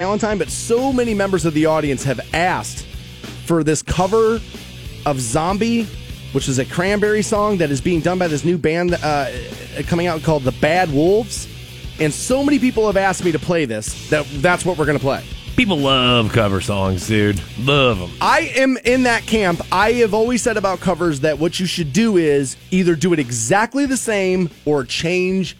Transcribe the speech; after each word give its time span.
Valentine, 0.00 0.38
but 0.38 0.48
so 0.48 0.92
many 0.92 1.12
members 1.12 1.44
of 1.44 1.54
the 1.54 1.66
audience 1.66 2.04
have 2.04 2.20
asked 2.32 2.86
for 3.46 3.64
this 3.64 3.82
cover 3.82 4.40
of 5.04 5.18
Zombie, 5.18 5.88
which 6.30 6.48
is 6.48 6.60
a 6.60 6.64
cranberry 6.64 7.20
song 7.20 7.56
that 7.56 7.72
is 7.72 7.80
being 7.80 8.00
done 8.00 8.16
by 8.16 8.28
this 8.28 8.44
new 8.44 8.56
band 8.56 8.94
uh, 8.94 9.28
coming 9.88 10.06
out 10.06 10.22
called 10.22 10.44
the 10.44 10.52
Bad 10.52 10.92
Wolves. 10.92 11.48
And 11.98 12.14
so 12.14 12.44
many 12.44 12.60
people 12.60 12.86
have 12.86 12.96
asked 12.96 13.24
me 13.24 13.32
to 13.32 13.40
play 13.40 13.64
this 13.64 14.08
that 14.10 14.24
that's 14.34 14.64
what 14.64 14.78
we're 14.78 14.86
going 14.86 14.98
to 14.98 15.04
play. 15.04 15.24
People 15.56 15.78
love 15.78 16.30
cover 16.32 16.60
songs, 16.60 17.08
dude. 17.08 17.42
Love 17.58 17.98
them. 17.98 18.12
I 18.20 18.52
am 18.54 18.76
in 18.84 19.02
that 19.02 19.22
camp. 19.22 19.60
I 19.72 19.94
have 19.94 20.14
always 20.14 20.42
said 20.42 20.56
about 20.56 20.78
covers 20.78 21.18
that 21.22 21.40
what 21.40 21.58
you 21.58 21.66
should 21.66 21.92
do 21.92 22.18
is 22.18 22.56
either 22.70 22.94
do 22.94 23.12
it 23.14 23.18
exactly 23.18 23.84
the 23.84 23.96
same 23.96 24.48
or 24.64 24.84
change 24.84 25.56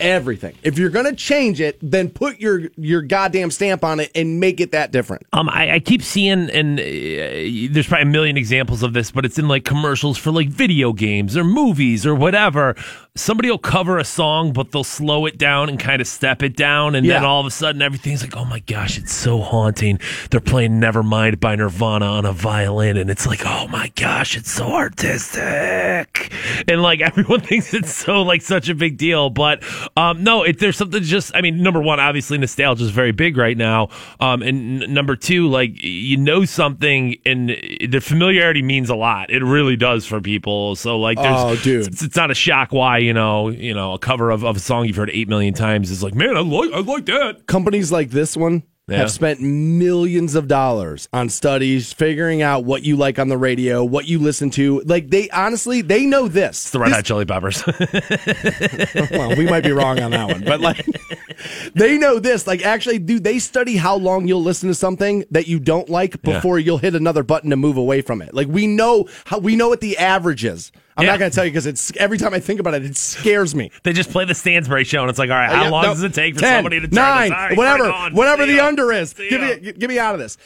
everything. 0.00 0.56
If 0.62 0.78
you're 0.78 0.90
going 0.90 1.06
to 1.06 1.14
change 1.14 1.60
it, 1.60 1.78
then 1.82 2.10
put 2.10 2.40
your 2.40 2.62
your 2.76 3.02
goddamn 3.02 3.50
stamp 3.50 3.84
on 3.84 4.00
it 4.00 4.10
and 4.14 4.40
make 4.40 4.60
it 4.60 4.72
that 4.72 4.90
different. 4.92 5.26
Um, 5.32 5.48
I, 5.48 5.74
I 5.74 5.78
keep 5.80 6.02
seeing, 6.02 6.50
and 6.50 6.80
uh, 6.80 6.82
there's 7.72 7.86
probably 7.86 8.02
a 8.02 8.12
million 8.12 8.36
examples 8.36 8.82
of 8.82 8.92
this, 8.92 9.10
but 9.10 9.24
it's 9.24 9.38
in 9.38 9.48
like 9.48 9.64
commercials 9.64 10.18
for 10.18 10.30
like 10.30 10.48
video 10.48 10.92
games 10.92 11.36
or 11.36 11.44
movies 11.44 12.06
or 12.06 12.14
whatever. 12.14 12.74
Somebody 13.16 13.50
will 13.50 13.58
cover 13.58 13.98
a 13.98 14.04
song, 14.04 14.52
but 14.52 14.70
they'll 14.70 14.84
slow 14.84 15.26
it 15.26 15.36
down 15.36 15.68
and 15.68 15.78
kind 15.80 16.00
of 16.00 16.06
step 16.06 16.42
it 16.44 16.56
down, 16.56 16.94
and 16.94 17.04
then 17.16 17.24
all 17.24 17.40
of 17.40 17.46
a 17.46 17.50
sudden 17.50 17.82
everything's 17.82 18.22
like, 18.22 18.36
oh 18.36 18.44
my 18.44 18.60
gosh, 18.60 18.96
it's 18.98 19.12
so 19.12 19.40
haunting. 19.40 19.98
They're 20.30 20.40
playing 20.40 20.80
Nevermind 20.80 21.40
by 21.40 21.56
Nirvana 21.56 22.06
on 22.06 22.24
a 22.24 22.32
violin, 22.32 22.96
and 22.96 23.10
it's 23.10 23.26
like, 23.26 23.42
oh 23.44 23.66
my 23.68 23.88
gosh, 23.96 24.36
it's 24.36 24.50
so 24.50 24.72
artistic, 24.72 26.32
and 26.68 26.82
like 26.82 27.00
everyone 27.10 27.40
thinks 27.40 27.74
it's 27.74 27.92
so 27.92 28.22
like 28.22 28.42
such 28.42 28.68
a 28.68 28.74
big 28.74 28.96
deal, 28.96 29.28
but 29.30 29.62
um, 29.96 30.22
no, 30.22 30.42
it, 30.44 30.58
there's 30.58 30.76
something 30.76 31.02
just. 31.02 31.34
I 31.34 31.40
mean, 31.40 31.62
number 31.62 31.80
one, 31.80 31.98
obviously 32.00 32.38
nostalgia 32.38 32.84
is 32.84 32.90
very 32.90 33.12
big 33.12 33.36
right 33.36 33.56
now, 33.56 33.88
um, 34.20 34.42
and 34.42 34.82
n- 34.82 34.94
number 34.94 35.16
two, 35.16 35.48
like 35.48 35.72
you 35.82 36.16
know 36.16 36.44
something, 36.44 37.16
and 37.26 37.50
the 37.50 38.00
familiarity 38.00 38.62
means 38.62 38.88
a 38.88 38.94
lot. 38.96 39.30
It 39.30 39.42
really 39.42 39.76
does 39.76 40.06
for 40.06 40.20
people. 40.20 40.76
So 40.76 40.98
like, 40.98 41.18
there's, 41.18 41.36
Oh, 41.40 41.56
dude. 41.56 41.86
it's, 41.88 42.02
it's 42.02 42.16
not 42.16 42.30
a 42.30 42.34
shock 42.34 42.72
why 42.72 42.99
you 43.00 43.12
know 43.12 43.48
you 43.48 43.74
know 43.74 43.92
a 43.94 43.98
cover 43.98 44.30
of, 44.30 44.44
of 44.44 44.56
a 44.56 44.60
song 44.60 44.84
you've 44.86 44.96
heard 44.96 45.10
eight 45.12 45.28
million 45.28 45.54
times 45.54 45.90
is 45.90 46.02
like, 46.02 46.14
man, 46.14 46.36
I 46.36 46.40
like 46.40 46.72
I 46.72 46.80
like 46.80 47.06
that. 47.06 47.46
companies 47.46 47.90
like 47.92 48.10
this 48.10 48.36
one 48.36 48.62
Yeah. 48.88 48.98
have 48.98 49.10
spent 49.12 49.40
millions 49.40 50.34
of 50.34 50.48
dollars 50.48 51.08
on 51.12 51.28
studies 51.28 51.92
figuring 51.92 52.42
out 52.42 52.64
what 52.64 52.82
you 52.82 52.96
like 52.96 53.18
on 53.20 53.28
the 53.28 53.38
radio, 53.38 53.84
what 53.84 54.06
you 54.08 54.18
listen 54.18 54.50
to. 54.50 54.80
Like 54.80 55.10
they 55.10 55.30
honestly, 55.30 55.80
they 55.80 56.06
know 56.06 56.26
this. 56.28 56.64
It's 56.64 56.70
the 56.70 56.80
Red 56.80 56.92
Hot 56.92 57.04
Chili 57.04 57.24
Peppers. 57.24 57.62
well, 59.10 59.36
we 59.36 59.46
might 59.46 59.62
be 59.64 59.72
wrong 59.72 60.00
on 60.00 60.10
that 60.12 60.26
one, 60.28 60.42
but 60.44 60.60
like 60.60 60.84
they 61.74 61.98
know 61.98 62.18
this. 62.18 62.46
Like 62.46 62.64
actually, 62.64 62.98
do 62.98 63.20
they 63.20 63.38
study 63.38 63.76
how 63.76 63.96
long 63.96 64.26
you'll 64.26 64.42
listen 64.42 64.68
to 64.68 64.74
something 64.74 65.24
that 65.30 65.46
you 65.46 65.60
don't 65.60 65.88
like 65.88 66.20
before 66.22 66.58
you'll 66.58 66.78
hit 66.78 66.94
another 66.94 67.22
button 67.22 67.50
to 67.50 67.56
move 67.56 67.76
away 67.76 68.00
from 68.02 68.20
it. 68.22 68.34
Like 68.34 68.48
we 68.48 68.66
know 68.66 69.08
how 69.24 69.38
we 69.38 69.56
know 69.56 69.68
what 69.68 69.80
the 69.80 69.98
average 69.98 70.44
is. 70.44 70.72
I'm 71.00 71.04
Yeah. 71.06 71.12
not 71.12 71.18
going 71.18 71.30
to 71.30 71.34
tell 71.34 71.44
you 71.44 71.50
because 71.50 71.66
it's 71.66 71.92
every 71.96 72.18
time 72.18 72.34
I 72.34 72.40
think 72.40 72.60
about 72.60 72.74
it, 72.74 72.84
it 72.84 72.96
scares 72.96 73.54
me. 73.54 73.70
they 73.82 73.92
just 73.92 74.10
play 74.10 74.24
the 74.24 74.34
Stansbury 74.34 74.84
show, 74.84 75.00
and 75.00 75.10
it's 75.10 75.18
like, 75.18 75.30
all 75.30 75.36
right, 75.36 75.50
how 75.50 75.64
Yeah, 75.64 75.70
long 75.70 75.82
no, 75.84 75.88
does 75.94 76.02
it 76.02 76.14
take 76.14 76.34
for 76.34 76.40
10, 76.40 76.56
somebody 76.58 76.80
to 76.80 76.86
turn 76.86 76.94
nine, 76.94 77.30
right, 77.30 77.56
whatever, 77.56 77.90
on. 77.90 78.14
whatever 78.14 78.46
the 78.46 78.60
under 78.60 78.92
is. 78.92 79.12
Give 79.14 79.40
me, 79.40 79.72
get 79.72 79.88
me 79.88 79.98
out 79.98 80.14
of 80.14 80.20
this, 80.20 80.36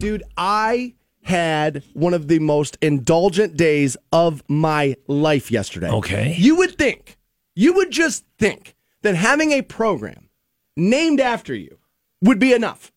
dude. 0.00 0.22
I 0.36 0.94
had 1.22 1.82
one 1.94 2.14
of 2.14 2.28
the 2.28 2.38
most 2.38 2.76
indulgent 2.82 3.56
days 3.56 3.96
of 4.12 4.42
my 4.48 4.94
life 5.08 5.50
yesterday. 5.50 5.88
Okay. 5.90 6.34
you 6.38 6.56
would 6.56 6.76
think, 6.76 7.16
you 7.56 7.72
would 7.72 7.90
just 7.90 8.24
think 8.38 8.74
that 9.02 9.14
having 9.14 9.52
a 9.52 9.62
program 9.62 10.28
named 10.76 11.20
after 11.20 11.54
you 11.54 11.78
would 12.22 12.38
be 12.38 12.52
enough. 12.52 12.90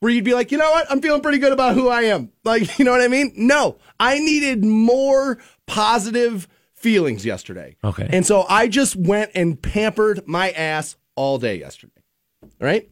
Where 0.00 0.12
you'd 0.12 0.22
be 0.24 0.34
like, 0.34 0.52
you 0.52 0.58
know 0.58 0.70
what? 0.70 0.88
I'm 0.92 1.00
feeling 1.02 1.22
pretty 1.22 1.38
good 1.38 1.52
about 1.52 1.74
who 1.74 1.88
I 1.88 2.02
am. 2.02 2.30
Like, 2.44 2.78
you 2.78 2.84
know 2.84 2.92
what 2.92 3.00
I 3.00 3.08
mean? 3.08 3.32
No, 3.36 3.78
I 3.98 4.20
needed 4.20 4.64
more 4.64 5.38
positive 5.68 6.48
feelings 6.74 7.24
yesterday. 7.24 7.76
Okay. 7.84 8.08
And 8.10 8.26
so 8.26 8.44
I 8.48 8.66
just 8.66 8.96
went 8.96 9.30
and 9.34 9.60
pampered 9.60 10.26
my 10.26 10.50
ass 10.50 10.96
all 11.14 11.38
day 11.38 11.58
yesterday. 11.58 12.02
All 12.42 12.50
right. 12.60 12.88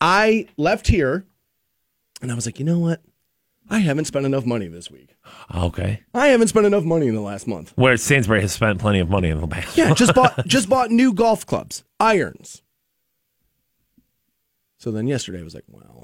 I 0.00 0.48
left 0.56 0.86
here 0.86 1.26
and 2.22 2.32
I 2.32 2.34
was 2.34 2.46
like, 2.46 2.58
you 2.58 2.64
know 2.64 2.78
what? 2.78 3.02
I 3.70 3.78
haven't 3.78 4.06
spent 4.06 4.26
enough 4.26 4.44
money 4.44 4.68
this 4.68 4.90
week. 4.90 5.16
Okay. 5.54 6.02
I 6.12 6.28
haven't 6.28 6.48
spent 6.48 6.66
enough 6.66 6.84
money 6.84 7.06
in 7.08 7.14
the 7.14 7.20
last 7.20 7.46
month. 7.46 7.72
Where 7.76 7.96
Stansbury 7.96 8.40
has 8.42 8.52
spent 8.52 8.80
plenty 8.80 8.98
of 8.98 9.08
money 9.08 9.28
in 9.28 9.40
the 9.40 9.46
past. 9.46 9.76
Yeah, 9.76 9.94
just 9.94 10.14
bought 10.14 10.46
just 10.46 10.68
bought 10.68 10.90
new 10.90 11.12
golf 11.12 11.46
clubs, 11.46 11.84
irons. 11.98 12.62
So 14.78 14.90
then 14.90 15.06
yesterday 15.06 15.40
I 15.40 15.44
was 15.44 15.54
like, 15.54 15.64
well, 15.68 16.01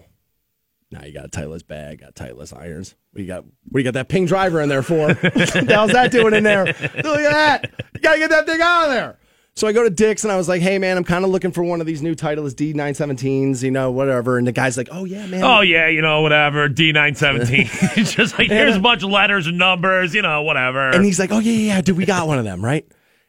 now 0.91 1.05
you 1.05 1.13
got 1.13 1.27
a 1.27 1.29
Titleist 1.29 1.67
bag, 1.67 2.01
got 2.01 2.15
Titleist 2.15 2.57
irons. 2.57 2.95
What 3.13 3.21
you 3.21 3.27
got? 3.27 3.45
You 3.75 3.83
got 3.83 3.95
that 3.95 4.09
ping 4.09 4.27
driver 4.27 4.61
in 4.61 4.69
there 4.69 4.83
for? 4.83 5.09
what 5.15 5.23
the 5.23 5.67
hell's 5.69 5.93
that 5.93 6.11
doing 6.11 6.35
in 6.35 6.45
there? 6.45 6.65
Look 6.65 6.77
at 6.77 7.03
that! 7.05 7.71
You 7.95 8.01
gotta 8.01 8.19
get 8.19 8.31
that 8.31 8.47
thing 8.47 8.61
out 8.61 8.85
of 8.85 8.91
there. 8.91 9.19
So 9.59 9.67
I 9.67 9.73
go 9.73 9.83
to 9.83 9.91
Dick's 9.91 10.23
and 10.23 10.33
I 10.33 10.37
was 10.37 10.49
like, 10.49 10.63
hey 10.63 10.79
man, 10.79 10.97
I'm 10.97 11.03
kind 11.03 11.25
of 11.25 11.33
looking 11.33 11.51
for 11.51 11.65
one 11.65 11.81
of 11.81 11.87
these 11.87 12.01
new 12.01 12.15
Titleist 12.15 12.55
D917s, 12.55 13.61
you 13.65 13.73
know, 13.73 13.91
whatever. 13.91 14.39
And 14.39 14.47
the 14.47 14.53
guy's 14.53 14.77
like, 14.77 14.89
oh 14.93 15.05
yeah, 15.05 15.27
man. 15.27 15.43
Oh 15.43 15.63
yeah, 15.63 15.89
you 15.89 16.01
know 16.01 16.21
whatever. 16.23 16.69
D 16.69 16.93
nine 16.93 17.17
seventeen. 17.17 17.69
It's 17.69 18.15
just 18.15 18.39
like 18.39 18.49
here's 18.49 18.77
a 18.77 18.81
bunch 18.81 19.03
of 19.03 19.11
letters 19.11 19.49
and 19.49 19.59
numbers. 19.59 20.15
You 20.15 20.23
know 20.23 20.43
whatever. 20.43 20.91
And 20.91 21.05
he's 21.05 21.19
like, 21.19 21.33
"Oh 21.33 21.41
yeah, 21.41 21.53
yeah, 21.53 21.75
yeah, 21.75 21.81
dude, 21.81 21.97
we 21.97 22.07
got 22.07 22.29
one 22.29 22.39
of 22.39 22.45
them, 22.45 22.65
right?" 22.65 22.87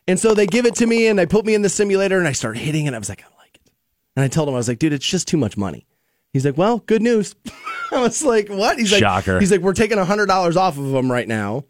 And 0.07 0.19
so 0.19 0.35
they 0.35 0.45
give 0.45 0.67
it 0.67 0.75
to 0.75 0.85
me, 0.85 1.07
and 1.07 1.17
they 1.17 1.25
put 1.25 1.45
me 1.45 1.55
in 1.55 1.63
the 1.63 1.69
simulator, 1.69 2.19
and 2.19 2.27
I 2.27 2.31
start 2.33 2.57
hitting, 2.57 2.85
and 2.85 2.95
I 2.95 2.99
was 2.99 3.09
like, 3.09 3.23
"I 3.23 3.41
like 3.41 3.55
it." 3.55 3.71
And 4.15 4.23
I 4.23 4.27
told 4.27 4.47
him, 4.47 4.53
I 4.53 4.57
was 4.57 4.67
like, 4.67 4.77
"Dude, 4.77 4.93
it's 4.93 5.05
just 5.05 5.27
too 5.27 5.37
much 5.37 5.57
money." 5.57 5.87
He's 6.33 6.45
like, 6.45 6.57
"Well, 6.57 6.79
good 6.79 7.01
news." 7.01 7.35
I 7.91 8.01
was 8.01 8.23
like, 8.23 8.49
"What?" 8.49 8.77
He's 8.77 8.91
like, 8.91 8.99
Shocker. 8.99 9.39
"He's 9.39 9.51
like, 9.51 9.61
we're 9.61 9.73
taking 9.73 9.97
hundred 9.97 10.27
dollars 10.27 10.57
off 10.57 10.77
of 10.77 10.91
them 10.91 11.11
right 11.11 11.27
now." 11.27 11.65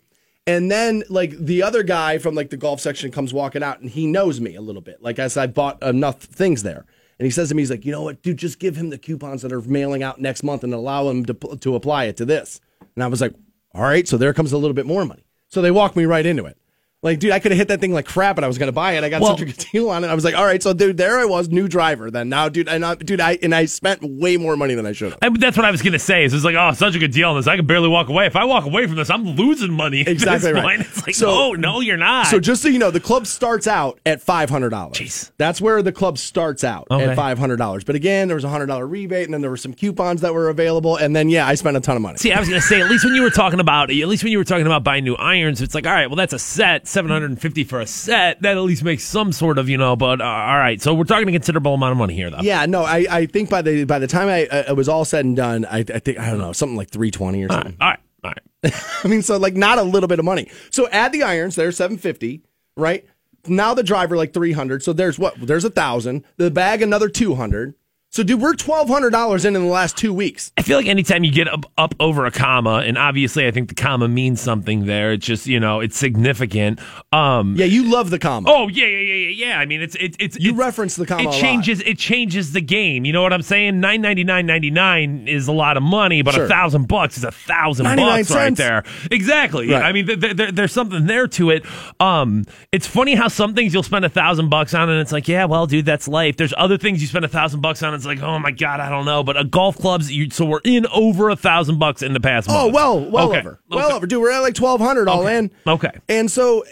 And 0.47 0.70
then 0.72 1.03
like 1.09 1.31
the 1.38 1.64
other 1.64 1.84
guy 1.84 2.18
from 2.18 2.36
like 2.36 2.50
the 2.50 2.58
golf 2.58 2.81
section 2.81 3.12
comes 3.12 3.34
walking 3.34 3.64
out, 3.64 3.80
and 3.80 3.90
he 3.90 4.08
knows 4.08 4.42
me 4.42 4.56
a 4.56 4.62
little 4.62 4.81
bit. 4.81 5.02
Like 5.02 5.20
as 5.20 5.38
I 5.38 5.47
bought 5.47 5.81
enough 5.84 6.22
things 6.22 6.64
there. 6.64 6.86
And 7.20 7.25
he 7.25 7.31
says 7.31 7.50
to 7.50 7.56
me, 7.56 7.62
he's 7.62 7.70
like, 7.70 7.86
you 7.86 7.92
know 7.92 8.02
what, 8.02 8.22
dude, 8.22 8.38
just 8.38 8.59
give 8.59 8.78
him 8.78 8.90
the 8.92 8.97
coupons 8.97 9.42
that 9.42 9.52
are 9.52 9.59
mailing 9.62 10.03
out 10.03 10.22
next 10.22 10.42
month 10.42 10.64
and 10.64 10.74
allow 10.74 11.09
him 11.09 11.26
to, 11.26 11.34
to 11.34 11.76
apply 11.76 12.06
it 12.06 12.16
to 12.16 12.24
this. 12.24 12.62
And 12.96 13.03
I 13.03 13.08
was 13.08 13.20
like, 13.20 13.34
all 13.76 13.81
right, 13.81 14.08
so 14.08 14.18
there 14.18 14.34
comes 14.34 14.53
a 14.53 14.58
little 14.58 14.74
bit 14.74 14.86
more 14.86 15.03
money. 15.03 15.26
So 15.50 15.62
they 15.62 15.70
walk 15.70 15.97
me 15.97 16.06
right 16.06 16.26
into 16.26 16.46
it. 16.46 16.58
Like, 17.01 17.19
dude, 17.19 17.31
I 17.31 17.39
could 17.39 17.51
have 17.53 17.57
hit 17.57 17.69
that 17.69 17.79
thing 17.79 17.93
like 17.93 18.05
crap, 18.05 18.37
and 18.37 18.43
I 18.43 18.49
was 18.49 18.57
going 18.57 18.67
to 18.67 18.73
buy 18.73 18.93
it. 18.93 19.05
I 19.05 19.09
got 19.09 19.21
Well- 19.21 19.31
such 19.37 19.41
a 19.41 19.45
good 19.45 19.65
deal 19.71 19.89
on 19.89 20.03
it. 20.03 20.07
I 20.07 20.13
was 20.15 20.25
like, 20.25 20.35
all 20.35 20.43
right, 20.43 20.61
so 20.61 20.73
dude, 20.73 20.97
there 20.97 21.17
I 21.17 21.23
was, 21.23 21.47
new 21.47 21.69
driver. 21.69 22.11
Then 22.11 22.27
now, 22.27 22.49
dude, 22.49 22.67
and 22.67 22.85
I, 22.85 22.95
dude, 22.95 23.21
I 23.21 23.37
and 23.41 23.55
I 23.55 23.65
spent 23.65 24.01
way 24.03 24.35
more 24.35 24.57
money 24.57 24.73
than 24.73 24.85
I 24.85 24.91
should 24.91 25.15
have. 25.21 25.39
That's 25.39 25.55
what 25.55 25.65
I 25.65 25.71
was 25.71 25.81
gonna 25.81 25.97
say. 25.97 26.25
Is 26.25 26.33
it's 26.33 26.43
like, 26.43 26.55
oh, 26.59 26.73
such 26.73 26.95
a 26.95 26.99
good 26.99 27.11
deal 27.11 27.29
on 27.29 27.37
this. 27.37 27.47
I 27.47 27.55
can 27.55 27.65
barely 27.65 27.87
walk 27.87 28.09
away. 28.09 28.25
If 28.25 28.35
I 28.35 28.43
walk 28.43 28.65
away 28.65 28.85
from 28.85 28.97
this, 28.97 29.09
I'm 29.09 29.23
losing 29.25 29.71
money. 29.71 30.01
Exactly 30.01 30.51
right. 30.51 30.61
point. 30.63 30.79
It's 30.89 31.05
like, 31.07 31.15
So- 31.15 31.53
no, 31.53 31.53
no, 31.53 31.79
you're 31.79 31.95
not. 31.95 32.27
So 32.27 32.39
just 32.41 32.61
so 32.61 32.67
you 32.67 32.79
know, 32.79 32.91
the 32.91 32.99
club 32.99 33.27
starts 33.27 33.66
out 33.66 33.99
at 34.05 34.21
five 34.21 34.49
hundred 34.49 34.71
dollars. 34.71 34.97
Jeez. 34.97 35.31
That's 35.37 35.61
where 35.61 35.81
the 35.81 35.93
club 35.93 36.17
starts 36.17 36.66
out 36.66 36.87
Okay. 36.91 37.05
at 37.05 37.16
five 37.16 37.37
hundred 37.39 37.57
dollars. 37.57 37.85
But 37.85 37.95
again, 37.95 38.27
there 38.27 38.35
was 38.35 38.43
a 38.43 38.49
hundred 38.49 38.66
dollar 38.66 38.85
rebate, 38.85 39.23
and 39.23 39.33
then 39.33 39.39
there 39.39 39.49
were 39.51 39.55
some 39.57 39.73
coupons 39.73 40.19
that 40.21 40.33
were 40.33 40.49
available, 40.49 40.97
and 40.97 41.16
then 41.16 41.29
yeah, 41.29 41.47
I 41.47 41.55
spent 41.55 41.77
a 41.77 41.79
ton 41.79 41.95
of 41.95 42.01
money. 42.01 42.17
See, 42.17 42.33
I 42.33 42.39
was 42.41 42.49
gonna 42.49 42.59
say, 42.59 42.81
at 42.81 42.89
least 42.89 43.05
when 43.05 43.16
you 43.16 43.21
were 43.21 43.29
talking 43.29 43.61
about, 43.61 43.89
at 43.89 43.95
least 44.07 44.23
when 44.23 44.33
you 44.33 44.37
were 44.37 44.43
talking 44.43 44.66
about 44.66 44.83
buying 44.83 45.05
new 45.05 45.16
irons, 45.16 45.61
it's 45.61 45.73
like, 45.73 45.85
all 45.87 45.93
right, 45.93 46.07
well, 46.07 46.17
that's 46.17 46.33
a 46.33 46.39
set, 46.39 46.87
seven 46.89 47.11
hundred 47.11 47.31
and 47.31 47.41
fifty 47.41 47.63
for 47.63 47.79
a 47.79 47.88
set. 47.88 48.41
That 48.41 48.57
at 48.57 48.61
least 48.61 48.83
makes 48.83 49.03
some 49.03 49.31
sort 49.31 49.57
of, 49.57 49.69
you 49.69 49.77
know. 49.77 49.95
But 49.95 50.22
uh, 50.22 50.25
all 50.25 50.57
right, 50.57 50.81
so 50.81 50.94
we're 50.94 51.03
talking 51.05 51.29
a 51.29 51.31
considerable 51.31 51.73
amount 51.73 51.91
of 51.91 51.97
money 51.97 52.16
here, 52.16 52.29
though. 52.29 52.41
Yeah, 52.41 52.66
no, 52.66 52.83
I, 52.83 53.05
I 53.09 53.25
think 53.25 53.50
by 53.50 53.61
the 53.61 53.85
by 53.85 54.00
the 54.00 54.07
time 54.07 54.27
I 54.27 54.47
uh, 54.47 54.63
it 54.69 54.75
was 54.75 54.89
all 54.89 55.05
said 55.05 55.25
and 55.25 55.35
done, 55.35 55.66
I, 55.66 55.79
I 55.79 55.99
think 55.99 56.19
I 56.19 56.29
don't 56.29 56.39
know 56.39 56.53
something 56.53 56.75
like 56.75 56.89
three 56.89 57.11
twenty 57.11 57.44
or 57.44 57.49
something. 57.49 57.78
All 57.79 57.89
right, 57.89 57.99
all 58.23 58.31
right. 58.31 58.73
I 59.03 59.07
mean, 59.07 59.22
so 59.22 59.38
like 59.38 59.55
not 59.55 59.78
a 59.78 59.83
little 59.83 60.07
bit 60.07 60.19
of 60.19 60.25
money. 60.25 60.49
So 60.72 60.89
add 60.89 61.11
the 61.11 61.23
irons, 61.23 61.55
seven 61.55 61.97
fifty, 61.97 62.44
right? 62.75 63.05
Now 63.47 63.73
the 63.73 63.83
driver 63.83 64.17
like 64.17 64.33
three 64.33 64.51
hundred. 64.51 64.83
So 64.83 64.94
there's 64.94 65.17
what? 65.17 65.35
There's 65.39 65.66
a 65.66 65.69
thousand. 65.69 66.25
The 66.38 66.51
bag 66.51 66.81
another 66.81 67.09
two 67.09 67.35
hundred. 67.35 67.75
So 68.12 68.24
dude, 68.24 68.42
we're 68.42 68.56
twelve 68.56 68.90
hundred 68.90 69.12
dollars 69.12 69.46
in 69.46 69.56
in 69.56 69.62
the 69.62 69.68
last 69.70 69.96
two 69.96 70.12
weeks. 70.12 70.52
I 70.58 70.64
feel 70.64 70.78
like 70.79 70.88
anytime 70.88 71.23
you 71.23 71.32
get 71.32 71.47
up, 71.47 71.66
up 71.78 71.94
over 72.00 72.26
a 72.26 72.32
comma, 72.32 72.82
and 72.84 72.97
obviously 72.97 73.46
I 73.46 73.52
think 73.52 73.70
the 73.70 73.76
comma 73.76 74.08
means 74.08 74.41
something 74.41 74.88
there. 74.88 75.11
It's 75.14 75.23
just 75.28 75.46
you 75.46 75.59
know 75.59 75.79
it's 75.79 75.96
significant. 75.96 76.79
Um, 77.14 77.56
Yeah, 77.56 77.66
you 77.67 77.84
love 77.91 78.09
the 78.09 78.17
comma. 78.17 78.50
Oh 78.52 78.67
yeah, 78.67 78.88
yeah, 78.88 78.97
yeah, 78.97 79.14
yeah, 79.29 79.47
yeah. 79.50 79.59
I 79.59 79.67
mean, 79.67 79.84
it's 79.84 79.96
it's 80.00 80.17
it's 80.20 80.40
You 80.40 80.50
it's- 80.53 80.59
reference 80.59 80.96
the 80.96 81.06
comma 81.06 81.29
a 81.29 81.32
It 81.32 81.40
changes. 81.40 81.82
It 81.82 82.00
changes 82.00 82.52
the 82.52 82.61
game. 82.61 83.06
You 83.06 83.14
know 83.14 83.22
what 83.22 83.32
I'm 83.32 83.44
saying? 83.44 83.79
Nine 83.79 84.02
ninety 84.02 84.23
nine 84.23 84.47
ninety 84.47 84.72
nine 84.72 85.28
is 85.28 85.47
a 85.47 85.52
lot 85.53 85.78
of 85.78 85.84
money, 85.84 86.23
but 86.23 86.34
a 86.34 86.38
Sure. 86.38 86.47
thousand 86.47 86.88
bucks 86.88 87.16
is 87.16 87.23
a 87.23 87.32
thousand 87.32 87.85
bucks 87.96 88.32
right 88.32 88.55
there. 88.55 88.84
Exactly. 89.12 89.70
Right. 89.70 89.84
I 89.84 89.91
mean, 89.91 90.08
th- 90.08 90.20
th- 90.20 90.35
th- 90.35 90.55
there's 90.55 90.73
something 90.73 91.05
there 91.05 91.28
to 91.28 91.52
it. 91.52 91.64
Um, 92.00 92.46
it's 92.72 92.88
funny 92.88 93.14
how 93.14 93.28
some 93.28 93.53
things 93.53 93.72
you'll 93.72 93.84
spend 93.84 94.03
a 94.03 94.09
thousand 94.09 94.50
bucks 94.50 94.73
on, 94.73 94.90
and 94.90 95.00
it's 95.00 95.12
like, 95.12 95.28
yeah, 95.28 95.46
well, 95.46 95.67
dude, 95.67 95.85
that's 95.85 96.08
life. 96.08 96.38
There's 96.38 96.55
other 96.58 96.79
things 96.79 97.02
you 97.02 97.08
spend 97.08 97.23
a 97.23 97.28
thousand 97.28 97.62
bucks 97.62 97.84
on. 97.84 97.98
It's 97.99 98.05
like, 98.05 98.22
oh 98.22 98.40
my 98.40 98.51
god, 98.51 98.79
I 98.79 98.90
don't 98.90 99.05
know. 99.05 99.23
But 99.23 99.37
a 99.37 99.43
golf 99.43 99.78
clubs, 99.78 100.11
you, 100.11 100.29
so 100.29 100.46
we're 100.46 100.61
in 100.63 100.87
over 100.87 101.29
a 101.29 101.35
thousand 101.35 101.79
bucks 101.79 102.01
in 102.01 102.13
the 102.13 102.19
past. 102.19 102.47
Oh 102.49 102.63
month. 102.63 102.73
well, 102.73 102.99
well 103.11 103.29
Okay. 103.29 103.40
over, 103.40 103.59
well 103.69 103.85
Okay. 103.87 103.96
over, 103.96 104.07
dude. 104.07 104.22
We're 104.22 104.31
at 104.31 104.40
like 104.40 104.53
twelve 104.55 104.79
hundred 104.81 105.07
all 105.07 105.23
Okay. 105.23 105.37
in. 105.37 105.51
Okay. 105.67 105.91
and 106.07 106.31
so 106.31 106.63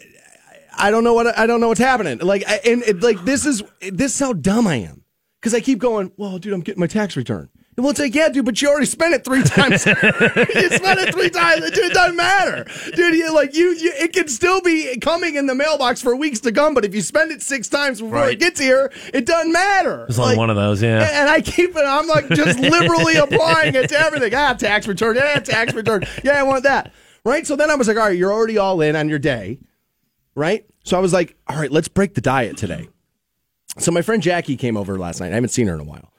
I 0.77 0.91
don't 0.91 1.03
know 1.03 1.13
what 1.13 1.37
I 1.37 1.45
don't 1.47 1.59
know 1.59 1.67
what's 1.69 1.79
happening. 1.79 2.19
Like, 2.19 2.43
I, 2.47 2.59
and 2.65 2.81
it, 2.83 3.01
like 3.01 3.23
this 3.25 3.45
is 3.45 3.61
this 3.81 4.13
is 4.13 4.19
how 4.19 4.33
dumb 4.33 4.67
I 4.67 4.75
am 4.75 5.03
because 5.41 5.53
I 5.53 5.59
keep 5.59 5.79
going. 5.79 6.11
Well, 6.17 6.37
dude, 6.39 6.53
I'm 6.53 6.61
getting 6.61 6.79
my 6.79 6.87
tax 6.87 7.17
return, 7.17 7.49
Well, 7.79 7.93
like, 7.99 8.15
yeah, 8.15 8.29
dude, 8.29 8.43
but 8.43 8.59
you 8.59 8.69
already 8.69 8.87
spent 8.87 9.13
it 9.13 9.23
three 9.23 9.43
times. 9.45 9.85
you 9.85 9.93
spent 9.93 10.99
it 10.99 11.13
three 11.13 11.29
times. 11.29 11.61
Dude, 11.69 11.77
it 11.77 11.93
doesn't 11.93 12.15
matter. 12.15 12.65
Dude, 12.95 13.13
you, 13.15 13.31
like, 13.31 13.53
you, 13.55 13.67
you, 13.75 13.91
it 13.99 14.13
can 14.13 14.27
still 14.27 14.61
be 14.61 14.97
coming 14.97 15.35
in 15.35 15.45
the 15.45 15.53
mailbox 15.53 16.01
for 16.01 16.15
weeks 16.15 16.39
to 16.39 16.51
come, 16.51 16.73
but 16.73 16.85
if 16.85 16.95
you 16.95 17.01
spend 17.01 17.31
it 17.31 17.43
six 17.43 17.67
times 17.67 18.01
before 18.01 18.15
Right. 18.15 18.33
it 18.33 18.39
gets 18.39 18.59
here, 18.59 18.91
it 19.13 19.27
doesn't 19.27 19.51
matter. 19.51 20.05
It's 20.09 20.17
on 20.17 20.25
Like, 20.25 20.37
one 20.39 20.49
of 20.49 20.55
those, 20.55 20.81
yeah. 20.81 21.07
and 21.21 21.29
I 21.29 21.39
keep 21.41 21.69
it, 21.75 21.85
I'm 21.85 22.07
like 22.07 22.27
just 22.29 22.57
liberally 22.59 23.15
applying 23.17 23.75
it 23.75 23.89
to 23.89 23.99
everything. 23.99 24.33
Ah, 24.33 24.53
tax 24.53 24.87
return. 24.87 25.15
Yeah, 25.15 25.39
tax 25.39 25.75
return. 25.75 26.03
Yeah, 26.23 26.39
I 26.39 26.43
want 26.43 26.63
that. 26.63 26.91
Right? 27.23 27.45
So 27.45 27.55
then 27.55 27.69
I 27.69 27.75
was 27.75 27.87
like, 27.87 27.97
all 27.97 28.07
right, 28.07 28.17
you're 28.17 28.33
already 28.33 28.57
all 28.57 28.81
in 28.81 28.95
on 28.95 29.07
your 29.07 29.19
day. 29.19 29.59
Right? 30.33 30.65
So 30.83 30.97
I 30.97 30.99
was 30.99 31.13
like, 31.13 31.35
all 31.47 31.57
right, 31.59 31.71
let's 31.71 31.89
break 31.89 32.15
the 32.15 32.21
diet 32.21 32.57
today. 32.57 32.89
So 33.77 33.91
my 33.91 34.01
friend 34.01 34.23
Jackie 34.23 34.55
came 34.57 34.77
over 34.77 34.97
last 34.97 35.19
night. 35.19 35.31
I 35.31 35.35
haven't 35.35 35.49
seen 35.49 35.67
her 35.67 35.75
in 35.75 35.81
a 35.81 35.83
while. 35.83 36.11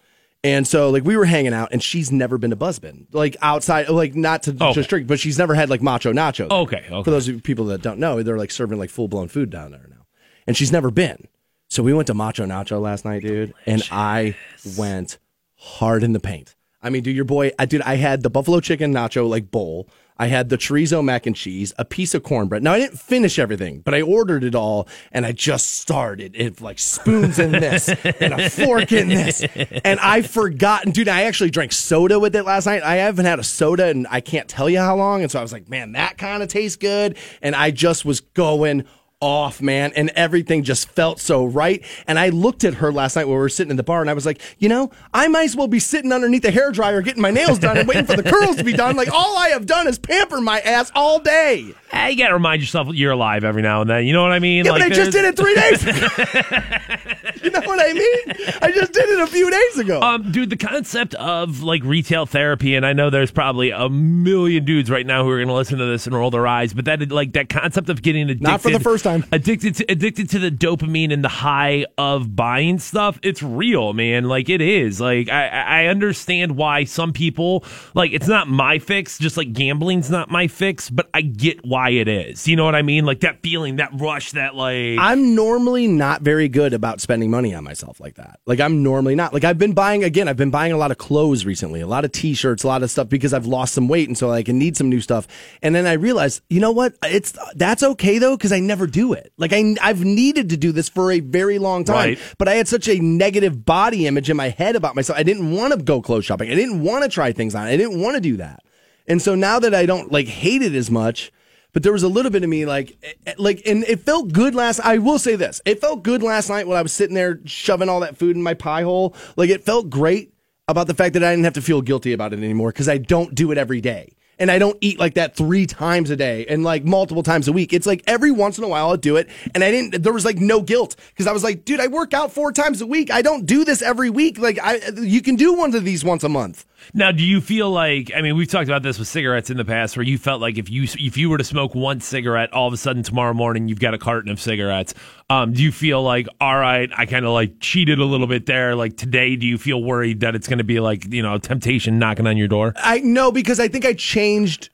And 0.44 0.66
so 0.66 0.90
like 0.90 1.04
we 1.04 1.16
were 1.16 1.24
hanging 1.24 1.52
out 1.52 1.70
and 1.72 1.82
she's 1.82 2.12
never 2.12 2.38
been 2.38 2.50
to 2.50 2.56
Buzzbin. 2.56 3.06
Like 3.12 3.36
outside 3.42 3.88
like 3.88 4.14
not 4.14 4.44
to 4.44 4.50
Okay. 4.52 4.72
just 4.72 4.88
drink, 4.90 5.06
but 5.08 5.18
she's 5.18 5.36
never 5.38 5.54
had 5.54 5.68
like 5.68 5.82
macho 5.82 6.12
nacho. 6.12 6.48
Okay, 6.50 6.84
okay. 6.90 7.02
For 7.02 7.10
those 7.10 7.26
of 7.28 7.34
you 7.34 7.40
people 7.40 7.64
that 7.66 7.82
don't 7.82 7.98
know, 7.98 8.22
they're 8.22 8.38
like 8.38 8.50
serving 8.52 8.78
like 8.78 8.90
full 8.90 9.08
blown 9.08 9.28
food 9.28 9.50
down 9.50 9.72
there 9.72 9.86
now. 9.90 10.06
And 10.46 10.56
she's 10.56 10.70
never 10.72 10.90
been. 10.90 11.26
So 11.70 11.82
we 11.82 11.92
went 11.92 12.06
to 12.06 12.14
Macho 12.14 12.46
Nacho 12.46 12.80
last 12.80 13.04
night, 13.04 13.20
dude, 13.20 13.52
and 13.66 13.82
I 13.92 14.36
went 14.78 15.18
hard 15.56 16.02
in 16.02 16.14
the 16.14 16.20
paint. 16.20 16.54
I 16.82 16.88
mean, 16.88 17.02
dude, 17.02 17.14
your 17.16 17.26
boy, 17.26 17.50
I 17.58 17.66
dude, 17.66 17.82
I 17.82 17.96
had 17.96 18.22
the 18.22 18.30
buffalo 18.30 18.60
chicken 18.60 18.94
nacho 18.94 19.28
like 19.28 19.50
bowl. 19.50 19.88
I 20.18 20.26
had 20.26 20.48
the 20.48 20.58
chorizo 20.58 21.04
mac 21.04 21.26
and 21.26 21.36
cheese, 21.36 21.72
a 21.78 21.84
piece 21.84 22.14
of 22.14 22.22
cornbread. 22.22 22.62
Now 22.62 22.72
I 22.72 22.78
didn't 22.80 22.98
finish 22.98 23.38
everything, 23.38 23.80
but 23.80 23.94
I 23.94 24.02
ordered 24.02 24.44
it 24.44 24.54
all, 24.54 24.88
and 25.12 25.24
I 25.24 25.32
just 25.32 25.76
started 25.76 26.34
it 26.34 26.60
like 26.60 26.78
spoons 26.78 27.38
in 27.38 27.52
this 27.52 27.88
and 28.20 28.34
a 28.34 28.50
fork 28.50 28.92
in 28.92 29.08
this, 29.08 29.42
and 29.84 30.00
I 30.00 30.22
forgotten, 30.22 30.92
dude. 30.92 31.08
I 31.08 31.22
actually 31.22 31.50
drank 31.50 31.72
soda 31.72 32.18
with 32.18 32.34
it 32.34 32.44
last 32.44 32.66
night. 32.66 32.82
I 32.82 32.96
haven't 32.96 33.26
had 33.26 33.38
a 33.38 33.44
soda, 33.44 33.86
and 33.86 34.06
I 34.10 34.20
can't 34.20 34.48
tell 34.48 34.68
you 34.68 34.78
how 34.78 34.96
long. 34.96 35.22
And 35.22 35.30
so 35.30 35.38
I 35.38 35.42
was 35.42 35.52
like, 35.52 35.68
man, 35.68 35.92
that 35.92 36.18
kind 36.18 36.42
of 36.42 36.48
tastes 36.48 36.76
good, 36.76 37.16
and 37.42 37.54
I 37.54 37.70
just 37.70 38.04
was 38.04 38.20
going 38.20 38.84
off, 39.20 39.60
man, 39.60 39.92
and 39.96 40.10
everything 40.10 40.62
just 40.62 40.88
felt 40.90 41.18
so 41.18 41.44
right. 41.44 41.82
And 42.06 42.18
I 42.18 42.28
looked 42.28 42.62
at 42.64 42.74
her 42.74 42.92
last 42.92 43.16
night 43.16 43.24
when 43.24 43.34
we 43.34 43.40
were 43.40 43.48
sitting 43.48 43.70
in 43.70 43.76
the 43.76 43.82
bar, 43.82 44.00
and 44.00 44.08
I 44.08 44.12
was 44.12 44.24
like, 44.24 44.40
you 44.58 44.68
know, 44.68 44.90
I 45.12 45.28
might 45.28 45.44
as 45.44 45.56
well 45.56 45.66
be 45.66 45.80
sitting 45.80 46.12
underneath 46.12 46.42
the 46.42 46.50
hair 46.50 46.70
dryer 46.70 47.02
getting 47.02 47.22
my 47.22 47.30
nails 47.30 47.58
done 47.58 47.78
and 47.78 47.88
waiting 47.88 48.06
for 48.06 48.16
the 48.16 48.22
curls 48.22 48.56
to 48.56 48.64
be 48.64 48.72
done. 48.72 48.96
Like 48.96 49.10
all 49.12 49.36
I 49.36 49.48
have 49.48 49.66
done 49.66 49.88
is 49.88 49.98
pamper 49.98 50.40
my 50.40 50.60
ass 50.60 50.92
all 50.94 51.18
day. 51.18 51.74
Hey, 51.90 52.12
you 52.12 52.18
got 52.18 52.28
to 52.28 52.34
remind 52.34 52.60
yourself 52.60 52.88
you're 52.92 53.12
alive 53.12 53.44
every 53.44 53.62
now 53.62 53.80
and 53.80 53.90
then. 53.90 54.06
You 54.06 54.12
know 54.12 54.22
what 54.22 54.32
I 54.32 54.38
mean? 54.38 54.66
Yeah, 54.66 54.72
but 54.72 54.82
I 54.82 54.88
just 54.90 55.10
did 55.10 55.24
it 55.24 55.36
three 55.36 55.54
days 55.54 55.82
ago. 55.82 56.06
you 57.42 57.50
know 57.50 57.60
what 57.60 57.80
I 57.80 57.92
mean? 57.92 58.56
I 58.62 58.70
just 58.70 58.92
did 58.92 59.08
it 59.08 59.20
a 59.20 59.26
few 59.26 59.50
days 59.50 59.78
ago. 59.78 60.00
Um, 60.00 60.30
dude, 60.30 60.50
the 60.50 60.56
concept 60.56 61.14
of 61.14 61.62
like 61.62 61.82
retail 61.82 62.26
therapy, 62.26 62.76
and 62.76 62.86
I 62.86 62.92
know 62.92 63.10
there's 63.10 63.30
probably 63.30 63.70
a 63.70 63.88
million 63.88 64.64
dudes 64.64 64.90
right 64.90 65.06
now 65.06 65.24
who 65.24 65.30
are 65.30 65.38
going 65.38 65.48
to 65.48 65.54
listen 65.54 65.78
to 65.78 65.86
this 65.86 66.06
and 66.06 66.14
roll 66.14 66.30
their 66.30 66.46
eyes, 66.46 66.72
but 66.72 66.84
that 66.84 67.10
like 67.10 67.32
that 67.32 67.48
concept 67.48 67.88
of 67.88 68.02
getting 68.02 68.24
addicted, 68.24 68.42
Not 68.42 68.60
for 68.60 68.70
the 68.70 68.80
first 68.80 69.06
time. 69.08 69.24
addicted 69.32 69.74
to 69.76 69.90
addicted 69.90 70.30
to 70.30 70.38
the 70.38 70.50
dopamine 70.50 71.12
and 71.12 71.24
the 71.24 71.28
high 71.28 71.86
of 71.96 72.34
buying 72.34 72.78
stuff. 72.78 73.18
It's 73.22 73.42
real, 73.42 73.92
man. 73.92 74.24
Like 74.24 74.48
it 74.48 74.60
is. 74.60 75.00
Like 75.00 75.28
I, 75.28 75.48
I 75.48 75.86
understand 75.86 76.56
why 76.56 76.84
some 76.84 77.12
people 77.12 77.64
like 77.94 78.12
it's 78.12 78.28
not 78.28 78.48
my 78.48 78.78
fix. 78.78 79.18
Just 79.18 79.36
like 79.36 79.52
gambling's 79.52 80.10
not 80.10 80.30
my 80.30 80.48
fix, 80.48 80.90
but 80.90 81.08
I 81.14 81.22
get 81.22 81.64
why 81.64 81.90
it 81.90 82.08
is. 82.08 82.46
You 82.46 82.56
know 82.56 82.64
what 82.64 82.74
I 82.74 82.82
mean? 82.82 83.04
Like 83.04 83.20
that 83.20 83.42
feeling, 83.42 83.76
that 83.76 83.90
rush, 83.94 84.32
that 84.32 84.54
like. 84.54 84.98
I'm 84.98 85.34
normally 85.34 85.86
not 85.86 86.22
very 86.22 86.48
good 86.48 86.72
about 86.72 87.00
spending 87.00 87.30
money 87.30 87.54
on 87.54 87.64
myself 87.64 88.00
like 88.00 88.14
that. 88.16 88.40
Like 88.46 88.60
I'm 88.60 88.82
normally 88.82 89.14
not. 89.14 89.32
Like 89.32 89.44
I've 89.44 89.58
been 89.58 89.72
buying 89.72 90.04
again, 90.04 90.28
I've 90.28 90.36
been 90.36 90.50
buying 90.50 90.72
a 90.72 90.76
lot 90.76 90.90
of 90.90 90.98
clothes 90.98 91.44
recently, 91.44 91.80
a 91.80 91.86
lot 91.86 92.04
of 92.04 92.12
t-shirts, 92.12 92.64
a 92.64 92.66
lot 92.66 92.82
of 92.82 92.90
stuff 92.90 93.08
because 93.08 93.32
I've 93.32 93.46
lost 93.46 93.74
some 93.74 93.88
weight 93.88 94.08
and 94.08 94.16
so 94.16 94.28
like 94.28 94.48
I 94.48 94.52
need 94.52 94.76
some 94.76 94.88
new 94.88 95.00
stuff. 95.00 95.26
And 95.62 95.74
then 95.74 95.86
I 95.86 95.94
realized, 95.94 96.42
you 96.48 96.60
know 96.60 96.72
what? 96.72 96.94
It's 97.04 97.36
that's 97.54 97.82
okay 97.82 98.18
though 98.18 98.36
cuz 98.36 98.52
I 98.52 98.60
never 98.60 98.86
do 99.00 99.12
it. 99.12 99.32
Like 99.36 99.52
I 99.52 99.76
I've 99.88 100.04
needed 100.04 100.50
to 100.50 100.56
do 100.56 100.70
this 100.72 100.88
for 100.88 101.12
a 101.12 101.20
very 101.20 101.58
long 101.58 101.84
time, 101.84 101.96
Right. 102.10 102.18
but 102.38 102.48
I 102.48 102.54
had 102.54 102.66
such 102.68 102.88
a 102.88 102.98
negative 102.98 103.64
body 103.64 104.06
image 104.06 104.28
in 104.30 104.36
my 104.36 104.48
head 104.48 104.74
about 104.76 104.96
myself. 104.96 105.18
I 105.18 105.22
didn't 105.22 105.50
want 105.52 105.72
to 105.72 105.78
go 105.92 106.02
clothes 106.02 106.24
shopping. 106.24 106.50
I 106.50 106.54
didn't 106.54 106.82
want 106.82 107.04
to 107.04 107.08
try 107.10 107.32
things 107.32 107.54
on. 107.54 107.62
I 107.66 107.76
didn't 107.76 108.00
want 108.00 108.14
to 108.16 108.20
do 108.20 108.36
that. 108.38 108.60
And 109.06 109.22
so 109.22 109.34
now 109.34 109.58
that 109.60 109.74
I 109.74 109.86
don't 109.86 110.10
like 110.12 110.26
hate 110.26 110.62
it 110.62 110.74
as 110.74 110.90
much, 110.90 111.32
but 111.72 111.82
there 111.82 111.92
was 111.92 112.02
a 112.02 112.08
little 112.08 112.30
bit 112.32 112.42
of 112.42 112.48
me 112.50 112.66
like 112.66 112.96
eh, 113.26 113.34
like 113.38 113.62
and 113.66 113.84
it 113.84 114.00
felt 114.00 114.32
good 114.32 114.54
last 114.54 114.80
I 114.80 114.98
will 114.98 115.18
say 115.18 115.36
this. 115.36 115.60
It 115.64 115.80
felt 115.80 116.02
good 116.02 116.22
last 116.22 116.48
night 116.50 116.66
when 116.66 116.76
I 116.76 116.82
was 116.82 116.92
sitting 116.92 117.14
there 117.14 117.38
shoving 117.44 117.88
all 117.88 118.00
that 118.00 118.16
food 118.18 118.36
in 118.36 118.42
my 118.42 118.54
pie 118.54 118.82
hole. 118.82 119.14
Like 119.36 119.50
it 119.50 119.64
felt 119.64 119.90
great 119.90 120.32
about 120.66 120.86
the 120.86 120.94
fact 120.94 121.12
that 121.14 121.24
I 121.24 121.30
didn't 121.32 121.44
have 121.44 121.54
to 121.54 121.62
feel 121.62 121.80
guilty 121.82 122.12
about 122.12 122.32
it 122.32 122.38
anymore 122.40 122.72
cuz 122.72 122.88
I 122.88 122.98
don't 122.98 123.34
do 123.34 123.52
it 123.52 123.58
every 123.58 123.80
day. 123.80 124.12
And 124.38 124.50
I 124.50 124.58
don't 124.58 124.78
eat 124.80 124.98
like 124.98 125.14
that 125.14 125.34
three 125.36 125.66
times 125.66 126.10
a 126.10 126.16
day 126.16 126.46
and 126.46 126.62
like 126.62 126.84
multiple 126.84 127.22
times 127.22 127.48
a 127.48 127.52
week. 127.52 127.72
It's 127.72 127.86
like 127.86 128.02
every 128.06 128.30
once 128.30 128.58
in 128.58 128.64
a 128.64 128.68
while 128.68 128.88
I'll 128.88 128.96
do 128.96 129.16
it. 129.16 129.28
And 129.54 129.64
I 129.64 129.70
didn't, 129.70 130.02
there 130.02 130.12
was 130.12 130.24
like 130.24 130.38
no 130.38 130.60
guilt 130.60 130.96
because 131.08 131.26
I 131.26 131.32
was 131.32 131.42
like, 131.42 131.64
dude, 131.64 131.80
I 131.80 131.88
work 131.88 132.14
out 132.14 132.32
four 132.32 132.52
times 132.52 132.80
a 132.80 132.86
week. 132.86 133.10
I 133.10 133.22
don't 133.22 133.46
do 133.46 133.64
this 133.64 133.82
every 133.82 134.10
week. 134.10 134.38
Like 134.38 134.58
I, 134.62 134.80
you 135.00 135.22
can 135.22 135.36
do 135.36 135.54
one 135.54 135.74
of 135.74 135.84
these 135.84 136.04
once 136.04 136.24
a 136.24 136.28
month. 136.28 136.64
Now, 136.94 137.10
do 137.10 137.24
you 137.24 137.40
feel 137.40 137.70
like? 137.70 138.12
I 138.14 138.22
mean, 138.22 138.36
we've 138.36 138.48
talked 138.48 138.68
about 138.68 138.82
this 138.82 138.98
with 138.98 139.08
cigarettes 139.08 139.50
in 139.50 139.56
the 139.56 139.64
past, 139.64 139.96
where 139.96 140.04
you 140.04 140.16
felt 140.16 140.40
like 140.40 140.58
if 140.58 140.70
you 140.70 140.84
if 140.84 141.16
you 141.16 141.28
were 141.28 141.38
to 141.38 141.44
smoke 141.44 141.74
one 141.74 142.00
cigarette, 142.00 142.52
all 142.52 142.68
of 142.68 142.72
a 142.72 142.76
sudden 142.76 143.02
tomorrow 143.02 143.34
morning 143.34 143.68
you've 143.68 143.80
got 143.80 143.94
a 143.94 143.98
carton 143.98 144.30
of 144.30 144.40
cigarettes. 144.40 144.94
Um, 145.30 145.52
do 145.52 145.62
you 145.62 145.72
feel 145.72 146.02
like, 146.02 146.26
all 146.40 146.56
right, 146.56 146.90
I 146.96 147.04
kind 147.04 147.26
of 147.26 147.32
like 147.32 147.60
cheated 147.60 147.98
a 147.98 148.04
little 148.04 148.26
bit 148.26 148.46
there? 148.46 148.74
Like 148.74 148.96
today, 148.96 149.36
do 149.36 149.46
you 149.46 149.58
feel 149.58 149.82
worried 149.82 150.20
that 150.20 150.34
it's 150.34 150.48
going 150.48 150.58
to 150.58 150.64
be 150.64 150.80
like 150.80 151.12
you 151.12 151.22
know 151.22 151.36
temptation 151.36 151.98
knocking 151.98 152.26
on 152.26 152.38
your 152.38 152.48
door? 152.48 152.72
I 152.76 153.00
know 153.00 153.30
because 153.30 153.60
I 153.60 153.68
think 153.68 153.84
I 153.84 153.92
changed 153.92 154.70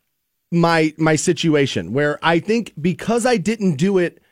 my 0.52 0.94
my 0.96 1.16
situation 1.16 1.92
where 1.92 2.20
I 2.22 2.38
think 2.38 2.72
because 2.80 3.26
I 3.26 3.36
didn't 3.36 3.76
do 3.76 3.98
it 3.98 4.22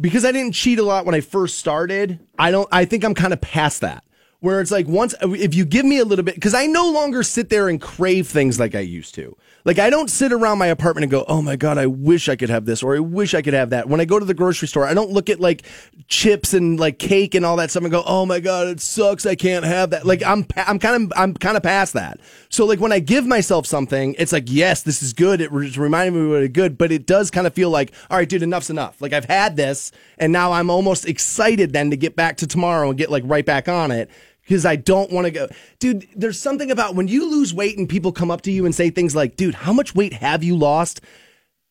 because 0.00 0.24
I 0.24 0.32
didn't 0.32 0.52
cheat 0.52 0.78
a 0.78 0.82
lot 0.82 1.04
when 1.04 1.14
I 1.14 1.20
first 1.20 1.58
started, 1.58 2.18
I 2.38 2.50
don't 2.50 2.68
I 2.72 2.86
think 2.86 3.04
I'm 3.04 3.14
kind 3.14 3.34
of 3.34 3.40
past 3.42 3.82
that. 3.82 4.04
Where 4.40 4.60
it's 4.60 4.70
like 4.70 4.88
once 4.88 5.14
if 5.20 5.54
you 5.54 5.66
give 5.66 5.84
me 5.84 5.98
a 5.98 6.04
little 6.04 6.24
bit 6.24 6.40
cuz 6.40 6.54
I 6.54 6.66
no 6.66 6.90
longer 6.90 7.22
sit 7.22 7.50
there 7.50 7.68
and 7.68 7.78
crave 7.78 8.26
things 8.26 8.58
like 8.58 8.74
I 8.74 8.80
used 8.80 9.14
to. 9.16 9.36
Like 9.64 9.78
I 9.78 9.90
don't 9.90 10.10
sit 10.10 10.32
around 10.32 10.58
my 10.58 10.66
apartment 10.66 11.04
and 11.04 11.10
go, 11.10 11.24
"Oh 11.28 11.40
my 11.42 11.56
god, 11.56 11.78
I 11.78 11.86
wish 11.86 12.28
I 12.28 12.36
could 12.36 12.50
have 12.50 12.64
this 12.64 12.82
or 12.82 12.96
I 12.96 12.98
wish 12.98 13.34
I 13.34 13.42
could 13.42 13.54
have 13.54 13.70
that." 13.70 13.88
When 13.88 14.00
I 14.00 14.04
go 14.04 14.18
to 14.18 14.24
the 14.24 14.34
grocery 14.34 14.68
store, 14.68 14.86
I 14.86 14.94
don't 14.94 15.10
look 15.10 15.30
at 15.30 15.40
like 15.40 15.62
chips 16.08 16.52
and 16.52 16.78
like 16.80 16.98
cake 16.98 17.34
and 17.34 17.44
all 17.44 17.56
that 17.56 17.70
stuff 17.70 17.82
and 17.84 17.92
go, 17.92 18.02
"Oh 18.06 18.26
my 18.26 18.40
god, 18.40 18.68
it 18.68 18.80
sucks. 18.80 19.24
I 19.24 19.34
can't 19.34 19.64
have 19.64 19.90
that." 19.90 20.04
Like 20.04 20.22
I'm 20.24 20.46
I'm 20.56 20.78
kind 20.78 21.04
of 21.04 21.12
I'm 21.16 21.34
kind 21.34 21.56
of 21.56 21.62
past 21.62 21.92
that. 21.94 22.18
So 22.48 22.66
like 22.66 22.80
when 22.80 22.92
I 22.92 22.98
give 22.98 23.26
myself 23.26 23.66
something, 23.66 24.14
it's 24.18 24.32
like, 24.32 24.44
"Yes, 24.46 24.82
this 24.82 25.02
is 25.02 25.12
good. 25.12 25.40
It 25.40 25.52
re- 25.52 25.70
reminded 25.76 26.12
me 26.12 26.36
of 26.36 26.42
it 26.42 26.52
good," 26.52 26.76
but 26.76 26.90
it 26.90 27.06
does 27.06 27.30
kind 27.30 27.46
of 27.46 27.54
feel 27.54 27.70
like, 27.70 27.92
"All 28.10 28.16
right, 28.16 28.28
dude, 28.28 28.42
enough's 28.42 28.70
enough." 28.70 29.00
Like 29.00 29.12
I've 29.12 29.26
had 29.26 29.56
this 29.56 29.92
and 30.18 30.32
now 30.32 30.52
I'm 30.52 30.70
almost 30.70 31.08
excited 31.08 31.72
then 31.72 31.90
to 31.90 31.96
get 31.96 32.14
back 32.14 32.36
to 32.38 32.46
tomorrow 32.46 32.88
and 32.88 32.96
get 32.96 33.10
like 33.10 33.24
right 33.26 33.44
back 33.44 33.68
on 33.68 33.90
it 33.90 34.08
because 34.42 34.66
I 34.66 34.76
don't 34.76 35.10
want 35.10 35.26
to 35.26 35.30
go. 35.30 35.48
Dude, 35.78 36.08
there's 36.14 36.38
something 36.38 36.70
about 36.70 36.94
when 36.94 37.08
you 37.08 37.30
lose 37.30 37.54
weight 37.54 37.78
and 37.78 37.88
people 37.88 38.12
come 38.12 38.30
up 38.30 38.42
to 38.42 38.52
you 38.52 38.64
and 38.66 38.74
say 38.74 38.90
things 38.90 39.14
like, 39.14 39.36
dude, 39.36 39.54
how 39.54 39.72
much 39.72 39.94
weight 39.94 40.12
have 40.14 40.42
you 40.42 40.56
lost? 40.56 41.00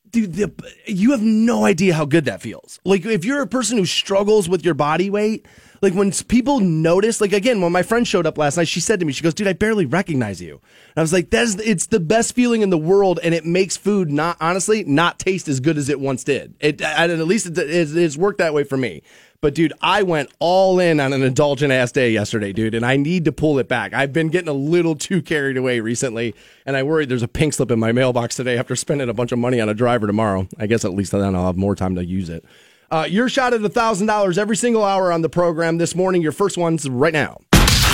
Dude, 0.09 0.33
the, 0.33 0.51
you 0.87 1.11
have 1.11 1.21
no 1.21 1.65
idea 1.65 1.93
how 1.93 2.05
good 2.05 2.25
that 2.25 2.41
feels. 2.41 2.79
Like, 2.83 3.05
if 3.05 3.23
you're 3.23 3.41
a 3.41 3.47
person 3.47 3.77
who 3.77 3.85
struggles 3.85 4.49
with 4.49 4.65
your 4.65 4.73
body 4.73 5.09
weight, 5.09 5.47
like 5.81 5.93
when 5.93 6.11
people 6.11 6.59
notice, 6.59 7.21
like 7.21 7.33
again, 7.33 7.61
when 7.61 7.71
my 7.71 7.81
friend 7.81 8.07
showed 8.07 8.27
up 8.27 8.37
last 8.37 8.57
night, 8.57 8.67
she 8.67 8.79
said 8.79 8.99
to 8.99 9.05
me, 9.05 9.13
she 9.13 9.23
goes, 9.23 9.33
dude, 9.33 9.47
I 9.47 9.53
barely 9.53 9.85
recognize 9.85 10.41
you. 10.41 10.55
And 10.55 10.97
I 10.97 11.01
was 11.01 11.13
like, 11.13 11.29
that's, 11.29 11.55
it's 11.55 11.87
the 11.87 11.99
best 11.99 12.35
feeling 12.35 12.61
in 12.61 12.69
the 12.69 12.77
world. 12.77 13.19
And 13.23 13.33
it 13.33 13.45
makes 13.45 13.77
food 13.77 14.11
not, 14.11 14.37
honestly, 14.39 14.83
not 14.83 15.17
taste 15.17 15.47
as 15.47 15.59
good 15.59 15.77
as 15.77 15.89
it 15.89 15.99
once 15.99 16.23
did. 16.23 16.55
It, 16.59 16.81
at 16.81 17.09
least 17.19 17.47
it, 17.47 17.57
it's 17.57 18.17
worked 18.17 18.39
that 18.39 18.53
way 18.53 18.63
for 18.63 18.77
me. 18.77 19.01
But 19.41 19.55
dude, 19.55 19.73
I 19.81 20.03
went 20.03 20.29
all 20.37 20.79
in 20.79 20.99
on 20.99 21.13
an 21.13 21.23
indulgent 21.23 21.73
ass 21.73 21.91
day 21.91 22.11
yesterday, 22.11 22.53
dude, 22.53 22.75
and 22.75 22.85
I 22.85 22.95
need 22.95 23.25
to 23.25 23.31
pull 23.31 23.57
it 23.57 23.67
back. 23.67 23.91
I've 23.91 24.13
been 24.13 24.27
getting 24.27 24.49
a 24.49 24.53
little 24.53 24.95
too 24.95 25.23
carried 25.23 25.57
away 25.57 25.79
recently, 25.79 26.35
and 26.63 26.77
I 26.77 26.83
worry 26.83 27.07
there's 27.07 27.23
a 27.23 27.27
pink 27.27 27.55
slip 27.55 27.71
in 27.71 27.79
my 27.79 27.91
mailbox 27.91 28.35
today 28.35 28.55
after 28.59 28.75
spending 28.75 29.09
a 29.09 29.15
bunch 29.15 29.31
of 29.31 29.39
money 29.39 29.59
on 29.59 29.67
a 29.67 29.73
driver 29.73 30.05
tomorrow. 30.05 30.47
I 30.59 30.67
guess 30.67 30.85
at 30.85 30.93
least 30.93 31.11
then 31.11 31.35
I'll 31.35 31.47
have 31.47 31.57
more 31.57 31.75
time 31.75 31.95
to 31.95 32.05
use 32.05 32.29
it. 32.29 32.45
Uh, 32.91 33.07
your 33.09 33.29
shot 33.29 33.55
at 33.55 33.61
$1,000 33.61 34.37
every 34.37 34.55
single 34.55 34.83
hour 34.83 35.11
on 35.11 35.23
the 35.23 35.29
program 35.29 35.79
this 35.79 35.95
morning. 35.95 36.21
Your 36.21 36.33
first 36.33 36.55
one's 36.55 36.87
right 36.87 37.13
now. 37.13 37.39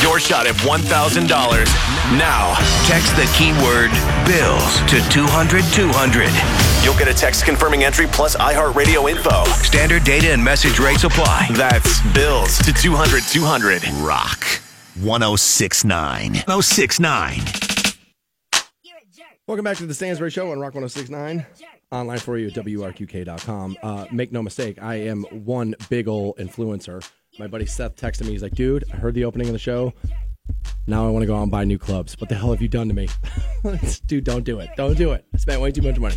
Your 0.01 0.20
shot 0.20 0.48
at 0.48 0.56
$1,000 0.56 1.27
now. 2.18 2.56
Text 2.88 3.16
the 3.16 3.25
keyword 3.38 3.92
bills 4.27 4.80
to 4.92 5.00
200 5.10 5.63
200. 5.72 6.57
You'll 6.88 6.96
get 6.96 7.10
a 7.10 7.13
text 7.13 7.44
confirming 7.44 7.84
entry 7.84 8.08
plus 8.08 8.38
iHeartRadio 8.38 9.12
info. 9.12 9.44
Standard 9.62 10.06
data 10.06 10.32
and 10.32 10.41
message 10.41 10.79
rates 10.79 11.03
apply. 11.03 11.50
That's 11.51 12.00
bills 12.13 12.60
to 12.60 12.72
200 12.72 13.24
200. 13.24 13.86
Rock 13.96 14.46
1069. 14.96 16.36
1069. 16.46 17.41
Welcome 19.48 19.65
back 19.65 19.75
to 19.77 19.86
the 19.86 19.94
Stansbury 19.94 20.32
Show 20.32 20.50
on 20.50 20.62
Rock 20.62 20.75
1069. 20.75 21.46
Online 21.91 22.20
for 22.20 22.38
you 22.38 22.48
at 22.48 22.53
WRQK.com. 22.53 23.77
Uh, 23.84 24.06
make 24.13 24.32
no 24.32 24.41
mistake, 24.41 24.82
I 24.82 24.96
am 24.96 25.24
one 25.24 25.75
big 25.89 26.08
ol' 26.08 26.36
influencer. 26.36 27.06
My 27.38 27.48
buddy 27.48 27.65
Seth 27.65 27.98
texted 27.98 28.22
me. 28.22 28.32
He's 28.32 28.44
like, 28.44 28.56
dude, 28.56 28.86
I 28.94 28.96
heard 28.96 29.13
the 29.13 29.25
opening 29.25 29.48
of 29.48 29.53
the 29.53 29.60
show. 29.60 29.94
Now 30.88 31.06
I 31.06 31.10
want 31.10 31.24
to 31.24 31.27
go 31.27 31.36
out 31.36 31.44
and 31.44 31.51
buy 31.51 31.65
new 31.65 31.77
clubs. 31.77 32.15
What 32.17 32.29
the 32.29 32.36
hell 32.36 32.51
have 32.51 32.62
you 32.62 32.70
done 32.70 32.88
to 32.88 32.94
me? 32.94 33.10
Dude, 34.08 34.24
don't 34.24 34.46
do 34.46 34.62
it. 34.62 34.70
Don't 34.77 34.98
do 34.98 35.12
it. 35.12 35.25
I 35.34 35.38
spent 35.38 35.62
way 35.62 35.70
too 35.70 35.82
much 35.82 36.00
money. 36.00 36.15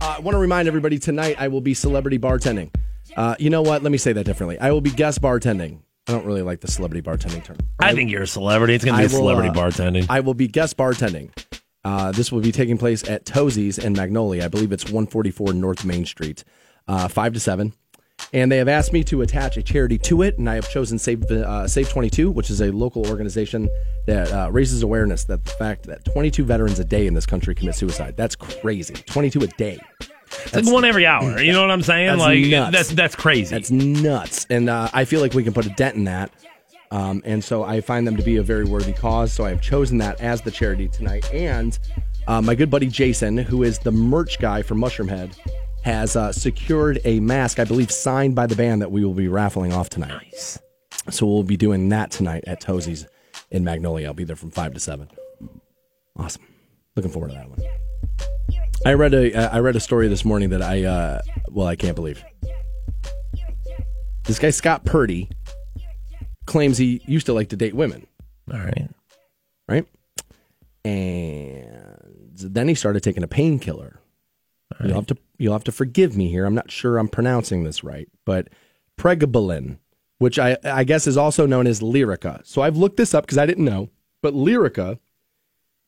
Uh, 0.00 0.16
I 0.18 0.20
want 0.20 0.34
to 0.34 0.38
remind 0.38 0.68
everybody 0.68 0.98
tonight 0.98 1.36
I 1.38 1.48
will 1.48 1.60
be 1.60 1.74
celebrity 1.74 2.18
bartending. 2.18 2.74
Uh, 3.16 3.34
you 3.38 3.50
know 3.50 3.62
what? 3.62 3.82
Let 3.82 3.92
me 3.92 3.98
say 3.98 4.12
that 4.12 4.24
differently. 4.24 4.58
I 4.58 4.70
will 4.70 4.80
be 4.80 4.90
guest 4.90 5.20
bartending. 5.22 5.80
I 6.08 6.12
don't 6.12 6.24
really 6.26 6.42
like 6.42 6.60
the 6.60 6.70
celebrity 6.70 7.02
bartending 7.02 7.42
term. 7.42 7.56
I 7.80 7.92
think 7.94 8.10
you're 8.10 8.22
a 8.22 8.26
celebrity. 8.26 8.74
It's 8.74 8.84
gonna 8.84 8.98
be 8.98 9.02
I 9.02 9.06
a 9.06 9.08
will, 9.08 9.18
celebrity 9.18 9.48
uh, 9.48 9.52
bartending. 9.54 10.06
I 10.08 10.20
will 10.20 10.34
be 10.34 10.48
guest 10.48 10.76
bartending. 10.76 11.30
Uh, 11.84 12.12
this 12.12 12.30
will 12.30 12.40
be 12.40 12.52
taking 12.52 12.78
place 12.78 13.08
at 13.08 13.24
Tozie's 13.24 13.78
in 13.78 13.92
Magnolia. 13.92 14.44
I 14.44 14.48
believe 14.48 14.72
it's 14.72 14.84
144 14.84 15.52
North 15.52 15.84
Main 15.84 16.04
Street, 16.04 16.44
uh, 16.88 17.08
5 17.08 17.34
to 17.34 17.40
7. 17.40 17.72
And 18.32 18.50
they 18.50 18.58
have 18.58 18.68
asked 18.68 18.92
me 18.92 19.04
to 19.04 19.22
attach 19.22 19.56
a 19.56 19.62
charity 19.62 19.98
to 19.98 20.22
it, 20.22 20.38
and 20.38 20.50
I 20.50 20.54
have 20.56 20.68
chosen 20.68 20.98
Save, 20.98 21.24
uh, 21.30 21.68
Save 21.68 21.88
22, 21.88 22.30
which 22.30 22.50
is 22.50 22.60
a 22.60 22.70
local 22.72 23.06
organization 23.08 23.68
that 24.06 24.32
uh, 24.32 24.50
raises 24.50 24.82
awareness 24.82 25.24
that 25.24 25.44
the 25.44 25.50
fact 25.52 25.84
that 25.84 26.04
22 26.04 26.44
veterans 26.44 26.78
a 26.78 26.84
day 26.84 27.06
in 27.06 27.14
this 27.14 27.26
country 27.26 27.54
commit 27.54 27.76
suicide. 27.76 28.16
That's 28.16 28.34
crazy. 28.34 28.94
22 28.94 29.40
a 29.42 29.46
day. 29.46 29.78
it's 30.30 30.54
like 30.54 30.66
one 30.66 30.84
every 30.84 31.06
hour. 31.06 31.40
You 31.40 31.52
know 31.52 31.60
what 31.60 31.70
I'm 31.70 31.82
saying? 31.82 32.08
that's 32.08 32.20
like 32.20 32.40
nuts. 32.46 32.72
that's 32.72 32.88
that's 32.90 33.14
crazy. 33.14 33.54
That's 33.54 33.70
nuts. 33.70 34.46
And 34.50 34.68
uh, 34.68 34.88
I 34.92 35.04
feel 35.04 35.20
like 35.20 35.34
we 35.34 35.44
can 35.44 35.52
put 35.52 35.66
a 35.66 35.70
dent 35.70 35.96
in 35.96 36.04
that. 36.04 36.30
Um, 36.90 37.22
and 37.24 37.42
so 37.42 37.64
I 37.64 37.80
find 37.80 38.06
them 38.06 38.16
to 38.16 38.22
be 38.22 38.36
a 38.36 38.42
very 38.42 38.64
worthy 38.64 38.92
cause. 38.92 39.32
So 39.32 39.44
I 39.44 39.50
have 39.50 39.60
chosen 39.60 39.98
that 39.98 40.20
as 40.20 40.42
the 40.42 40.50
charity 40.50 40.88
tonight. 40.88 41.32
And 41.32 41.78
uh, 42.26 42.40
my 42.42 42.54
good 42.54 42.70
buddy 42.70 42.86
Jason, 42.88 43.36
who 43.36 43.62
is 43.62 43.78
the 43.78 43.92
merch 43.92 44.38
guy 44.38 44.62
for 44.62 44.74
Mushroomhead, 44.74 45.36
has 45.86 46.16
uh, 46.16 46.32
secured 46.32 47.00
a 47.04 47.20
mask, 47.20 47.60
I 47.60 47.64
believe, 47.64 47.92
signed 47.92 48.34
by 48.34 48.48
the 48.48 48.56
band 48.56 48.82
that 48.82 48.90
we 48.90 49.04
will 49.04 49.14
be 49.14 49.28
raffling 49.28 49.72
off 49.72 49.88
tonight. 49.88 50.20
nice. 50.20 50.58
So 51.10 51.26
we'll 51.26 51.44
be 51.44 51.56
doing 51.56 51.88
that 51.90 52.10
tonight 52.10 52.42
at 52.48 52.60
Tozie's 52.60 53.06
in 53.52 53.62
Magnolia. 53.62 54.08
I'll 54.08 54.12
be 54.12 54.24
there 54.24 54.34
from 54.34 54.50
5 54.50 54.74
to 54.74 54.80
7. 54.80 55.08
Awesome. 56.16 56.42
Looking 56.96 57.12
forward 57.12 57.28
to 57.28 57.34
that 57.34 57.48
one. 57.48 57.60
I 58.84 58.94
read 58.94 59.14
a 59.14 59.32
uh, 59.32 59.48
I 59.56 59.60
read 59.60 59.76
a 59.76 59.80
story 59.80 60.08
this 60.08 60.24
morning 60.24 60.50
that 60.50 60.62
I 60.62 60.84
uh, 60.84 61.20
well 61.50 61.66
I 61.68 61.76
can't 61.76 61.94
believe. 61.94 62.22
This 64.24 64.38
guy 64.40 64.50
Scott 64.50 64.84
Purdy 64.84 65.30
claims 66.46 66.78
he 66.78 67.00
used 67.06 67.26
to 67.26 67.32
like 67.32 67.50
to 67.50 67.56
date 67.56 67.74
women, 67.74 68.06
All 68.52 68.58
right. 68.58 68.88
right? 69.68 69.86
And 70.84 72.36
then 72.36 72.66
he 72.68 72.74
started 72.74 73.02
taking 73.02 73.22
a 73.22 73.28
painkiller. 73.28 73.95
You'll 74.82 74.94
have 74.94 75.06
to 75.06 75.16
you'll 75.38 75.52
have 75.52 75.64
to 75.64 75.72
forgive 75.72 76.16
me 76.16 76.28
here. 76.28 76.44
I'm 76.44 76.54
not 76.54 76.70
sure 76.70 76.98
I'm 76.98 77.08
pronouncing 77.08 77.64
this 77.64 77.84
right, 77.84 78.08
but 78.24 78.48
pregabalin, 78.98 79.78
which 80.18 80.38
I 80.38 80.56
I 80.64 80.84
guess 80.84 81.06
is 81.06 81.16
also 81.16 81.46
known 81.46 81.66
as 81.66 81.80
Lyrica. 81.80 82.44
So 82.44 82.62
I've 82.62 82.76
looked 82.76 82.96
this 82.96 83.14
up 83.14 83.24
because 83.24 83.38
I 83.38 83.46
didn't 83.46 83.64
know, 83.64 83.90
but 84.22 84.34
Lyrica 84.34 84.98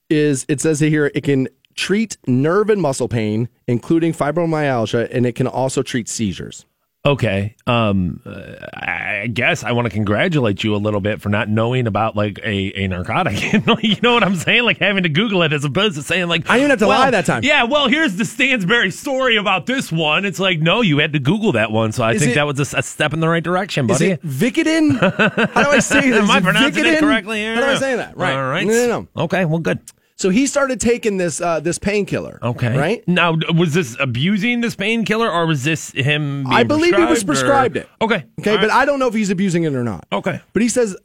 is 0.09 0.47
it 0.49 0.61
says 0.61 0.81
here 0.81 1.11
it 1.15 1.25
can 1.25 1.49
treat 1.75 2.17
nerve 2.27 2.71
and 2.71 2.81
muscle 2.81 3.09
pain, 3.09 3.49
including 3.67 4.13
fibromyalgia, 4.13 5.09
and 5.13 5.27
it 5.27 5.35
can 5.35 5.47
also 5.47 5.83
treat 5.83 6.09
seizures. 6.09 6.67
Okay. 7.07 7.55
Um, 7.67 8.21
I 8.27 9.29
guess 9.33 9.63
I 9.63 9.73
want 9.73 9.87
to 9.87 9.91
congratulate 9.91 10.63
you 10.65 10.75
a 10.75 10.79
little 10.79 11.01
bit 11.01 11.21
for 11.23 11.29
not 11.29 11.49
knowing 11.49 11.87
about 11.87 12.17
like 12.17 12.39
a, 12.43 12.73
a 12.83 12.89
narcotic. 12.89 13.41
you 13.83 13.97
know 14.03 14.15
what 14.15 14.25
I'm 14.25 14.35
saying? 14.35 14.65
Like 14.65 14.79
having 14.79 15.05
to 15.05 15.09
Google 15.09 15.43
it 15.43 15.53
as 15.53 15.65
opposed 15.65 15.95
to 15.95 16.03
saying 16.03 16.27
like 16.29 16.51
I 16.51 16.57
didn't 16.59 16.71
have 16.71 16.79
to 16.81 16.89
well, 16.89 16.99
lie 16.99 17.11
that 17.13 17.25
time. 17.25 17.45
Yeah. 17.45 17.63
Well, 17.65 17.89
here's 17.89 18.17
the 18.17 18.25
Stansbury 18.25 18.91
story 18.91 19.37
about 19.37 19.65
this 19.67 19.93
one. 19.93 20.25
It's 20.25 20.41
like 20.41 20.61
no, 20.61 20.81
you 20.83 20.99
had 20.99 21.13
to 21.13 21.19
Google 21.21 21.53
that 21.53 21.71
one, 21.71 21.93
so 21.93 22.03
I 22.03 22.13
Is 22.13 22.21
think 22.21 22.33
it- 22.33 22.35
that 22.35 22.47
was 22.47 22.59
a 22.61 22.83
step 22.83 23.13
in 23.15 23.21
the 23.21 23.29
right 23.29 23.45
direction, 23.45 23.89
Is 23.89 23.99
buddy. 23.99 24.11
it 24.13 24.23
Vicodin? 24.23 24.99
How 25.55 25.63
do 25.63 25.71
I 25.71 25.79
say 25.79 26.01
this? 26.11 26.19
Am 26.21 26.31
I 26.31 26.39
Is 26.39 26.43
pronouncing 26.43 26.85
it 26.85 26.99
correctly 26.99 27.39
here? 27.39 27.55
How 27.55 27.61
do 27.61 27.67
I 27.69 27.75
say 27.79 27.97
that? 27.97 28.17
Right. 28.17 28.35
All 28.35 28.49
right. 28.51 28.67
No, 28.67 28.73
no, 28.73 29.01
no. 29.15 29.23
Okay. 29.25 29.45
Well, 29.45 29.61
good. 29.61 29.79
So 30.19 30.31
he 30.31 30.49
started 30.49 30.81
taking 30.81 31.17
this 31.17 31.41
uh, 31.41 31.61
this 31.61 31.79
painkiller. 31.79 32.41
Okay. 32.43 32.77
Right. 32.77 33.07
Now, 33.07 33.37
was 33.55 33.73
this 33.73 33.97
abusing 34.01 34.61
this 34.61 34.75
painkiller 34.75 35.31
or 35.31 35.47
was 35.47 35.63
this 35.63 35.93
him? 35.93 36.43
Being 36.43 36.55
I 36.55 36.65
believe 36.65 36.97
he 36.97 37.05
was 37.05 37.23
prescribed, 37.23 37.77
or- 37.77 37.81
it. 37.81 37.89
Okay. 38.03 38.25
Okay, 38.41 38.51
All 38.51 38.57
but 38.59 38.69
right. 38.69 38.83
I 38.83 38.85
don't 38.85 38.99
know 38.99 39.07
if 39.07 39.15
he's 39.15 39.31
abusing 39.31 39.63
it 39.63 39.75
or 39.75 39.85
not. 39.85 40.07
Okay. 40.11 40.41
But 40.53 40.63
he 40.63 40.69
says 40.69 40.97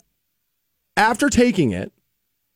after 0.98 1.30
taking 1.30 1.72
it, 1.72 1.92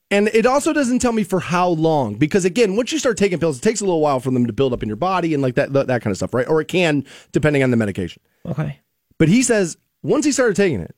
and 0.10 0.30
it 0.30 0.48
also 0.48 0.74
doesn't 0.74 0.98
tell 1.00 1.12
me 1.12 1.24
for 1.24 1.40
how 1.40 1.70
long 1.70 2.16
because 2.16 2.44
again, 2.44 2.76
once 2.76 2.92
you 2.92 2.98
start 2.98 3.18
taking 3.18 3.38
pills, 3.40 3.60
it 3.60 3.62
takes 3.62 3.82
a 3.82 3.86
little 3.86 4.02
while 4.02 4.20
for 4.20 4.32
them 4.32 4.48
to 4.48 4.54
build 4.54 4.74
up 4.74 4.82
in 4.82 4.90
your 4.90 4.96
body 4.96 5.36
and 5.36 5.44
like 5.44 5.56
that 5.56 5.74
that, 5.74 5.86
that 5.88 6.02
kind 6.02 6.12
of 6.12 6.18
stuff, 6.18 6.34
right? 6.34 6.48
Or 6.48 6.60
it 6.60 6.68
can 6.68 7.06
depending 7.34 7.62
on 7.62 7.70
the 7.70 7.78
medication. 7.78 8.22
Okay. 8.48 8.80
But 9.20 9.28
he 9.30 9.44
says 9.44 9.78
once 10.02 10.26
he 10.26 10.32
started 10.32 10.56
taking 10.56 10.80
it, 10.80 10.96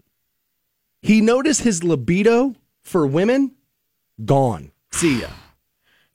he 1.01 1.19
noticed 1.19 1.63
his 1.63 1.83
libido 1.83 2.55
for 2.81 3.05
women 3.05 3.55
gone. 4.23 4.71
See 4.91 5.19
ya. 5.19 5.27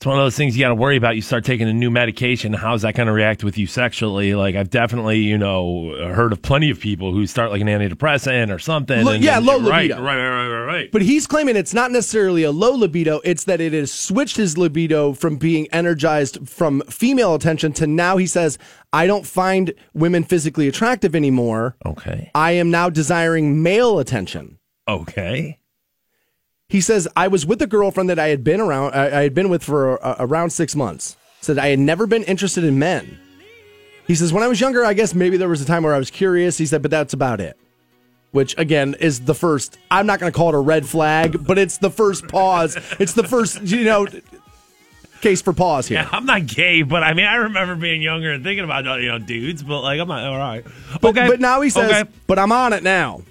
It's 0.04 0.06
one 0.06 0.18
of 0.18 0.25
those 0.26 0.37
things 0.37 0.54
you 0.54 0.62
got 0.62 0.68
to 0.68 0.75
worry 0.75 0.99
about. 0.99 1.16
You 1.16 1.23
start 1.23 1.46
taking 1.46 1.66
a 1.66 1.73
new 1.73 1.90
medication. 1.90 2.52
How's 2.52 2.82
that 2.82 2.94
going 2.94 3.06
to 3.06 3.12
react 3.14 3.42
with 3.42 3.56
you 3.56 3.66
sexually? 3.66 4.34
Like 4.34 4.54
I've 4.54 4.68
definitely, 4.68 5.20
you 5.20 5.38
know, 5.38 5.96
heard 6.12 6.30
of 6.30 6.42
plenty 6.42 6.68
of 6.68 6.78
people 6.78 7.14
who 7.14 7.26
start 7.26 7.50
like 7.50 7.62
an 7.62 7.68
antidepressant 7.68 8.54
or 8.54 8.58
something. 8.58 9.02
Lo- 9.02 9.14
yeah, 9.14 9.38
low 9.38 9.58
right, 9.61 9.88
libido. 9.88 10.02
Right, 10.02 10.16
right, 10.18 10.28
right, 10.28 10.49
right, 10.49 10.64
right. 10.66 10.92
But 10.92 11.00
he's 11.00 11.26
claiming 11.26 11.56
it's 11.56 11.73
not 11.73 11.90
necessarily 11.90 12.42
a 12.42 12.50
low 12.50 12.73
libido, 12.73 13.23
it's 13.25 13.44
that 13.44 13.62
it 13.62 13.73
has 13.73 13.90
switched 13.90 14.37
his 14.37 14.58
libido 14.58 15.14
from 15.14 15.37
being 15.37 15.68
energized 15.73 16.50
from 16.50 16.82
female 16.82 17.34
attention 17.34 17.73
to 17.73 17.87
now 17.87 18.18
he 18.18 18.26
says, 18.26 18.58
I 18.92 19.06
don't 19.06 19.26
find 19.26 19.73
women 19.94 20.23
physically 20.23 20.68
attractive 20.68 21.16
anymore. 21.16 21.76
okay. 21.87 22.30
I 22.34 22.50
am 22.50 22.70
now 22.70 22.90
desiring 22.90 23.62
male 23.62 23.99
attention. 23.99 24.58
Okay. 24.87 25.61
He 26.74 26.80
says, 26.80 27.06
I 27.14 27.28
was 27.28 27.46
with 27.46 27.62
a 27.62 27.68
girlfriend 27.68 28.10
that 28.10 28.18
I 28.18 28.30
had 28.30 28.42
been 28.42 28.60
around, 28.60 28.94
I, 28.94 29.20
I 29.20 29.22
had 29.22 29.32
been 29.32 29.48
with 29.48 29.62
for 29.62 30.04
uh, 30.04 30.16
around 30.18 30.50
six 30.50 30.74
months. 30.74 31.16
Said 31.40 31.56
I 31.56 31.68
had 31.68 31.78
never 31.78 32.04
been 32.04 32.24
interested 32.24 32.64
in 32.64 32.80
men. 32.80 33.16
He 34.08 34.16
says, 34.16 34.32
when 34.32 34.42
I 34.42 34.48
was 34.48 34.60
younger, 34.60 34.84
I 34.84 34.92
guess 34.92 35.14
maybe 35.14 35.36
there 35.36 35.48
was 35.48 35.62
a 35.62 35.66
time 35.66 35.84
where 35.84 35.94
I 35.94 35.98
was 35.98 36.10
curious. 36.10 36.58
He 36.58 36.66
said, 36.66 36.82
but 36.82 36.90
that's 36.90 37.12
about 37.12 37.40
it. 37.40 37.56
Which 38.32 38.58
again 38.58 38.96
is 38.98 39.20
the 39.20 39.36
first. 39.36 39.78
I'm 39.88 40.04
not 40.06 40.18
going 40.18 40.32
to 40.32 40.36
call 40.36 40.48
it 40.48 40.56
a 40.56 40.58
red 40.58 40.84
flag, 40.84 41.46
but 41.46 41.58
it's 41.58 41.78
the 41.78 41.90
first 41.90 42.26
pause. 42.26 42.76
It's 42.98 43.12
the 43.12 43.22
first, 43.22 43.62
you 43.62 43.84
know, 43.84 44.08
case 45.20 45.42
for 45.42 45.52
pause 45.52 45.86
here. 45.86 45.98
Yeah, 45.98 46.08
I'm 46.10 46.26
not 46.26 46.44
gay, 46.44 46.82
but 46.82 47.04
I 47.04 47.14
mean, 47.14 47.26
I 47.26 47.36
remember 47.36 47.76
being 47.76 48.02
younger 48.02 48.32
and 48.32 48.42
thinking 48.42 48.64
about 48.64 48.84
you 49.00 49.06
know 49.06 49.18
dudes, 49.20 49.62
but 49.62 49.82
like 49.82 50.00
I'm 50.00 50.08
not 50.08 50.24
all 50.24 50.36
right. 50.36 50.64
But, 51.00 51.10
okay. 51.10 51.28
but 51.28 51.38
now 51.38 51.60
he 51.60 51.70
says, 51.70 51.88
Okay. 51.88 52.10
but 52.26 52.40
I'm 52.40 52.50
on 52.50 52.72
it 52.72 52.82
now. 52.82 53.22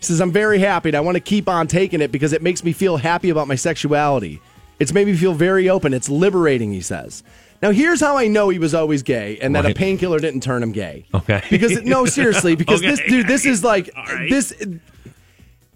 He 0.00 0.06
says, 0.06 0.20
I'm 0.20 0.32
very 0.32 0.58
happy 0.58 0.88
and 0.88 0.96
I 0.96 1.00
want 1.00 1.16
to 1.16 1.20
keep 1.20 1.46
on 1.46 1.66
taking 1.66 2.00
it 2.00 2.10
because 2.10 2.32
it 2.32 2.40
makes 2.40 2.64
me 2.64 2.72
feel 2.72 2.96
happy 2.96 3.28
about 3.28 3.46
my 3.46 3.54
sexuality. 3.54 4.40
It's 4.78 4.94
made 4.94 5.06
me 5.06 5.14
feel 5.14 5.34
very 5.34 5.68
open. 5.68 5.92
It's 5.92 6.08
liberating, 6.08 6.72
he 6.72 6.80
says. 6.80 7.22
Now, 7.60 7.70
here's 7.70 8.00
how 8.00 8.16
I 8.16 8.26
know 8.26 8.48
he 8.48 8.58
was 8.58 8.74
always 8.74 9.02
gay 9.02 9.38
and 9.42 9.54
that 9.54 9.66
a 9.66 9.74
painkiller 9.74 10.18
didn't 10.18 10.42
turn 10.42 10.62
him 10.62 10.72
gay. 10.72 11.04
Okay. 11.12 11.42
Because, 11.50 11.82
no, 11.82 12.06
seriously, 12.06 12.56
because 12.56 12.80
this 12.80 12.98
dude, 13.06 13.26
this 13.26 13.44
is 13.44 13.62
like, 13.62 13.90
right. 13.94 14.30
this, 14.30 14.54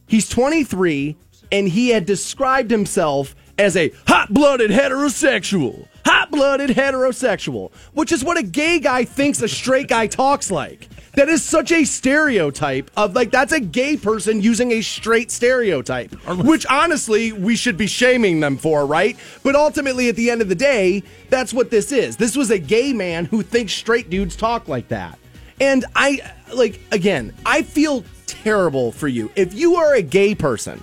he's 0.06 0.26
23 0.30 1.16
and 1.52 1.68
he 1.68 1.90
had 1.90 2.06
described 2.06 2.70
himself 2.70 3.36
as 3.58 3.76
a 3.76 3.92
hot 4.08 4.32
blooded 4.32 4.70
heterosexual. 4.70 5.86
Hot 6.06 6.30
blooded 6.30 6.70
heterosexual, 6.70 7.72
which 7.92 8.12
is 8.12 8.24
what 8.24 8.38
a 8.38 8.42
gay 8.42 8.78
guy 8.78 9.04
thinks 9.04 9.40
a 9.42 9.48
straight 9.48 9.88
guy 9.88 10.06
talks 10.06 10.50
like. 10.50 10.88
That 11.14 11.28
is 11.28 11.44
such 11.44 11.70
a 11.70 11.84
stereotype 11.84 12.90
of 12.96 13.14
like, 13.14 13.30
that's 13.30 13.52
a 13.52 13.60
gay 13.60 13.96
person 13.96 14.42
using 14.42 14.72
a 14.72 14.80
straight 14.82 15.30
stereotype, 15.30 16.12
which 16.26 16.66
honestly 16.68 17.30
we 17.32 17.54
should 17.54 17.76
be 17.76 17.86
shaming 17.86 18.40
them 18.40 18.56
for, 18.56 18.84
right? 18.84 19.16
But 19.44 19.54
ultimately, 19.54 20.08
at 20.08 20.16
the 20.16 20.28
end 20.30 20.42
of 20.42 20.48
the 20.48 20.56
day, 20.56 21.04
that's 21.30 21.54
what 21.54 21.70
this 21.70 21.92
is. 21.92 22.16
This 22.16 22.36
was 22.36 22.50
a 22.50 22.58
gay 22.58 22.92
man 22.92 23.26
who 23.26 23.42
thinks 23.42 23.72
straight 23.72 24.10
dudes 24.10 24.34
talk 24.34 24.66
like 24.66 24.88
that. 24.88 25.18
And 25.60 25.84
I, 25.94 26.20
like, 26.52 26.80
again, 26.90 27.32
I 27.46 27.62
feel 27.62 28.04
terrible 28.26 28.90
for 28.90 29.06
you. 29.06 29.30
If 29.36 29.54
you 29.54 29.76
are 29.76 29.94
a 29.94 30.02
gay 30.02 30.34
person 30.34 30.82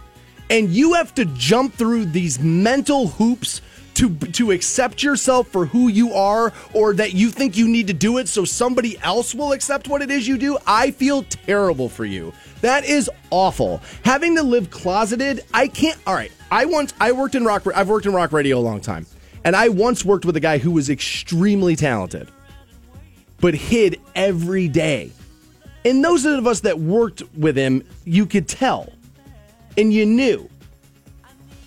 and 0.49 0.69
you 0.69 0.93
have 0.93 1.13
to 1.15 1.25
jump 1.25 1.73
through 1.73 2.05
these 2.05 2.39
mental 2.39 3.07
hoops 3.07 3.61
to 3.95 4.15
to 4.15 4.51
accept 4.51 5.03
yourself 5.03 5.47
for 5.47 5.65
who 5.65 5.87
you 5.87 6.13
are 6.13 6.53
or 6.73 6.93
that 6.93 7.13
you 7.13 7.29
think 7.29 7.57
you 7.57 7.67
need 7.67 7.87
to 7.87 7.93
do 7.93 8.17
it 8.17 8.27
so 8.27 8.45
somebody 8.45 8.97
else 8.99 9.35
will 9.35 9.51
accept 9.51 9.87
what 9.87 10.01
it 10.01 10.09
is 10.09 10.27
you 10.27 10.37
do 10.37 10.57
i 10.65 10.91
feel 10.91 11.23
terrible 11.23 11.89
for 11.89 12.05
you. 12.05 12.33
That 12.61 12.85
is 12.85 13.09
awful. 13.31 13.81
Having 14.03 14.35
to 14.35 14.43
live 14.43 14.69
closeted 14.69 15.41
i 15.53 15.67
can't 15.67 15.97
all 16.05 16.13
right 16.13 16.31
i 16.51 16.65
once 16.65 16.93
i 16.99 17.11
worked 17.11 17.35
in 17.35 17.43
rock 17.43 17.65
i've 17.75 17.89
worked 17.89 18.05
in 18.05 18.13
rock 18.13 18.31
radio 18.31 18.57
a 18.57 18.59
long 18.59 18.81
time 18.81 19.05
and 19.43 19.55
i 19.55 19.69
once 19.69 20.05
worked 20.05 20.25
with 20.25 20.35
a 20.35 20.39
guy 20.39 20.57
who 20.57 20.71
was 20.71 20.89
extremely 20.89 21.75
talented 21.75 22.29
but 23.41 23.55
hid 23.55 23.99
every 24.15 24.67
day. 24.69 25.11
And 25.83 26.05
those 26.05 26.25
of 26.25 26.45
us 26.45 26.61
that 26.61 26.79
worked 26.79 27.23
with 27.35 27.57
him 27.57 27.83
you 28.05 28.25
could 28.27 28.47
tell 28.47 28.93
and 29.77 29.91
you 29.91 30.05
knew 30.05 30.47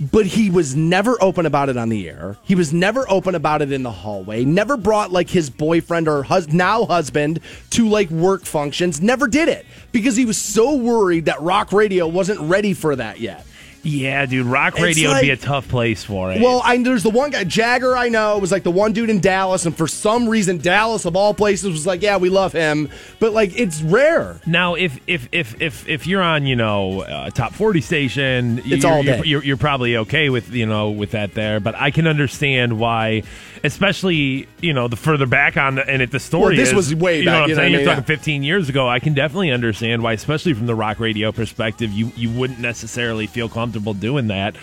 but 0.00 0.26
he 0.26 0.50
was 0.50 0.74
never 0.74 1.16
open 1.22 1.46
about 1.46 1.68
it 1.68 1.76
on 1.76 1.88
the 1.88 2.08
air. 2.08 2.36
He 2.42 2.54
was 2.54 2.72
never 2.72 3.08
open 3.10 3.34
about 3.34 3.62
it 3.62 3.72
in 3.72 3.82
the 3.82 3.90
hallway. 3.90 4.44
Never 4.44 4.76
brought 4.76 5.12
like 5.12 5.30
his 5.30 5.50
boyfriend 5.50 6.08
or 6.08 6.24
hus- 6.24 6.48
now 6.48 6.84
husband 6.84 7.40
to 7.70 7.88
like 7.88 8.10
work 8.10 8.44
functions. 8.44 9.00
Never 9.00 9.28
did 9.28 9.48
it 9.48 9.66
because 9.92 10.16
he 10.16 10.24
was 10.24 10.36
so 10.36 10.74
worried 10.74 11.26
that 11.26 11.40
rock 11.40 11.72
radio 11.72 12.08
wasn't 12.08 12.40
ready 12.40 12.74
for 12.74 12.96
that 12.96 13.20
yet. 13.20 13.46
Yeah, 13.84 14.24
dude, 14.24 14.46
rock 14.46 14.78
radio 14.78 15.12
would 15.12 15.20
be 15.20 15.30
a 15.30 15.36
tough 15.36 15.68
place 15.68 16.02
for 16.02 16.32
it. 16.32 16.40
Well, 16.40 16.62
I, 16.64 16.82
there's 16.82 17.02
the 17.02 17.10
one 17.10 17.30
guy, 17.30 17.44
Jagger, 17.44 17.94
I 17.96 18.08
know, 18.08 18.38
was 18.38 18.50
like 18.50 18.62
the 18.62 18.70
one 18.70 18.94
dude 18.94 19.10
in 19.10 19.20
Dallas, 19.20 19.66
and 19.66 19.76
for 19.76 19.86
some 19.86 20.26
reason, 20.26 20.56
Dallas 20.56 21.04
of 21.04 21.16
all 21.16 21.34
places 21.34 21.70
was 21.70 21.86
like, 21.86 22.00
yeah, 22.00 22.16
we 22.16 22.30
love 22.30 22.52
him, 22.52 22.88
but 23.20 23.32
like 23.32 23.58
it's 23.58 23.82
rare. 23.82 24.40
Now, 24.46 24.74
if 24.74 24.98
if 25.06 25.28
if 25.32 25.60
if 25.60 25.86
if 25.86 26.06
you're 26.06 26.22
on, 26.22 26.46
you 26.46 26.56
know, 26.56 27.02
a 27.02 27.30
top 27.30 27.52
forty 27.52 27.82
station, 27.82 28.58
It's 28.64 28.84
you're, 28.84 28.90
all 28.90 29.04
you're, 29.04 29.16
day. 29.16 29.22
You're, 29.26 29.44
you're 29.44 29.56
probably 29.58 29.98
okay 29.98 30.30
with 30.30 30.50
you 30.52 30.64
know 30.64 30.90
with 30.90 31.10
that 31.10 31.34
there. 31.34 31.60
But 31.60 31.74
I 31.74 31.90
can 31.90 32.06
understand 32.06 32.78
why, 32.78 33.22
especially 33.64 34.46
you 34.60 34.72
know 34.72 34.86
the 34.86 34.96
further 34.96 35.26
back 35.26 35.56
on 35.56 35.76
the, 35.76 35.88
and 35.88 36.00
at 36.02 36.12
the 36.12 36.20
story. 36.20 36.56
Well, 36.56 36.56
this 36.56 36.68
is, 36.68 36.74
was 36.74 36.94
way 36.94 37.18
You 37.20 37.24
know 37.24 37.32
back, 37.32 37.40
what 37.40 37.42
I'm 37.44 37.48
you 37.48 37.54
know 37.56 37.62
saying? 37.62 37.72
what 37.72 37.78
I 37.78 37.82
You're 37.82 37.90
talking 37.96 38.02
Yeah. 38.04 38.16
15 38.16 38.42
years 38.44 38.68
ago. 38.68 38.88
I 38.88 39.00
can 39.00 39.14
definitely 39.14 39.50
understand 39.50 40.02
why, 40.02 40.12
especially 40.12 40.52
from 40.54 40.66
the 40.66 40.74
rock 40.74 41.00
radio 41.00 41.32
perspective, 41.32 41.90
you 41.90 42.12
you 42.14 42.30
wouldn't 42.30 42.60
necessarily 42.60 43.26
feel 43.26 43.48
comfortable 43.48 43.94
doing 43.94 44.28
that. 44.28 44.54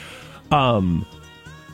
Um, 0.51 1.05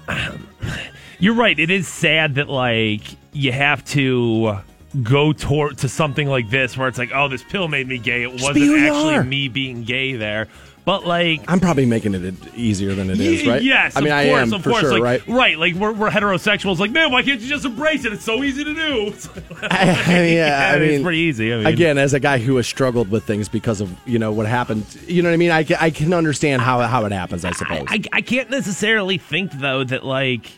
you're 1.19 1.35
right. 1.35 1.57
It 1.59 1.69
is 1.69 1.87
sad 1.87 2.35
that 2.35 2.49
like 2.49 3.01
you 3.33 3.51
have 3.51 3.83
to 3.85 4.57
go 5.03 5.33
toward 5.33 5.77
to 5.79 5.89
something 5.89 6.27
like 6.27 6.49
this 6.49 6.77
where 6.77 6.87
it's 6.87 6.97
like, 6.97 7.11
oh, 7.13 7.27
this 7.27 7.43
pill 7.43 7.67
made 7.67 7.87
me 7.87 7.97
gay. 7.97 8.23
It 8.23 8.31
wasn't 8.31 8.55
be 8.55 8.65
who 8.67 8.75
you 8.75 8.87
actually 8.87 9.29
me 9.29 9.47
being 9.47 9.83
gay 9.83 10.15
there. 10.15 10.47
But 10.87 11.05
like 11.05 11.41
I'm 11.49 11.59
probably 11.59 11.85
making 11.85 12.15
it 12.15 12.33
easier 12.55 12.95
than 12.95 13.09
it 13.09 13.19
is, 13.19 13.45
right? 13.45 13.61
Yes, 13.61 13.97
I 13.97 13.99
mean, 13.99 14.13
of 14.13 14.17
I 14.19 14.29
course, 14.29 14.41
am 14.41 14.53
of 14.53 14.63
for 14.63 14.69
course. 14.69 14.81
sure, 14.83 14.99
like, 15.01 15.27
right? 15.27 15.59
Like 15.59 15.75
we're, 15.75 15.91
we're 15.91 16.09
heterosexuals. 16.09 16.79
Like, 16.79 16.91
man, 16.91 17.11
why 17.11 17.23
can't 17.23 17.41
you 17.41 17.47
just 17.49 17.65
embrace 17.65 18.05
it? 18.05 18.13
It's 18.13 18.23
so 18.23 18.41
easy 18.41 18.63
to 18.63 18.73
do. 18.73 19.03
yeah, 19.63 20.71
I 20.73 20.79
mean, 20.79 20.89
it's 20.91 21.03
pretty 21.03 21.17
easy. 21.17 21.53
I 21.53 21.57
mean, 21.57 21.65
again, 21.65 21.97
as 21.97 22.13
a 22.13 22.21
guy 22.21 22.37
who 22.37 22.55
has 22.55 22.67
struggled 22.67 23.11
with 23.11 23.25
things 23.25 23.49
because 23.49 23.81
of 23.81 23.93
you 24.07 24.17
know 24.17 24.31
what 24.31 24.45
happened, 24.45 24.85
you 25.05 25.21
know 25.21 25.27
what 25.27 25.33
I 25.33 25.37
mean. 25.37 25.51
I, 25.51 25.65
I 25.77 25.89
can 25.89 26.13
understand 26.13 26.61
how 26.61 26.79
how 26.79 27.03
it 27.03 27.11
happens. 27.11 27.43
I 27.43 27.51
suppose. 27.51 27.83
I, 27.89 28.01
I 28.13 28.21
can't 28.21 28.49
necessarily 28.49 29.17
think 29.17 29.51
though 29.51 29.83
that 29.83 30.05
like 30.05 30.49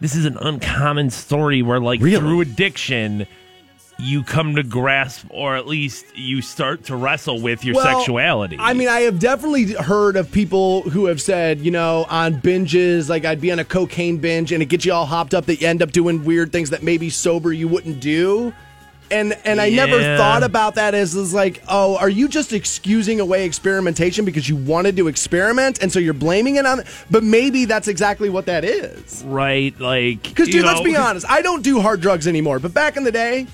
this 0.00 0.14
is 0.14 0.26
an 0.26 0.36
uncommon 0.36 1.08
story 1.08 1.62
where 1.62 1.80
like 1.80 2.02
Really? 2.02 2.18
through 2.18 2.42
addiction 2.42 3.26
you 4.00 4.22
come 4.22 4.54
to 4.54 4.62
grasp 4.62 5.26
or 5.30 5.56
at 5.56 5.66
least 5.66 6.06
you 6.16 6.40
start 6.40 6.84
to 6.84 6.94
wrestle 6.94 7.40
with 7.40 7.64
your 7.64 7.74
Well, 7.74 7.98
sexuality. 7.98 8.56
I 8.58 8.72
mean, 8.72 8.88
I 8.88 9.00
have 9.00 9.18
definitely 9.18 9.72
heard 9.72 10.16
of 10.16 10.30
people 10.30 10.82
who 10.82 11.06
have 11.06 11.20
said, 11.20 11.58
you 11.60 11.72
know, 11.72 12.06
on 12.08 12.34
binges, 12.40 13.08
like 13.08 13.24
I'd 13.24 13.40
be 13.40 13.50
on 13.50 13.58
a 13.58 13.64
cocaine 13.64 14.18
binge 14.18 14.52
and 14.52 14.62
it 14.62 14.66
gets 14.66 14.84
you 14.84 14.92
all 14.92 15.06
hopped 15.06 15.34
up 15.34 15.46
that 15.46 15.60
you 15.60 15.66
end 15.66 15.82
up 15.82 15.90
doing 15.90 16.24
weird 16.24 16.52
things 16.52 16.70
that 16.70 16.84
maybe 16.84 17.10
sober 17.10 17.52
you 17.52 17.66
wouldn't 17.66 17.98
do. 18.00 18.52
And 19.10 19.32
and 19.44 19.58
I 19.58 19.70
never 19.70 19.98
thought 20.18 20.42
about 20.42 20.74
that 20.74 20.94
as, 20.94 21.16
as 21.16 21.32
like, 21.32 21.62
oh, 21.66 21.96
are 21.96 22.10
you 22.10 22.28
just 22.28 22.52
excusing 22.52 23.20
away 23.20 23.46
experimentation 23.46 24.26
because 24.26 24.48
you 24.48 24.54
wanted 24.54 24.96
to 24.98 25.08
experiment 25.08 25.82
and 25.82 25.90
so 25.90 25.98
you're 25.98 26.12
blaming 26.12 26.56
it 26.56 26.66
on 26.66 26.82
but 27.10 27.24
maybe 27.24 27.64
that's 27.64 27.88
exactly 27.88 28.28
what 28.28 28.46
that 28.46 28.64
is. 28.64 29.24
right? 29.24 29.78
Like 29.80 30.22
Because 30.22 30.48
dude, 30.48 30.64
let's 30.64 30.82
be 30.82 30.94
honest, 31.08 31.28
I 31.28 31.42
don't 31.42 31.62
do 31.62 31.80
hard 31.80 32.00
drugs 32.00 32.28
anymore. 32.28 32.58
But 32.58 32.74
back 32.74 32.96
in 32.98 33.02
the 33.02 33.10
day, 33.10 33.46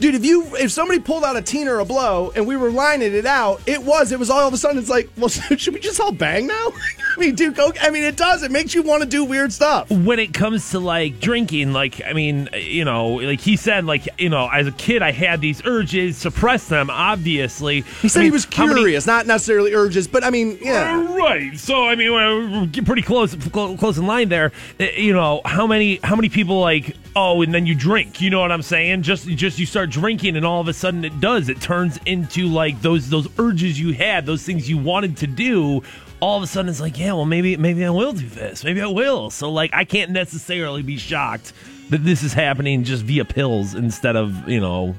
dude, 0.00 0.14
if 0.14 0.24
you 0.24 0.44
if 0.56 0.70
somebody 0.72 1.00
pulled 1.00 1.24
out 1.24 1.36
a 1.36 1.42
teen 1.42 1.68
or 1.68 1.78
a 1.80 1.84
blow 1.84 2.32
and 2.34 2.46
we 2.46 2.56
were 2.56 2.70
lining 2.70 3.14
it 3.14 3.26
out, 3.26 3.60
it 3.66 3.82
was 3.82 4.12
it 4.12 4.18
was 4.18 4.30
all 4.30 4.46
of 4.46 4.52
a 4.54 4.56
sudden 4.56 4.78
it's 4.78 4.88
like, 4.90 5.08
well, 5.16 5.28
should 5.56 5.74
we 5.74 5.80
just 5.80 6.00
all 6.00 6.12
bang 6.12 6.46
now? 6.46 6.54
I 7.16 7.20
mean, 7.20 7.34
dude, 7.34 7.56
coke. 7.56 7.76
I 7.82 7.90
mean, 7.90 8.04
it 8.04 8.16
does. 8.16 8.42
It 8.44 8.50
makes 8.52 8.74
you 8.74 8.82
want 8.82 9.02
to 9.02 9.08
do 9.08 9.24
weird 9.24 9.52
stuff. 9.52 9.90
when 9.90 10.18
it 10.20 10.32
comes 10.32 10.70
to 10.70 10.78
like 10.78 11.18
drinking, 11.20 11.72
like 11.72 12.00
I 12.06 12.12
mean, 12.12 12.48
you 12.54 12.84
know, 12.84 13.08
like 13.14 13.40
he 13.40 13.56
said, 13.56 13.84
like 13.86 14.06
you 14.20 14.28
know, 14.28 14.48
as 14.48 14.66
a 14.66 14.72
kid, 14.72 15.02
I 15.02 15.10
had 15.12 15.40
these 15.40 15.60
urges, 15.64 16.16
suppressed 16.16 16.68
them, 16.68 16.90
obviously. 16.90 17.80
He 18.02 18.08
said 18.08 18.20
I 18.20 18.24
he 18.26 18.30
was 18.30 18.44
how 18.52 18.66
many- 18.66 18.80
curious, 18.80 19.06
not 19.06 19.26
necessarily 19.26 19.74
urges, 19.74 20.06
but 20.06 20.22
I 20.24 20.30
mean, 20.30 20.58
yeah. 20.62 20.96
Uh, 20.96 21.08
Right. 21.18 21.58
So 21.58 21.84
I 21.84 21.96
mean, 21.96 22.12
we're 22.12 22.82
pretty 22.84 23.02
close, 23.02 23.34
close 23.34 23.98
in 23.98 24.06
line 24.06 24.28
there. 24.28 24.52
Uh, 24.78 24.84
You 24.96 25.12
know, 25.12 25.40
how 25.44 25.66
many, 25.66 25.98
how 26.04 26.14
many 26.14 26.28
people 26.28 26.60
like, 26.60 26.96
oh, 27.16 27.42
and 27.42 27.52
then 27.52 27.66
you 27.66 27.74
drink. 27.74 28.20
You 28.20 28.30
know 28.30 28.38
what 28.40 28.52
I'm 28.52 28.62
saying? 28.62 29.02
Just, 29.02 29.26
just 29.26 29.58
you 29.58 29.66
start 29.66 29.87
drinking, 29.88 30.36
and 30.36 30.46
all 30.46 30.60
of 30.60 30.68
a 30.68 30.72
sudden 30.72 31.04
it 31.04 31.20
does. 31.20 31.48
It 31.48 31.60
turns 31.60 31.98
into 32.06 32.46
like 32.46 32.80
those, 32.80 33.08
those 33.08 33.28
urges 33.38 33.80
you 33.80 33.92
had, 33.92 34.26
those 34.26 34.44
things 34.44 34.68
you 34.68 34.78
wanted 34.78 35.16
to 35.18 35.26
do. 35.26 35.82
All 36.20 36.36
of 36.36 36.42
a 36.42 36.48
sudden, 36.48 36.68
it's 36.68 36.80
like, 36.80 36.98
yeah, 36.98 37.12
well, 37.12 37.26
maybe, 37.26 37.56
maybe 37.56 37.84
I 37.84 37.90
will 37.90 38.12
do 38.12 38.26
this. 38.26 38.64
Maybe 38.64 38.82
I 38.82 38.86
will. 38.86 39.30
So 39.30 39.52
like, 39.52 39.72
I 39.72 39.84
can't 39.84 40.10
necessarily 40.10 40.82
be 40.82 40.96
shocked 40.96 41.52
that 41.90 42.04
this 42.04 42.22
is 42.22 42.32
happening 42.32 42.84
just 42.84 43.04
via 43.04 43.24
pills 43.24 43.74
instead 43.74 44.16
of, 44.16 44.48
you 44.48 44.60
know, 44.60 44.96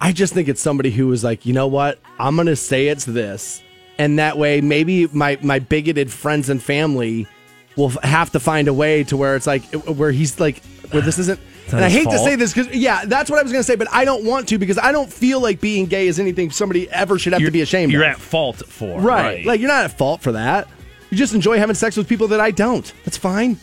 I 0.00 0.10
just 0.10 0.34
think 0.34 0.48
it's 0.48 0.60
somebody 0.60 0.90
who 0.90 1.06
was 1.06 1.22
like, 1.22 1.46
you 1.46 1.52
know 1.52 1.68
what? 1.68 2.00
I'm 2.18 2.34
gonna 2.34 2.56
say 2.56 2.88
it's 2.88 3.04
this, 3.04 3.62
and 3.98 4.18
that 4.18 4.36
way 4.36 4.60
maybe 4.60 5.06
my 5.06 5.38
my 5.42 5.60
bigoted 5.60 6.10
friends 6.10 6.48
and 6.48 6.60
family 6.60 7.28
will 7.76 7.90
have 8.02 8.30
to 8.32 8.40
find 8.40 8.66
a 8.66 8.74
way 8.74 9.04
to 9.04 9.16
where 9.16 9.36
it's 9.36 9.46
like 9.46 9.62
where 9.84 10.10
he's 10.10 10.40
like 10.40 10.60
where 10.90 11.02
this 11.02 11.20
isn't. 11.20 11.38
And 11.70 11.84
I 11.84 11.88
hate 11.88 12.08
to 12.10 12.18
say 12.18 12.36
this 12.36 12.52
because 12.52 12.74
yeah, 12.74 13.04
that's 13.06 13.30
what 13.30 13.38
I 13.38 13.42
was 13.42 13.52
gonna 13.52 13.62
say, 13.62 13.76
but 13.76 13.88
I 13.90 14.04
don't 14.04 14.24
want 14.24 14.48
to 14.48 14.58
because 14.58 14.78
I 14.78 14.92
don't 14.92 15.10
feel 15.10 15.40
like 15.40 15.60
being 15.60 15.86
gay 15.86 16.06
is 16.06 16.18
anything 16.18 16.50
somebody 16.50 16.90
ever 16.90 17.18
should 17.18 17.32
have 17.32 17.40
to 17.40 17.44
you're, 17.44 17.50
be 17.50 17.62
ashamed 17.62 17.92
You're 17.92 18.02
of. 18.04 18.10
at 18.10 18.18
fault 18.18 18.66
for 18.66 19.00
right. 19.00 19.46
Like 19.46 19.60
you're 19.60 19.68
not 19.70 19.84
at 19.84 19.96
fault 19.96 20.20
for 20.20 20.32
that. 20.32 20.68
You 21.10 21.16
just 21.16 21.34
enjoy 21.34 21.58
having 21.58 21.74
sex 21.74 21.96
with 21.96 22.08
people 22.08 22.28
that 22.28 22.40
I 22.40 22.50
don't. 22.50 22.90
That's 23.04 23.16
fine. 23.16 23.58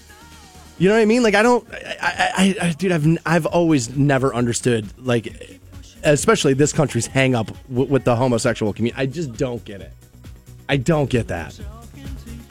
You 0.79 0.88
know 0.88 0.95
what 0.95 1.01
I 1.01 1.05
mean? 1.05 1.23
Like 1.23 1.35
I 1.35 1.43
don't. 1.43 1.67
I, 1.73 1.97
I, 2.01 2.55
I, 2.62 2.67
I 2.67 2.71
dude, 2.71 2.91
I've 2.91 3.17
I've 3.25 3.45
always 3.45 3.95
never 3.95 4.33
understood 4.33 4.88
like, 4.97 5.59
especially 6.03 6.53
this 6.53 6.71
country's 6.73 7.05
hang 7.05 7.35
up 7.35 7.51
w- 7.67 7.89
with 7.91 8.05
the 8.05 8.15
homosexual 8.15 8.71
community. 8.73 8.99
I 9.01 9.05
just 9.05 9.33
don't 9.33 9.63
get 9.65 9.81
it. 9.81 9.91
I 10.67 10.77
don't 10.77 11.09
get 11.09 11.27
that. 11.27 11.59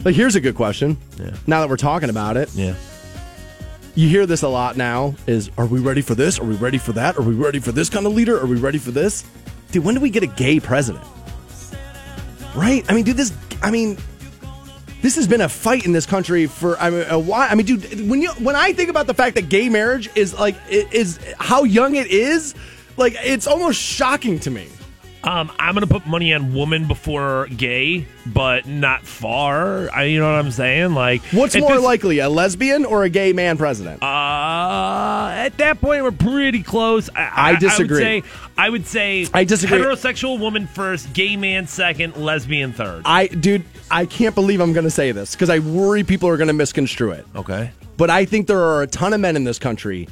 Like 0.04 0.14
here's 0.14 0.36
a 0.36 0.40
good 0.40 0.54
question. 0.54 0.96
Yeah. 1.18 1.34
Now 1.46 1.60
that 1.60 1.68
we're 1.68 1.76
talking 1.76 2.10
about 2.10 2.36
it, 2.36 2.54
yeah. 2.54 2.74
You 3.98 4.08
hear 4.08 4.26
this 4.26 4.42
a 4.42 4.48
lot 4.48 4.76
now. 4.76 5.16
Is 5.26 5.50
are 5.58 5.66
we 5.66 5.80
ready 5.80 6.02
for 6.02 6.14
this? 6.14 6.38
Are 6.38 6.44
we 6.44 6.54
ready 6.54 6.78
for 6.78 6.92
that? 6.92 7.18
Are 7.18 7.22
we 7.22 7.34
ready 7.34 7.58
for 7.58 7.72
this 7.72 7.90
kind 7.90 8.06
of 8.06 8.14
leader? 8.14 8.38
Are 8.40 8.46
we 8.46 8.56
ready 8.56 8.78
for 8.78 8.92
this? 8.92 9.24
Dude, 9.72 9.84
when 9.84 9.96
do 9.96 10.00
we 10.00 10.08
get 10.08 10.22
a 10.22 10.28
gay 10.28 10.60
president? 10.60 11.04
Right? 12.54 12.84
I 12.88 12.94
mean, 12.94 13.04
dude, 13.04 13.16
this. 13.16 13.32
I 13.60 13.72
mean, 13.72 13.98
this 15.02 15.16
has 15.16 15.26
been 15.26 15.40
a 15.40 15.48
fight 15.48 15.84
in 15.84 15.90
this 15.90 16.06
country 16.06 16.46
for 16.46 16.78
I 16.78 16.90
mean, 16.90 17.06
a 17.08 17.18
while. 17.18 17.48
I 17.50 17.56
mean, 17.56 17.66
dude, 17.66 18.08
when 18.08 18.22
you 18.22 18.30
when 18.34 18.54
I 18.54 18.72
think 18.72 18.88
about 18.88 19.08
the 19.08 19.14
fact 19.14 19.34
that 19.34 19.48
gay 19.48 19.68
marriage 19.68 20.08
is 20.14 20.32
like 20.32 20.54
is 20.70 21.18
how 21.38 21.64
young 21.64 21.96
it 21.96 22.06
is, 22.06 22.54
like 22.96 23.16
it's 23.18 23.48
almost 23.48 23.80
shocking 23.80 24.38
to 24.40 24.50
me. 24.52 24.68
Um, 25.24 25.50
I'm 25.58 25.74
gonna 25.74 25.86
put 25.88 26.06
money 26.06 26.32
on 26.32 26.54
woman 26.54 26.86
before 26.86 27.48
gay, 27.48 28.06
but 28.26 28.66
not 28.66 29.04
far. 29.04 29.90
I, 29.92 30.04
you 30.04 30.20
know 30.20 30.30
what 30.30 30.38
I'm 30.38 30.52
saying? 30.52 30.94
Like, 30.94 31.22
What's 31.32 31.56
more 31.56 31.74
this- 31.74 31.82
likely, 31.82 32.20
a 32.20 32.28
lesbian 32.28 32.84
or 32.84 33.02
a 33.04 33.08
gay 33.10 33.32
man 33.32 33.58
president? 33.58 34.02
Uh, 34.02 35.30
at 35.34 35.56
that 35.58 35.80
point, 35.80 36.02
we're 36.04 36.12
pretty 36.12 36.62
close. 36.62 37.10
I, 37.14 37.52
I 37.52 37.56
disagree. 37.56 38.22
I 38.56 38.68
would 38.70 38.86
say, 38.86 39.24
I 39.24 39.24
would 39.24 39.26
say 39.26 39.26
I 39.34 39.44
disagree. 39.44 39.78
Heterosexual 39.78 40.38
woman 40.38 40.66
first, 40.66 41.12
gay 41.12 41.36
man 41.36 41.66
second, 41.66 42.16
lesbian 42.16 42.72
third. 42.72 43.02
I, 43.04 43.26
dude, 43.26 43.64
I 43.90 44.06
can't 44.06 44.34
believe 44.34 44.60
I'm 44.60 44.72
going 44.72 44.84
to 44.84 44.90
say 44.90 45.12
this 45.12 45.32
because 45.34 45.50
I 45.50 45.58
worry 45.58 46.04
people 46.04 46.28
are 46.28 46.36
going 46.36 46.48
to 46.48 46.54
misconstrue 46.54 47.10
it. 47.12 47.26
okay. 47.34 47.70
But 47.96 48.10
I 48.10 48.24
think 48.24 48.46
there 48.46 48.62
are 48.62 48.82
a 48.82 48.86
ton 48.86 49.12
of 49.12 49.20
men 49.20 49.34
in 49.34 49.42
this 49.42 49.58
country 49.58 50.08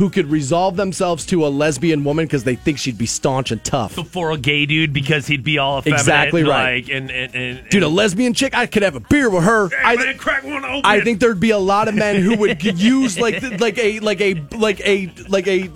who 0.00 0.08
could 0.08 0.30
resolve 0.30 0.76
themselves 0.76 1.26
to 1.26 1.46
a 1.46 1.48
lesbian 1.48 2.02
woman 2.04 2.24
because 2.24 2.42
they 2.42 2.54
think 2.54 2.78
she'd 2.78 2.96
be 2.96 3.04
staunch 3.04 3.50
and 3.50 3.62
tough. 3.62 3.94
Before 3.94 4.30
a 4.30 4.38
gay 4.38 4.64
dude 4.64 4.94
because 4.94 5.26
he'd 5.26 5.44
be 5.44 5.58
all 5.58 5.78
effeminate. 5.78 6.00
Exactly 6.00 6.42
right. 6.42 6.82
Like, 6.86 6.88
and, 6.90 7.10
and, 7.10 7.34
and, 7.34 7.68
Dude, 7.68 7.82
a 7.82 7.88
lesbian 7.88 8.32
chick, 8.32 8.56
I 8.56 8.64
could 8.64 8.82
have 8.82 8.96
a 8.96 9.00
beer 9.00 9.28
with 9.28 9.44
her. 9.44 9.68
Hey, 9.68 9.76
I, 9.84 9.96
man, 9.96 10.16
crack 10.16 10.42
one 10.42 10.64
open. 10.64 10.80
I 10.86 11.02
think 11.02 11.20
there'd 11.20 11.38
be 11.38 11.50
a 11.50 11.58
lot 11.58 11.86
of 11.86 11.94
men 11.94 12.16
who 12.22 12.34
would 12.38 12.64
use 12.80 13.20
like 13.20 13.42
like 13.60 13.76
a 13.76 14.00
like 14.00 14.22
a 14.22 14.42
like 14.56 14.80
a 14.80 15.12
like 15.28 15.46
a 15.46 15.68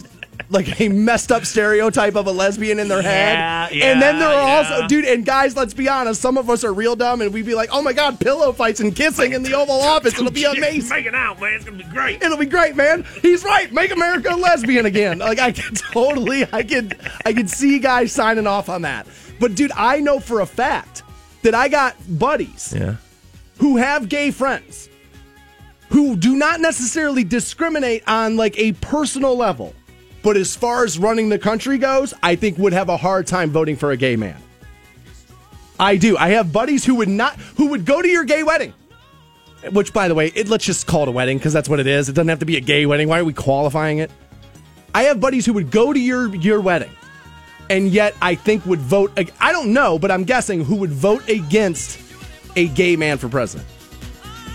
like 0.55 0.81
a 0.81 0.89
messed 0.89 1.31
up 1.31 1.45
stereotype 1.45 2.15
of 2.15 2.27
a 2.27 2.33
lesbian 2.33 2.79
in 2.79 2.89
their 2.89 3.03
Yeah, 3.03 3.67
head. 3.69 3.73
and 3.83 4.01
then 4.01 4.19
there 4.19 4.29
are 4.29 4.49
yeah, 4.49 4.57
also 4.77 4.87
dude 4.89 5.05
and 5.05 5.27
guys, 5.27 5.55
let's 5.57 5.75
be 5.75 5.89
honest, 5.89 6.21
some 6.23 6.39
of 6.39 6.49
us 6.49 6.65
are 6.65 6.73
real 6.73 6.97
dumb 6.97 7.21
and 7.21 7.33
we'd 7.35 7.45
be 7.45 7.55
like, 7.55 7.69
"Oh 7.73 7.83
my 7.83 7.93
god, 7.93 8.19
pillow 8.21 8.53
fights 8.53 8.81
and 8.81 8.95
kissing 8.97 9.33
in 9.33 9.43
the 9.43 9.53
Oval 9.55 9.81
Office. 9.83 10.15
It'll 10.15 10.31
be 10.31 10.43
Chicks 10.43 10.57
amazing." 10.59 10.89
Making 10.97 11.15
out, 11.15 11.41
man. 11.41 11.53
It's 11.55 11.65
gonna 11.65 11.77
be 11.77 11.85
great. 11.85 12.23
It'll 12.23 12.39
be 12.39 12.47
great, 12.47 12.77
man. 12.77 13.05
He's 13.21 13.45
right. 13.45 13.71
Make 13.73 13.91
America 13.93 14.31
a 14.33 14.37
lesbian 14.37 14.87
again. 14.87 15.19
Like 15.19 15.39
I 15.39 15.53
can 15.53 15.75
totally, 15.93 16.47
I 16.53 16.63
could, 16.63 16.99
I 17.27 17.33
could 17.35 17.51
see 17.51 17.79
guys 17.81 18.13
signing 18.13 18.47
off 18.47 18.69
on 18.69 18.83
that. 18.83 19.07
But 19.41 19.55
dude, 19.57 19.73
I 19.77 20.01
know 20.01 20.21
for 20.21 20.41
a 20.41 20.47
fact 20.47 21.03
that 21.43 21.55
I 21.55 21.69
got 21.69 21.97
buddies 22.09 22.73
Yeah. 22.75 22.97
who 23.59 23.77
have 23.77 24.09
gay 24.09 24.31
friends 24.31 24.89
who 25.91 26.17
do 26.17 26.35
not 26.37 26.61
necessarily 26.61 27.23
discriminate 27.25 28.03
on 28.09 28.37
like 28.37 28.59
a 28.59 28.73
personal 28.75 29.37
level, 29.37 29.75
but 30.25 30.37
as 30.37 30.57
far 30.57 30.83
as 30.85 30.99
running 30.99 31.29
the 31.29 31.39
country 31.39 31.79
goes, 31.79 32.13
I 32.21 32.35
think 32.35 32.59
would 32.59 32.73
have 32.73 32.89
a 32.89 32.97
hard 32.97 33.29
time 33.29 33.51
voting 33.51 33.77
for 33.77 33.93
a 33.93 33.97
gay 33.97 34.17
man. 34.17 34.43
I 35.79 35.97
do. 35.97 36.17
I 36.17 36.31
have 36.31 36.53
buddies 36.53 36.85
who 36.85 36.97
would 36.97 37.09
not, 37.09 37.37
who 37.57 37.69
would 37.69 37.85
go 37.85 38.03
to 38.03 38.09
your 38.09 38.25
gay 38.25 38.43
wedding 38.43 38.75
which 39.73 39.93
by 39.93 40.09
the 40.09 40.15
way, 40.15 40.29
it, 40.35 40.49
let's 40.49 40.65
just 40.65 40.87
call 40.87 41.03
it 41.03 41.09
a 41.09 41.13
wedding 41.13 41.39
because 41.39 41.53
that's 41.53 41.69
what 41.69 41.81
it 41.81 41.87
is. 41.87 42.09
It 42.09 42.13
doesn't 42.13 42.29
have 42.29 42.41
to 42.41 42.47
be 42.47 42.57
a 42.57 42.61
gay 42.61 42.87
wedding. 42.87 43.09
Why 43.09 43.21
are 43.21 43.25
we 43.25 43.33
qualifying 43.33 43.99
it? 43.99 44.11
I 44.95 45.05
have 45.05 45.21
buddies 45.21 45.47
who 45.47 45.53
would 45.55 45.71
go 45.71 45.93
to 45.93 45.99
your 45.99 46.35
your 46.37 46.61
wedding, 46.61 46.91
and 47.69 47.89
yet 47.89 48.15
I 48.23 48.35
think 48.35 48.65
would 48.67 48.81
vote. 48.81 49.13
I 49.41 49.53
don't 49.53 49.73
know, 49.73 49.99
but 49.99 50.11
I'm 50.11 50.25
guessing 50.25 50.65
who 50.65 50.77
would 50.77 50.91
vote 50.91 51.29
against 51.29 52.01
a 52.57 52.69
gay 52.69 52.97
man 52.97 53.19
for 53.19 53.29
president, 53.29 53.69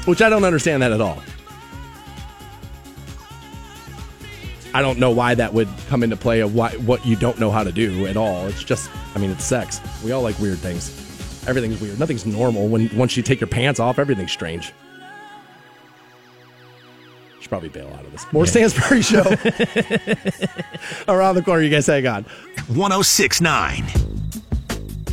which 0.05 0.21
I 0.21 0.29
don't 0.29 0.45
understand 0.45 0.81
that 0.83 0.91
at 0.91 1.01
all. 1.01 1.21
I 4.73 4.81
don't 4.81 4.99
know 4.99 5.11
why 5.11 5.35
that 5.35 5.53
would 5.53 5.67
come 5.87 6.03
into 6.03 6.15
play 6.15 6.41
of 6.41 6.53
why, 6.53 6.71
what 6.77 7.05
you 7.05 7.15
don't 7.15 7.39
know 7.39 7.49
how 7.49 7.63
to 7.63 7.71
do 7.71 8.05
at 8.05 8.15
all. 8.17 8.45
It's 8.47 8.63
just, 8.63 8.89
I 9.15 9.19
mean, 9.19 9.31
it's 9.31 9.43
sex. 9.43 9.81
We 10.03 10.11
all 10.11 10.21
like 10.21 10.37
weird 10.39 10.59
things. 10.59 10.89
Everything's 11.47 11.81
weird. 11.81 11.99
Nothing's 11.99 12.25
normal. 12.25 12.67
When 12.67 12.95
once 12.95 13.17
you 13.17 13.23
take 13.23 13.39
your 13.41 13.47
pants 13.47 13.79
off, 13.79 13.97
everything's 13.97 14.31
strange. 14.31 14.71
Should 17.39 17.49
probably 17.49 17.69
bail 17.69 17.91
out 17.97 18.05
of 18.05 18.11
this. 18.11 18.25
More 18.31 18.45
Stansbury 18.45 19.01
Show 19.01 19.23
around 21.07 21.35
the 21.35 21.41
corner. 21.43 21.63
You 21.63 21.69
guys 21.69 21.87
hang 21.87 22.05
on. 22.05 22.23
1069. 22.67 24.18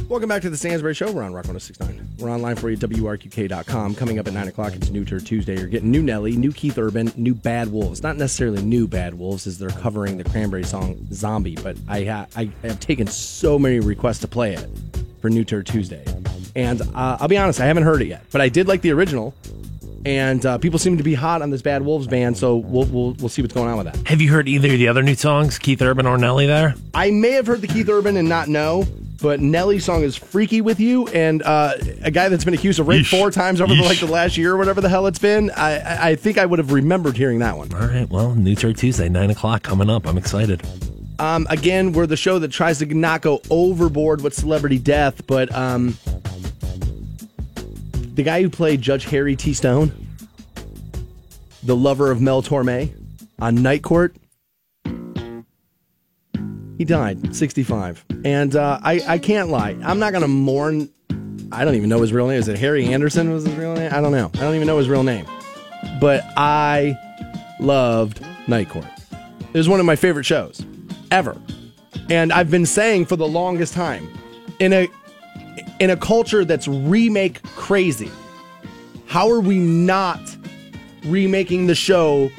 Welcome 0.09 0.29
back 0.29 0.42
to 0.42 0.51
the 0.51 0.57
Stansbury 0.57 0.95
Show. 0.95 1.11
We're 1.11 1.25
on 1.25 1.33
Rock 1.33 1.47
1069. 1.47 2.09
We're 2.21 2.31
online 2.31 2.55
for 2.55 2.71
you 2.71 2.77
at 2.77 2.81
WRQK.com. 2.81 3.97
Coming 3.97 4.21
up 4.21 4.29
at 4.29 4.35
9 4.35 4.47
o'clock, 4.47 4.75
it's 4.77 4.88
New 4.88 5.05
Turd 5.05 5.27
Tuesday. 5.27 5.59
You're 5.59 5.66
getting 5.66 5.90
new 5.90 6.01
Nelly, 6.01 6.37
new 6.37 6.53
Keith 6.53 6.79
Urban, 6.79 7.12
new 7.16 7.35
Bad 7.35 7.73
Wolves. 7.73 8.05
Not 8.05 8.16
necessarily 8.16 8.62
new 8.62 8.87
Bad 8.87 9.14
Wolves, 9.14 9.49
as 9.49 9.59
they're 9.59 9.69
covering 9.71 10.16
the 10.16 10.23
Cranberry 10.23 10.62
song 10.62 10.97
Zombie, 11.12 11.57
but 11.57 11.77
I, 11.88 12.05
ha- 12.05 12.27
I 12.37 12.51
have 12.62 12.79
taken 12.79 13.09
so 13.09 13.59
many 13.59 13.81
requests 13.81 14.21
to 14.21 14.29
play 14.29 14.55
it 14.55 14.69
for 15.21 15.29
New 15.29 15.45
Turd 15.45 15.66
Tuesday. 15.66 16.05
And 16.55 16.83
uh, 16.83 17.19
I'll 17.21 17.29
be 17.29 17.37
honest, 17.37 17.61
I 17.61 17.66
haven't 17.66 17.83
heard 17.83 18.01
it 18.01 18.07
yet, 18.07 18.25
but 18.31 18.40
I 18.40 18.49
did 18.49 18.69
like 18.69 18.83
the 18.83 18.92
original. 18.92 19.35
And 20.05 20.47
uh, 20.47 20.59
people 20.59 20.79
seem 20.79 20.99
to 20.99 21.03
be 21.03 21.14
hot 21.14 21.42
on 21.42 21.51
this 21.51 21.62
Bad 21.62 21.83
Wolves 21.83 22.07
band, 22.07 22.38
so 22.38 22.55
we'll, 22.59 22.87
we'll, 22.87 23.14
we'll 23.14 23.29
see 23.29 23.42
what's 23.42 23.55
going 23.55 23.69
on 23.69 23.77
with 23.77 23.87
that. 23.92 24.07
Have 24.07 24.21
you 24.21 24.31
heard 24.31 24.47
either 24.47 24.73
of 24.73 24.79
the 24.79 24.87
other 24.87 25.03
new 25.03 25.16
songs, 25.16 25.59
Keith 25.59 25.83
Urban 25.83 26.07
or 26.07 26.16
Nelly? 26.16 26.47
There, 26.47 26.77
I 26.95 27.11
may 27.11 27.33
have 27.33 27.49
heard 27.49 27.61
the 27.61 27.66
Keith 27.66 27.88
Urban 27.88 28.16
and 28.16 28.29
not 28.29 28.47
know, 28.47 28.85
but 29.20 29.40
Nelly's 29.40 29.85
song 29.85 30.02
is 30.02 30.16
"Freaky 30.16 30.61
with 30.61 30.79
You," 30.81 31.07
and 31.09 31.42
uh, 31.42 31.74
a 32.02 32.11
guy 32.11 32.29
that's 32.29 32.44
been 32.44 32.55
accused 32.55 32.79
of 32.81 32.88
rape 32.88 33.05
Yeesh. 33.07 33.18
four 33.18 33.31
times 33.31 33.61
over 33.61 33.74
the, 33.74 33.83
like 33.83 33.98
the 34.00 34.07
last 34.07 34.37
year 34.37 34.52
or 34.55 34.57
whatever 34.57 34.81
the 34.81 34.88
hell 34.88 35.07
it's 35.07 35.18
been. 35.18 35.50
I, 35.52 36.11
I- 36.11 36.16
think 36.16 36.38
I 36.38 36.46
would 36.46 36.59
have 36.59 36.72
remembered 36.72 37.16
hearing 37.16 37.38
that 37.40 37.57
one. 37.57 37.72
all 37.74 37.81
right. 37.87 38.09
Well, 38.09 38.35
New 38.35 38.55
Turd 38.55 38.76
Tuesday, 38.76 39.09
nine 39.09 39.31
o'clock 39.31 39.62
coming 39.62 39.88
up. 39.90 40.07
I'm 40.07 40.18
excited. 40.18 40.62
Um, 41.18 41.46
again, 41.48 41.92
we're 41.92 42.07
the 42.07 42.16
show 42.16 42.38
that 42.40 42.48
tries 42.52 42.79
to 42.81 42.87
not 42.87 43.22
go 43.22 43.40
overboard 43.48 44.22
with 44.22 44.35
celebrity 44.35 44.79
death, 44.79 45.26
but 45.26 45.55
um, 45.55 45.96
the 48.14 48.22
guy 48.22 48.42
who 48.42 48.50
played 48.50 48.83
Judge 48.83 49.05
Harry 49.07 49.35
T. 49.37 49.55
Stone, 49.55 49.92
the 51.62 51.76
lover 51.76 52.11
of 52.11 52.20
Mel 52.20 52.42
Torme 52.42 52.90
on 53.38 53.55
Night 53.57 53.83
Court, 53.83 54.14
he 56.79 56.85
died, 56.85 57.35
65. 57.35 58.05
And 58.25 58.55
uh, 58.55 58.79
I, 58.83 59.03
I 59.07 59.19
can't 59.19 59.49
lie. 59.49 59.77
I'm 59.83 59.99
not 59.99 60.12
going 60.12 60.23
to 60.23 60.29
mourn. 60.29 60.89
I 61.53 61.65
don't 61.65 61.75
even 61.75 61.89
know 61.89 62.01
his 62.01 62.12
real 62.12 62.27
name. 62.27 62.39
Is 62.39 62.49
it 62.49 62.59
Harry 62.59 62.87
Anderson 62.87 63.33
was 63.33 63.45
his 63.45 63.55
real 63.55 63.75
name? 63.75 63.93
I 63.93 64.01
don't 64.01 64.12
know. 64.12 64.31
I 64.35 64.39
don't 64.39 64.55
even 64.55 64.67
know 64.67 64.79
his 64.79 64.89
real 64.89 65.03
name. 65.03 65.27
But 66.01 66.25
I 66.37 66.97
loved 67.61 68.25
Night 68.49 68.69
Court. 68.69 68.87
It 69.53 69.59
was 69.59 69.69
one 69.69 69.81
of 69.81 69.87
my 69.87 69.97
favorite 69.97 70.25
shows 70.25 70.65
ever. 71.11 71.41
And 72.11 72.33
I've 72.33 72.51
been 72.51 72.67
saying 72.67 73.07
for 73.07 73.17
the 73.17 73.27
longest 73.27 73.73
time 73.73 74.09
in 74.59 74.73
a 74.73 74.89
in 75.79 75.91
a 75.91 75.97
culture 75.97 76.45
that's 76.45 76.69
remake 76.69 77.43
crazy, 77.43 78.11
how 79.07 79.31
are 79.31 79.41
we 79.41 79.59
not 79.59 80.21
remaking 81.05 81.67
the 81.67 81.75
show 81.75 82.31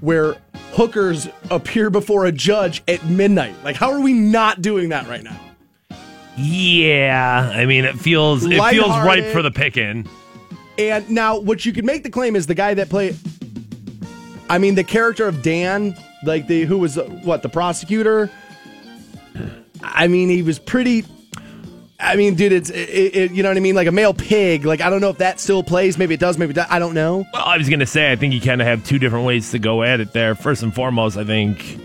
where 0.00 0.36
hookers 0.72 1.28
appear 1.50 1.90
before 1.90 2.26
a 2.26 2.32
judge 2.32 2.82
at 2.88 3.04
midnight? 3.06 3.54
Like 3.64 3.76
how 3.76 3.92
are 3.92 4.00
we 4.00 4.12
not 4.12 4.62
doing 4.62 4.90
that 4.90 5.08
right 5.08 5.22
now? 5.22 5.38
Yeah, 6.36 7.52
I 7.54 7.66
mean, 7.66 7.84
it 7.84 7.98
feels 7.98 8.44
it 8.44 8.62
feels 8.70 8.88
ripe 8.88 9.26
for 9.26 9.42
the 9.42 9.50
picking. 9.50 10.08
And 10.78 11.10
now, 11.10 11.38
what 11.38 11.66
you 11.66 11.72
could 11.72 11.84
make 11.84 12.02
the 12.04 12.10
claim 12.10 12.34
is 12.34 12.46
the 12.46 12.54
guy 12.54 12.72
that 12.74 12.88
played. 12.88 13.16
I 14.48 14.58
mean, 14.58 14.74
the 14.74 14.84
character 14.84 15.28
of 15.28 15.42
Dan, 15.42 15.94
like 16.24 16.46
the 16.46 16.64
who 16.64 16.78
was 16.78 16.96
what 16.96 17.42
the 17.42 17.48
prosecutor. 17.48 18.30
I 19.82 20.08
mean, 20.08 20.28
he 20.28 20.42
was 20.42 20.58
pretty. 20.58 21.04
I 22.02 22.16
mean, 22.16 22.34
dude, 22.34 22.52
it's 22.52 22.70
it, 22.70 22.76
it, 22.88 23.30
you 23.32 23.42
know 23.42 23.50
what 23.50 23.56
I 23.56 23.60
mean, 23.60 23.74
like 23.74 23.86
a 23.88 23.92
male 23.92 24.14
pig. 24.14 24.64
Like 24.64 24.80
I 24.80 24.88
don't 24.90 25.00
know 25.00 25.10
if 25.10 25.18
that 25.18 25.38
still 25.40 25.62
plays. 25.62 25.98
Maybe 25.98 26.14
it 26.14 26.20
does. 26.20 26.38
Maybe 26.38 26.50
it 26.52 26.54
does. 26.54 26.66
I 26.70 26.78
don't 26.78 26.94
know. 26.94 27.24
Well, 27.32 27.44
I 27.44 27.56
was 27.58 27.68
gonna 27.68 27.86
say, 27.86 28.10
I 28.10 28.16
think 28.16 28.32
you 28.34 28.40
kind 28.40 28.60
of 28.60 28.66
have 28.66 28.84
two 28.84 28.98
different 28.98 29.26
ways 29.26 29.50
to 29.52 29.58
go 29.58 29.82
at 29.82 30.00
it 30.00 30.12
there. 30.12 30.34
First 30.34 30.62
and 30.62 30.74
foremost, 30.74 31.16
I 31.16 31.24
think 31.24 31.78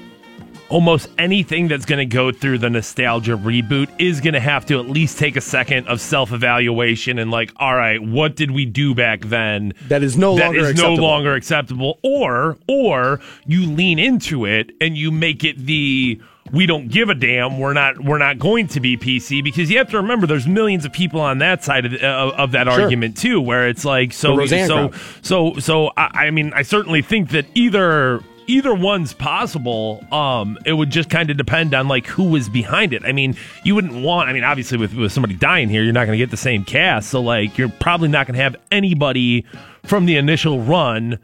almost 0.68 1.08
anything 1.20 1.68
that's 1.68 1.86
going 1.86 2.00
to 2.00 2.12
go 2.12 2.32
through 2.32 2.58
the 2.58 2.70
nostalgia 2.72 3.38
reboot 3.38 3.88
is 4.00 4.20
going 4.20 4.34
to 4.34 4.40
have 4.40 4.66
to 4.66 4.80
at 4.80 4.90
least 4.90 5.20
take 5.20 5.36
a 5.36 5.42
second 5.42 5.88
of 5.88 6.02
self-evaluation 6.02 7.20
and 7.20 7.30
like 7.30 7.52
all 7.58 7.76
right 7.76 8.02
what 8.02 8.36
did 8.36 8.50
we 8.50 8.66
do 8.66 8.96
back 8.96 9.22
then 9.26 9.74
That 9.90 10.02
is 10.02 10.18
no 10.18 10.36
that 10.38 10.46
longer 10.46 10.60
is 10.62 10.70
acceptable. 10.72 10.98
no 10.98 11.04
longer 11.04 11.34
acceptable 11.36 12.00
or 12.02 12.58
or 12.68 13.20
you 13.46 13.68
lean 13.68 14.00
into 14.00 14.46
it 14.48 14.72
and 14.82 14.98
you 14.98 15.12
make 15.12 15.44
it 15.44 15.56
the 15.68 16.20
we 16.52 16.66
don't 16.68 16.90
give 16.90 17.10
a 17.10 17.16
damn 17.16 17.58
we're 17.58 17.74
not 17.74 18.00
we're 18.04 18.20
not 18.20 18.38
going 18.38 18.68
to 18.68 18.80
be 18.80 18.96
pc 18.98 19.44
because 19.44 19.72
you 19.72 19.78
have 19.80 19.90
to 19.90 19.98
remember 19.98 20.28
there's 20.28 20.48
millions 20.48 20.86
of 20.86 20.94
people 20.94 21.20
on 21.20 21.40
that 21.40 21.64
side 21.64 21.86
of, 21.86 21.92
the, 21.92 22.08
of, 22.08 22.34
of 22.34 22.52
that 22.52 22.68
Sure. 22.68 22.84
argument 22.84 23.18
too 23.18 23.42
where 23.42 23.68
it's 23.68 23.84
like 23.84 24.12
The 24.12 24.16
so 24.16 24.46
so 24.68 24.92
so 25.22 25.54
so 25.60 25.92
I, 25.98 26.28
I 26.28 26.32
mean 26.32 26.54
I 26.54 26.62
certainly 26.62 27.02
think 27.02 27.30
that 27.30 27.46
either 27.56 28.22
either 28.48 28.76
one's 28.76 29.12
possible. 29.12 30.06
Um, 30.12 30.60
it 30.68 30.74
would 30.74 30.92
just 30.92 31.10
kind 31.10 31.32
of 31.32 31.38
depend 31.38 31.74
on 31.74 31.88
like 31.88 32.06
who 32.06 32.26
was 32.26 32.48
behind 32.48 32.94
it. 32.94 33.04
I 33.04 33.12
mean, 33.12 33.36
you 33.64 33.74
wouldn't 33.74 34.04
want. 34.04 34.30
I 34.30 34.34
mean, 34.34 34.44
obviously 34.44 34.78
with 34.78 34.94
with 34.94 35.12
somebody 35.12 35.34
dying 35.34 35.68
here, 35.68 35.82
you're 35.82 35.94
not 35.94 36.06
going 36.06 36.16
to 36.18 36.24
get 36.24 36.30
the 36.30 36.38
same 36.38 36.64
cast. 36.64 37.10
So 37.10 37.22
like, 37.22 37.58
you're 37.58 37.70
probably 37.70 38.08
not 38.08 38.28
going 38.28 38.38
to 38.38 38.44
have 38.44 38.56
anybody 38.72 39.46
from 39.84 40.06
the 40.06 40.18
initial 40.18 40.62
run 40.62 41.18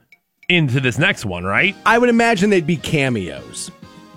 into 0.50 0.80
this 0.80 0.98
next 0.98 1.24
one, 1.24 1.44
right? 1.44 1.76
I 1.86 2.00
would 2.00 2.10
imagine 2.10 2.50
they'd 2.50 2.66
be 2.66 2.76
cameos. 2.78 3.70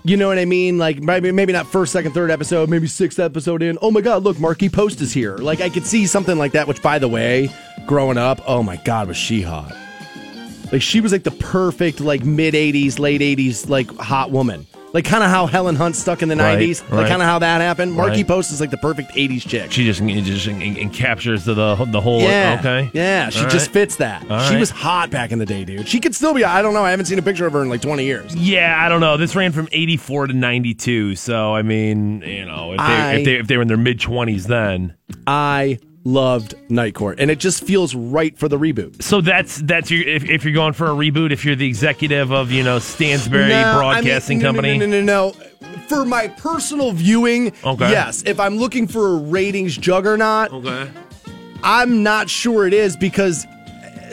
You 0.07 0.19
know 0.19 0.29
what 0.29 0.39
I 0.39 0.45
mean? 0.45 0.77
Like 0.77 1.01
maybe 1.01 1.33
maybe 1.33 1.55
not 1.55 1.67
first, 1.67 1.91
second, 1.91 2.13
third 2.13 2.31
episode, 2.31 2.69
maybe 2.69 2.87
sixth 2.87 3.19
episode 3.19 3.63
in. 3.63 3.79
Oh 3.81 3.91
my 3.91 4.03
God! 4.03 4.23
Look, 4.23 4.39
Markie 4.39 4.69
Post 4.69 5.01
is 5.01 5.15
here. 5.15 5.39
Like 5.39 5.63
I 5.63 5.71
could 5.71 5.87
see 5.87 6.07
something 6.07 6.37
like 6.37 6.53
that. 6.53 6.69
Which, 6.69 6.83
by 6.83 6.99
the 6.99 7.09
way, 7.09 7.49
growing 7.87 8.19
up, 8.19 8.43
oh 8.47 8.63
my 8.63 8.77
God, 8.77 9.09
was 9.09 9.17
she 9.17 9.41
hot? 9.41 9.75
Like 10.71 10.83
she 10.83 11.01
was 11.01 11.11
like 11.11 11.23
the 11.23 11.31
perfect 11.31 12.01
like 12.01 12.23
mid 12.23 12.53
'80s, 12.53 12.99
late 12.99 13.23
'80s 13.23 13.71
like 13.71 13.91
hot 13.97 14.31
woman. 14.31 14.67
Like 14.95 15.05
kind 15.05 15.23
of 15.25 15.29
how 15.29 15.47
Helen 15.47 15.75
Hunt 15.75 15.97
stuck 15.97 16.23
in 16.23 16.29
the 16.29 16.37
Right, 16.37 16.57
'90s. 16.59 16.83
Like 16.83 16.91
right. 16.93 17.09
kind 17.09 17.21
of 17.21 17.27
how 17.29 17.41
that 17.41 17.61
happened. 17.61 17.93
Markie 17.95 18.19
Right. 18.19 18.29
Post 18.29 18.53
is 18.53 18.61
like 18.61 18.71
the 18.71 18.79
perfect 18.79 19.13
'80s 19.15 19.47
chick. 19.47 19.73
She 19.73 19.85
just 19.85 20.01
just 20.03 20.93
captures 20.95 21.45
the 21.45 21.53
the, 21.55 21.85
the 21.87 22.01
whole. 22.01 22.21
yeah. 22.21 22.57
Okay. 22.61 22.91
Yeah, 22.95 23.29
she 23.29 23.43
All 23.45 23.51
just 23.51 23.73
fits 23.73 23.97
that. 23.97 24.25
All 24.31 24.39
she 24.49 24.57
was 24.57 24.71
hot 24.71 25.11
back 25.11 25.33
in 25.33 25.39
the 25.41 25.47
day, 25.47 25.65
dude. 25.65 25.89
She 25.89 25.99
could 26.01 26.15
still 26.15 26.33
be. 26.33 26.45
I 26.45 26.63
don't 26.63 26.75
know. 26.75 26.85
I 26.85 26.91
haven't 26.91 27.07
seen 27.07 27.19
a 27.19 27.23
picture 27.23 27.45
of 27.45 27.53
her 27.55 27.63
in 27.63 27.69
like 27.69 27.83
20 27.83 28.05
years. 28.05 28.35
Yeah, 28.37 28.75
I 28.79 28.89
don't 28.89 29.01
know. 29.01 29.17
This 29.17 29.35
ran 29.35 29.51
from 29.53 29.69
eighty 29.73 29.97
four 29.97 30.29
to 30.29 30.33
ninety 30.33 30.75
two. 30.75 31.17
So 31.17 31.55
I 31.55 31.63
mean, 31.63 32.23
you 32.23 32.45
know, 32.47 32.73
if 32.73 32.79
they, 32.79 32.85
I- 32.85 33.15
if 33.15 33.25
they 33.25 33.35
if 33.35 33.47
they 33.49 33.57
were 33.57 33.63
in 33.63 33.69
their 33.69 33.77
mid 33.77 33.99
twenties 34.01 34.47
then. 34.47 34.95
I 35.27 35.81
loved 36.05 36.55
Night 36.71 36.95
Court, 36.95 37.19
and 37.19 37.31
it 37.31 37.39
just 37.39 37.65
feels 37.65 37.95
right 37.95 38.37
for 38.39 38.49
the 38.49 38.59
reboot. 38.59 39.03
So 39.03 39.21
that's 39.21 39.57
that's 39.63 39.91
your 39.91 40.07
if, 40.07 40.25
if 40.25 40.45
you're 40.45 40.53
going 40.55 40.75
for 40.75 40.87
a 40.87 40.91
reboot, 40.95 41.33
if 41.33 41.45
you're 41.45 41.57
the 41.57 41.67
executive 41.67 42.31
of 42.31 42.51
you 42.51 42.63
know 42.63 42.79
Stansbury 42.79 43.49
No, 43.49 43.55
I 43.55 43.65
mean, 43.65 43.75
Broadcasting 43.79 44.39
no, 44.39 44.43
no, 44.43 44.49
Company. 44.49 44.79
No, 44.79 44.87
no, 44.87 45.01
no, 45.01 45.33
no. 45.33 45.79
For 45.89 46.05
my 46.05 46.29
personal 46.29 46.93
viewing, 46.93 47.53
Okay. 47.65 47.91
yes. 47.91 48.23
If 48.27 48.39
I'm 48.41 48.57
looking 48.57 48.87
for 48.87 49.15
a 49.15 49.17
ratings 49.17 49.77
juggernaut, 49.77 50.53
Okay. 50.53 50.91
I'm 51.63 52.03
not 52.03 52.29
sure 52.29 52.67
it 52.67 52.75
is 52.75 52.97
because, 52.97 53.47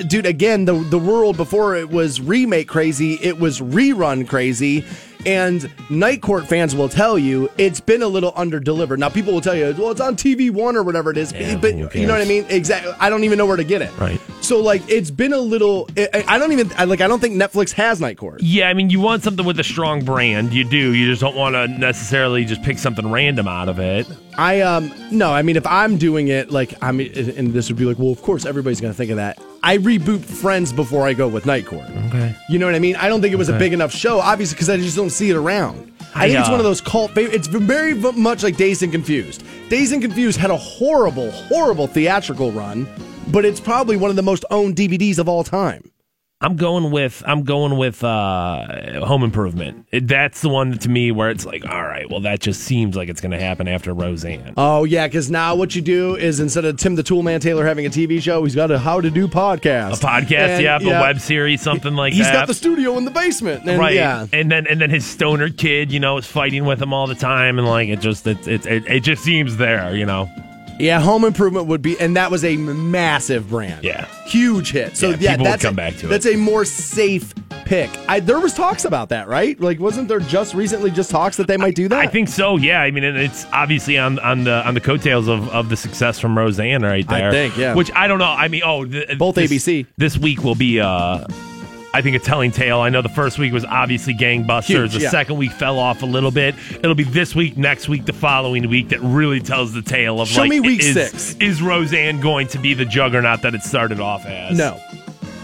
dude, 0.07 0.25
again, 0.25 0.65
the 0.65 0.73
the 0.73 0.99
world 0.99 1.37
before 1.37 1.75
it 1.75 1.89
was 1.89 2.21
remake 2.21 2.67
crazy, 2.67 3.15
it 3.21 3.39
was 3.39 3.59
rerun 3.59 4.27
crazy. 4.27 4.85
And 5.25 5.69
Night 5.89 6.21
Court 6.21 6.47
fans 6.47 6.75
will 6.75 6.89
tell 6.89 7.17
you 7.17 7.49
it's 7.57 7.79
been 7.79 8.01
a 8.01 8.07
little 8.07 8.31
underdelivered. 8.33 8.97
Now, 8.97 9.09
people 9.09 9.33
will 9.33 9.41
tell 9.41 9.55
you, 9.55 9.73
well, 9.77 9.91
it's 9.91 10.01
on 10.01 10.15
TV 10.15 10.51
One 10.51 10.75
or 10.75 10.83
whatever 10.83 11.11
it 11.11 11.17
is, 11.17 11.31
Yeah, 11.31 11.57
but 11.57 11.75
you 11.75 12.07
know 12.07 12.13
what 12.13 12.21
I 12.21 12.25
mean? 12.25 12.45
Exactly. 12.49 12.93
I 12.99 13.09
don't 13.09 13.23
even 13.23 13.37
know 13.37 13.45
where 13.45 13.57
to 13.57 13.63
get 13.63 13.81
it. 13.81 13.95
Right. 13.97 14.19
So, 14.41 14.59
like, 14.59 14.81
it's 14.89 15.11
been 15.11 15.33
a 15.33 15.39
little. 15.39 15.87
I 15.97 16.23
I 16.27 16.39
don't 16.39 16.51
even 16.51 16.69
like. 16.87 17.01
I 17.01 17.07
don't 17.07 17.19
think 17.19 17.35
Netflix 17.35 17.71
has 17.73 18.01
Night 18.01 18.17
Court. 18.17 18.41
Yeah, 18.41 18.69
I 18.69 18.73
mean, 18.73 18.89
you 18.89 18.99
want 18.99 19.23
something 19.23 19.45
with 19.45 19.59
a 19.59 19.63
strong 19.63 20.03
brand. 20.03 20.53
You 20.53 20.63
do. 20.63 20.93
You 20.93 21.07
just 21.07 21.21
don't 21.21 21.35
want 21.35 21.53
to 21.55 21.67
necessarily 21.67 22.45
just 22.45 22.63
pick 22.63 22.77
something 22.77 23.09
random 23.11 23.47
out 23.47 23.69
of 23.69 23.79
it. 23.79 24.07
I 24.37 24.61
um 24.61 24.93
no, 25.11 25.31
I 25.31 25.41
mean 25.41 25.55
if 25.57 25.67
I'm 25.67 25.97
doing 25.97 26.29
it 26.29 26.51
like 26.51 26.73
I 26.81 26.91
mean 26.91 27.11
and 27.37 27.53
this 27.53 27.69
would 27.69 27.77
be 27.77 27.85
like, 27.85 27.99
well, 27.99 28.11
of 28.11 28.21
course 28.21 28.45
everybody's 28.45 28.79
gonna 28.81 28.93
think 28.93 29.11
of 29.11 29.17
that. 29.17 29.37
I 29.63 29.77
reboot 29.77 30.21
Friends 30.21 30.73
before 30.73 31.05
I 31.05 31.13
go 31.13 31.27
with 31.27 31.45
Night 31.45 31.67
Court. 31.67 31.87
Okay. 32.07 32.35
You 32.49 32.57
know 32.57 32.65
what 32.65 32.73
I 32.73 32.79
mean? 32.79 32.95
I 32.95 33.07
don't 33.09 33.21
think 33.21 33.31
it 33.33 33.37
was 33.37 33.49
a 33.49 33.57
big 33.57 33.73
enough 33.73 33.91
show, 33.91 34.19
obviously, 34.19 34.55
because 34.55 34.69
I 34.69 34.77
just 34.77 34.95
don't 34.95 35.11
see 35.11 35.29
it 35.29 35.35
around. 35.35 35.91
I, 36.15 36.25
I, 36.25 36.27
think 36.27 36.39
it's 36.39 36.49
one 36.49 36.59
of 36.59 36.65
those 36.65 36.81
cult 36.81 37.11
favorite. 37.11 37.35
It's 37.35 37.47
very 37.47 37.93
much 37.93 38.43
like 38.43 38.57
Dazed 38.57 38.83
and 38.83 38.91
Confused. 38.91 39.43
Dazed 39.69 39.93
and 39.93 40.01
Confused 40.01 40.39
had 40.39 40.49
a 40.49 40.57
horrible, 40.57 41.31
horrible 41.31 41.87
theatrical 41.87 42.51
run, 42.51 42.87
but 43.27 43.45
it's 43.45 43.59
probably 43.59 43.97
one 43.97 44.09
of 44.09 44.15
the 44.15 44.23
most 44.23 44.43
owned 44.49 44.75
DVDs 44.75 45.19
of 45.19 45.29
all 45.29 45.43
time. 45.43 45.90
I'm 46.43 46.55
going 46.55 46.89
with 46.89 47.21
I'm 47.25 47.43
going 47.43 47.77
with 47.77 48.03
uh, 48.03 49.05
Home 49.05 49.23
Improvement. 49.23 49.85
It, 49.91 50.07
that's 50.07 50.41
the 50.41 50.49
one 50.49 50.75
to 50.79 50.89
me 50.89 51.11
where 51.11 51.29
it's 51.29 51.45
like, 51.45 51.63
all 51.63 51.83
right, 51.83 52.09
well, 52.09 52.21
that 52.21 52.39
just 52.39 52.61
seems 52.61 52.95
like 52.95 53.09
it's 53.09 53.21
going 53.21 53.31
to 53.31 53.39
happen 53.39 53.67
after 53.67 53.93
Roseanne. 53.93 54.55
Oh 54.57 54.83
yeah, 54.83 55.07
because 55.07 55.29
now 55.29 55.53
what 55.55 55.75
you 55.75 55.83
do 55.83 56.15
is 56.15 56.39
instead 56.39 56.65
of 56.65 56.77
Tim 56.77 56.95
the 56.95 57.03
Toolman 57.03 57.41
Taylor 57.41 57.63
having 57.63 57.85
a 57.85 57.89
TV 57.89 58.19
show, 58.19 58.43
he's 58.43 58.55
got 58.55 58.71
a 58.71 58.79
How 58.79 58.99
to 58.99 59.11
Do 59.11 59.27
podcast. 59.27 60.01
A 60.01 60.05
podcast, 60.05 60.31
And, 60.31 60.63
yeah, 60.63 60.79
a 60.81 61.01
web 61.01 61.19
series, 61.19 61.61
something 61.61 61.95
like 61.95 62.13
He's 62.13 62.25
that. 62.25 62.31
He's 62.31 62.39
got 62.39 62.47
the 62.47 62.53
studio 62.55 62.97
in 62.97 63.05
the 63.05 63.11
basement, 63.11 63.69
and, 63.69 63.79
right, 63.79 63.93
Yeah, 63.93 64.25
and 64.33 64.51
then 64.51 64.65
and 64.65 64.81
then 64.81 64.89
his 64.89 65.05
stoner 65.05 65.49
kid, 65.49 65.91
you 65.91 65.99
know, 65.99 66.17
is 66.17 66.25
fighting 66.25 66.65
with 66.65 66.81
him 66.81 66.91
all 66.91 67.05
the 67.05 67.15
time, 67.15 67.59
and 67.59 67.67
like 67.67 67.89
it 67.89 67.99
just 67.99 68.25
it 68.25 68.47
it 68.47 68.65
it, 68.65 68.87
it 68.87 68.99
just 69.01 69.23
seems 69.23 69.57
there, 69.57 69.95
you 69.95 70.07
know. 70.07 70.27
Yeah. 70.81 70.99
Home 70.99 71.23
Improvement 71.23 71.67
would 71.67 71.81
be, 71.81 71.99
and 71.99 72.15
that 72.15 72.31
was 72.31 72.43
a 72.43 72.57
massive 72.57 73.49
brand. 73.49 73.83
Yeah. 73.83 74.05
huge 74.25 74.71
hit. 74.71 74.97
So 74.97 75.09
Yeah, 75.09 75.17
yeah, 75.19 75.37
that's 75.37 75.63
come 75.63 75.73
a, 75.73 75.77
back 75.77 75.95
to 75.97 76.07
it. 76.07 76.09
That's 76.09 76.25
a 76.25 76.35
more 76.35 76.65
safe 76.65 77.33
pick. 77.65 77.89
I, 78.07 78.19
there 78.19 78.39
was 78.39 78.53
talks 78.53 78.85
about 78.85 79.09
that, 79.09 79.27
right? 79.27 79.59
Like, 79.59 79.79
wasn't 79.79 80.07
there 80.07 80.19
just 80.19 80.53
recently 80.53 80.91
just 80.91 81.09
talks 81.09 81.37
that 81.37 81.47
they 81.47 81.57
might 81.57 81.75
do 81.75 81.87
that? 81.87 81.99
I 81.99 82.07
think 82.07 82.27
so. 82.27 82.57
Yeah, 82.57 82.81
I 82.81 82.91
mean, 82.91 83.03
it's 83.03 83.45
obviously 83.53 83.97
on 83.97 84.19
on 84.19 84.43
the 84.43 84.65
on 84.67 84.73
the 84.73 84.81
coattails 84.81 85.27
of, 85.27 85.47
of 85.49 85.69
the 85.69 85.77
success 85.77 86.19
from 86.19 86.37
Roseanne 86.37 86.81
right 86.81 87.07
there. 87.07 87.29
I 87.29 87.31
think, 87.31 87.57
yeah. 87.57 87.73
Which 87.73 87.91
I 87.93 88.07
don't 88.07 88.19
know. 88.19 88.25
I 88.25 88.47
mean, 88.47 88.63
oh, 88.65 88.85
th- 88.85 89.17
Both 89.17 89.35
this, 89.35 89.51
ABC. 89.51 89.85
This 89.97 90.17
week 90.17 90.43
will 90.43 90.55
be. 90.55 90.79
uh 90.79 91.25
I 91.93 92.01
think 92.01 92.15
a 92.15 92.19
telling 92.19 92.51
tale. 92.51 92.79
I 92.79 92.89
know 92.89 93.01
the 93.01 93.09
first 93.09 93.37
week 93.37 93.51
was 93.51 93.65
obviously 93.65 94.13
gangbusters. 94.13 94.63
Huge, 94.63 94.93
the 94.93 94.99
yeah. 95.01 95.09
second 95.09 95.37
week 95.37 95.51
fell 95.51 95.77
off 95.77 96.03
a 96.03 96.05
little 96.05 96.31
bit. 96.31 96.55
It'll 96.71 96.95
be 96.95 97.03
this 97.03 97.35
week, 97.35 97.57
next 97.57 97.89
week, 97.89 98.05
the 98.05 98.13
following 98.13 98.69
week 98.69 98.89
that 98.89 99.01
really 99.01 99.41
tells 99.41 99.73
the 99.73 99.81
tale 99.81 100.21
of 100.21 100.29
Show 100.29 100.41
like 100.41 100.49
me 100.49 100.59
week 100.61 100.81
is, 100.81 100.93
six. 100.93 101.35
Is 101.35 101.61
Roseanne 101.61 102.21
going 102.21 102.47
to 102.47 102.57
be 102.57 102.73
the 102.73 102.85
juggernaut 102.85 103.41
that 103.41 103.55
it 103.55 103.63
started 103.63 103.99
off 103.99 104.25
as? 104.25 104.57
no. 104.57 104.79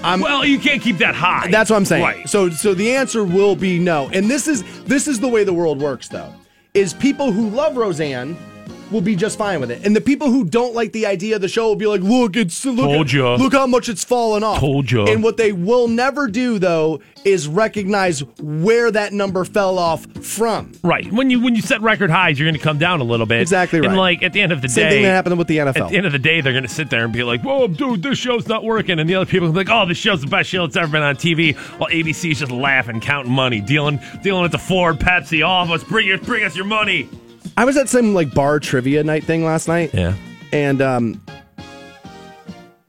I'm, 0.04 0.22
Well, 0.22 0.46
you 0.46 0.60
can't 0.60 0.82
keep 0.82 1.00
that 1.00 1.16
high. 1.16 1.50
That's 1.50 1.72
what 1.72 1.76
I'm 1.76 1.84
saying. 1.86 2.04
Right. 2.04 2.30
So 2.30 2.52
so 2.52 2.76
the 2.76 2.96
answer 2.96 3.24
will 3.24 3.56
be 3.56 3.80
no. 3.80 4.10
And 4.14 4.30
this 4.30 4.48
is 4.48 4.64
this 4.84 5.08
is 5.08 5.20
the 5.20 5.28
way 5.28 5.44
the 5.44 5.54
world 5.54 5.82
works 5.82 6.08
though. 6.08 6.32
Is 6.76 6.94
people 6.94 7.32
who 7.32 7.50
love 7.50 7.76
Roseanne 7.76 8.38
will 8.92 9.02
be 9.02 9.16
just 9.16 9.38
fine 9.38 9.60
with 9.60 9.72
it. 9.72 9.86
And 9.86 9.96
the 9.96 10.02
people 10.02 10.30
who 10.30 10.44
don't 10.44 10.74
like 10.74 10.92
the 10.92 11.06
idea 11.06 11.36
of 11.36 11.42
the 11.42 11.48
show 11.48 11.68
will 11.68 11.76
be 11.76 11.88
like, 11.88 12.02
"Look, 12.02 12.36
it's 12.36 12.66
look 12.66 13.12
look 13.14 13.54
how 13.54 13.68
much 13.68 13.90
it's 13.90 14.04
fallen 14.04 14.44
off." 14.44 14.60
Told 14.60 14.92
ya. 14.92 15.06
And 15.06 15.24
what 15.24 15.38
they 15.38 15.52
will 15.52 15.88
never 15.88 16.28
do 16.28 16.60
though 16.60 17.02
is 17.26 17.48
recognize 17.48 18.24
where 18.40 18.90
that 18.92 19.12
number 19.14 19.44
fell 19.44 19.78
off 19.78 20.06
from. 20.24 20.72
Right. 20.84 21.12
When 21.12 21.30
you 21.30 21.42
when 21.42 21.56
you 21.56 21.62
set 21.62 21.82
record 21.82 22.10
highs, 22.10 22.40
you're 22.40 22.48
going 22.48 22.58
to 22.58 22.64
come 22.64 22.78
down 22.78 23.02
a 23.02 23.04
little 23.04 23.26
bit. 23.26 23.42
Exactly 23.42 23.80
And 23.80 23.98
like 23.98 24.24
at 24.24 24.34
the 24.34 24.42
end 24.42 24.52
of 24.52 24.62
the 24.62 24.70
Same 24.70 24.86
day, 24.86 24.90
thing 24.96 25.04
that 25.04 25.10
happened 25.10 25.38
with 25.38 25.48
the 25.48 25.58
NFL. 25.58 25.86
At 25.86 25.90
the 25.90 25.98
end 25.98 26.06
of 26.06 26.12
the 26.12 26.20
day, 26.20 26.42
they're 26.42 26.54
going 26.54 26.64
to 26.64 26.70
sit 26.70 26.90
there 26.90 27.04
and 27.04 27.14
be 27.14 27.24
like, 27.24 27.42
"Whoa, 27.42 27.68
dude, 27.68 28.04
this 28.04 28.18
show's 28.18 28.48
not 28.48 28.64
working," 28.64 29.00
and 29.00 29.10
the 29.10 29.16
other 29.16 29.30
people 29.30 29.50
be 29.52 29.56
like, 29.56 29.70
"Oh, 29.70 29.86
this 29.86 29.98
show's 29.98 30.22
the 30.22 30.28
best 30.28 30.50
show 30.50 30.66
that's 30.66 30.78
ever 30.78 30.92
been 30.92 31.04
on 31.04 31.16
TV." 31.16 31.56
While 31.78 31.90
ABC's 31.90 32.40
just 32.40 32.52
laughing, 32.52 33.00
counting 33.02 33.32
money, 33.32 33.62
dealing 33.62 34.00
dealing 34.24 34.44
with 34.44 34.52
the 34.52 34.58
Ford, 34.58 35.00
Pepsi, 35.00 35.46
all 35.46 35.64
of 35.64 35.72
us. 35.72 35.84
Bring 35.84 36.08
your 36.08 36.18
bring 36.18 36.44
us 36.44 36.56
your 36.56 36.66
money. 36.66 37.10
I 37.58 37.66
was 37.66 37.76
at 37.76 37.90
some 37.90 38.14
like 38.14 38.34
bar 38.34 38.60
trivia 38.60 39.04
night 39.04 39.24
thing 39.24 39.44
last 39.44 39.68
night. 39.68 39.94
Yeah. 39.94 40.14
and 40.54 40.82
um, 40.82 41.22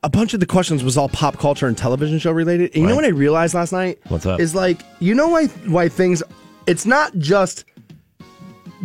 a 0.03 0.09
bunch 0.11 0.35
of 0.35 0.41
the 0.41 0.47
questions 0.47 0.85
was 0.85 0.97
all 0.97 1.09
pop 1.09 1.39
culture 1.39 1.67
and 1.67 1.77
television 1.77 2.19
show 2.19 2.31
related. 2.33 2.71
And 2.75 2.77
you 2.77 2.83
know 2.83 2.89
Right. 2.91 2.97
what 2.97 3.05
I 3.07 3.09
realized 3.09 3.55
last 3.55 3.73
night? 3.73 3.99
What's 4.09 4.27
up? 4.27 4.39
Is 4.41 4.55
like 4.55 4.81
you 5.01 5.15
know 5.15 5.29
why 5.29 5.47
why 5.67 5.89
things. 5.89 6.23
It's 6.67 6.85
not 6.87 7.17
just 7.19 7.65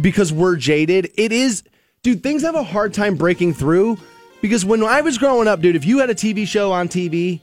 because 0.01 0.31
we're 0.31 0.55
jaded. 0.55 1.11
It 1.17 1.31
is, 1.33 1.63
dude. 2.01 2.23
Things 2.23 2.41
have 2.43 2.55
a 2.55 2.63
hard 2.63 2.93
time 2.93 3.15
breaking 3.15 3.53
through 3.53 3.97
because 4.41 4.63
when 4.65 4.81
I 4.83 5.01
was 5.01 5.17
growing 5.17 5.47
up, 5.49 5.59
dude, 5.61 5.75
if 5.75 5.85
you 5.85 5.99
had 5.99 6.09
a 6.09 6.15
TV 6.15 6.47
show 6.47 6.71
on 6.71 6.87
TV. 6.87 7.41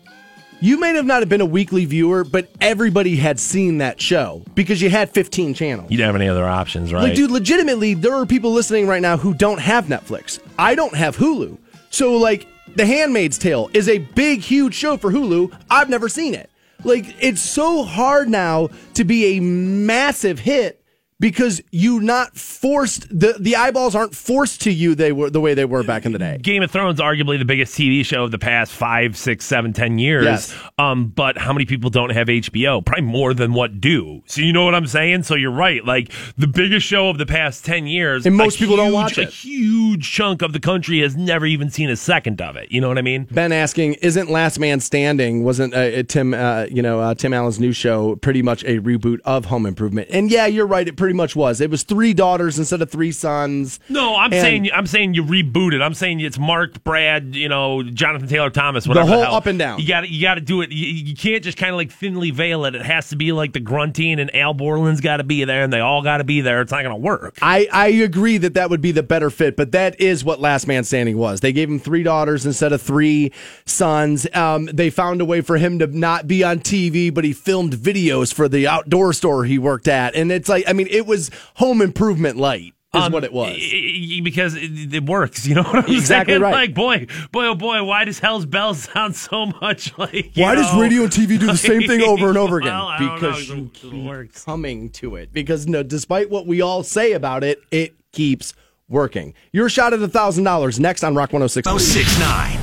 You 0.62 0.78
may 0.78 0.94
have 0.94 1.06
not 1.06 1.20
have 1.20 1.30
been 1.30 1.40
a 1.40 1.46
weekly 1.46 1.86
viewer, 1.86 2.22
but 2.22 2.50
everybody 2.60 3.16
had 3.16 3.40
seen 3.40 3.78
that 3.78 3.98
show 3.98 4.44
because 4.54 4.82
you 4.82 4.90
had 4.90 5.08
15 5.08 5.54
channels. 5.54 5.90
You 5.90 5.96
don't 5.96 6.06
have 6.06 6.16
any 6.16 6.28
other 6.28 6.46
options, 6.46 6.92
right? 6.92 7.04
Like, 7.04 7.14
dude, 7.14 7.30
legitimately, 7.30 7.94
there 7.94 8.14
are 8.14 8.26
people 8.26 8.52
listening 8.52 8.86
right 8.86 9.00
now 9.00 9.16
who 9.16 9.32
don't 9.32 9.58
have 9.58 9.86
Netflix. 9.86 10.38
I 10.58 10.74
don't 10.74 10.94
have 10.94 11.16
Hulu. 11.16 11.56
So, 11.88 12.12
like, 12.18 12.46
The 12.76 12.84
Handmaid's 12.84 13.38
Tale 13.38 13.70
is 13.72 13.88
a 13.88 13.98
big, 13.98 14.40
huge 14.40 14.74
show 14.74 14.98
for 14.98 15.10
Hulu. 15.10 15.50
I've 15.70 15.88
never 15.88 16.10
seen 16.10 16.34
it. 16.34 16.50
Like, 16.84 17.06
it's 17.20 17.40
so 17.40 17.82
hard 17.82 18.28
now 18.28 18.68
to 18.94 19.04
be 19.04 19.38
a 19.38 19.40
massive 19.40 20.38
hit 20.38 20.79
because 21.20 21.60
you 21.70 22.00
not 22.00 22.36
forced 22.36 23.06
the 23.10 23.36
the 23.38 23.54
eyeballs 23.56 23.94
aren't 23.94 24.14
forced 24.14 24.62
to 24.62 24.72
you 24.72 24.94
they 24.94 25.12
were 25.12 25.30
the 25.30 25.40
way 25.40 25.54
they 25.54 25.64
were 25.64 25.82
back 25.84 26.04
in 26.06 26.12
the 26.12 26.18
day. 26.18 26.38
Game 26.42 26.62
of 26.62 26.70
Thrones, 26.70 26.98
arguably 26.98 27.38
the 27.38 27.44
biggest 27.44 27.78
TV 27.78 28.04
show 28.04 28.24
of 28.24 28.30
the 28.30 28.38
past 28.38 28.72
five, 28.72 29.16
six, 29.16 29.44
seven, 29.44 29.72
ten 29.72 29.98
years. 29.98 30.24
Yes. 30.24 30.54
Um, 30.78 31.08
but 31.08 31.38
how 31.38 31.52
many 31.52 31.66
people 31.66 31.90
don't 31.90 32.10
have 32.10 32.26
HBO? 32.28 32.84
Probably 32.84 33.04
more 33.04 33.34
than 33.34 33.52
what 33.52 33.80
do. 33.80 34.22
So 34.26 34.40
you 34.40 34.52
know 34.52 34.64
what 34.64 34.74
I'm 34.74 34.86
saying? 34.86 35.22
So 35.24 35.34
you're 35.34 35.50
right. 35.50 35.84
Like 35.84 36.10
the 36.36 36.46
biggest 36.48 36.86
show 36.86 37.08
of 37.10 37.18
the 37.18 37.26
past 37.26 37.64
ten 37.64 37.86
years, 37.86 38.26
And 38.26 38.34
most 38.36 38.58
people 38.58 38.76
don't 38.76 38.86
huge- 38.86 38.94
watch 38.94 39.18
A 39.18 39.24
huge 39.26 40.10
chunk 40.10 40.42
of 40.42 40.52
the 40.52 40.60
country 40.60 41.00
has 41.00 41.16
never 41.16 41.44
even 41.46 41.70
seen 41.70 41.90
a 41.90 41.96
second 41.96 42.40
of 42.40 42.56
it. 42.56 42.72
You 42.72 42.80
know 42.80 42.88
what 42.88 42.98
I 42.98 43.02
mean? 43.02 43.28
Ben 43.30 43.52
asking, 43.52 43.94
"Isn't 43.94 44.30
Last 44.30 44.58
Man 44.58 44.80
Standing 44.80 45.44
wasn't 45.44 45.74
uh, 45.74 46.02
Tim? 46.04 46.32
Uh, 46.32 46.66
you 46.70 46.80
know, 46.82 47.00
uh, 47.00 47.14
Tim 47.14 47.34
Allen's 47.34 47.60
new 47.60 47.72
show 47.72 48.16
pretty 48.16 48.40
much 48.42 48.64
a 48.64 48.80
reboot 48.80 49.18
of 49.24 49.44
Home 49.46 49.66
Improvement?" 49.66 50.08
And 50.10 50.30
yeah, 50.30 50.46
you're 50.46 50.66
right. 50.66 50.86
It 50.88 50.96
pretty 50.96 51.09
much 51.12 51.34
was. 51.36 51.60
It 51.60 51.70
was 51.70 51.82
three 51.82 52.14
daughters 52.14 52.58
instead 52.58 52.82
of 52.82 52.90
three 52.90 53.12
sons. 53.12 53.78
No, 53.88 54.16
I'm 54.16 54.32
And- 54.32 54.42
saying 54.42 54.70
I'm 54.74 54.86
saying 54.86 55.14
you 55.14 55.24
rebooted. 55.24 55.82
I'm 55.82 55.94
saying 55.94 56.20
it's 56.20 56.38
Mark, 56.38 56.82
Brad, 56.84 57.34
you 57.34 57.48
know, 57.48 57.82
Jonathan 57.82 58.28
Taylor 58.28 58.50
Thomas, 58.50 58.86
whatever. 58.86 59.08
whole 59.08 59.22
hell. 59.22 59.34
up 59.34 59.46
and 59.46 59.58
down. 59.58 59.80
You 59.80 59.86
got 59.88 60.08
you 60.08 60.22
got 60.22 60.34
to 60.34 60.40
do 60.40 60.60
it. 60.62 60.70
You, 60.72 60.86
you 60.86 61.14
can't 61.16 61.42
just 61.44 61.58
kind 61.58 61.70
of 61.70 61.76
like 61.76 61.90
thinly 61.90 62.30
veil 62.30 62.64
it. 62.64 62.74
It 62.74 62.82
has 62.82 63.08
to 63.10 63.16
be 63.16 63.32
like 63.32 63.52
the 63.52 63.60
grunting 63.60 64.18
and 64.20 64.34
Al 64.34 64.54
Borland's 64.54 65.00
got 65.00 65.18
to 65.18 65.24
be 65.24 65.44
there, 65.44 65.62
and 65.62 65.72
they 65.72 65.80
all 65.80 66.02
got 66.02 66.18
to 66.18 66.24
be 66.24 66.40
there. 66.40 66.60
It's 66.60 66.72
not 66.72 66.82
going 66.82 66.94
to 66.94 67.00
work. 67.00 67.38
I, 67.42 67.68
I 67.72 67.88
agree 67.88 68.38
that 68.38 68.54
that 68.54 68.70
would 68.70 68.80
be 68.80 68.92
the 68.92 69.02
better 69.02 69.30
fit, 69.30 69.56
but 69.56 69.72
that 69.72 70.00
is 70.00 70.24
what 70.24 70.40
Last 70.40 70.66
Man 70.66 70.84
Standing 70.84 71.16
was. 71.18 71.40
They 71.40 71.52
gave 71.52 71.68
him 71.68 71.78
three 71.78 72.02
daughters 72.02 72.46
instead 72.46 72.72
of 72.72 72.80
three 72.82 73.32
sons. 73.64 74.26
Um, 74.34 74.66
they 74.72 74.90
found 74.90 75.20
a 75.20 75.24
way 75.24 75.40
for 75.40 75.56
him 75.56 75.78
to 75.78 75.86
not 75.86 76.26
be 76.26 76.42
on 76.44 76.58
TV, 76.60 77.12
but 77.12 77.24
he 77.24 77.32
filmed 77.32 77.74
videos 77.74 78.32
for 78.32 78.48
the 78.48 78.66
outdoor 78.66 79.12
store 79.12 79.44
he 79.44 79.58
worked 79.58 79.88
at. 79.88 80.14
And 80.14 80.30
it's 80.32 80.48
like, 80.48 80.64
I 80.68 80.72
mean, 80.72 80.88
it 80.90 80.99
was 81.06 81.30
home 81.54 81.80
improvement 81.82 82.36
light, 82.36 82.74
is 82.94 83.02
Um, 83.02 83.12
what 83.12 83.22
it 83.24 83.32
was. 83.32 83.56
i- 83.56 84.16
i- 84.18 84.20
because 84.22 84.54
it, 84.56 84.92
it 84.94 85.04
works. 85.06 85.46
You 85.46 85.54
know 85.56 85.62
what 85.62 85.84
I'm 85.88 85.94
Exactly 85.94 86.32
saying? 86.34 86.42
right. 86.42 86.52
Like, 86.52 86.74
boy, 86.74 87.06
boy, 87.30 87.46
oh 87.46 87.54
boy, 87.54 87.82
why 87.84 88.04
does 88.04 88.18
Hell's 88.18 88.46
Bells 88.46 88.88
sound 88.92 89.14
so 89.16 89.46
much 89.60 89.96
like? 89.98 90.36
you 90.36 90.42
Why 90.42 90.54
does 90.56 90.72
radio 90.80 91.02
and 91.04 91.12
TV 91.12 91.38
do 91.38 91.46
the 91.46 91.56
same 91.56 91.82
thing 91.82 92.02
over 92.02 92.28
and 92.28 92.36
over 92.38 92.58
again? 92.60 92.72
Well, 92.72 92.96
because 93.16 93.48
know. 93.48 93.54
you 93.54 93.64
It 93.66 93.72
keep 93.74 94.04
works. 94.04 94.44
coming 94.44 94.90
to 94.90 95.16
it. 95.16 95.32
Because 95.32 95.66
no, 95.66 95.82
despite 95.82 96.30
what 96.30 96.46
we 96.46 96.60
all 96.60 96.82
say 96.82 97.12
about 97.12 97.44
it, 97.44 97.60
it 97.70 97.94
keeps 98.12 98.52
working. 98.88 99.34
Your 99.52 99.68
shot 99.68 99.92
at 99.92 100.02
a 100.02 100.08
thousand 100.08 100.42
dollars 100.44 100.80
next 100.80 101.04
on 101.04 101.14
Rock 101.14 101.32
106. 101.32 101.64
1069. 101.66 102.58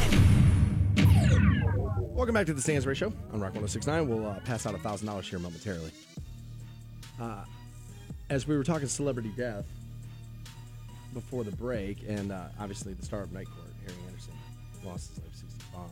Welcome 2.15 2.33
back 2.33 2.47
to 2.47 2.53
the 2.53 2.61
Stansbury 2.61 2.95
Show 2.95 3.13
on 3.31 3.39
Rock 3.39 3.53
1069. 3.53 4.09
We'll 4.09 4.25
uh, 4.27 4.39
pass 4.41 4.65
out 4.65 4.73
a 4.75 4.77
thousand 4.79 5.07
dollars 5.07 5.27
here 5.29 5.39
momentarily. 5.39 5.91
Uh, 7.21 7.43
as 8.29 8.47
we 8.47 8.57
were 8.57 8.63
talking 8.63 8.87
celebrity 8.87 9.31
death 9.35 9.65
before 11.13 11.43
the 11.43 11.51
break, 11.51 11.97
and 12.07 12.31
uh, 12.31 12.45
obviously 12.59 12.93
the 12.93 13.05
star 13.05 13.21
of 13.21 13.31
Night 13.31 13.47
Court, 13.47 13.67
Harry 13.85 13.97
Anderson, 14.07 14.33
lost 14.83 15.09
his 15.09 15.19
life 15.19 15.27
at 15.31 15.37
65. 15.37 15.79
Uh, 15.79 15.83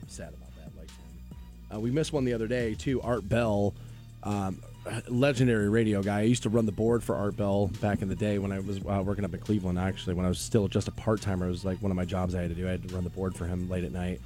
I'm 0.00 0.08
sad 0.08 0.28
about 0.28 0.54
that, 0.56 0.76
like 0.76 0.88
him. 0.90 1.36
Uh, 1.74 1.80
we 1.80 1.90
missed 1.90 2.12
one 2.12 2.24
the 2.24 2.32
other 2.32 2.46
day 2.46 2.74
too. 2.74 3.00
Art 3.02 3.28
Bell, 3.28 3.74
um, 4.22 4.60
legendary 5.08 5.68
radio 5.68 6.02
guy. 6.02 6.20
I 6.20 6.22
used 6.22 6.42
to 6.44 6.48
run 6.48 6.66
the 6.66 6.72
board 6.72 7.02
for 7.02 7.14
Art 7.14 7.36
Bell 7.36 7.68
back 7.80 8.02
in 8.02 8.08
the 8.08 8.16
day 8.16 8.38
when 8.38 8.52
I 8.52 8.60
was 8.60 8.78
uh, 8.78 9.02
working 9.04 9.24
up 9.24 9.34
in 9.34 9.40
Cleveland. 9.40 9.78
Actually, 9.78 10.14
when 10.14 10.26
I 10.26 10.28
was 10.28 10.38
still 10.38 10.68
just 10.68 10.88
a 10.88 10.92
part 10.92 11.20
timer, 11.20 11.46
it 11.46 11.50
was 11.50 11.64
like 11.64 11.78
one 11.82 11.90
of 11.90 11.96
my 11.96 12.04
jobs 12.04 12.34
I 12.34 12.40
had 12.42 12.50
to 12.50 12.56
do. 12.56 12.66
I 12.66 12.72
had 12.72 12.88
to 12.88 12.94
run 12.94 13.04
the 13.04 13.10
board 13.10 13.36
for 13.36 13.46
him 13.46 13.68
late 13.68 13.84
at 13.84 13.92
night. 13.92 14.20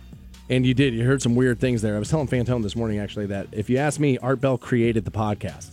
And 0.50 0.64
you 0.64 0.72
did. 0.72 0.94
You 0.94 1.04
heard 1.04 1.20
some 1.20 1.34
weird 1.34 1.60
things 1.60 1.82
there. 1.82 1.94
I 1.94 1.98
was 1.98 2.08
telling 2.08 2.26
Fantone 2.26 2.62
this 2.62 2.74
morning 2.74 2.98
actually 2.98 3.26
that 3.26 3.48
if 3.52 3.68
you 3.68 3.76
ask 3.76 4.00
me, 4.00 4.16
Art 4.18 4.40
Bell 4.40 4.56
created 4.56 5.04
the 5.04 5.10
podcast. 5.10 5.72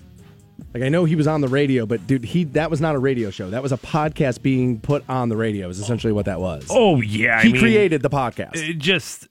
Like 0.76 0.84
I 0.84 0.90
know 0.90 1.06
he 1.06 1.16
was 1.16 1.26
on 1.26 1.40
the 1.40 1.48
radio, 1.48 1.86
but 1.86 2.06
dude, 2.06 2.26
he 2.26 2.44
that 2.44 2.70
was 2.70 2.82
not 2.82 2.96
a 2.96 3.00
radio 3.00 3.32
show. 3.32 3.50
That 3.50 3.64
was 3.64 3.72
a 3.72 3.78
podcast 3.78 4.42
being 4.42 4.82
put 4.82 5.06
on 5.08 5.30
the 5.30 5.38
radio. 5.38 5.70
Is 5.70 5.80
essentially 5.80 6.12
what 6.12 6.26
that 6.26 6.42
was. 6.42 6.68
Oh 6.70 7.00
yeah, 7.00 7.42
he 7.42 7.48
I 7.48 7.52
mean, 7.54 7.62
created 7.62 8.02
the 8.02 8.10
podcast. 8.10 8.58
it 8.58 8.78
just 8.78 9.30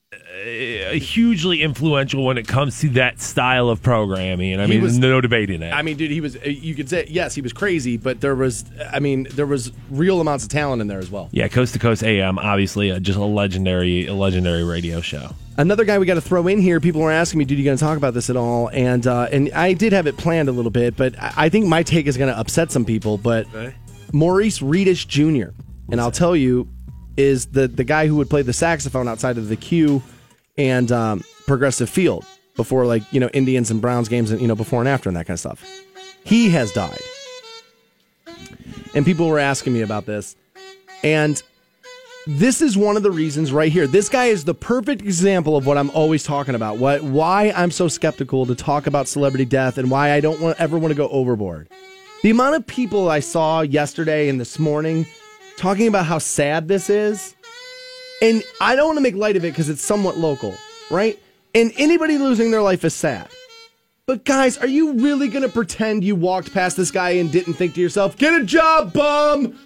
hugely 0.94 1.62
influential 1.62 2.24
when 2.24 2.38
it 2.38 2.46
comes 2.48 2.80
to 2.80 2.88
that 2.90 3.20
style 3.20 3.68
of 3.68 3.82
programming. 3.82 4.52
And 4.52 4.62
I 4.62 4.66
He 4.66 4.72
mean, 4.74 4.82
was- 4.82 4.98
no 4.98 5.20
debating 5.20 5.62
it. 5.62 5.72
I 5.72 5.82
mean, 5.82 5.96
dude, 5.96 6.10
he 6.10 6.20
was. 6.20 6.36
You 6.44 6.74
could 6.74 6.88
say 6.88 7.06
yes, 7.08 7.34
he 7.34 7.40
was 7.40 7.52
crazy, 7.52 7.96
but 7.96 8.20
there 8.20 8.34
was. 8.34 8.64
I 8.92 9.00
mean, 9.00 9.26
there 9.32 9.46
was 9.46 9.72
real 9.90 10.20
amounts 10.20 10.44
of 10.44 10.50
talent 10.50 10.82
in 10.82 10.88
there 10.88 10.98
as 10.98 11.10
well. 11.10 11.28
yeah, 11.32 11.48
Coast 11.48 11.72
to 11.74 11.78
Coast 11.78 12.02
AM, 12.02 12.38
obviously, 12.38 12.90
uh, 12.90 12.98
just 12.98 13.18
a 13.18 13.24
legendary, 13.24 14.06
a 14.06 14.14
legendary 14.14 14.64
radio 14.64 15.00
show. 15.00 15.30
Another 15.56 15.84
guy 15.84 15.98
we 15.98 16.06
got 16.06 16.14
to 16.14 16.20
throw 16.20 16.46
in 16.48 16.60
here. 16.60 16.80
People 16.80 17.00
were 17.00 17.12
asking 17.12 17.38
me, 17.38 17.44
"Dude, 17.44 17.58
you 17.58 17.64
going 17.64 17.76
to 17.76 17.82
talk 17.84 17.96
about 17.96 18.12
this 18.14 18.28
at 18.28 18.36
all?" 18.36 18.68
And 18.72 19.06
uh, 19.06 19.28
and 19.30 19.50
I 19.54 19.72
did 19.72 19.92
have 19.92 20.06
it 20.06 20.16
planned 20.16 20.48
a 20.48 20.52
little 20.52 20.70
bit, 20.72 20.96
but 20.96 21.14
I 21.20 21.32
I 21.44 21.48
think 21.48 21.66
my 21.66 21.82
take 21.82 22.06
is 22.06 22.16
going 22.16 22.32
to 22.32 22.38
upset 22.38 22.72
some 22.72 22.84
people. 22.84 23.18
But 23.18 23.46
Maurice 24.12 24.58
Reedus 24.60 25.06
Jr. 25.06 25.50
and 25.90 26.00
I'll 26.00 26.10
tell 26.10 26.34
you, 26.34 26.68
is 27.16 27.46
the 27.46 27.68
the 27.68 27.84
guy 27.84 28.06
who 28.06 28.16
would 28.16 28.30
play 28.30 28.42
the 28.42 28.52
saxophone 28.52 29.08
outside 29.08 29.38
of 29.38 29.48
the 29.48 29.56
Q 29.56 30.02
and 30.56 30.90
um, 30.92 31.24
Progressive 31.46 31.88
Field 31.90 32.24
before 32.56 32.86
like 32.86 33.02
you 33.12 33.20
know 33.20 33.28
Indians 33.28 33.70
and 33.70 33.80
Browns 33.80 34.08
games 34.08 34.30
and 34.30 34.40
you 34.40 34.48
know 34.48 34.54
before 34.54 34.80
and 34.80 34.88
after 34.88 35.08
and 35.08 35.16
that 35.16 35.26
kind 35.26 35.34
of 35.34 35.40
stuff. 35.40 35.64
He 36.24 36.50
has 36.50 36.72
died, 36.72 37.00
and 38.94 39.04
people 39.04 39.28
were 39.28 39.38
asking 39.38 39.72
me 39.74 39.82
about 39.82 40.06
this, 40.06 40.36
and 41.02 41.42
this 42.26 42.62
is 42.62 42.76
one 42.76 42.96
of 42.96 43.02
the 43.02 43.10
reasons 43.10 43.52
right 43.52 43.70
here. 43.70 43.86
This 43.86 44.08
guy 44.08 44.26
is 44.26 44.44
the 44.44 44.54
perfect 44.54 45.02
example 45.02 45.56
of 45.56 45.66
what 45.66 45.76
I'm 45.76 45.90
always 45.90 46.24
talking 46.24 46.54
about. 46.54 46.78
What 46.78 47.02
why 47.02 47.52
I'm 47.54 47.70
so 47.70 47.88
skeptical 47.88 48.46
to 48.46 48.54
talk 48.54 48.86
about 48.86 49.08
celebrity 49.08 49.44
death 49.44 49.76
and 49.76 49.90
why 49.90 50.12
I 50.12 50.20
don't 50.20 50.40
want, 50.40 50.58
ever 50.60 50.78
want 50.78 50.92
to 50.92 50.96
go 50.96 51.08
overboard. 51.08 51.68
The 52.22 52.30
amount 52.30 52.56
of 52.56 52.66
people 52.66 53.10
I 53.10 53.20
saw 53.20 53.60
yesterday 53.60 54.30
and 54.30 54.40
this 54.40 54.58
morning 54.58 55.04
talking 55.56 55.86
about 55.88 56.06
how 56.06 56.18
sad 56.18 56.68
this 56.68 56.90
is, 56.90 57.34
and 58.22 58.42
I 58.60 58.76
don't 58.76 58.86
want 58.86 58.98
to 58.98 59.02
make 59.02 59.14
light 59.14 59.36
of 59.36 59.44
it 59.44 59.50
because 59.52 59.68
it's 59.68 59.82
somewhat 59.82 60.16
local, 60.16 60.54
right? 60.90 61.18
And 61.54 61.72
anybody 61.76 62.18
losing 62.18 62.50
their 62.50 62.62
life 62.62 62.84
is 62.84 62.94
sad. 62.94 63.28
But 64.06 64.24
guys, 64.24 64.58
are 64.58 64.66
you 64.66 64.94
really 64.94 65.28
going 65.28 65.42
to 65.42 65.48
pretend 65.48 66.04
you 66.04 66.14
walked 66.14 66.52
past 66.52 66.76
this 66.76 66.90
guy 66.90 67.10
and 67.10 67.32
didn't 67.32 67.54
think 67.54 67.74
to 67.74 67.80
yourself, 67.80 68.16
"Get 68.16 68.40
a 68.40 68.44
job, 68.44 68.92
bum"? 68.92 69.58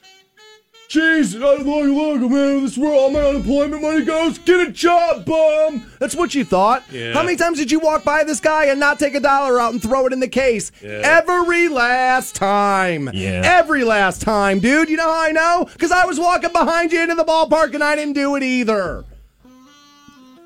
Jeez, 0.88 1.36
I 1.36 1.62
look, 1.62 2.20
look, 2.20 2.30
man, 2.30 2.62
this 2.62 2.72
is 2.72 2.78
where 2.78 2.94
all 2.94 3.10
my 3.10 3.20
unemployment 3.20 3.82
money 3.82 4.06
goes. 4.06 4.38
Get 4.38 4.68
a 4.68 4.72
job, 4.72 5.26
bum. 5.26 5.84
That's 5.98 6.16
what 6.16 6.34
you 6.34 6.46
thought. 6.46 6.82
Yeah. 6.90 7.12
How 7.12 7.22
many 7.22 7.36
times 7.36 7.58
did 7.58 7.70
you 7.70 7.78
walk 7.78 8.04
by 8.04 8.24
this 8.24 8.40
guy 8.40 8.66
and 8.66 8.80
not 8.80 8.98
take 8.98 9.14
a 9.14 9.20
dollar 9.20 9.60
out 9.60 9.74
and 9.74 9.82
throw 9.82 10.06
it 10.06 10.14
in 10.14 10.20
the 10.20 10.28
case? 10.28 10.72
Every 10.82 11.68
last 11.68 12.36
time. 12.36 13.10
Yeah. 13.12 13.42
Every 13.44 13.84
last 13.84 14.22
time, 14.22 14.60
dude. 14.60 14.88
You 14.88 14.96
know 14.96 15.12
how 15.12 15.20
I 15.20 15.30
know? 15.30 15.68
Because 15.70 15.92
I 15.92 16.06
was 16.06 16.18
walking 16.18 16.52
behind 16.52 16.90
you 16.90 17.02
into 17.02 17.16
the 17.16 17.24
ballpark 17.24 17.74
and 17.74 17.84
I 17.84 17.94
didn't 17.94 18.14
do 18.14 18.34
it 18.36 18.42
either. 18.42 19.04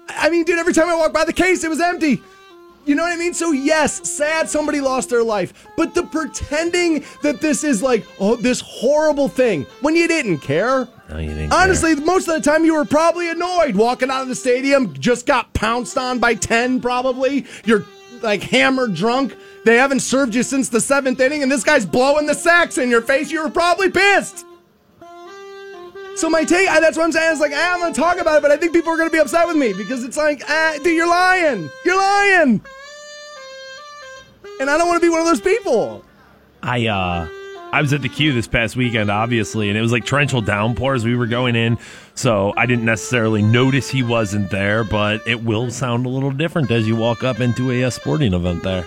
I 0.09 0.29
mean, 0.29 0.43
dude, 0.43 0.59
every 0.59 0.75
time 0.75 0.89
I 0.89 0.97
walked 0.97 1.15
by 1.15 1.25
the 1.25 1.33
case, 1.33 1.63
it 1.63 1.69
was 1.71 1.81
empty. 1.81 2.21
You 2.85 2.97
know 2.97 3.03
what 3.03 3.13
I 3.13 3.17
mean? 3.17 3.35
So 3.35 3.53
yes, 3.53 4.09
sad 4.09 4.49
somebody 4.49 4.81
lost 4.81 5.11
their 5.11 5.23
life, 5.23 5.69
but 5.77 5.95
the 5.95 6.03
pretending 6.03 7.05
that 7.23 7.41
this 7.41 7.63
is 7.63 7.83
like 7.83 8.05
oh 8.19 8.37
this 8.37 8.61
horrible 8.61 9.29
thing 9.29 9.67
when 9.81 9.95
you 9.95 10.09
didn't 10.09 10.39
care. 10.39 10.89
No, 11.09 11.19
you 11.19 11.29
didn't 11.29 11.53
Honestly, 11.53 11.95
most 11.95 12.29
of 12.29 12.35
the 12.35 12.41
time 12.41 12.65
you 12.65 12.75
were 12.75 12.85
probably 12.85 13.31
annoyed 13.31 13.77
walking 13.77 14.11
out 14.11 14.23
of 14.23 14.29
the 14.29 14.35
stadium, 14.35 14.95
just 14.95 15.27
got 15.27 15.53
pounced 15.53 15.97
on 15.97 16.19
by 16.19 16.35
10 16.35 16.81
probably. 16.81 17.47
You're 17.65 17.87
like 18.21 18.43
hammered 18.43 18.95
drunk. 18.95 19.37
They 19.65 19.77
haven't 19.77 20.01
served 20.01 20.35
you 20.35 20.43
since 20.43 20.69
the 20.69 20.79
7th 20.79 21.21
inning 21.21 21.43
and 21.43 21.53
this 21.53 21.63
guy's 21.63 21.87
blowing 21.87 22.27
the 22.27 22.35
sacks 22.35 22.79
in 22.79 22.91
your 22.91 23.03
face. 23.03 23.31
You 23.31 23.43
were 23.43 23.51
probably 23.51 23.91
pissed. 23.91 24.45
So 26.17 26.29
my 26.29 26.45
take, 26.45 26.69
I- 26.69 26.81
that's 26.81 26.97
what 26.97 27.05
I'm 27.05 27.13
saying. 27.13 27.33
It's 27.33 27.41
like, 27.41 27.53
ah, 27.55 27.75
I'm 27.75 27.81
going 27.81 27.93
to 27.95 28.01
talk 28.01 28.19
about 28.19 28.37
it, 28.39 28.43
but 28.43 28.51
I 28.51 28.57
think 28.57 28.73
people 28.73 28.91
are 28.93 28.97
going 28.97 29.09
to 29.09 29.13
be 29.13 29.19
upset 29.19 29.47
with 29.47 29.57
me 29.57 29.73
because 29.73 30.05
it's 30.05 30.17
like, 30.17 30.43
ah, 30.49 30.75
dude, 30.83 30.95
you're 30.97 31.09
lying. 31.09 31.71
You're 31.85 31.97
lying. 31.99 32.61
And 34.61 34.71
I 34.71 34.79
don't 34.79 34.87
want 34.89 35.03
to 35.03 35.07
be 35.07 35.11
one 35.11 35.21
of 35.21 35.27
those 35.27 35.41
people. 35.41 36.05
I 36.63 36.87
uh 36.87 37.29
I 37.73 37.81
was 37.81 37.93
at 37.95 38.03
the 38.03 38.09
Q 38.09 38.33
this 38.35 38.47
past 38.47 38.77
weekend, 38.77 39.11
obviously, 39.11 39.69
and 39.71 39.79
it 39.79 39.81
was 39.81 39.91
like 39.91 40.05
torrential 40.05 40.41
downpours. 40.43 41.05
We 41.05 41.17
were 41.17 41.27
going 41.27 41.57
in, 41.57 41.79
so 42.15 42.53
I 42.57 42.67
didn't 42.67 42.85
necessarily 42.85 43.43
notice 43.43 43.89
he 43.91 44.03
wasn't 44.05 44.51
there, 44.51 44.85
but 44.85 45.27
it 45.27 45.43
will 45.43 45.71
sound 45.71 46.05
a 46.07 46.09
little 46.11 46.31
different 46.31 46.71
as 46.71 46.87
you 46.87 46.95
walk 46.95 47.25
up 47.25 47.41
into 47.41 47.73
a, 47.73 47.83
uh 47.85 47.91
sporting 47.91 48.35
event 48.35 48.63
there. 48.63 48.87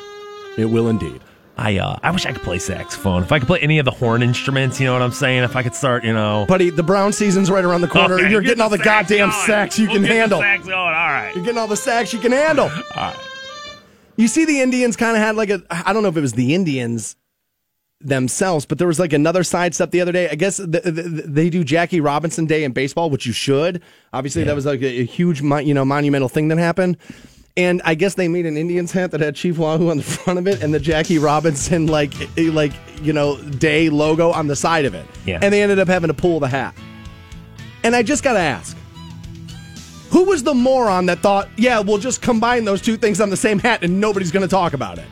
It 0.57 0.65
will 0.65 0.87
indeed. 0.87 1.19
I 1.57 1.77
uh, 1.77 1.97
I 2.03 2.11
wish 2.11 2.25
I 2.25 2.33
could 2.33 2.41
play 2.41 2.59
saxophone. 2.59 3.23
If 3.23 3.31
I 3.31 3.39
could 3.39 3.47
play 3.47 3.59
any 3.61 3.79
of 3.79 3.85
the 3.85 3.91
horn 3.91 4.21
instruments, 4.21 4.79
you 4.79 4.85
know 4.87 4.93
what 4.93 5.01
I'm 5.01 5.11
saying? 5.11 5.43
If 5.43 5.55
I 5.55 5.63
could 5.63 5.73
start, 5.75 6.03
you 6.03 6.11
know. 6.13 6.45
Buddy, 6.49 6.69
the 6.69 6.83
Brown 6.83 7.13
season's 7.13 7.49
right 7.49 7.63
around 7.63 7.79
the 7.81 7.87
corner. 7.87 8.15
Okay, 8.15 8.29
You're 8.29 8.41
get 8.41 8.47
getting 8.57 8.61
all 8.61 8.69
the 8.69 8.77
sax 8.77 9.09
goddamn 9.09 9.29
going. 9.29 9.45
sacks 9.45 9.79
you 9.79 9.85
We'll 9.85 9.95
can 9.95 10.01
get 10.03 10.07
the 10.09 10.15
handle. 10.15 10.39
sax 10.41 10.63
going. 10.65 10.75
All 10.77 10.83
right. 10.91 11.31
You're 11.33 11.45
getting 11.45 11.57
all 11.59 11.67
the 11.67 11.77
sacks 11.77 12.11
you 12.11 12.19
can 12.19 12.33
handle. 12.33 12.65
All 12.65 12.71
right. 12.97 13.15
You 14.17 14.27
see, 14.27 14.43
the 14.45 14.59
Indians 14.61 14.95
kind 14.97 15.15
of 15.15 15.23
had 15.23 15.35
like 15.37 15.49
a, 15.49 15.61
I 15.69 15.93
don't 15.93 16.03
know 16.03 16.09
if 16.09 16.17
it 16.17 16.21
was 16.21 16.33
the 16.33 16.53
Indians 16.53 17.15
themselves, 18.01 18.65
but 18.65 18.77
there 18.77 18.87
was 18.87 18.99
like 18.99 19.13
another 19.13 19.43
sidestep 19.43 19.91
the 19.91 20.01
other 20.01 20.11
day. 20.11 20.29
I 20.29 20.35
guess 20.35 20.57
th- 20.57 20.71
th- 20.71 20.83
th- 20.95 21.23
they 21.25 21.49
do 21.49 21.63
Jackie 21.63 22.01
Robinson 22.01 22.45
Day 22.45 22.63
in 22.65 22.71
baseball, 22.73 23.09
which 23.09 23.25
you 23.25 23.31
should. 23.33 23.81
Obviously, 24.13 24.43
that 24.43 24.55
was 24.55 24.65
like 24.65 24.81
a, 24.81 25.01
a 25.01 25.05
huge, 25.05 25.41
mon- 25.41 25.65
you 25.65 25.73
know, 25.73 25.85
monumental 25.85 26.29
thing 26.29 26.49
that 26.49 26.57
happened. 26.57 26.97
And 27.57 27.81
I 27.85 27.95
guess 27.95 28.15
they 28.15 28.27
made 28.27 28.45
an 28.45 28.57
Indians 28.57 28.91
hat 28.91 29.11
that 29.11 29.21
had 29.21 29.35
Chief 29.35 29.57
Wahoo 29.57 29.89
on 29.89 29.97
the 29.97 30.03
front 30.03 30.39
of 30.39 30.47
it 30.47 30.61
and 30.61 30.73
the 30.73 30.79
Jackie 30.79 31.19
Robinson 31.19 31.87
like 31.87 32.13
eh, 32.37 32.49
like 32.51 32.73
you 33.01 33.13
know 33.13 33.41
day 33.41 33.89
logo 33.89 34.31
on 34.31 34.47
the 34.47 34.55
side 34.55 34.85
of 34.85 34.93
it. 34.93 35.05
Yeah. 35.25 35.39
And 35.41 35.53
they 35.53 35.61
ended 35.61 35.79
up 35.79 35.87
having 35.87 36.09
to 36.09 36.13
pull 36.13 36.39
the 36.39 36.49
hat. 36.49 36.75
And 37.83 37.95
I 37.95 38.03
just 38.03 38.23
got 38.23 38.33
to 38.33 38.39
ask, 38.39 38.75
who 40.09 40.23
was 40.23 40.43
the 40.43 40.53
moron 40.53 41.05
that 41.05 41.19
thought, 41.19 41.49
yeah, 41.55 41.79
we'll 41.79 41.99
just 41.99 42.21
combine 42.21 42.65
those 42.65 42.81
two 42.81 42.97
things 42.97 43.21
on 43.21 43.29
the 43.29 43.37
same 43.37 43.59
hat 43.59 43.83
and 43.83 44.01
nobody's 44.01 44.31
going 44.31 44.41
to 44.41 44.49
talk 44.49 44.73
about 44.73 44.97
it? 44.97 45.05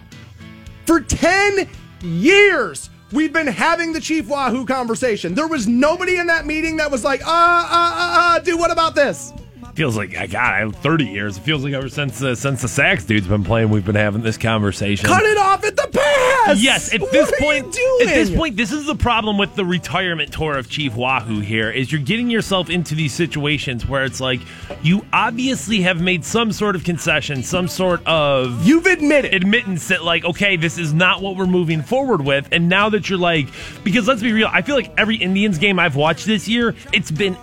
For 0.85 0.99
10 0.99 1.69
years, 2.01 2.89
we've 3.11 3.31
been 3.31 3.47
having 3.47 3.93
the 3.93 4.01
Chief 4.01 4.27
Wahoo 4.27 4.65
conversation. 4.65 5.35
There 5.35 5.47
was 5.47 5.67
nobody 5.67 6.17
in 6.17 6.27
that 6.27 6.45
meeting 6.45 6.77
that 6.77 6.89
was 6.89 7.03
like, 7.03 7.21
uh, 7.21 7.29
uh, 7.29 7.29
uh, 7.29 8.37
uh, 8.37 8.39
dude, 8.39 8.59
what 8.59 8.71
about 8.71 8.95
this? 8.95 9.31
Feels 9.75 9.97
like 9.97 10.15
I 10.15 10.27
got 10.27 10.75
30 10.75 11.05
years. 11.05 11.37
It 11.37 11.41
feels 11.41 11.63
like 11.63 11.73
ever 11.73 11.89
since 11.89 12.21
uh, 12.21 12.35
since 12.35 12.61
the 12.61 12.67
sax 12.67 13.05
dude's 13.05 13.27
been 13.27 13.43
playing, 13.43 13.69
we've 13.71 13.83
been 13.85 13.95
having 13.95 14.21
this 14.21 14.37
conversation. 14.37 15.07
Cut 15.07 15.23
it 15.23 15.37
off 15.37 15.63
at 15.65 15.75
the 15.75 15.87
pass! 15.91 16.61
Yes, 16.61 16.93
at 16.93 17.01
What 17.01 17.11
this 17.11 17.31
point, 17.39 17.65
at 17.67 18.05
this 18.13 18.29
point, 18.29 18.55
this 18.55 18.71
is 18.71 18.85
the 18.85 18.93
problem 18.93 19.39
with 19.39 19.55
the 19.55 19.65
retirement 19.65 20.31
tour 20.31 20.57
of 20.59 20.69
Chief 20.69 20.95
Wahoo. 20.95 21.39
Here 21.39 21.71
is 21.71 21.91
you're 21.91 22.01
getting 22.01 22.29
yourself 22.29 22.69
into 22.69 22.93
these 22.93 23.13
situations 23.13 23.87
where 23.87 24.03
it's 24.03 24.21
like 24.21 24.41
you 24.83 25.03
obviously 25.11 25.81
have 25.81 25.99
made 25.99 26.23
some 26.23 26.51
sort 26.51 26.75
of 26.75 26.83
concession, 26.83 27.41
some 27.41 27.67
sort 27.67 28.05
of 28.05 28.67
You've 28.67 28.85
admitted. 28.85 29.33
admittance 29.33 29.87
that 29.87 30.03
like 30.03 30.23
okay 30.23 30.55
this 30.55 30.77
is 30.77 30.93
not 30.93 31.21
what 31.21 31.35
we're 31.35 31.47
moving 31.47 31.81
forward 31.81 32.21
with 32.21 32.47
and 32.51 32.69
now 32.69 32.89
that 32.89 33.09
you're 33.09 33.17
like 33.17 33.47
because 33.83 34.07
let's 34.07 34.21
be 34.21 34.31
real 34.33 34.49
i 34.51 34.61
feel 34.61 34.75
like 34.75 34.91
every 34.97 35.15
indians 35.15 35.57
game 35.57 35.79
i've 35.79 35.95
watched 35.95 36.25
this 36.25 36.47
year 36.47 36.75
it's 36.91 37.09
been 37.11 37.35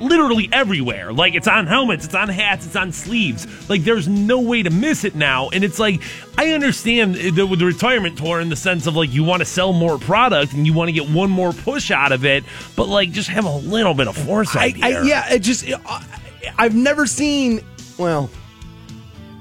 literally 0.00 0.48
everywhere 0.52 1.12
like 1.12 1.34
it's 1.34 1.46
on 1.46 1.66
helmets 1.66 2.04
it's 2.04 2.14
on 2.14 2.28
hats 2.28 2.66
it's 2.66 2.76
on 2.76 2.90
sleeves 2.90 3.46
like 3.70 3.82
there's 3.82 4.08
no 4.08 4.40
way 4.40 4.62
to 4.62 4.70
miss 4.70 5.04
it 5.04 5.14
now 5.14 5.48
and 5.50 5.62
it's 5.62 5.78
like 5.78 6.02
i 6.36 6.50
understand 6.50 7.14
the, 7.14 7.30
the 7.30 7.64
retirement 7.64 8.18
tour 8.18 8.40
in 8.40 8.48
the 8.48 8.56
sense 8.56 8.86
of 8.86 8.96
like 8.96 9.12
you 9.12 9.22
want 9.22 9.40
to 9.40 9.46
sell 9.46 9.72
more 9.72 9.96
product 9.98 10.52
and 10.52 10.66
you 10.66 10.72
want 10.72 10.88
to 10.88 10.92
get 10.92 11.08
one 11.08 11.30
more 11.30 11.52
push 11.52 11.92
out 11.92 12.10
of 12.10 12.24
it 12.24 12.42
but 12.74 12.88
like 12.88 13.12
just 13.12 13.28
have 13.28 13.44
a 13.44 13.56
little 13.56 13.94
bit 13.94 14.08
of 14.08 14.16
foresight 14.16 14.74
I. 14.82 14.94
I, 14.94 15.02
yeah, 15.02 15.32
it 15.32 15.38
just 15.40 15.64
I, 15.86 16.04
I've 16.58 16.74
never 16.74 17.06
seen. 17.06 17.60
Well, 17.98 18.30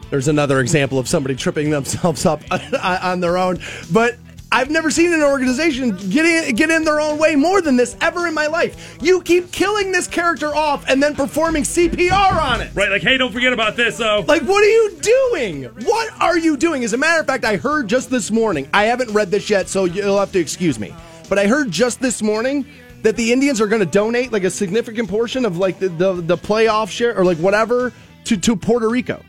there's 0.09 0.27
another 0.27 0.59
example 0.59 0.99
of 0.99 1.07
somebody 1.07 1.35
tripping 1.35 1.69
themselves 1.69 2.25
up 2.25 2.41
on 2.83 3.19
their 3.19 3.37
own, 3.37 3.59
but. 3.91 4.17
I've 4.53 4.69
never 4.69 4.91
seen 4.91 5.11
an 5.13 5.23
organization 5.23 5.97
get 6.09 6.25
in, 6.25 6.55
get 6.55 6.69
in 6.69 6.83
their 6.83 7.01
own 7.01 7.17
way 7.17 7.35
more 7.35 7.59
than 7.59 7.75
this 7.75 7.97
ever 8.01 8.27
in 8.27 8.35
my 8.35 8.45
life. 8.45 8.97
You 9.01 9.21
keep 9.23 9.51
killing 9.51 9.91
this 9.91 10.07
character 10.07 10.55
off 10.55 10.87
and 10.87 11.01
then 11.01 11.15
performing 11.15 11.63
CPR 11.63 12.39
on 12.39 12.61
it. 12.61 12.69
right 12.75 12.91
like 12.91 13.01
hey 13.01 13.17
don't 13.17 13.33
forget 13.33 13.51
about 13.51 13.75
this 13.75 13.97
though 13.97 14.23
Like, 14.27 14.43
what 14.43 14.63
are 14.63 14.69
you 14.69 14.97
doing? 15.01 15.63
What 15.85 16.21
are 16.21 16.37
you 16.37 16.55
doing? 16.55 16.83
As 16.83 16.93
a 16.93 16.97
matter 16.97 17.19
of 17.19 17.25
fact, 17.25 17.45
I 17.45 17.55
heard 17.55 17.87
just 17.87 18.11
this 18.11 18.29
morning, 18.29 18.69
I 18.73 18.83
haven't 18.83 19.11
read 19.11 19.31
this 19.31 19.49
yet, 19.49 19.69
so 19.69 19.85
you'll 19.85 20.19
have 20.19 20.31
to 20.33 20.39
excuse 20.39 20.79
me. 20.79 20.93
But 21.29 21.39
I 21.39 21.47
heard 21.47 21.71
just 21.71 21.99
this 21.99 22.21
morning 22.21 22.65
that 23.01 23.15
the 23.15 23.33
Indians 23.33 23.59
are 23.59 23.67
going 23.67 23.79
to 23.79 23.87
donate 23.87 24.31
like 24.31 24.43
a 24.43 24.51
significant 24.51 25.09
portion 25.09 25.45
of 25.45 25.57
like 25.57 25.79
the, 25.79 25.89
the, 25.89 26.13
the 26.13 26.37
playoff 26.37 26.91
share 26.91 27.17
or 27.17 27.25
like 27.25 27.37
whatever 27.39 27.91
to, 28.25 28.37
to 28.37 28.55
Puerto 28.55 28.87
Rico. 28.87 29.23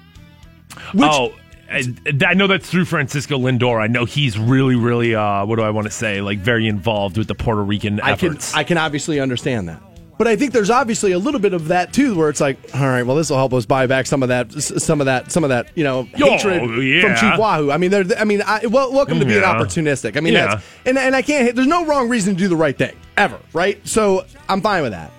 Which, 0.92 1.08
oh, 1.10 1.34
I, 1.70 1.82
I 2.26 2.34
know 2.34 2.46
that's 2.46 2.68
through 2.68 2.84
Francisco 2.84 3.38
Lindor. 3.38 3.80
I 3.80 3.86
know 3.86 4.04
he's 4.04 4.38
really, 4.38 4.76
really, 4.76 5.14
uh, 5.14 5.44
what 5.46 5.56
do 5.56 5.62
I 5.62 5.70
want 5.70 5.86
to 5.86 5.90
say, 5.92 6.20
like 6.20 6.38
very 6.38 6.68
involved 6.68 7.16
with 7.18 7.28
the 7.28 7.34
Puerto 7.34 7.62
Rican 7.62 8.00
I 8.00 8.16
can. 8.16 8.38
I 8.54 8.64
can 8.64 8.78
obviously 8.78 9.20
understand 9.20 9.68
that. 9.68 9.80
But 10.16 10.28
I 10.28 10.36
think 10.36 10.52
there's 10.52 10.70
obviously 10.70 11.10
a 11.10 11.18
little 11.18 11.40
bit 11.40 11.54
of 11.54 11.68
that 11.68 11.92
too, 11.92 12.14
where 12.14 12.28
it's 12.28 12.40
like, 12.40 12.56
all 12.72 12.82
right, 12.86 13.02
well, 13.02 13.16
this 13.16 13.30
will 13.30 13.36
help 13.36 13.52
us 13.52 13.66
buy 13.66 13.88
back 13.88 14.06
some 14.06 14.22
of 14.22 14.28
that, 14.28 14.52
some 14.52 15.00
of 15.00 15.06
that, 15.06 15.32
some 15.32 15.42
of 15.42 15.50
that, 15.50 15.70
you 15.74 15.82
know, 15.82 16.08
Oh, 16.22 16.30
hatred 16.30 16.84
yeah. 16.84 17.00
from 17.00 17.16
Chief 17.16 17.36
Wahoo. 17.38 17.72
I 17.72 17.78
mean, 17.78 17.90
they're, 17.90 18.04
I 18.16 18.22
mean, 18.24 18.40
I, 18.46 18.64
well, 18.66 18.92
welcome 18.92 19.18
to 19.18 19.24
being 19.26 19.40
Yeah. 19.40 19.52
opportunistic. 19.54 20.16
I 20.16 20.20
mean, 20.20 20.34
Yeah. 20.34 20.46
that's 20.46 20.64
and 20.86 20.96
and 20.98 21.16
I 21.16 21.22
can't. 21.22 21.56
There's 21.56 21.66
no 21.66 21.84
wrong 21.84 22.08
reason 22.08 22.34
to 22.34 22.38
do 22.38 22.46
the 22.46 22.54
right 22.56 22.78
thing 22.78 22.94
ever, 23.16 23.40
right? 23.52 23.84
So 23.88 24.24
I'm 24.48 24.60
fine 24.60 24.82
with 24.82 24.92
that. 24.92 25.10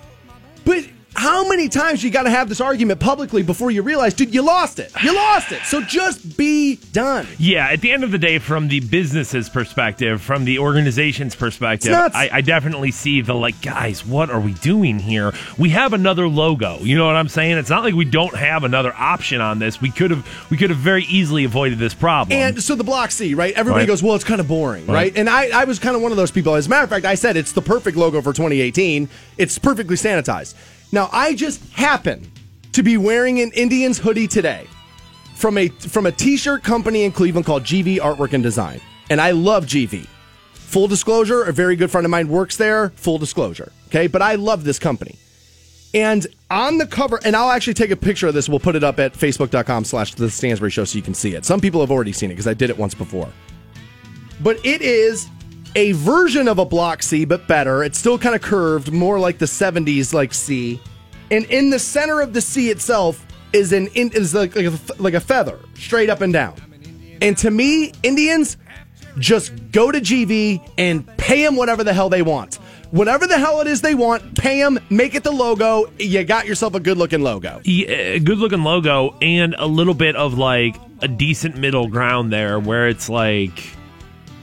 But 0.64 0.84
how 1.16 1.48
many 1.48 1.68
times 1.68 2.04
you 2.04 2.10
got 2.10 2.24
to 2.24 2.30
have 2.30 2.48
this 2.48 2.60
argument 2.60 3.00
publicly 3.00 3.42
before 3.42 3.70
you 3.70 3.82
realize, 3.82 4.14
dude, 4.14 4.34
you 4.34 4.42
lost 4.42 4.78
it. 4.78 4.92
You 5.02 5.14
lost 5.14 5.50
it. 5.52 5.62
So 5.62 5.80
just 5.80 6.36
be 6.36 6.76
done. 6.92 7.26
yeah, 7.38 7.68
at 7.68 7.80
the 7.80 7.90
end 7.92 8.04
of 8.04 8.10
the 8.10 8.18
day, 8.18 8.38
from 8.38 8.68
the 8.68 8.80
business's 8.80 9.48
perspective, 9.48 10.20
from 10.22 10.44
the 10.44 10.58
organization's 10.58 11.34
perspective, 11.34 11.92
I, 11.92 12.28
I 12.32 12.40
definitely 12.42 12.90
see 12.90 13.20
the 13.22 13.34
like, 13.34 13.60
guys, 13.62 14.04
what 14.04 14.30
are 14.30 14.40
we 14.40 14.52
doing 14.54 14.98
here? 14.98 15.32
We 15.58 15.70
have 15.70 15.92
another 15.92 16.28
logo. 16.28 16.78
You 16.80 16.96
know 16.96 17.06
what 17.06 17.16
I'm 17.16 17.28
saying? 17.28 17.58
It's 17.58 17.70
not 17.70 17.82
like 17.82 17.94
we 17.94 18.04
don't 18.04 18.34
have 18.36 18.64
another 18.64 18.92
option 18.96 19.40
on 19.40 19.58
this. 19.58 19.80
We 19.80 19.90
could 19.90 20.10
have, 20.10 20.26
we 20.50 20.56
could 20.56 20.70
have 20.70 20.78
very 20.78 21.04
easily 21.04 21.44
avoided 21.44 21.78
this 21.78 21.94
problem. 21.94 22.36
And 22.38 22.62
so 22.62 22.74
the 22.74 22.84
block 22.84 23.10
C, 23.10 23.34
right? 23.34 23.54
Everybody 23.54 23.82
Right. 23.82 23.86
goes, 23.86 24.02
well, 24.02 24.14
it's 24.14 24.24
kind 24.24 24.40
of 24.40 24.48
boring, 24.48 24.86
right? 24.86 24.94
Right. 24.94 25.16
And 25.16 25.28
I, 25.28 25.48
I 25.60 25.64
was 25.64 25.78
kind 25.78 25.94
of 25.96 26.02
one 26.02 26.10
of 26.12 26.16
those 26.16 26.30
people. 26.30 26.54
As 26.54 26.66
a 26.66 26.70
matter 26.70 26.84
of 26.84 26.90
fact, 26.90 27.04
I 27.04 27.14
said 27.14 27.36
it's 27.36 27.52
the 27.52 27.62
perfect 27.62 27.96
logo 27.96 28.20
for 28.22 28.32
2018. 28.32 29.08
It's 29.38 29.58
perfectly 29.58 29.96
sanitized. 29.96 30.54
Now, 30.92 31.08
I 31.12 31.34
just 31.34 31.64
happen 31.72 32.30
to 32.72 32.82
be 32.82 32.96
wearing 32.96 33.40
an 33.40 33.52
Indians 33.52 33.98
hoodie 33.98 34.28
today 34.28 34.66
from 35.34 35.58
a 35.58 35.68
from 35.68 36.06
a 36.06 36.12
t-shirt 36.12 36.62
company 36.62 37.04
in 37.04 37.12
Cleveland 37.12 37.46
called 37.46 37.64
GV 37.64 37.98
Artwork 37.98 38.32
and 38.32 38.42
Design. 38.42 38.80
And 39.10 39.20
I 39.20 39.30
love 39.32 39.66
GV. 39.66 40.06
Full 40.52 40.88
disclosure, 40.88 41.44
a 41.44 41.52
very 41.52 41.76
good 41.76 41.90
friend 41.90 42.04
of 42.04 42.10
mine 42.10 42.28
works 42.28 42.56
there. 42.56 42.90
Full 42.90 43.18
disclosure. 43.18 43.72
Okay. 43.88 44.06
But 44.06 44.22
I 44.22 44.34
love 44.34 44.64
this 44.64 44.78
company. 44.78 45.16
And 45.94 46.26
on 46.50 46.78
the 46.78 46.86
cover, 46.86 47.18
and 47.24 47.34
I'll 47.34 47.50
actually 47.50 47.74
take 47.74 47.90
a 47.90 47.96
picture 47.96 48.26
of 48.26 48.34
this. 48.34 48.48
We'll 48.48 48.60
put 48.60 48.76
it 48.76 48.84
up 48.84 48.98
at 48.98 49.14
facebook.com 49.14 49.84
slash 49.84 50.14
the 50.14 50.28
Stansbury 50.28 50.70
Show 50.70 50.84
so 50.84 50.96
you 50.96 51.02
can 51.02 51.14
see 51.14 51.34
it. 51.34 51.44
Some 51.44 51.60
people 51.60 51.80
have 51.80 51.90
already 51.90 52.12
seen 52.12 52.30
it 52.30 52.34
because 52.34 52.46
I 52.46 52.54
did 52.54 52.68
it 52.68 52.76
once 52.76 52.94
before. 52.94 53.28
But 54.42 54.64
it 54.66 54.82
is 54.82 55.28
a 55.76 55.92
version 55.92 56.48
of 56.48 56.58
a 56.58 56.64
block 56.64 57.02
C, 57.02 57.24
but 57.26 57.46
better. 57.46 57.84
It's 57.84 57.98
still 57.98 58.18
kind 58.18 58.34
of 58.34 58.40
curved, 58.40 58.90
more 58.90 59.20
like 59.20 59.38
the 59.38 59.46
70s 59.46 60.12
like 60.12 60.32
C. 60.32 60.80
And 61.30 61.44
in 61.44 61.70
the 61.70 61.78
center 61.78 62.20
of 62.20 62.32
the 62.32 62.40
C 62.40 62.70
itself 62.70 63.24
is 63.52 63.72
an 63.72 63.88
is 63.94 64.34
like 64.34 64.56
like 64.56 64.66
a, 64.66 64.78
like 64.98 65.14
a 65.14 65.20
feather, 65.20 65.58
straight 65.74 66.10
up 66.10 66.20
and 66.22 66.32
down. 66.32 66.54
And 67.20 67.36
to 67.38 67.50
me, 67.50 67.92
Indians 68.02 68.56
just 69.18 69.52
go 69.70 69.90
to 69.90 70.00
GV 70.00 70.66
and 70.78 71.06
pay 71.16 71.42
them 71.42 71.56
whatever 71.56 71.84
the 71.84 71.92
hell 71.92 72.08
they 72.08 72.22
want. 72.22 72.56
Whatever 72.90 73.26
the 73.26 73.38
hell 73.38 73.60
it 73.60 73.66
is 73.66 73.80
they 73.80 73.94
want, 73.94 74.38
pay 74.38 74.60
them, 74.60 74.78
make 74.90 75.14
it 75.14 75.24
the 75.24 75.30
logo. 75.32 75.90
You 75.98 76.22
got 76.24 76.46
yourself 76.46 76.74
a 76.74 76.80
good 76.80 76.96
looking 76.96 77.20
logo. 77.20 77.60
Yeah, 77.64 77.88
eh, 77.88 78.18
good 78.18 78.38
looking 78.38 78.62
logo 78.62 79.16
and 79.20 79.54
a 79.58 79.66
little 79.66 79.94
bit 79.94 80.16
of 80.16 80.34
like 80.38 80.76
a 81.00 81.08
decent 81.08 81.56
middle 81.56 81.88
ground 81.88 82.32
there 82.32 82.60
where 82.60 82.88
it's 82.88 83.08
like 83.08 83.75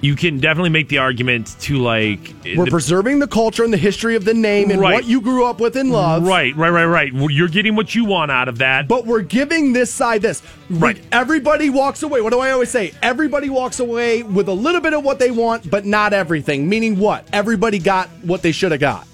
you 0.03 0.17
can 0.17 0.37
definitely 0.37 0.69
make 0.69 0.89
the 0.89 0.97
argument 0.97 1.55
to 1.61 1.77
like 1.77 2.19
We're 2.43 2.65
the- 2.65 2.71
preserving 2.71 3.19
the 3.19 3.27
culture 3.27 3.63
and 3.63 3.71
the 3.71 3.77
history 3.77 4.17
of 4.17 4.25
the 4.25 4.33
name 4.33 4.69
and 4.69 4.81
Right. 4.81 4.93
what 4.95 5.05
you 5.05 5.21
grew 5.21 5.45
up 5.45 5.61
with 5.61 5.77
and 5.77 5.91
love. 5.91 6.23
right, 6.27 6.53
right, 6.57 6.69
right, 6.69 6.85
right. 6.85 7.13
Well, 7.13 7.31
You're 7.31 7.47
getting 7.47 7.75
what 7.77 7.95
you 7.95 8.03
want 8.03 8.29
out 8.29 8.49
of 8.49 8.57
that. 8.57 8.89
But 8.89 9.05
we're 9.05 9.21
giving 9.21 9.71
this 9.71 9.89
side 9.91 10.21
this. 10.21 10.41
Right. 10.69 10.97
Everybody 11.13 11.69
walks 11.69 12.03
away. 12.03 12.19
What 12.19 12.33
do 12.33 12.39
I 12.39 12.51
always 12.51 12.69
say? 12.69 12.91
Everybody 13.01 13.49
walks 13.49 13.79
away 13.79 14.23
with 14.23 14.49
a 14.49 14.53
little 14.53 14.81
bit 14.81 14.93
of 14.93 15.05
what 15.05 15.19
they 15.19 15.31
want, 15.31 15.69
but 15.71 15.85
not 15.85 16.11
everything. 16.11 16.67
Meaning 16.67 16.99
what? 16.99 17.25
Everybody 17.31 17.79
got 17.79 18.09
what 18.23 18.41
they 18.41 18.51
should 18.51 18.71
have 18.73 18.81
got. 18.81 19.07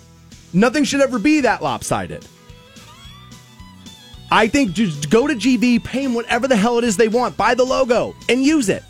Nothing 0.54 0.84
should 0.86 1.02
ever 1.02 1.20
be 1.20 1.42
that 1.42 1.62
lopsided. 1.62 2.26
I 4.32 4.48
think 4.48 4.74
just 4.74 5.10
go 5.12 5.28
to 5.28 5.36
GV, 5.36 5.84
pay 5.84 6.04
them 6.04 6.14
whatever 6.16 6.48
the 6.48 6.56
hell 6.56 6.78
it 6.80 6.84
is 6.84 6.98
they 6.98 7.08
want, 7.08 7.36
buy 7.38 7.54
the 7.56 7.64
logo, 7.64 8.16
and 8.28 8.44
use 8.44 8.70
it. 8.70 8.84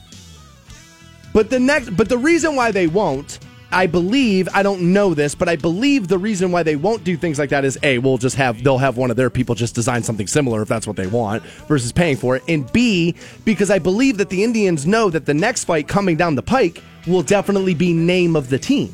But 1.40 1.50
the 1.50 1.58
next, 1.58 1.92
but 1.92 2.10
the 2.10 2.18
reason 2.18 2.58
why 2.58 2.72
they 2.72 2.88
won't, 2.88 3.40
I 3.72 3.88
believe, 3.88 4.50
I 4.54 4.62
don't 4.62 4.92
know 4.92 5.14
this, 5.14 5.36
but 5.36 5.48
I 5.48 5.56
believe 5.56 6.10
the 6.10 6.18
reason 6.18 6.52
why 6.52 6.64
they 6.64 6.76
won't 6.76 7.06
do 7.06 7.16
things 7.16 7.40
like 7.40 7.52
that 7.52 7.64
is 7.64 7.80
a, 7.82 7.98
we'll 8.00 8.18
just 8.18 8.36
have 8.36 8.62
they'll 8.62 8.78
have 8.78 8.98
one 8.98 9.10
of 9.10 9.16
their 9.16 9.30
people 9.30 9.56
just 9.56 9.74
design 9.74 10.04
something 10.04 10.28
similar 10.28 10.62
if 10.62 10.68
that's 10.68 10.86
what 10.86 10.98
they 10.98 11.08
want 11.08 11.42
versus 11.70 11.94
paying 11.94 12.18
for 12.18 12.36
it, 12.36 12.44
and 12.50 12.70
b, 12.74 13.16
because 13.46 13.72
I 13.72 13.80
believe 13.80 14.18
that 14.18 14.30
the 14.30 14.44
Indians 14.44 14.86
know 14.86 15.10
that 15.12 15.26
the 15.26 15.34
next 15.34 15.64
fight 15.64 15.88
coming 15.88 16.18
down 16.18 16.36
the 16.36 16.44
pike 16.44 16.84
will 17.08 17.24
definitely 17.24 17.74
be 17.74 17.94
name 17.94 18.36
of 18.36 18.50
the 18.50 18.60
team. 18.60 18.94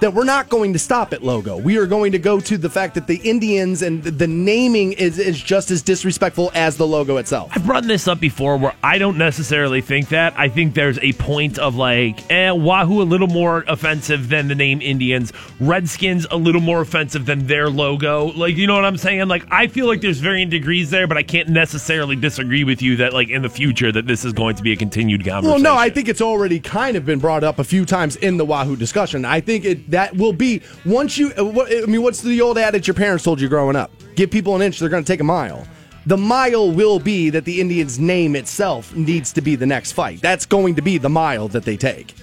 That 0.00 0.12
we're 0.12 0.24
not 0.24 0.48
going 0.48 0.72
to 0.74 0.78
stop 0.78 1.12
at 1.12 1.22
logo. 1.22 1.56
We 1.56 1.78
are 1.78 1.86
going 1.86 2.12
to 2.12 2.18
go 2.18 2.38
to 2.40 2.58
the 2.58 2.68
fact 2.68 2.94
that 2.94 3.06
the 3.06 3.16
Indians 3.16 3.82
and 3.82 4.02
the 4.02 4.26
naming 4.26 4.92
is, 4.92 5.18
is 5.18 5.40
just 5.40 5.70
as 5.70 5.82
disrespectful 5.82 6.50
as 6.54 6.76
the 6.76 6.86
logo 6.86 7.16
itself. 7.16 7.50
I've 7.54 7.64
brought 7.64 7.84
this 7.84 8.06
up 8.06 8.20
before 8.20 8.56
where 8.56 8.74
I 8.82 8.98
don't 8.98 9.16
necessarily 9.16 9.80
think 9.80 10.08
that. 10.10 10.34
I 10.36 10.48
think 10.48 10.74
there's 10.74 10.98
a 10.98 11.12
point 11.14 11.58
of 11.58 11.76
like, 11.76 12.30
eh, 12.30 12.50
Wahoo 12.50 13.00
a 13.00 13.04
little 13.04 13.26
more 13.26 13.64
offensive 13.68 14.28
than 14.28 14.48
the 14.48 14.54
name 14.54 14.82
Indians, 14.82 15.32
Redskins 15.60 16.26
a 16.30 16.36
little 16.36 16.60
more 16.60 16.80
offensive 16.80 17.26
than 17.26 17.46
their 17.46 17.70
logo. 17.70 18.26
Like, 18.26 18.56
you 18.56 18.66
know 18.66 18.74
what 18.74 18.84
I'm 18.84 18.96
saying? 18.96 19.28
Like, 19.28 19.46
I 19.50 19.66
feel 19.66 19.86
like 19.86 20.00
there's 20.00 20.20
varying 20.20 20.50
degrees 20.50 20.90
there, 20.90 21.06
but 21.06 21.16
I 21.16 21.22
can't 21.22 21.48
necessarily 21.48 22.16
disagree 22.16 22.64
with 22.64 22.82
you 22.82 22.96
that, 22.96 23.12
like, 23.12 23.28
in 23.28 23.42
the 23.42 23.48
future, 23.48 23.90
that 23.92 24.06
this 24.06 24.24
is 24.24 24.32
going 24.32 24.56
to 24.56 24.62
be 24.62 24.72
a 24.72 24.76
continued 24.76 25.24
conversation. 25.24 25.62
Well, 25.62 25.74
no, 25.74 25.78
I 25.78 25.90
think 25.90 26.08
it's 26.08 26.20
already 26.20 26.60
kind 26.60 26.96
of 26.96 27.06
been 27.06 27.18
brought 27.18 27.44
up 27.44 27.58
a 27.58 27.64
few 27.64 27.84
times 27.84 28.16
in 28.16 28.36
the 28.36 28.44
Wahoo 28.44 28.76
discussion. 28.76 29.24
I 29.24 29.40
think 29.40 29.64
it 29.64 29.85
that 29.88 30.16
will 30.16 30.32
be 30.32 30.62
once 30.84 31.18
you. 31.18 31.32
uh, 31.36 31.64
I 31.64 31.86
mean, 31.86 32.02
what's 32.02 32.22
the 32.22 32.40
old 32.40 32.58
adage 32.58 32.86
your 32.86 32.94
parents 32.94 33.24
told 33.24 33.40
you 33.40 33.48
growing 33.48 33.76
up? 33.76 33.90
Give 34.14 34.30
people 34.30 34.56
an 34.56 34.62
inch, 34.62 34.78
they're 34.78 34.88
going 34.88 35.04
to 35.04 35.12
take 35.12 35.20
a 35.20 35.24
mile. 35.24 35.66
The 36.06 36.16
mile 36.16 36.70
will 36.70 37.00
be 37.00 37.30
that 37.30 37.44
the 37.44 37.60
Indians' 37.60 37.98
name 37.98 38.36
itself 38.36 38.94
needs 38.94 39.32
to 39.32 39.40
be 39.40 39.56
the 39.56 39.66
next 39.66 39.92
fight. 39.92 40.22
That's 40.22 40.46
going 40.46 40.76
to 40.76 40.82
be 40.82 40.98
the 40.98 41.08
mile 41.08 41.48
that 41.48 41.64
they 41.64 41.76
take. 41.76 42.14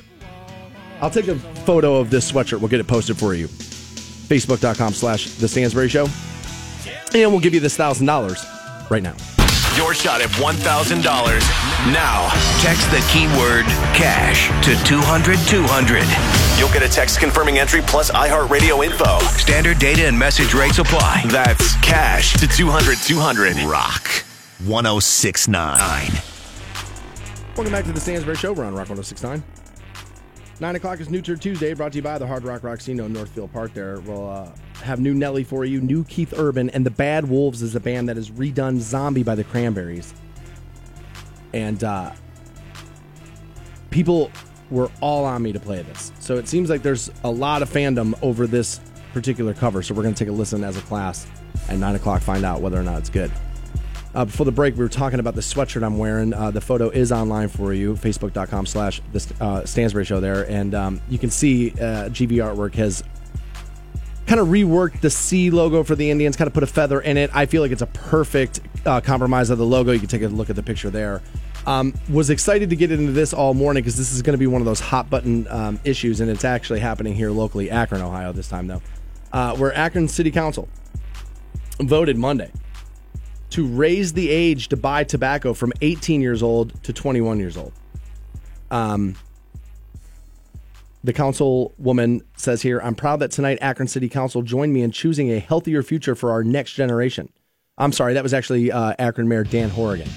I'll 1.02 1.10
take 1.10 1.28
a 1.28 1.36
photo 1.36 1.98
of 1.98 2.10
this 2.10 2.32
sweatshirt. 2.32 2.60
We'll 2.60 2.70
get 2.70 2.80
it 2.80 2.88
posted 2.88 3.18
for 3.18 3.34
you. 3.34 3.48
Facebook.com 3.48 4.94
slash 4.94 5.26
The 5.36 5.50
Stansbury 5.50 5.90
Show. 5.90 6.08
And 7.14 7.30
we'll 7.30 7.42
give 7.42 7.54
you 7.54 7.60
this 7.60 7.78
$1,000 7.78 8.90
right 8.90 9.04
now. 9.04 9.16
Your 9.76 9.96
shot 9.96 10.22
at 10.22 10.30
$1,000 10.30 11.02
now. 11.92 12.30
Text 12.62 12.90
the 12.92 13.02
keyword 13.12 13.66
cash 13.98 14.50
to 14.64 14.76
200 14.86 15.40
200. 15.48 16.60
You'll 16.60 16.72
get 16.72 16.84
a 16.84 16.90
text 16.90 17.20
confirming 17.20 17.58
entry 17.58 17.82
plus 17.82 18.12
iHeartRadio 18.12 18.86
info. 18.86 19.18
Standard 19.36 19.80
data 19.80 20.06
and 20.06 20.18
message 20.18 20.54
rates 20.54 20.78
apply. 20.78 21.24
That's 21.28 21.76
cash 21.78 22.34
to 22.34 22.48
200 22.48 23.00
200. 23.00 23.58
Rock 23.64 24.08
1069. 24.66 26.12
Welcome 27.56 27.72
back 27.72 27.86
to 27.86 27.92
the 27.92 28.00
Stansbury 28.00 28.36
Show. 28.36 28.54
We're 28.54 28.66
on 28.66 28.74
Rock 28.74 28.90
1069. 28.90 29.44
9 30.64 30.78
o'clock 30.78 31.02
is 31.02 31.10
New 31.10 31.22
Turd 31.22 31.42
Tuesday, 31.42 31.74
brought 31.74 31.92
to 31.92 31.98
you 31.98 32.02
by 32.02 32.18
the 32.18 32.26
Hard 32.26 32.46
Rock 32.46 32.62
Rocksino 32.62 33.06
in 33.06 33.12
Northfield 33.12 33.52
Park 33.52 33.74
there. 33.74 34.00
We'll 34.00 34.30
uh, 34.30 34.50
have 34.76 35.02
new 35.02 35.14
Nelly 35.14 35.44
for 35.44 35.66
you, 35.66 35.82
new 35.82 36.06
Keith 36.06 36.34
Urban, 36.38 36.70
and 36.70 36.86
the 36.86 36.90
Bad 36.90 37.28
Wolves 37.28 37.62
is 37.62 37.76
a 37.76 37.82
band 37.82 38.08
that 38.08 38.16
has 38.16 38.32
redone 38.32 38.80
Zombie 38.80 39.24
by 39.24 39.36
the 39.36 39.44
Cranberries. 39.44 40.14
And 41.52 41.84
uh, 41.84 42.14
people 43.90 44.32
were 44.72 44.90
all 45.02 45.26
on 45.26 45.44
me 45.44 45.52
to 45.52 45.60
play 45.60 45.82
this. 45.82 46.14
So 46.22 46.38
it 46.38 46.48
seems 46.48 46.70
like 46.70 46.82
there's 46.82 47.12
a 47.26 47.30
lot 47.30 47.62
of 47.62 47.70
fandom 47.70 48.18
over 48.22 48.48
this 48.48 48.80
particular 49.12 49.54
cover. 49.54 49.84
So 49.84 49.94
we're 49.94 50.04
going 50.04 50.16
to 50.16 50.24
take 50.24 50.32
a 50.32 50.36
listen 50.36 50.64
as 50.64 50.78
a 50.78 50.82
class 50.84 51.28
at 51.68 51.78
9 51.78 51.96
o'clock, 51.96 52.22
find 52.22 52.46
out 52.46 52.62
whether 52.62 52.80
or 52.80 52.84
not 52.84 53.00
it's 53.00 53.10
good. 53.10 53.34
Uh, 54.16 54.26
before 54.26 54.46
the 54.46 54.52
break, 54.52 54.76
we 54.76 54.82
were 54.82 54.90
talking 54.90 55.20
about 55.20 55.34
the 55.34 55.42
sweatshirt 55.42 55.84
I'm 55.84 55.98
wearing. 55.98 56.34
Uh, 56.34 56.52
the 56.52 56.62
photo 56.62 56.90
is 56.90 57.12
online 57.12 57.48
for 57.48 57.74
you, 57.74 57.96
facebook.com 57.96 58.68
slash 58.68 59.02
the 59.12 59.34
uh, 59.42 59.66
Stansbury 59.66 60.06
Show 60.06 60.20
there. 60.20 60.48
And 60.50 60.76
um, 60.76 61.02
you 61.10 61.18
can 61.18 61.32
see 61.32 61.72
uh, 61.72 62.10
GV 62.10 62.34
Artwork 62.34 62.76
has 62.76 63.04
kind 64.28 64.40
of 64.40 64.48
reworked 64.50 65.02
the 65.02 65.10
C 65.10 65.50
logo 65.50 65.84
for 65.84 65.96
the 65.96 66.12
Indians, 66.12 66.38
kind 66.38 66.48
of 66.48 66.54
put 66.54 66.64
a 66.64 66.68
feather 66.68 67.02
in 67.02 67.18
it. 67.18 67.32
I 67.34 67.48
feel 67.48 67.64
like 67.64 67.72
it's 67.72 67.82
a 67.82 67.88
perfect 67.88 68.62
uh, 68.86 69.02
compromise 69.02 69.50
of 69.50 69.58
the 69.58 69.66
logo. 69.66 69.92
You 69.92 70.00
can 70.00 70.10
take 70.10 70.22
a 70.22 70.28
look 70.28 70.52
at 70.52 70.56
the 70.56 70.64
picture 70.64 70.92
there. 70.92 71.22
Um, 71.66 71.94
was 72.10 72.30
excited 72.30 72.70
to 72.70 72.76
get 72.76 72.92
into 72.92 73.14
this 73.14 73.34
all 73.34 73.54
morning 73.54 73.82
because 73.82 73.96
this 73.96 74.12
is 74.12 74.22
going 74.22 74.34
to 74.34 74.38
be 74.38 74.48
one 74.48 74.62
of 74.62 74.66
those 74.66 74.82
hot 74.82 75.10
button 75.10 75.48
um, 75.48 75.80
issues, 75.86 76.20
and 76.20 76.30
it's 76.30 76.44
actually 76.44 76.82
happening 76.82 77.16
here 77.16 77.32
locally, 77.32 77.72
Akron, 77.72 78.02
Ohio, 78.02 78.34
this 78.34 78.50
time 78.50 78.68
though, 78.68 78.82
uh, 79.32 79.56
where 79.56 79.74
Akron 79.74 80.10
City 80.10 80.30
Council 80.30 80.68
voted 81.80 82.18
Monday 82.18 82.52
to 83.54 83.68
raise 83.68 84.14
the 84.14 84.32
age 84.32 84.68
to 84.70 84.76
buy 84.76 85.04
tobacco 85.04 85.54
from 85.54 85.72
18 85.82 86.22
years 86.22 86.42
old 86.42 86.84
to 86.84 86.92
21 86.92 87.38
years 87.38 87.56
old. 87.56 87.72
Um, 88.72 89.16
the 91.04 91.14
councilwoman 91.14 92.22
says 92.36 92.64
here, 92.64 92.80
I'm 92.80 92.96
proud 92.96 93.20
that 93.20 93.30
tonight 93.30 93.60
Akron 93.62 93.88
City 93.88 94.10
Council 94.10 94.42
joined 94.42 94.74
me 94.74 94.82
in 94.82 94.90
choosing 94.90 95.32
a 95.32 95.38
healthier 95.38 95.84
future 95.84 96.16
for 96.16 96.32
our 96.32 96.44
next 96.44 96.74
generation. 96.74 97.30
I'm 97.78 97.92
sorry, 97.92 98.16
that 98.16 98.24
was 98.24 98.34
actually 98.34 98.72
uh, 98.72 98.96
Akron 98.98 99.28
Mayor 99.28 99.44
Dan 99.44 99.70
Horrigan. 99.70 100.10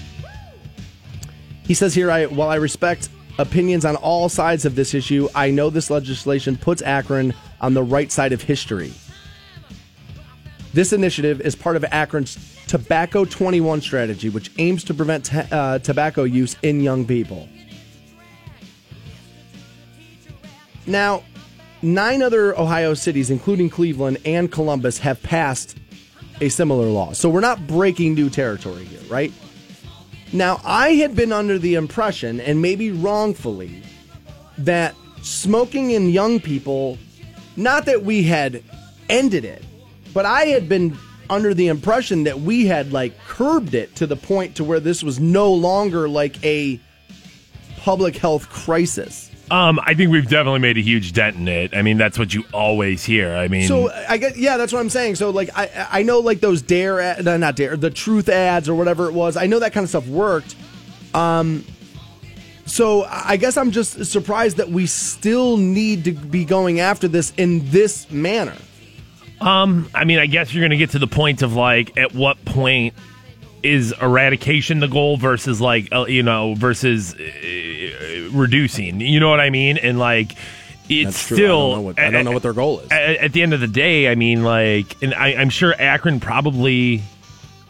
He 1.63 1.75
says 1.75 1.93
here, 1.93 2.09
I, 2.09 2.25
while 2.25 2.49
I 2.49 2.55
respect 2.55 3.09
opinions 3.37 3.85
on 3.85 3.97
all 3.97 4.29
sides 4.29 4.65
of 4.65 4.73
this 4.73 4.95
issue, 4.95 5.29
I 5.35 5.51
know 5.51 5.69
this 5.69 5.91
legislation 5.91 6.57
puts 6.57 6.81
Akron 6.81 7.35
on 7.61 7.75
the 7.75 7.83
right 7.83 8.11
side 8.11 8.33
of 8.33 8.41
history. 8.41 8.93
This 10.73 10.91
initiative 10.91 11.39
is 11.41 11.55
part 11.55 11.75
of 11.75 11.85
Akron's 11.91 12.56
Tobacco 12.67 13.25
21 13.25 13.81
strategy, 13.81 14.29
which 14.29 14.51
aims 14.57 14.83
to 14.85 14.93
prevent 14.93 15.25
ta- 15.25 15.47
uh, 15.51 15.79
tobacco 15.79 16.23
use 16.23 16.55
in 16.63 16.81
young 16.81 17.05
people. 17.05 17.47
Now, 20.85 21.23
nine 21.81 22.21
other 22.21 22.57
Ohio 22.57 22.93
cities, 22.93 23.29
including 23.29 23.69
Cleveland 23.69 24.19
and 24.25 24.51
Columbus, 24.51 24.99
have 24.99 25.21
passed 25.23 25.77
a 26.41 26.49
similar 26.49 26.85
law. 26.85 27.13
So 27.13 27.29
we're 27.29 27.39
not 27.39 27.67
breaking 27.67 28.13
new 28.13 28.29
territory 28.29 28.85
here, 28.85 29.01
right? 29.09 29.31
Now, 30.33 30.59
I 30.63 30.89
had 30.91 31.15
been 31.15 31.31
under 31.31 31.57
the 31.57 31.75
impression, 31.75 32.39
and 32.41 32.61
maybe 32.61 32.91
wrongfully, 32.91 33.81
that 34.57 34.93
smoking 35.21 35.91
in 35.91 36.09
young 36.09 36.39
people, 36.39 36.97
not 37.55 37.85
that 37.85 38.03
we 38.03 38.23
had 38.23 38.61
ended 39.09 39.45
it, 39.45 39.63
but 40.13 40.25
I 40.25 40.45
had 40.45 40.67
been 40.67 40.97
under 41.29 41.53
the 41.53 41.67
impression 41.67 42.23
that 42.23 42.39
we 42.39 42.65
had 42.65 42.91
like 42.91 43.17
curbed 43.25 43.73
it 43.73 43.95
to 43.97 44.07
the 44.07 44.15
point 44.15 44.55
to 44.55 44.63
where 44.63 44.79
this 44.79 45.03
was 45.03 45.19
no 45.19 45.51
longer 45.53 46.07
like 46.07 46.43
a 46.45 46.79
public 47.77 48.17
health 48.17 48.49
crisis. 48.49 49.31
Um, 49.49 49.79
I 49.81 49.93
think 49.93 50.11
we've 50.11 50.27
definitely 50.27 50.59
made 50.59 50.77
a 50.77 50.81
huge 50.81 51.13
dent 51.13 51.37
in 51.37 51.47
it. 51.47 51.73
I 51.73 51.81
mean, 51.81 51.97
that's 51.97 52.19
what 52.19 52.33
you 52.33 52.43
always 52.53 53.05
hear. 53.05 53.33
I 53.33 53.47
mean, 53.47 53.67
So 53.67 53.89
I 53.91 54.17
guess 54.17 54.35
yeah, 54.37 54.57
that's 54.57 54.73
what 54.73 54.79
I'm 54.79 54.89
saying. 54.89 55.15
So 55.15 55.29
like 55.29 55.49
I 55.55 55.87
I 55.91 56.03
know 56.03 56.19
like 56.19 56.41
those 56.41 56.61
dare 56.61 56.99
ad, 56.99 57.23
not 57.23 57.55
dare 57.55 57.77
the 57.77 57.89
truth 57.89 58.27
ads 58.27 58.67
or 58.67 58.75
whatever 58.75 59.07
it 59.07 59.13
was. 59.13 59.37
I 59.37 59.47
know 59.47 59.59
that 59.59 59.71
kind 59.71 59.85
of 59.85 59.89
stuff 59.89 60.07
worked. 60.07 60.55
Um, 61.13 61.63
so 62.65 63.05
I 63.05 63.37
guess 63.37 63.55
I'm 63.55 63.71
just 63.71 64.05
surprised 64.05 64.57
that 64.57 64.69
we 64.69 64.85
still 64.85 65.55
need 65.55 66.03
to 66.03 66.11
be 66.11 66.43
going 66.43 66.81
after 66.81 67.07
this 67.07 67.31
in 67.37 67.69
this 67.71 68.11
manner. 68.11 68.55
Um, 69.39 69.89
I 69.93 70.03
mean, 70.05 70.19
I 70.19 70.25
guess 70.25 70.53
you're 70.53 70.61
going 70.61 70.71
to 70.71 70.77
get 70.77 70.91
to 70.91 70.99
the 70.99 71.07
point 71.07 71.41
of 71.41 71.53
like, 71.53 71.97
at 71.97 72.13
what 72.13 72.43
point 72.45 72.93
is 73.63 73.93
eradication 74.01 74.79
the 74.79 74.87
goal 74.87 75.17
versus 75.17 75.59
like, 75.61 75.89
uh, 75.91 76.05
you 76.05 76.23
know, 76.23 76.55
versus 76.55 77.13
uh, 77.13 78.29
reducing? 78.31 79.01
You 79.01 79.19
know 79.19 79.29
what 79.29 79.39
I 79.39 79.49
mean? 79.49 79.77
And 79.77 79.99
like, 79.99 80.35
it's 80.89 81.17
still. 81.17 81.37
I 81.37 81.47
don't 81.47 81.75
know 81.75 81.81
what, 81.81 81.99
I 81.99 82.09
don't 82.09 82.25
know 82.25 82.31
what 82.31 82.43
their 82.43 82.53
goal 82.53 82.79
is. 82.79 82.91
At, 82.91 83.17
at 83.17 83.33
the 83.33 83.43
end 83.43 83.53
of 83.53 83.59
the 83.59 83.67
day, 83.67 84.09
I 84.09 84.15
mean, 84.15 84.43
like, 84.43 85.01
and 85.03 85.13
I, 85.13 85.35
I'm 85.35 85.49
sure 85.49 85.73
Akron 85.77 86.19
probably. 86.19 87.03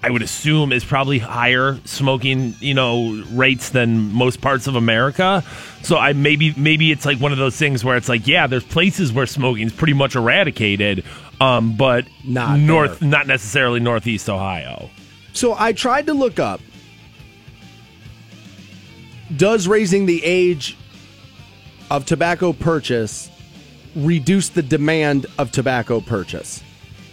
I 0.04 0.12
would 0.12 0.22
assume 0.22 0.72
is 0.72 0.86
probably 0.86 1.18
higher 1.20 1.80
smoking, 1.86 2.54
you 2.60 2.74
know, 2.74 3.24
rates 3.32 3.70
than 3.72 4.14
most 4.14 4.42
parts 4.42 4.68
of 4.68 4.76
America. 4.76 5.44
So 5.82 5.98
I 5.98 6.14
maybe 6.14 6.54
maybe 6.56 6.92
it's 6.92 7.06
like 7.06 7.20
one 7.20 7.32
of 7.32 7.38
those 7.40 7.56
things 7.56 7.84
where 7.84 7.98
it's 7.98 8.08
like, 8.08 8.28
yeah, 8.28 8.48
there's 8.48 8.64
places 8.64 9.12
where 9.12 9.26
smoking's 9.26 9.74
pretty 9.74 9.94
much 9.94 10.16
eradicated, 10.16 11.04
um, 11.42 11.76
but 11.76 12.06
Not 12.24 12.60
north, 12.60 13.00
there. 13.00 13.10
not 13.10 13.28
necessarily 13.28 13.80
northeast 13.80 14.30
Ohio. 14.30 14.90
So 15.34 15.56
I 15.58 15.74
tried 15.74 16.06
to 16.08 16.14
look 16.14 16.40
up 16.40 16.62
does 19.36 19.68
raising 19.68 20.06
the 20.06 20.24
age 20.24 20.78
of 21.92 22.06
tobacco 22.06 22.54
purchase 22.54 23.30
reduce 23.96 24.50
the 24.50 24.62
demand 24.62 25.26
of 25.38 25.52
tobacco 25.52 26.00
purchase? 26.00 26.64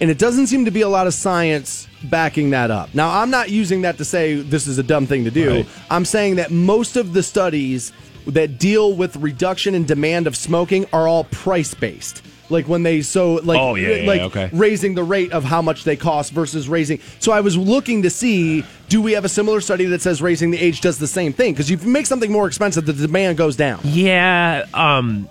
And 0.01 0.11
it 0.11 0.19
doesn't 0.19 0.47
seem 0.49 0.65
to 0.67 0.71
be 0.71 0.83
a 0.83 0.89
lot 0.89 1.07
of 1.07 1.15
science 1.15 1.89
backing 2.11 2.51
that 2.51 2.71
up. 2.71 2.95
Now, 2.95 3.21
I'm 3.21 3.31
not 3.31 3.51
using 3.51 3.83
that 3.83 3.99
to 3.99 4.05
say 4.05 4.35
this 4.37 4.67
is 4.67 4.79
a 4.79 4.83
dumb 4.83 5.07
thing 5.07 5.25
to 5.25 5.31
do. 5.31 5.51
Right. 5.51 5.67
I'm 5.91 6.05
saying 6.05 6.37
that 6.37 6.51
most 6.51 6.97
of 6.97 7.13
the 7.13 7.23
studies 7.23 7.93
that 8.27 8.59
deal 8.59 8.95
with 8.95 9.17
reduction 9.17 9.75
in 9.75 9.85
demand 9.85 10.27
of 10.27 10.37
smoking 10.37 10.87
are 10.93 11.07
all 11.07 11.25
price 11.25 11.75
based. 11.75 12.23
Like 12.51 12.69
when 12.69 12.83
they 12.83 13.01
so 13.03 13.35
like 13.37 13.59
Oh, 13.59 13.75
yeah, 13.75 13.89
yeah, 13.89 14.07
like 14.07 14.21
okay. 14.23 14.51
raising 14.53 14.95
the 14.95 15.03
rate 15.03 15.33
of 15.33 15.45
how 15.45 15.63
much 15.63 15.85
they 15.85 15.97
cost 15.97 16.33
versus 16.33 16.69
raising. 16.69 17.01
So 17.19 17.33
I 17.33 17.41
was 17.41 17.57
looking 17.57 18.03
to 18.03 18.11
see 18.11 18.65
do 18.89 19.01
we 19.01 19.13
have 19.13 19.25
a 19.25 19.31
similar 19.31 19.61
study 19.63 19.87
that 19.87 20.03
says 20.03 20.21
raising 20.21 20.51
the 20.51 20.59
age 20.59 20.81
does 20.83 20.99
the 20.99 21.07
same 21.07 21.33
thing? 21.33 21.53
Because 21.55 21.71
if 21.71 21.83
you 21.83 21.89
make 21.91 22.07
something 22.07 22.31
more 22.31 22.47
expensive, 22.47 22.85
the 22.85 22.93
demand 22.93 23.39
goes 23.39 23.57
down. 23.57 23.81
Yeah, 23.83 24.67
um, 24.75 25.29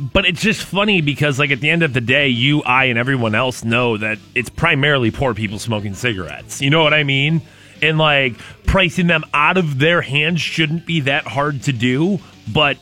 but 0.00 0.24
it's 0.26 0.40
just 0.40 0.62
funny 0.62 1.00
because, 1.00 1.38
like, 1.38 1.50
at 1.50 1.60
the 1.60 1.70
end 1.70 1.82
of 1.82 1.92
the 1.92 2.00
day, 2.00 2.28
you, 2.28 2.62
I, 2.62 2.84
and 2.86 2.98
everyone 2.98 3.34
else 3.34 3.64
know 3.64 3.96
that 3.98 4.18
it's 4.34 4.48
primarily 4.50 5.10
poor 5.10 5.34
people 5.34 5.58
smoking 5.58 5.94
cigarettes. 5.94 6.60
You 6.62 6.70
know 6.70 6.82
what 6.82 6.94
I 6.94 7.04
mean? 7.04 7.42
And 7.82 7.98
like 7.98 8.38
pricing 8.64 9.08
them 9.08 9.24
out 9.34 9.56
of 9.58 9.78
their 9.78 10.00
hands 10.02 10.40
shouldn't 10.40 10.86
be 10.86 11.00
that 11.00 11.24
hard 11.26 11.62
to 11.64 11.72
do, 11.72 12.20
but 12.52 12.78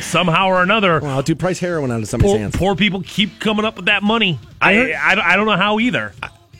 somehow 0.00 0.46
or 0.48 0.62
another, 0.62 1.00
Well, 1.00 1.22
do 1.22 1.34
price 1.34 1.58
heroin 1.58 1.90
out 1.90 2.00
of 2.00 2.08
somebody's 2.08 2.32
poor, 2.32 2.38
hands. 2.40 2.56
poor 2.56 2.74
people 2.74 3.02
keep 3.06 3.40
coming 3.40 3.64
up 3.64 3.76
with 3.76 3.86
that 3.86 4.02
money. 4.02 4.38
I, 4.60 4.74
heard- 4.74 4.92
I, 4.92 5.14
don't- 5.14 5.24
I 5.26 5.36
don't 5.36 5.46
know 5.46 5.56
how 5.56 5.78
either. 5.80 6.12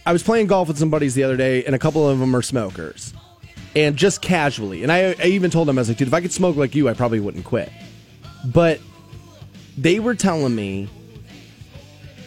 I 0.07 0.12
was 0.12 0.22
playing 0.22 0.46
golf 0.46 0.68
with 0.68 0.78
some 0.78 0.90
buddies 0.90 1.14
the 1.14 1.24
other 1.24 1.36
day, 1.36 1.64
and 1.64 1.74
a 1.74 1.78
couple 1.78 2.09
of 2.09 2.18
them 2.18 2.34
are 2.36 2.40
smokers, 2.42 3.12
and 3.76 3.96
just 3.96 4.22
casually. 4.22 4.82
And 4.82 4.90
I, 4.92 5.14
I 5.18 5.24
even 5.26 5.51
told 5.51 5.68
them, 5.68 5.76
I 5.78 5.82
was 5.82 5.88
like, 5.88 5.99
dude, 5.99 6.09
if 6.09 6.14
I 6.14 6.20
could 6.22 6.32
smoke 6.32 6.57
like 6.57 6.74
you, 6.74 6.88
I 6.88 6.94
probably 6.94 7.20
wouldn't 7.20 7.44
quit. 7.44 7.70
But 8.44 8.80
they 9.83 10.01
were 10.01 10.14
telling 10.14 10.55
me, 10.55 10.89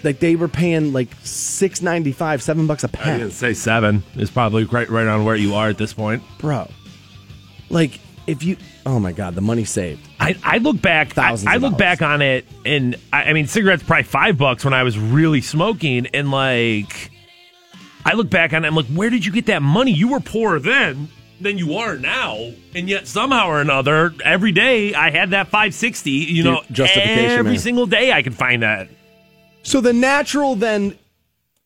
like 0.04 0.20
they 0.20 0.36
were 0.36 0.48
paying 0.48 0.94
like 0.94 1.10
six 1.24 1.82
ninety 1.82 2.12
five, 2.12 2.42
seven 2.42 2.68
bucks 2.68 2.84
a 2.84 2.88
I 2.88 2.92
pack, 2.92 3.08
I 3.08 3.18
didn't 3.20 3.34
say 3.34 3.54
seven 3.54 4.04
is 4.16 4.32
probably 4.32 4.64
right 4.64 4.90
right 4.90 5.08
on 5.08 5.26
where 5.26 5.36
you 5.36 5.54
are 5.56 5.70
at 5.70 5.78
this 5.78 5.94
point. 5.94 6.24
bro. 6.40 6.70
Like 7.70 8.00
if 8.28 8.44
you, 8.44 8.58
oh 8.86 9.00
my 9.00 9.12
god, 9.12 9.36
the 9.36 9.42
money 9.42 9.64
saved. 9.66 10.08
I, 10.20 10.36
I 10.44 10.58
look 10.60 10.82
back. 10.82 11.10
I, 11.18 11.28
Thousands 11.30 11.48
I 11.52 11.56
of 11.56 11.62
look 11.64 11.72
dollars. 11.72 11.80
back 11.80 12.02
on 12.02 12.22
it, 12.22 12.46
and 12.66 12.96
I, 13.12 13.24
I 13.24 13.34
mean, 13.34 13.48
cigarettes 13.48 13.84
probably 13.84 14.04
five 14.04 14.38
bucks 14.38 14.64
when 14.64 14.74
I 14.74 14.84
was 14.84 14.98
really 14.98 15.42
smoking, 15.42 16.06
and 16.08 16.30
like, 16.32 17.10
I 18.06 18.14
look 18.14 18.30
back 18.30 18.54
on 18.54 18.64
it. 18.64 18.68
I'm 18.68 18.76
like, 18.76 18.86
where 18.88 19.10
did 19.10 19.26
you 19.26 19.32
get 19.32 19.48
that 19.48 19.62
money? 19.62 19.92
You 19.92 20.10
were 20.10 20.20
poor 20.20 20.60
then 20.60 21.10
than 21.42 21.58
you 21.58 21.76
are 21.76 21.98
now, 21.98 22.52
and 22.76 22.88
yet 22.88 23.08
somehow 23.08 23.48
or 23.48 23.62
another, 23.62 24.14
every 24.24 24.52
day 24.52 24.94
I 24.94 25.12
had 25.12 25.32
that 25.32 25.48
560. 25.48 26.12
You 26.12 26.44
know, 26.44 26.62
justification, 26.72 27.32
every 27.32 27.52
man. 27.52 27.60
single 27.60 27.86
day 27.86 28.12
I 28.12 28.22
could 28.24 28.36
find 28.36 28.64
that. 28.64 28.90
So 29.64 29.82
the 29.82 29.94
natural 29.94 30.56
then 30.56 30.98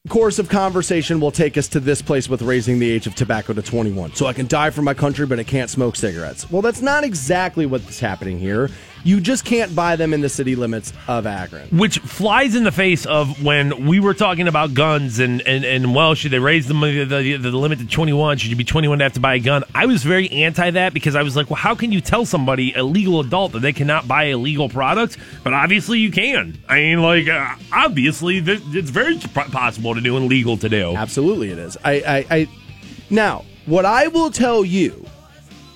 course 0.07 0.38
of 0.38 0.49
conversation 0.49 1.19
will 1.19 1.32
take 1.32 1.57
us 1.57 1.67
to 1.69 1.80
this 1.80 2.01
place 2.01 2.30
with 2.30 2.41
raising 2.41 2.80
the 2.80 2.89
age 2.89 3.07
of 3.07 3.15
tobacco 3.15 3.53
to 3.53 3.61
21. 3.61 4.13
So 4.13 4.28
I 4.28 4.34
can 4.34 4.47
die 4.47 4.69
for 4.69 4.82
my 4.82 4.93
country, 4.93 5.26
but 5.26 5.39
I 5.39 5.43
can't 5.43 5.69
smoke 5.69 5.95
cigarettes. 5.95 6.49
Well, 6.51 6.61
that's 6.61 6.82
not 6.82 7.03
exactly 7.03 7.65
what's 7.65 7.99
happening 7.99 8.38
here. 8.38 8.69
You 9.05 9.21
just 9.21 9.45
can't 9.45 9.75
buy 9.75 9.95
them 9.95 10.13
in 10.13 10.21
the 10.21 10.29
city 10.29 10.55
limits 10.55 10.91
of 11.07 11.27
Akron. 11.27 11.69
which 11.69 11.99
flies 11.99 12.55
in 12.55 12.63
the 12.63 12.71
face 12.71 13.05
of 13.05 13.41
when 13.43 13.85
we 13.85 13.99
were 13.99 14.15
talking 14.15 14.47
about 14.47 14.73
guns 14.73 15.19
and 15.19 15.41
and, 15.43 15.63
and 15.63 15.93
well, 15.93 16.15
should 16.15 16.31
they 16.31 16.39
raise 16.39 16.67
the, 16.67 16.73
the, 16.73 17.05
the, 17.05 17.37
the 17.37 17.51
limit 17.51 17.77
to 17.79 17.85
21? 17.85 18.39
Should 18.39 18.49
you 18.49 18.55
be 18.55 18.63
21 18.63 18.97
to 18.97 19.03
have 19.05 19.13
to 19.13 19.19
buy 19.19 19.35
a 19.35 19.39
gun? 19.39 19.63
I 19.75 19.85
was 19.85 20.03
very 20.03 20.27
anti 20.31 20.71
that 20.71 20.93
because 20.93 21.15
I 21.15 21.21
was 21.21 21.35
like, 21.35 21.51
well, 21.51 21.57
how 21.57 21.75
can 21.75 21.91
you 21.91 22.01
tell 22.01 22.25
somebody, 22.25 22.73
a 22.73 22.83
legal 22.83 23.19
adult, 23.19 23.51
that 23.51 23.59
they 23.59 23.73
cannot 23.73 24.07
buy 24.07 24.25
a 24.25 24.37
legal 24.37 24.69
product? 24.69 25.17
But 25.43 25.53
obviously 25.53 25.99
you 25.99 26.11
can. 26.11 26.57
I 26.67 26.77
mean, 26.77 27.01
like, 27.03 27.27
uh, 27.27 27.55
obviously 27.71 28.41
th- 28.41 28.61
it's 28.71 28.89
very 28.89 29.17
possible 29.19 29.93
to 29.93 30.01
do 30.01 30.17
and 30.17 30.27
legal 30.27 30.57
to 30.57 30.67
do. 30.67 30.95
Absolutely, 30.95 31.51
it 31.51 31.59
is. 31.59 31.77
I, 31.85 31.93
I, 31.93 32.25
I 32.37 32.47
now 33.11 33.45
what 33.67 33.85
I 33.85 34.07
will 34.07 34.31
tell 34.31 34.65
you 34.65 35.05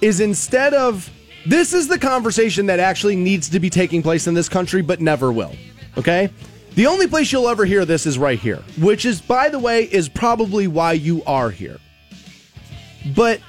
is 0.02 0.20
instead 0.20 0.74
of 0.74 1.12
this 1.50 1.74
is 1.74 1.88
the 1.88 1.98
conversation 1.98 2.68
that 2.68 2.80
actually 2.80 3.16
needs 3.16 3.50
to 3.50 3.60
be 3.60 3.70
taking 3.70 4.04
place 4.04 4.28
in 4.28 4.36
this 4.36 4.48
country, 4.48 4.84
but 4.84 5.02
never 5.02 5.32
will. 5.32 5.56
Okay. 5.98 6.30
The 6.76 6.86
only 6.86 7.08
place 7.08 7.32
you'll 7.32 7.50
ever 7.50 7.66
hear 7.66 7.86
this 7.86 8.06
is 8.06 8.20
right 8.20 8.40
here, 8.40 8.64
which 8.80 9.04
is, 9.04 9.20
by 9.20 9.50
the 9.50 9.58
way, 9.58 9.84
is 9.84 10.08
probably 10.08 10.68
why 10.68 10.94
you 10.94 11.24
are 11.26 11.50
here. 11.50 11.80
But 13.16 13.42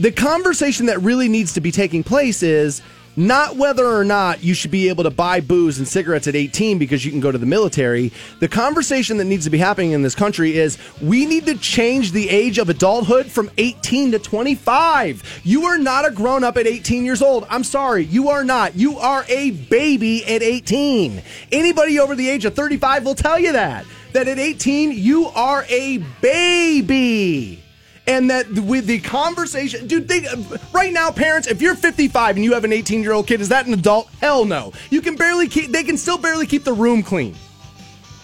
the 0.00 0.10
conversation 0.10 0.86
that 0.86 1.00
really 1.02 1.28
needs 1.28 1.52
to 1.52 1.60
be 1.60 1.70
taking 1.70 2.02
place 2.02 2.42
is 2.42 2.80
not 3.18 3.56
whether 3.56 3.84
or 3.84 4.04
not 4.04 4.44
you 4.44 4.54
should 4.54 4.70
be 4.70 4.88
able 4.88 5.02
to 5.02 5.10
buy 5.10 5.40
booze 5.40 5.78
and 5.78 5.88
cigarettes 5.88 6.28
at 6.28 6.36
18 6.36 6.78
because 6.78 7.04
you 7.04 7.10
can 7.10 7.18
go 7.18 7.32
to 7.32 7.36
the 7.36 7.46
military. 7.46 8.12
The 8.38 8.46
conversation 8.46 9.16
that 9.16 9.24
needs 9.24 9.44
to 9.44 9.50
be 9.50 9.58
happening 9.58 9.90
in 9.90 10.02
this 10.02 10.14
country 10.14 10.56
is 10.56 10.78
we 11.02 11.26
need 11.26 11.46
to 11.46 11.58
change 11.58 12.12
the 12.12 12.30
age 12.30 12.58
of 12.58 12.68
adulthood 12.68 13.26
from 13.26 13.50
18 13.58 14.12
to 14.12 14.20
25. 14.20 15.40
You 15.42 15.64
are 15.64 15.78
not 15.78 16.06
a 16.06 16.12
grown 16.12 16.44
up 16.44 16.56
at 16.56 16.68
18 16.68 17.04
years 17.04 17.20
old. 17.20 17.44
I'm 17.50 17.64
sorry, 17.64 18.04
you 18.04 18.28
are 18.28 18.44
not. 18.44 18.76
You 18.76 18.98
are 18.98 19.24
a 19.28 19.50
baby 19.50 20.24
at 20.24 20.42
18. 20.42 21.20
Anybody 21.50 21.98
over 21.98 22.14
the 22.14 22.28
age 22.28 22.44
of 22.44 22.54
35 22.54 23.04
will 23.04 23.16
tell 23.16 23.38
you 23.38 23.52
that. 23.52 23.84
That 24.12 24.28
at 24.28 24.38
18, 24.38 24.92
you 24.92 25.26
are 25.26 25.64
a 25.68 25.98
baby 26.20 27.64
and 28.08 28.30
that 28.30 28.48
with 28.50 28.86
the 28.86 28.98
conversation, 29.00 29.86
dude, 29.86 30.08
think 30.08 30.26
right 30.72 30.92
now, 30.92 31.10
parents, 31.10 31.46
if 31.46 31.60
you're 31.60 31.74
55 31.74 32.36
and 32.36 32.44
you 32.44 32.54
have 32.54 32.64
an 32.64 32.72
18 32.72 33.02
year 33.02 33.12
old 33.12 33.26
kid, 33.26 33.40
is 33.42 33.50
that 33.50 33.66
an 33.66 33.74
adult? 33.74 34.08
Hell 34.20 34.46
no. 34.46 34.72
You 34.90 35.02
can 35.02 35.14
barely 35.14 35.46
keep, 35.46 35.70
they 35.70 35.84
can 35.84 35.98
still 35.98 36.18
barely 36.18 36.46
keep 36.46 36.64
the 36.64 36.72
room 36.72 37.02
clean. 37.02 37.36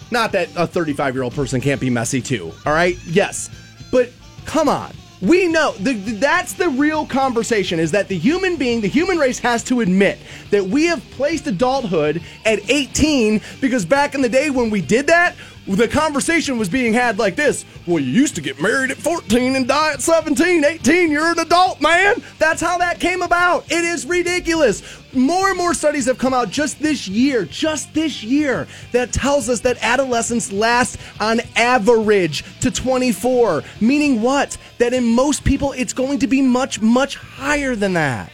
Not 0.09 0.31
that 0.31 0.49
a 0.55 0.65
35 0.65 1.13
year 1.13 1.23
old 1.23 1.35
person 1.35 1.61
can't 1.61 1.79
be 1.79 1.91
messy 1.91 2.19
too, 2.19 2.51
all 2.65 2.73
right? 2.73 2.97
Yes. 3.05 3.49
But 3.91 4.11
come 4.45 4.67
on. 4.67 4.91
We 5.21 5.47
know 5.47 5.71
the, 5.73 5.93
that's 5.93 6.53
the 6.53 6.69
real 6.69 7.05
conversation 7.05 7.79
is 7.79 7.91
that 7.91 8.07
the 8.07 8.17
human 8.17 8.57
being, 8.57 8.81
the 8.81 8.87
human 8.87 9.17
race 9.17 9.39
has 9.39 9.63
to 9.65 9.81
admit 9.81 10.19
that 10.49 10.65
we 10.65 10.87
have 10.87 11.03
placed 11.11 11.47
adulthood 11.47 12.21
at 12.43 12.69
18 12.69 13.39
because 13.61 13.85
back 13.85 14.13
in 14.13 14.21
the 14.21 14.29
day 14.29 14.49
when 14.49 14.69
we 14.69 14.81
did 14.81 15.07
that, 15.07 15.35
the 15.67 15.87
conversation 15.87 16.57
was 16.57 16.69
being 16.69 16.93
had 16.93 17.17
like 17.17 17.35
this. 17.35 17.65
Well, 17.87 17.99
you 17.99 18.11
used 18.11 18.35
to 18.35 18.41
get 18.41 18.61
married 18.61 18.91
at 18.91 18.97
14 18.97 19.55
and 19.55 19.67
die 19.67 19.93
at 19.93 20.01
17, 20.01 20.63
18. 20.63 21.11
You're 21.11 21.31
an 21.31 21.39
adult, 21.39 21.81
man. 21.81 22.21
That's 22.37 22.61
how 22.61 22.77
that 22.77 22.99
came 22.99 23.21
about. 23.21 23.71
It 23.71 23.83
is 23.83 24.05
ridiculous. 24.05 24.83
More 25.13 25.49
and 25.49 25.57
more 25.57 25.73
studies 25.73 26.05
have 26.05 26.17
come 26.17 26.33
out 26.33 26.51
just 26.51 26.79
this 26.79 27.07
year, 27.07 27.45
just 27.45 27.93
this 27.93 28.21
year, 28.21 28.67
that 28.91 29.11
tells 29.11 29.49
us 29.49 29.61
that 29.61 29.77
adolescence 29.81 30.51
lasts 30.51 30.97
on 31.19 31.39
average 31.55 32.43
to 32.59 32.69
24. 32.69 33.63
Meaning 33.81 34.21
what? 34.21 34.57
That 34.77 34.93
in 34.93 35.05
most 35.05 35.43
people, 35.43 35.71
it's 35.71 35.93
going 35.93 36.19
to 36.19 36.27
be 36.27 36.41
much, 36.41 36.81
much 36.81 37.15
higher 37.15 37.75
than 37.75 37.93
that. 37.93 38.31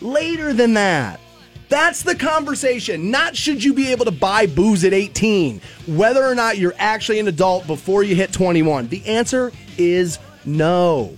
Later 0.00 0.54
than 0.54 0.74
that. 0.74 1.20
That's 1.70 2.02
the 2.02 2.16
conversation. 2.16 3.12
Not 3.12 3.36
should 3.36 3.62
you 3.62 3.72
be 3.72 3.92
able 3.92 4.04
to 4.06 4.10
buy 4.10 4.46
booze 4.46 4.84
at 4.84 4.92
18, 4.92 5.60
whether 5.86 6.22
or 6.22 6.34
not 6.34 6.58
you're 6.58 6.74
actually 6.78 7.20
an 7.20 7.28
adult 7.28 7.68
before 7.68 8.02
you 8.02 8.16
hit 8.16 8.32
21. 8.32 8.88
The 8.88 9.06
answer 9.06 9.52
is 9.78 10.18
no. 10.44 11.16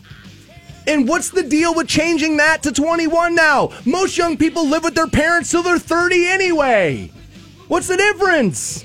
And 0.86 1.08
what's 1.08 1.30
the 1.30 1.42
deal 1.42 1.74
with 1.74 1.88
changing 1.88 2.36
that 2.36 2.62
to 2.64 2.72
21 2.72 3.34
now? 3.34 3.70
Most 3.86 4.18
young 4.18 4.36
people 4.36 4.66
live 4.66 4.84
with 4.84 4.94
their 4.94 5.06
parents 5.06 5.50
till 5.50 5.62
they're 5.62 5.78
30 5.78 6.26
anyway. 6.26 7.10
What's 7.68 7.88
the 7.88 7.96
difference? 7.96 8.84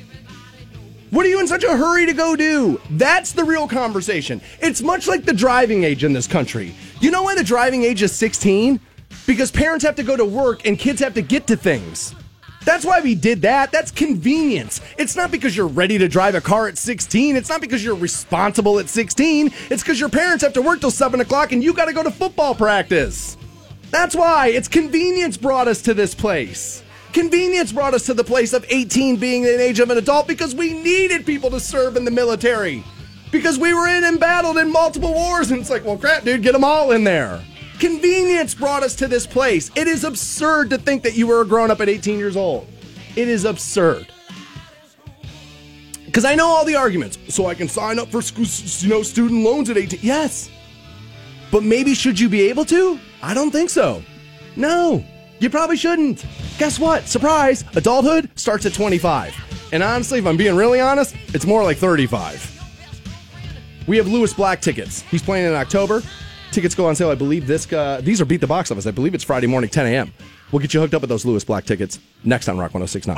What 1.09 1.25
are 1.25 1.29
you 1.29 1.41
in 1.41 1.47
such 1.47 1.65
a 1.65 1.75
hurry 1.75 2.05
to 2.05 2.13
go 2.13 2.37
do? 2.37 2.79
That's 2.91 3.33
the 3.33 3.43
real 3.43 3.67
conversation. 3.67 4.39
It's 4.61 4.81
much 4.81 5.05
like 5.05 5.25
the 5.25 5.33
driving 5.33 5.83
age 5.83 6.05
in 6.05 6.13
this 6.13 6.27
country. 6.27 6.73
You 7.01 7.11
know 7.11 7.23
why 7.23 7.35
the 7.35 7.43
driving 7.43 7.83
age 7.83 8.01
is 8.03 8.13
16? 8.13 8.79
Because 9.27 9.51
parents 9.51 9.85
have 9.85 9.95
to 9.97 10.03
go 10.03 10.17
to 10.17 10.25
work 10.25 10.65
and 10.65 10.79
kids 10.79 11.01
have 11.01 11.13
to 11.13 11.21
get 11.21 11.45
to 11.47 11.55
things. 11.55 12.15
That's 12.63 12.85
why 12.85 13.01
we 13.01 13.13
did 13.13 13.43
that. 13.43 13.71
That's 13.71 13.91
convenience. 13.91 14.81
It's 14.97 15.15
not 15.15 15.31
because 15.31 15.55
you're 15.55 15.67
ready 15.67 15.97
to 15.97 16.07
drive 16.07 16.35
a 16.35 16.41
car 16.41 16.67
at 16.67 16.77
16. 16.77 17.35
It's 17.35 17.49
not 17.49 17.61
because 17.61 17.83
you're 17.83 17.95
responsible 17.95 18.79
at 18.79 18.89
16. 18.89 19.51
It's 19.69 19.83
because 19.83 19.99
your 19.99 20.09
parents 20.09 20.43
have 20.43 20.53
to 20.53 20.61
work 20.61 20.79
till 20.79 20.91
7 20.91 21.21
o'clock 21.21 21.51
and 21.51 21.63
you 21.63 21.73
got 21.73 21.85
to 21.85 21.93
go 21.93 22.03
to 22.03 22.11
football 22.11 22.55
practice. 22.55 23.37
That's 23.91 24.15
why. 24.15 24.47
It's 24.47 24.67
convenience 24.67 25.37
brought 25.37 25.67
us 25.67 25.81
to 25.83 25.93
this 25.93 26.15
place. 26.15 26.83
Convenience 27.13 27.71
brought 27.71 27.93
us 27.93 28.05
to 28.07 28.13
the 28.13 28.23
place 28.23 28.53
of 28.53 28.65
18 28.67 29.15
being 29.15 29.43
the 29.43 29.61
age 29.61 29.79
of 29.79 29.89
an 29.89 29.97
adult 29.97 30.27
because 30.27 30.53
we 30.53 30.73
needed 30.73 31.25
people 31.25 31.49
to 31.51 31.59
serve 31.59 31.95
in 31.95 32.05
the 32.05 32.11
military. 32.11 32.83
Because 33.31 33.57
we 33.57 33.73
were 33.73 33.87
in 33.87 34.03
and 34.03 34.19
battled 34.19 34.57
in 34.57 34.71
multiple 34.71 35.13
wars. 35.13 35.51
And 35.51 35.61
it's 35.61 35.69
like, 35.69 35.85
well, 35.85 35.97
crap, 35.97 36.23
dude, 36.23 36.43
get 36.43 36.51
them 36.53 36.63
all 36.63 36.91
in 36.91 37.03
there. 37.03 37.41
Convenience 37.79 38.55
brought 38.55 38.81
us 38.83 38.95
to 38.95 39.07
this 39.07 39.27
place. 39.27 39.69
It 39.75 39.87
is 39.87 40.03
absurd 40.03 40.71
to 40.71 40.77
think 40.77 41.03
that 41.03 41.15
you 41.15 41.27
were 41.27 41.41
a 41.41 41.45
grown 41.45 41.69
up 41.69 41.79
at 41.79 41.89
18 41.89 42.17
years 42.17 42.35
old. 42.35 42.67
It 43.15 43.27
is 43.27 43.45
absurd. 43.45 44.07
Because 46.05 46.25
I 46.25 46.33
know 46.33 46.47
all 46.47 46.65
the 46.65 46.75
arguments. 46.75 47.19
So 47.29 47.45
I 47.45 47.53
can 47.53 47.67
sign 47.67 47.99
up 47.99 48.09
for 48.09 48.21
you 48.21 48.89
know, 48.89 49.03
student 49.03 49.43
loans 49.43 49.69
at 49.69 49.77
18. 49.77 49.99
Yes. 50.01 50.49
But 51.51 51.63
maybe 51.63 51.93
should 51.93 52.19
you 52.19 52.29
be 52.29 52.41
able 52.49 52.65
to? 52.65 52.99
I 53.21 53.33
don't 53.33 53.51
think 53.51 53.69
so. 53.69 54.03
No, 54.55 55.05
you 55.39 55.49
probably 55.51 55.77
shouldn't. 55.77 56.25
Guess 56.57 56.79
what? 56.79 57.07
Surprise! 57.07 57.63
Adulthood 57.75 58.31
starts 58.35 58.65
at 58.65 58.73
25. 58.73 59.69
And 59.71 59.83
honestly, 59.83 60.17
if 60.19 60.25
I'm 60.25 60.37
being 60.37 60.55
really 60.55 60.79
honest, 60.79 61.15
it's 61.27 61.45
more 61.45 61.63
like 61.63 61.77
35. 61.77 62.55
We 63.87 63.97
have 63.97 64.07
Lewis 64.07 64.33
Black 64.33 64.61
tickets. 64.61 65.01
He's 65.01 65.21
playing 65.21 65.45
in 65.45 65.53
October. 65.53 66.01
Tickets 66.51 66.73
go 66.73 66.87
on 66.87 66.95
sale, 66.95 67.09
I 67.09 67.15
believe. 67.15 67.45
This 67.45 67.71
uh, 67.71 68.01
these 68.03 68.21
are 68.21 68.25
beat 68.25 68.41
the 68.41 68.47
box 68.47 68.71
office. 68.71 68.87
I 68.87 68.91
believe 68.91 69.13
it's 69.13 69.23
Friday 69.23 69.47
morning, 69.47 69.69
10 69.69 69.85
a.m. 69.87 70.13
We'll 70.51 70.61
get 70.61 70.73
you 70.73 70.79
hooked 70.79 70.93
up 70.93 71.01
with 71.01 71.09
those 71.09 71.25
Lewis 71.25 71.43
Black 71.43 71.65
tickets 71.65 71.99
next 72.23 72.47
on 72.47 72.57
Rock 72.57 72.73
1069. 72.73 73.17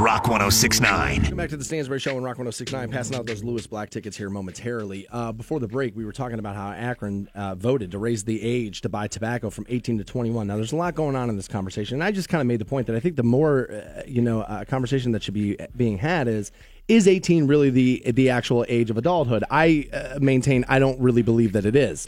Rock 0.00 0.28
1069. 0.28 1.22
Welcome 1.22 1.36
back 1.36 1.50
to 1.50 1.56
the 1.56 1.64
Stansbury 1.64 1.98
Show 1.98 2.16
on 2.16 2.22
Rock 2.22 2.38
1069. 2.38 2.92
Passing 2.92 3.16
out 3.16 3.26
those 3.26 3.42
Lewis 3.42 3.66
Black 3.66 3.90
tickets 3.90 4.16
here 4.16 4.30
momentarily. 4.30 5.04
Uh, 5.10 5.32
before 5.32 5.58
the 5.58 5.66
break, 5.66 5.96
we 5.96 6.04
were 6.04 6.12
talking 6.12 6.38
about 6.38 6.54
how 6.54 6.70
Akron 6.70 7.28
uh, 7.34 7.56
voted 7.56 7.90
to 7.90 7.98
raise 7.98 8.22
the 8.22 8.40
age 8.40 8.80
to 8.82 8.88
buy 8.88 9.08
tobacco 9.08 9.50
from 9.50 9.66
18 9.68 9.98
to 9.98 10.04
21. 10.04 10.46
Now, 10.46 10.54
there's 10.54 10.70
a 10.70 10.76
lot 10.76 10.94
going 10.94 11.16
on 11.16 11.28
in 11.28 11.36
this 11.36 11.48
conversation. 11.48 11.96
And 11.96 12.04
I 12.04 12.12
just 12.12 12.28
kind 12.28 12.40
of 12.40 12.46
made 12.46 12.60
the 12.60 12.64
point 12.64 12.86
that 12.86 12.94
I 12.94 13.00
think 13.00 13.16
the 13.16 13.24
more, 13.24 13.72
uh, 13.72 14.02
you 14.06 14.22
know, 14.22 14.42
uh, 14.42 14.64
conversation 14.64 15.10
that 15.12 15.22
should 15.24 15.34
be 15.34 15.56
being 15.76 15.98
had 15.98 16.28
is 16.28 16.52
is 16.86 17.06
18 17.06 17.46
really 17.48 17.70
the 17.70 18.02
the 18.12 18.30
actual 18.30 18.64
age 18.68 18.88
of 18.88 18.96
adulthood? 18.96 19.42
I 19.50 19.88
uh, 19.92 20.20
maintain 20.20 20.64
I 20.68 20.78
don't 20.78 20.98
really 21.00 21.22
believe 21.22 21.52
that 21.52 21.66
it 21.66 21.74
is. 21.76 22.06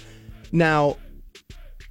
Now, 0.53 0.97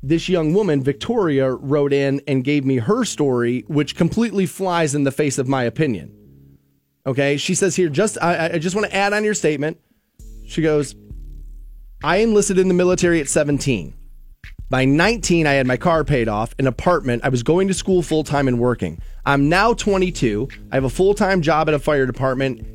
this 0.01 0.29
young 0.29 0.53
woman, 0.53 0.81
Victoria, 0.81 1.51
wrote 1.51 1.93
in 1.93 2.21
and 2.27 2.43
gave 2.43 2.65
me 2.65 2.77
her 2.77 3.03
story, 3.03 3.65
which 3.67 3.95
completely 3.95 4.45
flies 4.45 4.95
in 4.95 5.03
the 5.03 5.11
face 5.11 5.37
of 5.37 5.47
my 5.47 5.63
opinion. 5.63 6.15
Okay, 7.05 7.37
she 7.37 7.55
says 7.55 7.75
here, 7.75 7.89
just 7.89 8.17
I, 8.21 8.51
I 8.53 8.57
just 8.59 8.75
want 8.75 8.87
to 8.87 8.95
add 8.95 9.13
on 9.13 9.23
your 9.23 9.33
statement. 9.33 9.79
She 10.45 10.61
goes, 10.61 10.95
I 12.03 12.17
enlisted 12.17 12.57
in 12.57 12.67
the 12.67 12.73
military 12.73 13.19
at 13.19 13.27
17. 13.27 13.93
By 14.69 14.85
19, 14.85 15.47
I 15.47 15.53
had 15.53 15.65
my 15.65 15.77
car 15.77 16.03
paid 16.03 16.27
off, 16.27 16.53
an 16.59 16.67
apartment. 16.67 17.23
I 17.25 17.29
was 17.29 17.41
going 17.41 17.67
to 17.69 17.73
school 17.73 18.03
full 18.03 18.23
time 18.23 18.47
and 18.47 18.59
working. 18.59 19.01
I'm 19.25 19.49
now 19.49 19.73
22. 19.73 20.47
I 20.71 20.75
have 20.75 20.83
a 20.83 20.89
full 20.89 21.13
time 21.13 21.41
job 21.41 21.67
at 21.67 21.73
a 21.73 21.79
fire 21.79 22.05
department. 22.05 22.65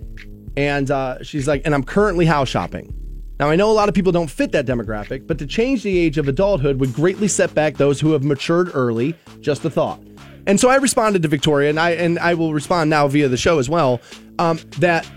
And 0.57 0.91
uh, 0.91 1.23
she's 1.23 1.49
like, 1.49 1.63
and 1.65 1.75
I'm 1.75 1.85
currently 1.85 2.27
house 2.27 2.49
shopping. 2.49 3.04
Now, 3.41 3.51
I 3.51 3.57
know 3.57 3.71
a 3.71 3.73
lot 3.73 3.89
of 3.89 3.95
people 3.95 4.13
don't 4.13 4.31
fit 4.31 4.53
that 4.53 4.65
demographic, 4.65 5.27
but 5.27 5.39
to 5.39 5.47
change 5.47 5.83
the 5.83 5.99
age 5.99 6.19
of 6.19 6.29
adulthood 6.29 6.79
would 6.79 6.95
greatly 6.95 7.27
set 7.27 7.53
back 7.53 7.77
those 7.77 8.01
who 8.01 8.13
have 8.13 8.23
matured 8.23 8.71
early. 8.75 9.15
Just 9.41 9.65
a 9.65 9.71
thought. 9.71 10.01
And 10.47 10.61
so 10.61 10.69
I 10.69 10.77
responded 10.77 11.23
to 11.23 11.29
Victoria, 11.29 11.71
and 11.71 11.81
I 11.81 11.91
and 11.93 12.19
I 12.19 12.35
will 12.35 12.53
respond 12.53 12.91
now 12.91 13.09
via 13.09 13.29
the 13.29 13.37
show 13.37 13.59
as 13.59 13.69
well. 13.69 14.01
Um, 14.39 14.61
that 14.79 15.09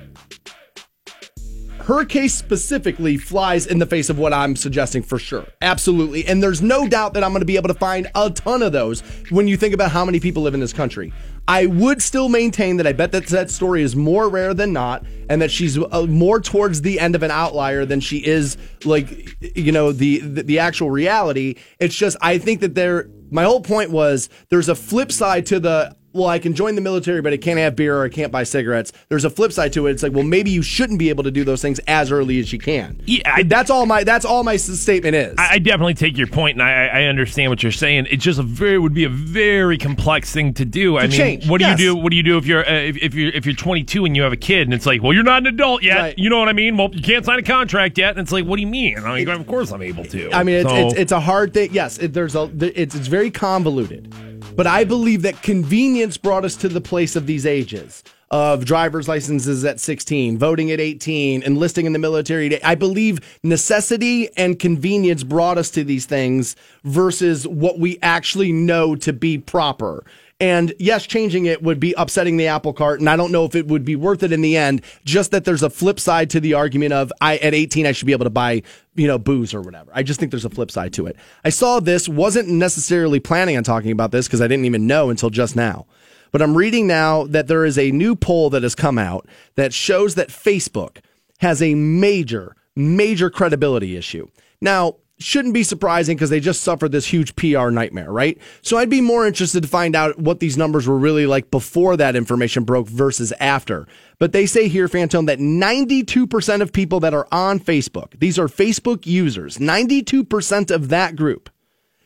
her 1.88 2.04
case 2.06 2.34
specifically 2.34 3.18
flies 3.18 3.66
in 3.66 3.80
the 3.80 3.86
face 3.86 4.10
of 4.10 4.20
what 4.20 4.34
I'm 4.34 4.56
suggesting 4.56 5.04
for 5.04 5.18
sure. 5.18 5.46
Absolutely. 5.62 6.26
And 6.26 6.44
there's 6.44 6.62
no 6.62 6.88
doubt 6.88 7.14
that 7.14 7.24
I'm 7.24 7.32
going 7.32 7.42
to 7.42 7.46
be 7.46 7.56
able 7.56 7.70
to 7.70 7.74
find 7.74 8.10
a 8.14 8.30
ton 8.30 8.62
of 8.62 8.74
those 8.74 9.02
when 9.30 9.48
you 9.48 9.56
think 9.56 9.74
about 9.74 9.92
how 9.92 10.04
many 10.04 10.20
people 10.20 10.44
live 10.44 10.54
in 10.54 10.60
this 10.60 10.74
country. 10.74 11.14
I 11.48 11.66
would 11.66 12.02
still 12.02 12.30
maintain 12.30 12.78
that 12.78 12.88
I 12.88 12.94
bet 12.94 13.12
that 13.14 13.28
that 13.28 13.50
story 13.50 13.82
is 13.82 13.96
more 13.96 14.30
rare 14.30 14.54
than 14.54 14.74
not, 14.74 15.06
and 15.30 15.42
that 15.42 15.50
she's 15.50 15.78
uh, 15.78 16.06
more 16.08 16.42
towards 16.42 16.82
the 16.82 17.00
end 17.00 17.16
of 17.16 17.24
an 17.24 17.32
outlier 17.32 17.86
than 17.86 18.00
she 18.00 18.26
is 18.26 18.58
like 18.84 19.38
you 19.56 19.72
know 19.72 19.92
the, 19.92 20.20
the 20.20 20.44
the 20.44 20.60
actual 20.60 20.92
reality. 20.92 21.56
It's 21.80 21.96
just 21.96 22.18
I 22.22 22.38
think 22.38 22.62
that 22.62 22.76
there. 22.76 23.10
My 23.30 23.44
whole 23.44 23.60
point 23.60 23.92
was 23.92 24.30
there's 24.50 24.70
a 24.70 24.76
flip 24.76 25.12
side 25.12 25.46
to 25.48 25.60
the 25.60 25.97
well, 26.14 26.28
I 26.28 26.40
can 26.40 26.54
join 26.54 26.76
the 26.76 26.82
military, 26.82 27.22
but 27.22 27.34
I 27.34 27.38
can't 27.38 27.60
have 27.60 27.76
beer 27.76 27.98
or 27.98 28.06
I 28.06 28.10
can't 28.10 28.32
buy 28.32 28.44
cigarettes. 28.44 28.92
There's 29.10 29.26
a 29.26 29.30
flip 29.30 29.52
side 29.52 29.74
to 29.74 29.88
it. 29.88 29.92
It's 29.92 30.04
like, 30.04 30.14
well, 30.14 30.24
maybe 30.24 30.50
you 30.50 30.62
shouldn't 30.62 31.00
be 31.00 31.10
able 31.10 31.24
to 31.24 31.32
do 31.32 31.44
those 31.44 31.62
things 31.62 31.80
as 31.88 32.12
early 32.12 32.40
as 32.40 32.52
you 32.52 32.60
can. 32.60 33.02
Yeah, 33.06 33.22
I- 33.26 33.44
that's 33.44 33.70
all 33.70 33.86
my 33.86 34.04
that's 34.04 34.26
all 34.26 34.44
my 34.44 34.58
statement 34.58 35.16
is. 35.16 35.36
I, 35.38 35.54
I 35.54 35.60
definitely 35.60 35.94
take 35.94 36.18
your 36.18 36.28
point, 36.28 36.56
and 36.56 36.64
I, 36.64 36.88
I 36.88 37.04
understand 37.04 37.52
what 37.52 37.64
you're 37.64 37.72
saying. 37.72 38.08
It's 38.10 38.24
just 38.24 38.40
a 38.40 38.44
very 38.44 38.80
would 38.80 38.94
be 38.94 39.04
a 39.04 39.10
very 39.10 39.78
complex 39.78 40.32
thing 40.34 40.54
to 40.56 40.66
do. 40.66 40.98
I 40.98 41.04
mean, 41.04 41.12
change, 41.12 41.50
what 41.50 41.60
do 41.60 41.66
yes. 41.66 41.80
you 41.80 41.94
do? 41.94 41.96
What 41.96 42.10
do 42.12 42.16
you 42.16 42.24
do 42.24 42.38
if 42.38 42.46
you're 42.46 42.68
uh, 42.68 42.74
if, 42.74 42.98
if 42.98 43.14
you're 43.14 43.32
if 43.32 43.46
you're 43.46 43.56
22 43.56 44.06
and 44.06 44.16
you 44.16 44.24
have 44.24 44.34
a 44.34 44.38
kid, 44.38 44.62
and 44.68 44.74
it's 44.74 44.86
like, 44.86 45.02
well, 45.04 45.14
you're 45.14 45.24
not 45.24 45.44
an 45.44 45.48
adult 45.48 45.84
yet. 45.84 45.98
Right. 45.98 46.18
You 46.18 46.30
know 46.30 46.40
what 46.40 46.50
I 46.50 46.54
mean? 46.54 46.78
Well, 46.78 46.90
you 46.94 47.02
can't 47.02 47.26
sign 47.26 47.40
a 47.40 47.44
contract 47.44 47.98
yet, 47.98 48.12
and 48.12 48.20
it's 48.20 48.32
like, 48.32 48.46
what 48.46 48.56
do 48.58 48.62
you 48.62 48.68
mean? 48.68 48.98
I 48.98 49.16
mean, 49.16 49.30
of 49.30 49.48
course 49.48 49.72
I'm 49.72 49.82
able 49.82 50.06
to. 50.06 50.32
I 50.32 50.44
mean, 50.44 50.56
it's, 50.56 50.70
So- 50.70 50.88
it's, 50.88 50.96
it's 50.96 51.12
a 51.12 51.20
hard 51.20 51.54
thing. 51.54 51.74
Yes, 51.74 51.98
it, 52.00 52.14
there's 52.14 52.36
a 52.36 52.50
it's 52.62 52.96
it's 52.96 53.08
very 53.08 53.32
convoluted, 53.32 54.14
but 54.56 54.68
I 54.68 54.84
believe 54.84 55.22
that 55.24 55.42
convenience 55.42 56.18
brought 56.18 56.46
us 56.46 56.56
to 56.58 56.70
the 56.70 56.82
place 56.82 57.16
of 57.16 57.28
these 57.28 57.46
ages 57.46 58.04
of 58.30 58.66
driver's 58.66 59.08
licenses 59.08 59.64
at 59.64 59.80
16, 59.80 60.38
voting 60.38 60.70
at 60.72 60.80
18, 60.80 61.44
enlisting 61.44 61.86
in 61.86 61.94
the 61.94 62.00
military. 62.00 62.62
I 62.64 62.76
believe 62.76 63.20
necessity 63.44 64.30
and 64.36 64.60
convenience 64.60 65.24
brought 65.24 65.58
us 65.58 65.70
to 65.72 65.84
these 65.84 66.06
things 66.06 66.56
versus 66.84 67.48
what 67.48 67.80
we 67.80 67.98
actually 68.02 68.52
know 68.52 68.96
to 68.98 69.14
be 69.14 69.38
proper. 69.38 70.04
And 70.40 70.74
yes, 70.78 71.08
changing 71.08 71.46
it 71.46 71.64
would 71.64 71.80
be 71.80 71.96
upsetting 71.98 72.38
the 72.38 72.46
apple 72.46 72.72
cart, 72.72 73.00
and 73.00 73.10
I 73.10 73.16
don't 73.16 73.32
know 73.32 73.46
if 73.46 73.56
it 73.56 73.68
would 73.68 73.84
be 73.84 73.96
worth 73.96 74.22
it 74.22 74.32
in 74.32 74.42
the 74.42 74.56
end. 74.56 74.84
Just 75.04 75.32
that 75.32 75.46
there's 75.46 75.64
a 75.64 75.70
flip 75.70 76.00
side 76.00 76.30
to 76.30 76.40
the 76.40 76.54
argument 76.54 76.94
of 76.94 77.12
I 77.22 77.38
at 77.38 77.56
18 77.56 77.88
I 77.88 77.92
should 77.92 78.06
be 78.06 78.12
able 78.12 78.26
to 78.26 78.30
buy 78.30 78.62
you 78.94 79.08
know 79.08 79.18
booze 79.18 79.54
or 79.54 79.62
whatever. 79.62 79.92
I 79.96 80.04
just 80.04 80.20
think 80.20 80.32
there's 80.32 80.46
a 80.46 80.50
flip 80.52 80.70
side 80.70 80.94
to 80.94 81.08
it. 81.08 81.16
I 81.44 81.50
saw 81.50 81.80
this, 81.80 82.08
wasn't 82.08 82.50
necessarily 82.50 83.20
planning 83.20 83.58
on 83.58 83.64
talking 83.64 83.92
about 83.92 84.12
this 84.12 84.28
because 84.28 84.42
I 84.42 84.48
didn't 84.48 84.66
even 84.66 84.86
know 84.86 85.10
until 85.10 85.32
just 85.32 85.56
now. 85.56 85.88
But 86.32 86.44
I'm 86.44 86.56
reading 86.56 86.86
now 86.86 87.26
that 87.26 87.48
there 87.48 87.66
is 87.66 87.80
a 87.80 87.92
new 87.92 88.16
poll 88.16 88.52
that 88.52 88.62
has 88.62 88.76
come 88.76 89.00
out 89.00 89.28
that 89.56 89.74
shows 89.74 90.16
that 90.16 90.30
Facebook 90.30 90.98
has 91.40 91.62
a 91.62 91.74
major, 91.74 92.56
major 92.76 93.30
credibility 93.30 93.96
issue. 93.96 94.28
Now, 94.62 94.98
shouldn't 95.20 95.54
be 95.54 95.64
surprising 95.64 96.16
because 96.16 96.30
they 96.30 96.40
just 96.40 96.62
suffered 96.62 96.92
this 96.92 97.08
huge 97.08 97.36
PR 97.36 97.70
nightmare, 97.70 98.12
right? 98.12 98.38
So 98.62 98.78
I'd 98.78 98.90
be 98.90 99.02
more 99.02 99.26
interested 99.26 99.64
to 99.64 99.68
find 99.68 99.96
out 99.96 100.20
what 100.20 100.40
these 100.40 100.58
numbers 100.58 100.88
were 100.88 100.98
really 100.98 101.26
like 101.26 101.50
before 101.50 101.98
that 101.98 102.16
information 102.16 102.64
broke 102.64 102.88
versus 102.88 103.34
after. 103.40 103.88
But 104.20 104.32
they 104.32 104.46
say 104.46 104.68
here, 104.68 104.88
Fantone, 104.88 105.26
that 105.28 105.40
92% 105.40 106.62
of 106.62 106.72
people 106.72 107.00
that 107.00 107.14
are 107.14 107.28
on 107.32 107.60
Facebook, 107.60 108.20
these 108.20 108.38
are 108.38 108.48
Facebook 108.48 109.06
users, 109.06 109.58
92% 109.58 110.72
of 110.72 110.90
that 110.90 111.16
group 111.16 111.50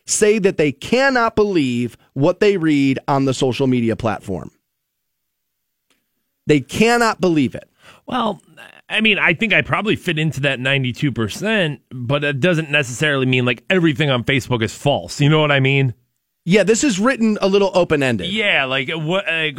say 0.05 0.39
that 0.39 0.57
they 0.57 0.72
cannot 0.72 1.36
believe 1.36 1.97
what 2.14 2.39
they 2.39 2.57
read 2.57 2.99
on 3.07 3.26
the 3.26 3.34
social 3.34 3.68
media 3.68 3.95
platform. 3.95 4.51
They 6.47 6.59
cannot 6.59 7.22
believe 7.22 7.55
it. 7.55 7.70
Well, 8.05 8.41
I 8.92 9.02
mean, 9.02 9.18
I 9.18 9.34
think 9.34 9.54
I 9.54 9.62
probably 9.62 9.96
fit 9.96 10.20
into 10.20 10.42
that 10.42 10.60
92%, 10.60 11.80
but 11.92 12.24
it 12.24 12.39
doesn't 12.39 12.70
necessarily 12.70 13.26
mean 13.26 13.46
like 13.46 13.64
everything 13.70 14.10
on 14.10 14.24
Facebook 14.24 14.62
is 14.62 14.76
false. 14.76 15.22
You 15.22 15.30
know 15.30 15.39
what 15.39 15.52
I 15.52 15.60
mean? 15.60 15.94
Yeah, 16.44 16.64
this 16.64 16.84
is 16.84 17.00
written 17.00 17.38
a 17.39 17.48
little 17.48 17.72
open 17.76 18.02
ended. 18.02 18.28
Yeah, 18.32 18.66
like 18.66 18.89
what 18.89 19.28
uh, 19.28 19.52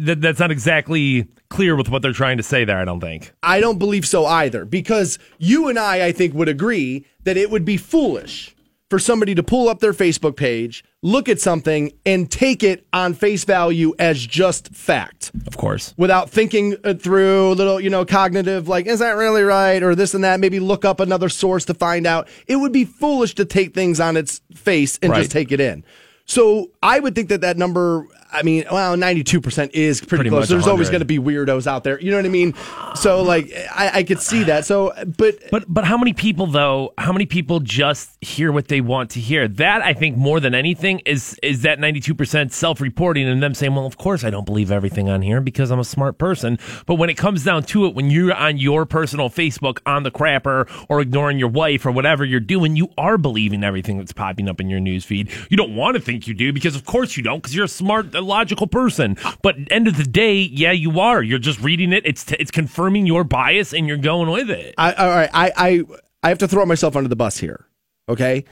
that, 0.00 0.18
that's 0.20 0.38
not 0.38 0.52
exactly 0.52 1.28
clear 1.48 1.74
with 1.74 1.88
what 1.88 2.00
they're 2.00 2.12
trying 2.12 2.36
to 2.36 2.42
say 2.44 2.64
there, 2.64 2.78
I 2.78 2.84
don't 2.84 3.00
think. 3.00 3.32
I 3.42 3.60
don't 3.60 3.78
believe 3.78 4.06
so 4.06 4.24
either 4.24 4.64
because 4.64 5.18
you 5.38 5.68
and 5.68 5.78
I, 5.78 6.06
I 6.06 6.12
think, 6.12 6.32
would 6.34 6.48
agree 6.48 7.06
that 7.24 7.36
it 7.36 7.50
would 7.50 7.64
be 7.64 7.76
foolish 7.76 8.54
for 8.92 8.98
somebody 8.98 9.34
to 9.34 9.42
pull 9.42 9.70
up 9.70 9.80
their 9.80 9.94
Facebook 9.94 10.36
page, 10.36 10.84
look 11.00 11.26
at 11.26 11.40
something, 11.40 11.90
and 12.04 12.30
take 12.30 12.62
it 12.62 12.86
on 12.92 13.14
face 13.14 13.42
value 13.42 13.94
as 13.98 14.26
just 14.26 14.68
fact 14.68 15.30
Of 15.46 15.56
course. 15.56 15.94
without 15.96 16.28
thinking 16.28 16.76
it 16.84 17.00
through 17.00 17.52
a 17.52 17.54
little, 17.54 17.80
you 17.80 17.88
know, 17.88 18.04
cognitive, 18.04 18.68
like, 18.68 18.84
is 18.84 18.98
that 18.98 19.12
really 19.12 19.44
right? 19.44 19.82
Or 19.82 19.94
this 19.94 20.12
and 20.12 20.22
that. 20.24 20.40
Maybe 20.40 20.60
look 20.60 20.84
up 20.84 21.00
another 21.00 21.30
source 21.30 21.64
to 21.64 21.72
find 21.74 22.06
out. 22.06 22.28
It 22.46 22.56
would 22.56 22.70
be 22.72 22.84
foolish 22.84 23.34
to 23.36 23.46
take 23.46 23.72
things 23.72 23.98
on 23.98 24.14
its 24.18 24.42
face 24.54 24.98
and 25.00 25.10
Right. 25.10 25.20
just 25.20 25.30
take 25.30 25.52
it 25.52 25.58
in. 25.60 25.84
So 26.26 26.70
I 26.82 27.00
would 27.00 27.14
think 27.14 27.30
that 27.30 27.40
that 27.40 27.56
number, 27.56 28.06
I 28.32 28.42
mean, 28.42 28.64
well, 28.70 28.96
92% 28.96 29.70
is 29.72 30.00
pretty, 30.00 30.16
Pretty 30.16 30.30
close. 30.30 30.48
There's 30.48 30.66
always 30.66 30.88
going 30.90 31.00
to 31.00 31.06
be 31.06 31.18
weirdos 31.18 31.66
out 31.66 31.84
there. 31.84 32.00
You 32.00 32.10
know 32.10 32.16
what 32.16 32.26
I 32.26 32.30
mean? 32.30 32.54
So, 32.94 33.22
like, 33.22 33.52
I, 33.74 33.90
I 33.98 34.02
could 34.02 34.20
see 34.20 34.44
that. 34.44 34.64
So, 34.64 34.92
but 35.18 35.38
But 35.50 35.64
but 35.68 35.84
how 35.84 35.96
many 35.98 36.12
people 36.12 36.46
though? 36.46 36.94
How 36.98 37.12
many 37.12 37.26
people 37.26 37.60
just 37.60 38.16
hear 38.22 38.52
what 38.52 38.68
they 38.68 38.80
want 38.80 39.10
to 39.10 39.20
hear? 39.20 39.48
That 39.48 39.82
I 39.82 39.92
think 39.92 40.16
more 40.16 40.40
than 40.40 40.54
anything 40.54 41.00
is 41.00 41.38
is 41.42 41.62
that 41.62 41.78
ninety 41.78 42.00
two 42.00 42.14
percent 42.14 42.52
self 42.52 42.80
reporting 42.80 43.28
and 43.28 43.42
them 43.42 43.54
saying, 43.54 43.74
"Well, 43.74 43.86
of 43.86 43.96
course 43.96 44.24
I 44.24 44.30
don't 44.30 44.46
believe 44.46 44.70
everything 44.70 45.08
on 45.08 45.22
here 45.22 45.40
because 45.40 45.70
I'm 45.70 45.80
a 45.80 45.84
smart 45.84 46.18
person." 46.18 46.58
But 46.86 46.96
when 46.96 47.10
it 47.10 47.16
comes 47.16 47.44
down 47.44 47.64
to 47.64 47.86
it, 47.86 47.94
when 47.94 48.10
you're 48.10 48.34
on 48.34 48.58
your 48.58 48.86
personal 48.86 49.28
Facebook 49.30 49.78
on 49.86 50.02
the 50.02 50.10
crapper 50.10 50.68
or 50.88 51.00
ignoring 51.00 51.38
your 51.38 51.48
wife 51.48 51.86
or 51.86 51.90
whatever 51.90 52.24
you're 52.24 52.40
doing, 52.40 52.76
you 52.76 52.88
are 52.98 53.18
believing 53.18 53.64
everything 53.64 53.98
that's 53.98 54.12
popping 54.12 54.48
up 54.48 54.60
in 54.60 54.68
your 54.70 54.80
news 54.80 55.04
feed. 55.04 55.30
You 55.50 55.56
don't 55.56 55.74
want 55.74 55.96
to 55.96 56.00
think 56.00 56.26
you 56.26 56.34
do 56.34 56.52
because 56.52 56.76
of 56.76 56.84
course 56.84 57.16
you 57.16 57.22
don't 57.22 57.38
because 57.42 57.54
you're 57.54 57.64
a 57.64 57.68
smart, 57.68 58.14
logical 58.22 58.66
person. 58.66 59.16
But 59.42 59.56
end 59.70 59.88
of 59.88 59.96
the 59.96 60.04
day, 60.04 60.36
yeah, 60.40 60.72
you 60.72 61.00
are. 61.00 61.22
You're 61.22 61.38
just 61.38 61.60
reading 61.60 61.92
it. 61.92 62.04
It's 62.06 62.30
it's 62.32 62.50
confirming 62.50 63.06
your 63.06 63.24
bias 63.24 63.72
and 63.72 63.86
you're 63.86 63.96
going 63.96 64.30
with 64.30 64.50
it. 64.50 64.74
I, 64.78 64.92
all 64.92 65.08
right, 65.08 65.30
I, 65.32 65.52
I, 65.56 65.82
I 66.22 66.28
have 66.28 66.38
to 66.38 66.48
throw 66.48 66.64
myself 66.66 66.96
under 66.96 67.08
the 67.08 67.16
bus 67.16 67.38
here. 67.38 67.66
Okay. 68.08 68.44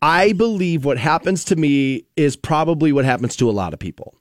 I 0.00 0.32
believe 0.32 0.84
what 0.84 0.98
happens 0.98 1.44
to 1.46 1.56
me 1.56 2.04
is 2.16 2.36
probably 2.36 2.92
what 2.92 3.04
happens 3.04 3.36
to 3.36 3.50
a 3.50 3.52
lot 3.52 3.72
of 3.72 3.80
people. 3.80 4.14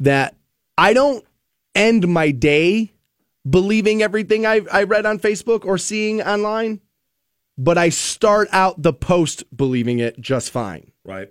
That 0.00 0.36
I 0.78 0.94
don't 0.94 1.24
end 1.74 2.08
my 2.08 2.30
day 2.30 2.92
believing 3.48 4.02
everything 4.02 4.46
I, 4.46 4.62
I 4.72 4.84
read 4.84 5.06
on 5.06 5.18
Facebook 5.18 5.64
or 5.64 5.76
seeing 5.78 6.22
online, 6.22 6.80
but 7.58 7.76
I 7.76 7.90
start 7.90 8.48
out 8.52 8.82
the 8.82 8.92
post 8.92 9.44
believing 9.54 9.98
it 9.98 10.18
just 10.18 10.50
fine. 10.50 10.92
Right. 11.04 11.30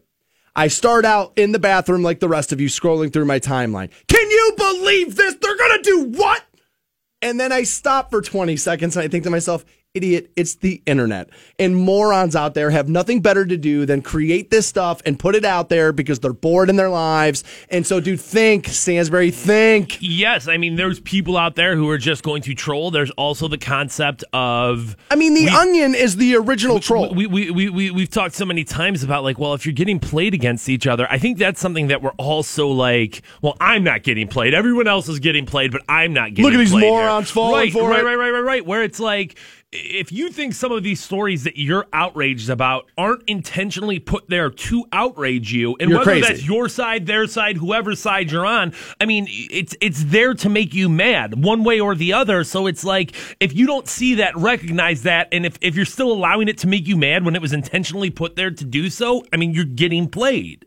I 0.55 0.67
start 0.67 1.03
out 1.03 1.33
in 1.35 1.51
the 1.51 1.59
bathroom 1.59 2.03
like 2.03 2.19
the 2.19 2.29
rest 2.29 2.51
of 2.51 2.61
you 2.61 2.67
scrolling 2.67 3.11
through 3.11 3.25
my 3.25 3.39
timeline. 3.39 3.89
Can 4.07 4.29
you 4.29 4.53
believe 4.55 5.15
this? 5.15 5.35
They're 5.35 5.57
going 5.57 5.81
to 5.81 5.83
do 5.83 6.03
what? 6.17 6.43
And 7.21 7.39
then 7.39 7.51
I 7.51 7.63
stop 7.63 8.11
for 8.11 8.21
20 8.21 8.55
seconds 8.57 8.95
and 8.95 9.03
I 9.03 9.07
think 9.07 9.23
to 9.23 9.29
myself, 9.29 9.65
idiot, 9.93 10.31
it's 10.35 10.55
the 10.55 10.81
internet. 10.87 11.29
And 11.59 11.75
morons 11.75 12.35
out 12.35 12.55
there 12.55 12.71
have 12.71 12.89
nothing 12.89 13.21
better 13.21 13.45
to 13.45 13.55
do 13.57 13.85
than 13.85 14.01
create 14.01 14.49
this 14.49 14.65
stuff 14.65 15.03
and 15.05 15.19
put 15.19 15.35
it 15.35 15.45
out 15.45 15.69
there 15.69 15.93
because 15.93 16.19
they're 16.19 16.33
bored 16.33 16.71
in 16.71 16.77
their 16.77 16.89
lives. 16.89 17.43
And 17.69 17.85
so, 17.85 17.99
dude, 17.99 18.19
think, 18.19 18.65
Stansbury, 18.67 19.29
think. 19.29 19.99
Yes, 20.01 20.47
I 20.47 20.57
mean 20.57 20.77
there's 20.77 20.99
people 20.99 21.37
out 21.37 21.55
there 21.55 21.75
who 21.75 21.89
are 21.89 21.99
just 21.99 22.23
going 22.23 22.41
to 22.43 22.55
troll. 22.55 22.89
There's 22.89 23.11
also 23.11 23.47
the 23.47 23.59
concept 23.59 24.23
of 24.33 24.95
I 25.11 25.15
mean, 25.15 25.35
the 25.35 25.49
onion 25.49 25.93
is 25.93 26.15
the 26.15 26.37
original 26.37 26.79
troll. 26.79 27.13
we, 27.13 27.27
we, 27.27 27.51
we, 27.51 27.69
we, 27.69 27.91
we've 27.91 28.09
talked 28.09 28.33
so 28.33 28.45
many 28.45 28.63
times 28.63 29.03
about 29.03 29.23
like, 29.23 29.37
well, 29.37 29.53
if 29.53 29.63
you're 29.63 29.73
getting 29.73 29.99
played 29.99 30.33
against 30.33 30.69
each 30.69 30.87
other, 30.87 31.05
I 31.11 31.19
think 31.19 31.37
that's 31.37 31.59
something 31.61 31.87
that 31.87 32.01
we're 32.01 32.11
also 32.11 32.67
like, 32.67 33.21
well, 33.43 33.55
I'm 33.61 33.83
not 33.83 34.01
getting 34.01 34.27
played. 34.27 34.55
Everyone 34.55 34.87
else 34.87 35.07
is 35.07 35.19
getting 35.19 35.45
played, 35.45 35.71
but 35.71 35.83
I'm 35.87 36.13
not 36.13 36.31
getting 36.31 36.45
Look 36.45 36.53
at 36.55 36.57
these 36.57 36.71
played 36.71 36.81
here. 36.83 36.91
morons 36.91 37.29
falling 37.29 37.53
right, 37.65 37.71
for 37.71 37.89
right, 37.89 37.99
it. 37.99 38.05
Right, 38.05 38.15
right, 38.15 38.31
right, 38.31 38.39
right. 38.39 38.65
Where 38.65 38.81
it's 38.81 38.99
like, 38.99 39.37
if 39.75 40.11
you 40.11 40.29
think 40.29 40.53
some 40.53 40.71
of 40.71 40.83
these 40.83 41.01
stories 41.01 41.43
that 41.43 41.57
you're 41.57 41.87
outraged 41.93 42.49
about 42.49 42.85
aren't 42.97 43.23
intentionally 43.27 43.99
put 43.99 44.29
there 44.29 44.49
to 44.49 44.85
outrage 44.91 45.51
you, 45.51 45.75
and 45.79 45.89
You're 45.89 45.99
whether 45.99 46.11
crazy. 46.11 46.27
that's 46.27 46.45
your 46.47 46.69
side, 46.69 47.05
their 47.05 47.27
side, 47.27 47.57
whoever 47.57 47.95
side 47.95 48.31
you're 48.31 48.45
on, 48.45 48.73
I 49.01 49.05
mean, 49.05 49.27
it's 49.29 49.75
it's 49.81 50.03
there 50.05 50.33
to 50.35 50.49
make 50.49 50.73
you 50.73 50.89
mad 50.89 51.43
one 51.43 51.63
way 51.63 51.79
or 51.79 51.95
the 51.95 52.13
other. 52.13 52.43
So 52.43 52.67
it's 52.67 52.83
like 52.83 53.15
if 53.39 53.53
you 53.53 53.65
don't 53.65 53.87
see 53.87 54.15
that, 54.15 54.35
recognize 54.37 55.03
that, 55.03 55.27
and 55.31 55.45
if 55.45 55.57
if 55.61 55.75
you're 55.75 55.85
still 55.85 56.11
allowing 56.11 56.47
it 56.47 56.57
to 56.59 56.67
make 56.67 56.87
you 56.87 56.95
mad 56.97 57.25
when 57.25 57.35
it 57.35 57.41
was 57.41 57.53
intentionally 57.53 58.09
put 58.09 58.35
there 58.35 58.51
to 58.51 58.65
do 58.65 58.89
so, 58.89 59.23
I 59.33 59.37
mean, 59.37 59.51
you're 59.53 59.65
getting 59.65 60.07
played. 60.07 60.65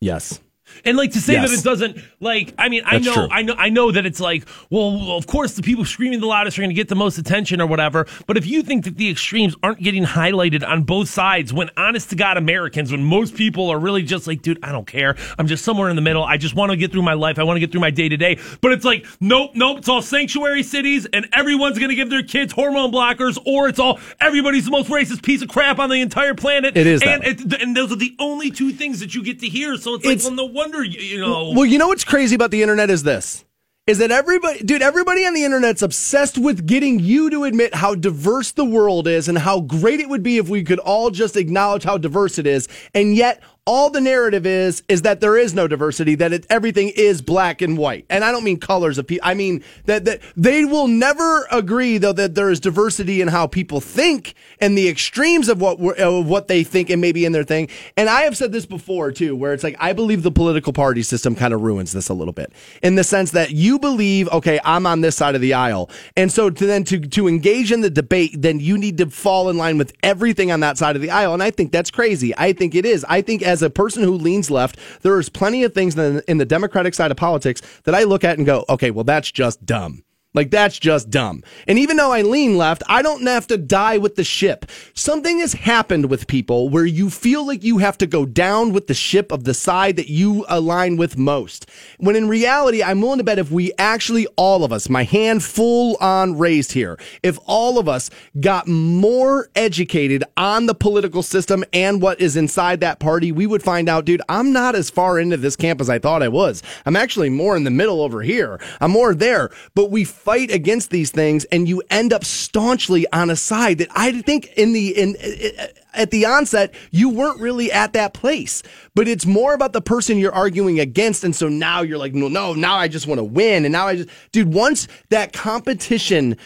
yes. 0.00 0.40
And 0.84 0.96
like 0.96 1.12
to 1.12 1.20
say 1.20 1.34
Yes. 1.34 1.50
that 1.50 1.58
it 1.58 1.64
doesn't 1.64 1.98
like 2.20 2.54
I 2.58 2.68
mean 2.68 2.82
I 2.84 2.98
That's 2.98 3.06
know 3.06 3.14
true. 3.14 3.28
I 3.30 3.42
know 3.42 3.54
I 3.58 3.68
know 3.70 3.90
that 3.92 4.06
it's 4.06 4.20
like 4.20 4.44
well 4.70 5.12
of 5.16 5.26
course 5.26 5.54
the 5.54 5.62
people 5.62 5.84
screaming 5.84 6.20
the 6.20 6.26
loudest 6.26 6.58
are 6.58 6.62
going 6.62 6.70
to 6.70 6.74
get 6.74 6.88
the 6.88 6.94
most 6.94 7.18
attention 7.18 7.60
or 7.60 7.66
whatever 7.66 8.06
but 8.26 8.36
if 8.36 8.46
you 8.46 8.62
think 8.62 8.84
that 8.84 8.96
the 8.96 9.10
extremes 9.10 9.54
aren't 9.62 9.80
getting 9.80 10.04
highlighted 10.04 10.66
on 10.66 10.82
both 10.84 11.08
sides 11.08 11.52
when 11.52 11.70
honest 11.76 12.10
to 12.10 12.16
god 12.16 12.36
Americans 12.36 12.90
when 12.92 13.02
most 13.04 13.34
people 13.34 13.70
are 13.70 13.78
really 13.78 14.02
just 14.02 14.26
like 14.26 14.42
dude 14.42 14.58
I 14.62 14.72
don't 14.72 14.86
care. 14.86 15.16
I'm 15.38 15.46
just 15.46 15.64
somewhere 15.64 15.90
in 15.90 15.96
the 15.96 16.02
middle. 16.02 16.24
I 16.24 16.36
just 16.36 16.54
want 16.54 16.70
to 16.70 16.76
get 16.76 16.92
through 16.92 17.02
my 17.02 17.14
life. 17.14 17.38
I 17.38 17.42
want 17.42 17.56
to 17.56 17.60
get 17.60 17.70
through 17.72 17.80
my 17.82 17.90
day 17.90 18.08
to 18.08 18.16
day 18.16 18.38
but 18.60 18.72
it's 18.72 18.84
like 18.84 19.06
nope 19.20 19.50
nope 19.54 19.78
it's 19.78 19.88
all 19.88 20.02
sanctuary 20.02 20.62
cities 20.62 21.06
and 21.12 21.28
everyone's 21.32 21.78
going 21.78 21.90
to 21.90 21.94
give 21.96 22.10
their 22.10 22.22
kids 22.22 22.52
hormone 22.52 22.90
blockers 22.92 23.38
or 23.46 23.68
it's 23.68 23.78
all 23.78 23.98
everybody's 24.20 24.64
the 24.64 24.70
most 24.70 24.88
racist 24.88 25.22
piece 25.22 25.42
of 25.42 25.48
crap 25.48 25.78
on 25.78 25.88
the 25.90 26.00
entire 26.00 26.34
planet. 26.34 26.76
It 26.76 26.86
is 26.86 27.02
and 27.02 27.22
it, 27.24 27.62
and 27.62 27.76
those 27.76 27.92
are 27.92 27.96
the 27.96 28.14
only 28.18 28.50
two 28.50 28.70
things 28.72 29.00
that 29.00 29.14
you 29.14 29.22
get 29.22 29.40
to 29.40 29.48
hear. 29.48 29.76
So 29.76 29.94
it's, 29.94 30.04
It's- 30.04 30.24
like 30.24 30.36
well 30.36 30.48
no 30.48 30.52
wonder 30.64 30.84
you, 30.84 31.20
know 31.20 31.50
Well, 31.50 31.66
you 31.66 31.78
know 31.78 31.88
what's 31.88 32.04
crazy 32.04 32.34
about 32.34 32.50
the 32.50 32.62
internet 32.62 32.90
is 32.90 33.02
this. 33.02 33.44
Is 33.86 33.98
that 33.98 34.10
everybody, 34.10 34.60
dude, 34.60 34.80
everybody 34.80 35.26
on 35.26 35.34
the 35.34 35.44
internet's 35.44 35.82
obsessed 35.82 36.38
with 36.38 36.66
getting 36.66 37.00
you 37.00 37.28
to 37.28 37.44
admit 37.44 37.74
how 37.74 37.94
diverse 37.94 38.50
the 38.52 38.64
world 38.64 39.06
is 39.06 39.28
and 39.28 39.36
how 39.36 39.60
great 39.60 40.00
it 40.00 40.08
would 40.08 40.22
be 40.22 40.38
if 40.38 40.48
we 40.48 40.64
could 40.64 40.78
all 40.78 41.10
just 41.10 41.36
acknowledge 41.36 41.84
how 41.84 41.98
diverse 41.98 42.38
it 42.38 42.46
is. 42.46 42.66
And 42.94 43.14
yet, 43.14 43.42
all 43.66 43.88
the 43.88 44.00
narrative 44.00 44.44
is, 44.44 44.82
is 44.88 45.02
that 45.02 45.20
there 45.20 45.38
is 45.38 45.54
no 45.54 45.66
diversity, 45.66 46.14
that 46.16 46.32
it, 46.34 46.46
everything 46.50 46.92
is 46.94 47.22
black 47.22 47.62
and 47.62 47.78
white. 47.78 48.04
And 48.10 48.22
I 48.22 48.30
don't 48.30 48.44
mean 48.44 48.60
colors 48.60 48.98
of 48.98 49.06
people. 49.06 49.26
I 49.26 49.32
mean 49.32 49.64
that, 49.86 50.04
that 50.04 50.20
they 50.36 50.66
will 50.66 50.86
never 50.86 51.46
agree, 51.50 51.96
though, 51.96 52.12
that 52.12 52.34
there 52.34 52.50
is 52.50 52.60
diversity 52.60 53.22
in 53.22 53.28
how 53.28 53.46
people 53.46 53.80
think 53.80 54.34
and 54.60 54.76
the 54.76 54.86
extremes 54.88 55.48
of 55.48 55.62
what, 55.62 55.80
of 55.98 56.26
what 56.26 56.48
they 56.48 56.62
think 56.62 56.90
and 56.90 57.00
maybe 57.00 57.24
in 57.24 57.32
their 57.32 57.44
thing. 57.44 57.70
And 57.96 58.10
I 58.10 58.22
have 58.22 58.36
said 58.36 58.52
this 58.52 58.66
before, 58.66 59.12
too, 59.12 59.34
where 59.34 59.54
it's 59.54 59.64
like, 59.64 59.76
I 59.80 59.94
believe 59.94 60.22
the 60.22 60.30
political 60.30 60.74
party 60.74 61.02
system 61.02 61.34
kind 61.34 61.54
of 61.54 61.62
ruins 61.62 61.92
this 61.92 62.10
a 62.10 62.14
little 62.14 62.34
bit 62.34 62.52
in 62.82 62.96
the 62.96 63.04
sense 63.04 63.30
that 63.30 63.52
you 63.52 63.78
believe, 63.78 64.28
okay, 64.28 64.60
I'm 64.62 64.86
on 64.86 65.00
this 65.00 65.16
side 65.16 65.34
of 65.34 65.40
the 65.40 65.54
aisle. 65.54 65.88
And 66.18 66.30
so 66.30 66.50
to 66.50 66.66
then 66.66 66.84
to, 66.84 67.00
to 67.00 67.28
engage 67.28 67.72
in 67.72 67.80
the 67.80 67.90
debate, 67.90 68.34
then 68.36 68.60
you 68.60 68.76
need 68.76 68.98
to 68.98 69.08
fall 69.08 69.48
in 69.48 69.56
line 69.56 69.78
with 69.78 69.94
everything 70.02 70.52
on 70.52 70.60
that 70.60 70.76
side 70.76 70.96
of 70.96 71.02
the 71.02 71.10
aisle. 71.10 71.32
And 71.32 71.42
I 71.42 71.50
think 71.50 71.72
that's 71.72 71.90
crazy. 71.90 72.34
I 72.36 72.52
think 72.52 72.74
it 72.74 72.84
is. 72.84 73.06
I 73.08 73.22
think 73.22 73.42
as 73.42 73.53
a 73.62 73.70
person 73.70 74.02
who 74.02 74.14
leans 74.14 74.50
left, 74.50 74.78
there 75.02 75.18
is 75.18 75.28
plenty 75.28 75.64
of 75.64 75.74
things 75.74 75.96
in 75.96 76.16
the, 76.16 76.30
in 76.30 76.38
the 76.38 76.44
Democratic 76.44 76.94
side 76.94 77.10
of 77.10 77.16
politics 77.16 77.62
that 77.84 77.94
I 77.94 78.04
look 78.04 78.24
at 78.24 78.38
and 78.38 78.46
go, 78.46 78.64
okay, 78.68 78.90
well, 78.90 79.04
that's 79.04 79.30
just 79.30 79.64
dumb. 79.64 80.04
Like 80.34 80.50
that's 80.50 80.78
just 80.78 81.10
dumb. 81.10 81.44
And 81.68 81.78
even 81.78 81.96
though 81.96 82.12
I 82.12 82.22
lean 82.22 82.58
left, 82.58 82.82
I 82.88 83.02
don't 83.02 83.24
have 83.26 83.46
to 83.46 83.56
die 83.56 83.98
with 83.98 84.16
the 84.16 84.24
ship. 84.24 84.66
Something 84.92 85.38
has 85.38 85.52
happened 85.52 86.06
with 86.06 86.26
people 86.26 86.68
where 86.68 86.84
you 86.84 87.08
feel 87.08 87.46
like 87.46 87.62
you 87.62 87.78
have 87.78 87.96
to 87.98 88.06
go 88.06 88.26
down 88.26 88.72
with 88.72 88.88
the 88.88 88.94
ship 88.94 89.30
of 89.30 89.44
the 89.44 89.54
side 89.54 89.96
that 89.96 90.08
you 90.08 90.44
align 90.48 90.96
with 90.96 91.16
most. 91.16 91.70
When 91.98 92.16
in 92.16 92.28
reality, 92.28 92.82
I'm 92.82 93.00
willing 93.00 93.18
to 93.18 93.24
bet 93.24 93.38
if 93.38 93.52
we 93.52 93.72
actually, 93.78 94.26
all 94.36 94.64
of 94.64 94.72
us, 94.72 94.88
my 94.88 95.04
hand 95.04 95.44
full 95.44 95.96
on 96.00 96.36
raised 96.36 96.72
here, 96.72 96.98
if 97.22 97.38
all 97.46 97.78
of 97.78 97.88
us 97.88 98.10
got 98.40 98.66
more 98.66 99.48
educated 99.54 100.24
on 100.36 100.66
the 100.66 100.74
political 100.74 101.22
system 101.22 101.64
and 101.72 102.02
what 102.02 102.20
is 102.20 102.36
inside 102.36 102.80
that 102.80 102.98
party, 102.98 103.30
we 103.30 103.46
would 103.46 103.62
find 103.62 103.88
out, 103.88 104.04
dude, 104.04 104.22
I'm 104.28 104.52
not 104.52 104.74
as 104.74 104.90
far 104.90 105.18
into 105.20 105.36
this 105.36 105.54
camp 105.54 105.80
as 105.80 105.88
I 105.88 106.00
thought 106.00 106.22
I 106.22 106.28
was. 106.28 106.62
I'm 106.84 106.96
actually 106.96 107.30
more 107.30 107.56
in 107.56 107.62
the 107.62 107.70
middle 107.70 108.02
over 108.02 108.22
here. 108.22 108.60
I'm 108.80 108.90
more 108.90 109.14
there. 109.14 109.50
But 109.74 109.92
we 109.92 110.04
fight 110.24 110.50
against 110.50 110.90
these 110.90 111.10
things 111.10 111.44
and 111.46 111.68
you 111.68 111.82
end 111.90 112.12
up 112.12 112.24
staunchly 112.24 113.06
on 113.12 113.28
a 113.28 113.36
side 113.36 113.78
that 113.78 113.88
I 113.94 114.22
think 114.22 114.46
in 114.56 114.72
the 114.72 114.88
in 114.88 115.16
uh, 115.16 115.66
at 115.92 116.10
the 116.10 116.24
onset 116.24 116.74
you 116.90 117.10
weren't 117.10 117.40
really 117.40 117.70
at 117.70 117.92
that 117.92 118.14
place. 118.14 118.62
But 118.94 119.06
it's 119.06 119.26
more 119.26 119.52
about 119.52 119.74
the 119.74 119.82
person 119.82 120.18
you're 120.18 120.32
arguing 120.32 120.80
against. 120.80 121.24
And 121.24 121.36
so 121.36 121.48
now 121.48 121.82
you're 121.82 121.98
like 121.98 122.14
no 122.14 122.28
no 122.28 122.54
now 122.54 122.76
I 122.76 122.88
just 122.88 123.06
want 123.06 123.18
to 123.18 123.24
win. 123.24 123.64
And 123.66 123.72
now 123.72 123.86
I 123.86 123.96
just 123.96 124.08
dude 124.32 124.52
once 124.52 124.88
that 125.10 125.32
competition 125.32 126.38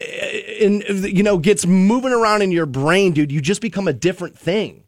uh, 0.00 0.04
in 0.04 0.82
you 0.88 1.22
know 1.22 1.38
gets 1.38 1.66
moving 1.66 2.12
around 2.12 2.42
in 2.42 2.50
your 2.50 2.66
brain 2.66 3.12
dude 3.12 3.30
you 3.30 3.40
just 3.40 3.62
become 3.62 3.86
a 3.86 3.92
different 3.92 4.36
thing 4.36 4.82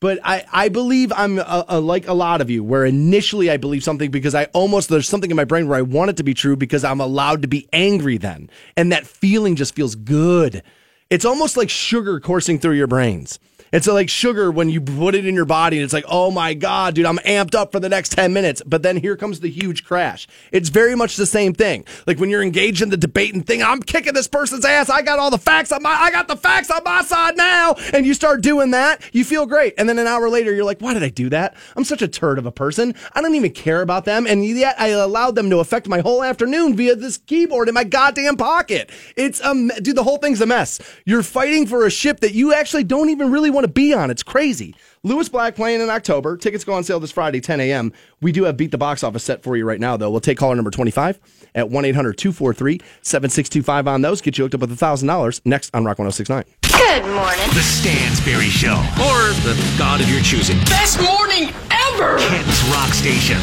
but 0.00 0.18
I, 0.24 0.44
I 0.52 0.68
believe 0.68 1.12
I'm 1.12 1.38
uh 1.38 1.64
uh 1.68 1.80
like 1.80 2.06
a 2.06 2.12
lot 2.12 2.40
of 2.40 2.50
you, 2.50 2.62
where 2.62 2.84
initially 2.84 3.50
I 3.50 3.56
believe 3.56 3.82
something 3.82 4.10
because 4.10 4.34
I 4.34 4.44
almost, 4.46 4.88
there's 4.88 5.08
something 5.08 5.30
in 5.30 5.36
my 5.36 5.44
brain 5.44 5.68
where 5.68 5.78
I 5.78 5.82
want 5.82 6.10
it 6.10 6.16
to 6.18 6.22
be 6.22 6.34
true 6.34 6.56
because 6.56 6.84
I'm 6.84 7.00
allowed 7.00 7.42
to 7.42 7.48
be 7.48 7.68
angry 7.72 8.18
then. 8.18 8.50
And 8.76 8.92
that 8.92 9.06
feeling 9.06 9.56
just 9.56 9.74
feels 9.74 9.94
good. 9.94 10.62
It's 11.10 11.24
almost 11.24 11.56
like 11.56 11.70
sugar 11.70 12.20
coursing 12.20 12.58
through 12.58 12.74
your 12.74 12.86
brains. 12.86 13.38
It's 13.72 13.86
like 13.86 14.08
sugar 14.08 14.50
when 14.50 14.70
you 14.70 14.80
put 14.80 15.14
it 15.14 15.26
in 15.26 15.34
your 15.34 15.44
body 15.44 15.76
and 15.76 15.84
it's 15.84 15.92
like, 15.92 16.04
oh 16.08 16.30
my 16.30 16.54
God, 16.54 16.94
dude, 16.94 17.06
I'm 17.06 17.18
amped 17.18 17.54
up 17.54 17.72
for 17.72 17.80
the 17.80 17.88
next 17.88 18.12
10 18.12 18.32
minutes. 18.32 18.62
But 18.64 18.82
then 18.82 18.96
here 18.96 19.16
comes 19.16 19.40
the 19.40 19.50
huge 19.50 19.84
crash. 19.84 20.26
It's 20.52 20.68
very 20.68 20.94
much 20.94 21.16
the 21.16 21.26
same 21.26 21.52
thing. 21.52 21.84
Like 22.06 22.18
when 22.18 22.30
you're 22.30 22.42
engaged 22.42 22.82
in 22.82 22.90
the 22.90 22.96
debate 22.96 23.34
and 23.34 23.46
thing, 23.46 23.62
I'm 23.62 23.82
kicking 23.82 24.14
this 24.14 24.28
person's 24.28 24.64
ass. 24.64 24.88
I 24.88 25.02
got 25.02 25.18
all 25.18 25.30
the 25.30 25.38
facts 25.38 25.72
on 25.72 25.82
my, 25.82 25.90
I 25.90 26.10
got 26.10 26.28
the 26.28 26.36
facts 26.36 26.70
on 26.70 26.80
my 26.84 27.02
side 27.02 27.36
now. 27.36 27.74
And 27.92 28.06
you 28.06 28.14
start 28.14 28.42
doing 28.42 28.70
that, 28.70 29.02
you 29.12 29.24
feel 29.24 29.46
great. 29.46 29.74
And 29.78 29.88
then 29.88 29.98
an 29.98 30.06
hour 30.06 30.28
later, 30.28 30.54
you're 30.54 30.64
like, 30.64 30.80
why 30.80 30.94
did 30.94 31.02
I 31.02 31.10
do 31.10 31.28
that? 31.30 31.56
I'm 31.76 31.84
such 31.84 32.02
a 32.02 32.08
turd 32.08 32.38
of 32.38 32.46
a 32.46 32.52
person. 32.52 32.94
I 33.12 33.20
don't 33.20 33.34
even 33.34 33.52
care 33.52 33.82
about 33.82 34.04
them. 34.04 34.26
And 34.26 34.44
yet 34.44 34.76
I 34.78 34.88
allowed 34.88 35.34
them 35.34 35.50
to 35.50 35.58
affect 35.58 35.88
my 35.88 36.00
whole 36.00 36.22
afternoon 36.22 36.76
via 36.76 36.96
this 36.96 37.18
keyboard 37.18 37.68
in 37.68 37.74
my 37.74 37.84
goddamn 37.84 38.36
pocket. 38.36 38.90
It's 39.16 39.44
um, 39.44 39.68
dude, 39.82 39.96
the 39.96 40.02
whole 40.02 40.18
thing's 40.18 40.40
a 40.40 40.46
mess. 40.46 40.80
You're 41.04 41.22
fighting 41.22 41.66
for 41.66 41.86
a 41.86 41.90
ship 41.90 42.20
that 42.20 42.34
you 42.34 42.54
actually 42.54 42.84
don't 42.84 43.10
even 43.10 43.30
really 43.30 43.50
want 43.50 43.57
to 43.64 43.72
be 43.72 43.94
on. 43.94 44.10
It's 44.10 44.22
crazy. 44.22 44.74
Lewis 45.02 45.28
Black 45.28 45.54
playing 45.54 45.80
in 45.80 45.90
October. 45.90 46.36
Tickets 46.36 46.64
go 46.64 46.74
on 46.74 46.84
sale 46.84 47.00
this 47.00 47.12
Friday, 47.12 47.40
10 47.40 47.60
a.m. 47.60 47.92
We 48.20 48.32
do 48.32 48.44
have 48.44 48.56
Beat 48.56 48.70
the 48.70 48.78
Box 48.78 49.02
Office 49.04 49.24
set 49.24 49.42
for 49.42 49.56
you 49.56 49.64
right 49.64 49.80
now, 49.80 49.96
though. 49.96 50.10
We'll 50.10 50.20
take 50.20 50.38
caller 50.38 50.54
number 50.54 50.70
25 50.70 51.18
at 51.54 51.70
1 51.70 51.84
800 51.84 52.18
243 52.18 52.80
7625 53.02 53.88
on 53.88 54.02
those. 54.02 54.20
Get 54.20 54.38
you 54.38 54.44
hooked 54.44 54.54
up 54.54 54.60
with 54.60 54.78
$1,000 54.78 55.40
next 55.44 55.74
on 55.74 55.84
Rock 55.84 55.98
1069. 55.98 56.44
Good 56.62 57.02
morning. 57.02 57.48
The 57.54 57.62
Stansbury 57.62 58.48
Show. 58.48 58.76
Or 59.02 59.34
the 59.44 59.74
god 59.78 60.00
of 60.00 60.08
your 60.08 60.22
choosing. 60.22 60.58
Best 60.60 61.00
morning 61.02 61.50
ever! 61.70 62.18
Kent's 62.18 62.62
Rock 62.70 62.92
Station. 62.92 63.38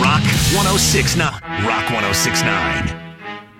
Rock 0.00 0.22
1069. 0.54 1.32
Rock 1.66 1.90
1069. 1.90 3.00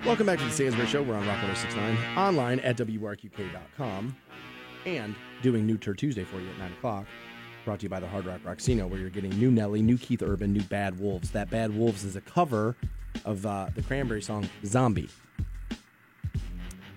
Welcome 0.05 0.25
back 0.25 0.39
to 0.39 0.45
the 0.45 0.51
Stansbury 0.51 0.87
Show. 0.87 1.03
We're 1.03 1.13
on 1.13 1.27
Rock 1.27 1.43
1069, 1.43 2.17
online 2.17 2.59
at 2.61 2.75
WRQK.com, 2.77 4.15
and 4.87 5.15
doing 5.41 5.65
New 5.65 5.77
Turd 5.77 5.97
Tuesday 5.97 6.23
for 6.23 6.39
you 6.39 6.49
at 6.49 6.57
9 6.57 6.71
o'clock. 6.73 7.05
Brought 7.65 7.79
to 7.79 7.83
you 7.83 7.89
by 7.89 7.99
the 7.99 8.07
Hard 8.07 8.25
Rock 8.25 8.41
Rocksino, 8.43 8.89
where 8.89 8.99
you're 8.99 9.09
getting 9.09 9.31
new 9.37 9.51
Nelly, 9.51 9.81
new 9.81 9.97
Keith 9.97 10.23
Urban, 10.23 10.51
new 10.51 10.63
Bad 10.63 10.99
Wolves. 10.99 11.31
That 11.31 11.49
Bad 11.49 11.75
Wolves 11.75 12.03
is 12.03 12.15
a 12.15 12.21
cover 12.21 12.75
of 13.23 13.45
uh, 13.45 13.67
the 13.75 13.83
Cranberry 13.83 14.21
song 14.21 14.49
Zombie. 14.65 15.09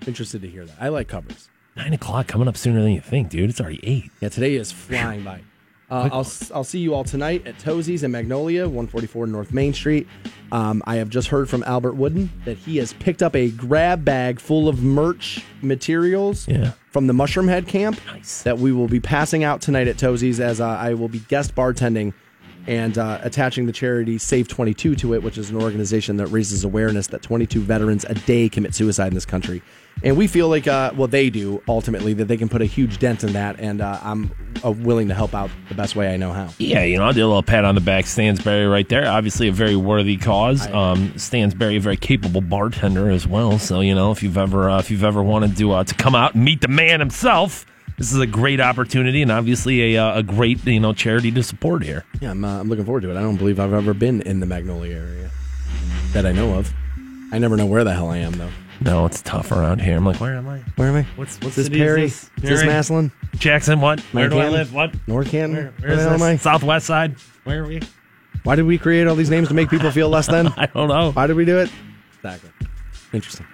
Interested 0.07 0.43
to 0.43 0.49
hear 0.49 0.65
that. 0.65 0.77
I 0.81 0.89
like 0.89 1.09
covers. 1.09 1.49
Nine 1.77 1.93
o'clock 1.93 2.29
coming 2.29 2.49
up 2.49 2.57
sooner 2.57 2.83
than 2.83 2.93
you 2.93 3.01
think, 3.01 3.31
dude. 3.31 3.51
It's 3.51 3.61
already 3.61 3.81
eight. 3.83 4.11
Yeah, 4.21 4.29
today 4.29 4.55
is 4.55 4.71
flying 4.73 5.25
by. 5.25 5.43
Uh, 5.91 6.09
I'll 6.13 6.27
I'll 6.55 6.65
see 6.65 6.79
you 6.79 6.95
all 6.95 7.05
tonight 7.05 7.47
at 7.47 7.59
Tozie's 7.59 8.03
in 8.03 8.11
Magnolia, 8.11 8.65
144 8.65 9.27
North 9.27 9.53
Main 9.53 9.73
Street. 9.75 10.07
Um, 10.51 10.83
I 10.87 10.97
have 10.97 11.09
just 11.11 11.29
heard 11.29 11.49
from 11.51 11.63
Albert 11.65 11.95
Wooden 11.95 12.31
that 12.47 12.57
he 12.57 12.79
has 12.79 12.93
picked 12.95 13.23
up 13.23 13.37
a 13.37 13.51
grab 13.51 14.05
bag 14.05 14.41
full 14.41 14.69
of 14.69 14.83
merch 14.83 15.45
materials 15.63 16.49
Yeah. 16.49 16.73
from 16.91 17.07
the 17.07 17.13
Mushroomhead 17.13 17.69
Camp 17.69 17.99
Nice. 18.07 18.43
that 18.43 18.59
we 18.59 18.73
will 18.73 18.89
be 18.89 19.01
passing 19.01 19.45
out 19.45 19.61
tonight 19.61 19.87
at 19.89 19.97
Tozie's 19.97 20.41
as 20.41 20.61
uh, 20.61 20.67
I 20.67 20.95
will 20.95 21.09
be 21.09 21.19
guest 21.21 21.55
bartending 21.55 22.15
and 22.67 22.97
uh, 22.97 23.19
attaching 23.23 23.67
the 23.67 23.73
charity 23.73 24.17
Save 24.17 24.49
22 24.49 24.95
to 24.97 25.13
it, 25.15 25.23
which 25.23 25.37
is 25.37 25.51
an 25.51 25.57
organization 25.61 26.17
that 26.17 26.29
raises 26.29 26.65
awareness 26.65 27.09
that 27.09 27.21
22 27.23 27.61
veterans 27.61 28.05
a 28.09 28.15
day 28.15 28.49
commit 28.49 28.75
suicide 28.75 29.09
in 29.09 29.15
this 29.15 29.27
country. 29.27 29.61
And 30.03 30.17
we 30.17 30.27
feel 30.27 30.49
like, 30.49 30.67
uh, 30.67 30.93
well, 30.95 31.09
they 31.09 31.31
do 31.31 31.63
ultimately, 31.67 32.13
that 32.15 32.27
they 32.27 32.37
can 32.37 32.49
put 32.49 32.61
a 32.61 32.67
huge 32.67 32.99
dent 32.99 33.25
in 33.25 33.33
that. 33.33 33.59
And 33.59 33.81
uh, 33.81 33.99
I'm 34.03 34.31
uh, 34.65 34.71
willing 34.71 35.09
to 35.09 35.15
help 35.15 35.35
out 35.35 35.51
the 35.69 35.75
best 35.75 35.97
way 35.97 36.13
I 36.13 36.17
know 36.17 36.33
how. 36.33 36.51
Yeah, 36.59 36.85
you 36.85 36.99
know, 36.99 37.05
I'll 37.05 37.13
do 37.13 37.25
a 37.25 37.27
little 37.27 37.43
pat 37.43 37.65
on 37.65 37.75
the 37.75 37.81
back. 37.81 38.07
Stansbury 38.07 38.67
right 38.67 38.89
there. 38.89 39.07
Obviously, 39.07 39.49
a 39.49 39.53
very 39.53 39.77
worthy 39.77 40.17
cause. 40.17 40.67
Um, 40.67 41.17
Stansbury, 41.17 41.77
a 41.77 41.81
very 41.81 41.97
capable 41.97 42.43
bartender 42.43 43.09
as 43.11 43.27
well. 43.27 43.59
So, 43.59 43.81
you 43.81 43.95
know, 43.95 44.11
if 44.11 44.23
you've 44.23 44.37
ever 44.39 44.69
uh, 44.69 44.79
if 44.79 44.91
you've 44.91 45.05
ever 45.05 45.23
wanted 45.23 45.57
to 45.57 45.73
uh, 45.73 45.85
to 45.85 45.95
come 45.95 46.15
out 46.15 46.35
and 46.35 46.45
meet 46.45 46.61
the 46.61 46.69
man 46.69 47.01
himself, 47.01 47.65
this 47.97 48.13
is 48.13 48.19
a 48.19 48.27
great 48.27 48.61
opportunity 48.61 49.23
and 49.23 49.31
obviously 49.31 49.95
a, 49.95 50.03
uh, 50.03 50.19
a 50.19 50.23
great 50.23 50.65
you 50.67 50.81
know 50.81 50.93
charity 50.93 51.31
to 51.33 51.43
support 51.43 51.83
here. 51.83 52.05
Yeah, 52.21 52.33
I'm, 52.33 52.45
uh, 52.45 52.61
I'm 52.61 52.69
looking 52.69 52.85
forward 52.85 53.03
to 53.03 53.11
it. 53.11 53.17
I 53.17 53.23
don't 53.23 53.37
believe 53.37 53.61
I've 53.61 53.73
ever 53.73 53.95
been 53.95 54.21
in 54.23 54.41
the 54.41 54.47
Magnolia 54.47 54.97
area 54.97 55.31
that 56.13 56.27
I 56.27 56.33
know 56.33 56.59
of. 56.59 56.73
I 57.33 57.39
never 57.39 57.57
know 57.57 57.67
where 57.67 57.85
the 57.85 57.93
hell 57.93 58.11
I 58.11 58.19
am, 58.19 58.33
though. 58.33 58.51
No, 58.81 59.07
it's 59.07 59.23
tough 59.23 59.53
around 59.53 59.81
here. 59.81 59.97
I'm 59.97 60.05
like, 60.05 60.21
where 60.21 60.35
am 60.35 60.49
I? 60.49 60.59
Where 60.77 60.89
am 60.89 60.97
I? 60.97 61.03
What's 61.17 61.37
what's 61.41 61.57
this 61.57 61.67
is 61.67 61.69
Perry? 61.71 62.03
this? 62.03 62.25
Is 62.39 62.43
this 62.43 62.61
Perry? 62.63 62.73
Massillon? 62.73 63.13
Jackson? 63.37 63.81
What? 63.81 64.01
Where 64.13 64.29
do 64.29 64.39
I 64.39 64.49
live? 64.49 64.73
What? 64.75 64.95
North 65.07 65.29
Canton? 65.31 65.57
Where, 65.57 65.65
Where, 65.79 65.91
where's 65.97 66.05
the 66.05 66.11
am 66.11 66.23
I? 66.23 66.37
Southwest 66.37 66.87
side? 66.87 67.17
Where 67.45 67.63
are 67.63 67.67
we? 67.67 67.81
Why 68.43 68.57
did 68.57 68.65
we 68.65 68.77
create 68.77 69.07
all 69.07 69.15
these 69.15 69.31
names 69.31 69.49
to 69.49 69.55
make 69.55 69.71
people 69.71 69.91
feel 69.91 70.09
less 70.09 70.27
than? 70.27 70.49
I 70.57 70.67
don't 70.67 70.89
know. 70.89 71.13
Why 71.13 71.27
did 71.27 71.37
we 71.37 71.45
do 71.45 71.59
it? 71.59 71.71
Exactly. 72.17 72.51
Interesting. 73.13 73.47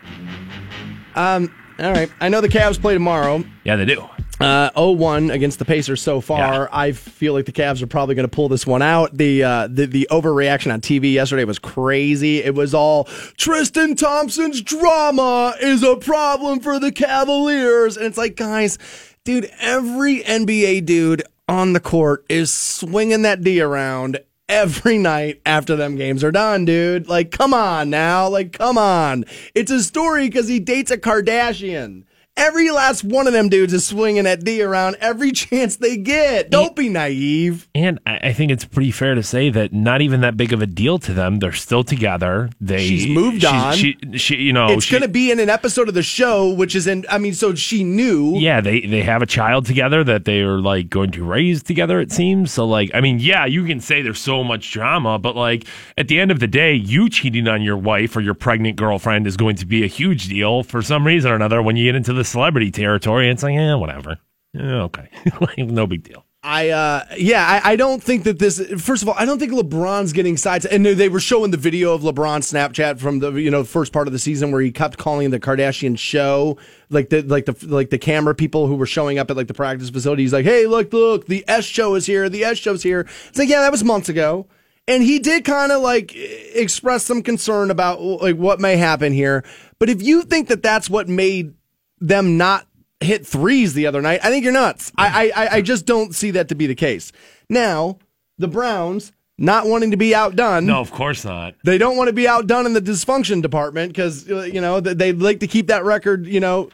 Um. 1.14 1.54
All 1.78 1.92
right. 1.92 2.10
I 2.20 2.28
know 2.28 2.40
the 2.40 2.48
Cavs 2.48 2.80
play 2.80 2.94
tomorrow. 2.94 3.42
Yeah, 3.64 3.76
they 3.76 3.84
do. 3.86 4.06
Uh, 4.40 4.70
0-1 4.70 5.32
against 5.32 5.58
the 5.58 5.64
Pacers 5.66 6.00
so 6.00 6.20
far. 6.20 6.38
Yeah. 6.38 6.68
I 6.72 6.92
feel 6.92 7.34
like 7.34 7.44
the 7.44 7.52
Cavs 7.52 7.82
are 7.82 7.86
probably 7.86 8.14
going 8.14 8.28
to 8.28 8.34
pull 8.34 8.48
this 8.48 8.66
one 8.66 8.80
out. 8.80 9.16
The, 9.16 9.44
uh, 9.44 9.68
the 9.70 9.84
the 9.84 10.08
overreaction 10.10 10.72
on 10.72 10.80
TV 10.80 11.12
yesterday 11.12 11.44
was 11.44 11.58
crazy. 11.58 12.38
It 12.38 12.54
was 12.54 12.72
all 12.72 13.04
Tristan 13.36 13.96
Thompson's 13.96 14.62
drama 14.62 15.54
is 15.60 15.82
a 15.82 15.96
problem 15.96 16.60
for 16.60 16.78
the 16.78 16.90
Cavaliers, 16.90 17.96
and 17.96 18.06
it's 18.06 18.16
like, 18.16 18.36
guys, 18.36 18.78
dude, 19.24 19.50
every 19.60 20.20
NBA 20.20 20.86
dude 20.86 21.22
on 21.46 21.72
the 21.74 21.80
court 21.80 22.24
is 22.28 22.52
swinging 22.52 23.22
that 23.22 23.42
D 23.42 23.60
around 23.60 24.20
every 24.48 24.98
night 24.98 25.40
after 25.46 25.76
them 25.76 25.96
games 25.96 26.24
are 26.24 26.32
done, 26.32 26.64
dude. 26.64 27.08
Like, 27.08 27.30
come 27.30 27.54
on 27.54 27.88
now. 27.90 28.28
Like, 28.28 28.52
come 28.52 28.76
on. 28.76 29.24
It's 29.54 29.70
a 29.70 29.82
story 29.82 30.28
because 30.28 30.48
he 30.48 30.60
dates 30.60 30.90
a 30.90 30.98
Kardashian. 30.98 32.04
Every 32.36 32.70
last 32.70 33.04
one 33.04 33.26
of 33.26 33.32
them 33.34 33.48
dudes 33.50 33.72
is 33.74 33.86
swinging 33.86 34.24
that 34.24 34.44
D 34.44 34.62
around 34.62 34.96
every 35.00 35.30
chance 35.32 35.76
they 35.76 35.96
get. 35.96 36.50
Don't 36.50 36.74
be 36.74 36.88
naive. 36.88 37.68
And 37.74 38.00
I 38.06 38.32
think 38.32 38.50
it's 38.50 38.64
pretty 38.64 38.90
fair 38.90 39.14
to 39.14 39.22
say 39.22 39.50
that 39.50 39.72
not 39.72 40.00
even 40.00 40.22
that 40.22 40.36
big 40.36 40.52
of 40.52 40.62
a 40.62 40.66
deal 40.66 40.98
to 41.00 41.12
them. 41.12 41.38
They're 41.38 41.52
still 41.52 41.84
together. 41.84 42.48
They 42.60 42.86
She's 42.86 43.06
moved 43.08 43.44
on. 43.44 43.74
She, 43.74 43.96
she, 44.16 44.36
you 44.36 44.52
know, 44.52 44.68
it's 44.70 44.90
going 44.90 45.02
to 45.02 45.08
be 45.08 45.30
in 45.30 45.38
an 45.38 45.50
episode 45.50 45.88
of 45.88 45.94
the 45.94 46.02
show, 46.02 46.48
which 46.54 46.74
is 46.74 46.86
in, 46.86 47.04
I 47.10 47.18
mean, 47.18 47.34
so 47.34 47.54
she 47.54 47.84
knew. 47.84 48.36
Yeah, 48.38 48.60
they 48.60 48.80
they 48.80 49.02
have 49.02 49.20
a 49.22 49.26
child 49.26 49.66
together 49.66 50.02
that 50.04 50.24
they 50.24 50.40
are 50.40 50.60
like 50.60 50.88
going 50.88 51.10
to 51.12 51.24
raise 51.24 51.62
together. 51.62 52.00
It 52.00 52.10
seems 52.10 52.52
so. 52.52 52.64
Like, 52.66 52.90
I 52.94 53.00
mean, 53.00 53.18
yeah, 53.18 53.44
you 53.44 53.64
can 53.64 53.80
say 53.80 54.00
there's 54.00 54.20
so 54.20 54.42
much 54.42 54.72
drama, 54.72 55.18
but 55.18 55.36
like 55.36 55.66
at 55.98 56.08
the 56.08 56.18
end 56.18 56.30
of 56.30 56.40
the 56.40 56.46
day, 56.46 56.74
you 56.74 57.10
cheating 57.10 57.48
on 57.48 57.60
your 57.62 57.76
wife 57.76 58.16
or 58.16 58.20
your 58.20 58.34
pregnant 58.34 58.76
girlfriend 58.76 59.26
is 59.26 59.36
going 59.36 59.56
to 59.56 59.66
be 59.66 59.84
a 59.84 59.88
huge 59.88 60.28
deal 60.28 60.62
for 60.62 60.80
some 60.80 61.06
reason 61.06 61.30
or 61.30 61.34
another. 61.34 61.60
When 61.60 61.76
you 61.76 61.84
get 61.84 61.96
into 61.96 62.12
the 62.12 62.19
celebrity 62.24 62.70
territory, 62.70 63.30
it's 63.30 63.42
like, 63.42 63.54
yeah, 63.54 63.74
whatever. 63.74 64.18
Yeah, 64.52 64.82
okay, 64.82 65.08
like, 65.40 65.58
no 65.58 65.86
big 65.86 66.02
deal. 66.02 66.24
I 66.42 66.70
uh 66.70 67.04
yeah, 67.18 67.46
I, 67.46 67.72
I 67.72 67.76
don't 67.76 68.02
think 68.02 68.24
that 68.24 68.38
this 68.38 68.58
first 68.78 69.02
of 69.02 69.08
all, 69.10 69.14
I 69.18 69.26
don't 69.26 69.38
think 69.38 69.52
LeBron's 69.52 70.14
getting 70.14 70.38
sides 70.38 70.64
and 70.64 70.86
they 70.86 71.10
were 71.10 71.20
showing 71.20 71.50
the 71.50 71.58
video 71.58 71.92
of 71.92 72.00
LeBron 72.00 72.40
Snapchat 72.40 72.98
from 72.98 73.18
the 73.18 73.32
you 73.32 73.50
know 73.50 73.62
first 73.62 73.92
part 73.92 74.06
of 74.06 74.14
the 74.14 74.18
season 74.18 74.50
where 74.50 74.62
he 74.62 74.72
kept 74.72 74.96
calling 74.96 75.30
the 75.30 75.38
Kardashian 75.38 75.98
show 75.98 76.56
like 76.88 77.10
the 77.10 77.20
like 77.22 77.44
the 77.44 77.66
like 77.66 77.90
the 77.90 77.98
camera 77.98 78.34
people 78.34 78.66
who 78.66 78.74
were 78.74 78.86
showing 78.86 79.18
up 79.18 79.30
at 79.30 79.36
like 79.36 79.48
the 79.48 79.54
practice 79.54 79.90
facility. 79.90 80.22
He's 80.22 80.32
like, 80.32 80.46
Hey, 80.46 80.66
look, 80.66 80.90
look, 80.94 81.26
the 81.26 81.44
S 81.46 81.66
show 81.66 81.94
is 81.94 82.06
here, 82.06 82.30
the 82.30 82.44
S 82.44 82.56
show's 82.56 82.82
here. 82.82 83.06
It's 83.28 83.38
like, 83.38 83.50
yeah, 83.50 83.60
that 83.60 83.72
was 83.72 83.84
months 83.84 84.08
ago. 84.08 84.46
And 84.88 85.02
he 85.02 85.18
did 85.18 85.44
kind 85.44 85.70
of 85.70 85.82
like 85.82 86.12
express 86.16 87.04
some 87.04 87.22
concern 87.22 87.70
about 87.70 88.00
like 88.00 88.36
what 88.36 88.60
may 88.60 88.78
happen 88.78 89.12
here. 89.12 89.44
But 89.78 89.90
if 89.90 90.02
you 90.02 90.22
think 90.22 90.48
that 90.48 90.62
that's 90.62 90.88
what 90.88 91.06
made 91.06 91.52
them 92.00 92.36
not 92.36 92.66
hit 93.00 93.26
threes 93.26 93.74
the 93.74 93.86
other 93.86 94.02
night, 94.02 94.20
I 94.22 94.30
think 94.30 94.44
you're 94.44 94.52
nuts. 94.52 94.92
I, 94.96 95.32
I 95.34 95.48
I 95.56 95.62
just 95.62 95.86
don't 95.86 96.14
see 96.14 96.32
that 96.32 96.48
to 96.48 96.54
be 96.54 96.66
the 96.66 96.74
case. 96.74 97.12
Now, 97.48 97.98
the 98.38 98.48
Browns 98.48 99.12
not 99.38 99.66
wanting 99.66 99.90
to 99.90 99.96
be 99.96 100.14
outdone. 100.14 100.66
No, 100.66 100.80
of 100.80 100.90
course 100.90 101.24
not. 101.24 101.54
They 101.64 101.78
don't 101.78 101.96
want 101.96 102.08
to 102.08 102.12
be 102.12 102.28
outdone 102.28 102.66
in 102.66 102.74
the 102.74 102.80
dysfunction 102.82 103.40
department 103.40 103.92
because 103.92 104.30
uh, 104.30 104.42
you 104.42 104.60
know 104.60 104.80
th- 104.80 104.96
they 104.96 105.12
like 105.12 105.40
to 105.40 105.46
keep 105.46 105.68
that 105.68 105.84
record 105.84 106.26
you 106.26 106.40
know 106.40 106.70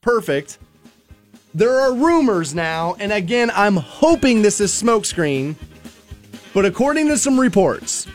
perfect. 0.00 0.58
There 1.54 1.78
are 1.80 1.94
rumors 1.94 2.54
now, 2.54 2.96
and 2.98 3.12
again, 3.12 3.50
I'm 3.54 3.76
hoping 3.76 4.42
this 4.42 4.60
is 4.60 4.72
smokescreen, 4.72 5.54
but 6.52 6.64
according 6.64 7.06
to 7.08 7.18
some 7.18 7.38
reports, 7.38 8.08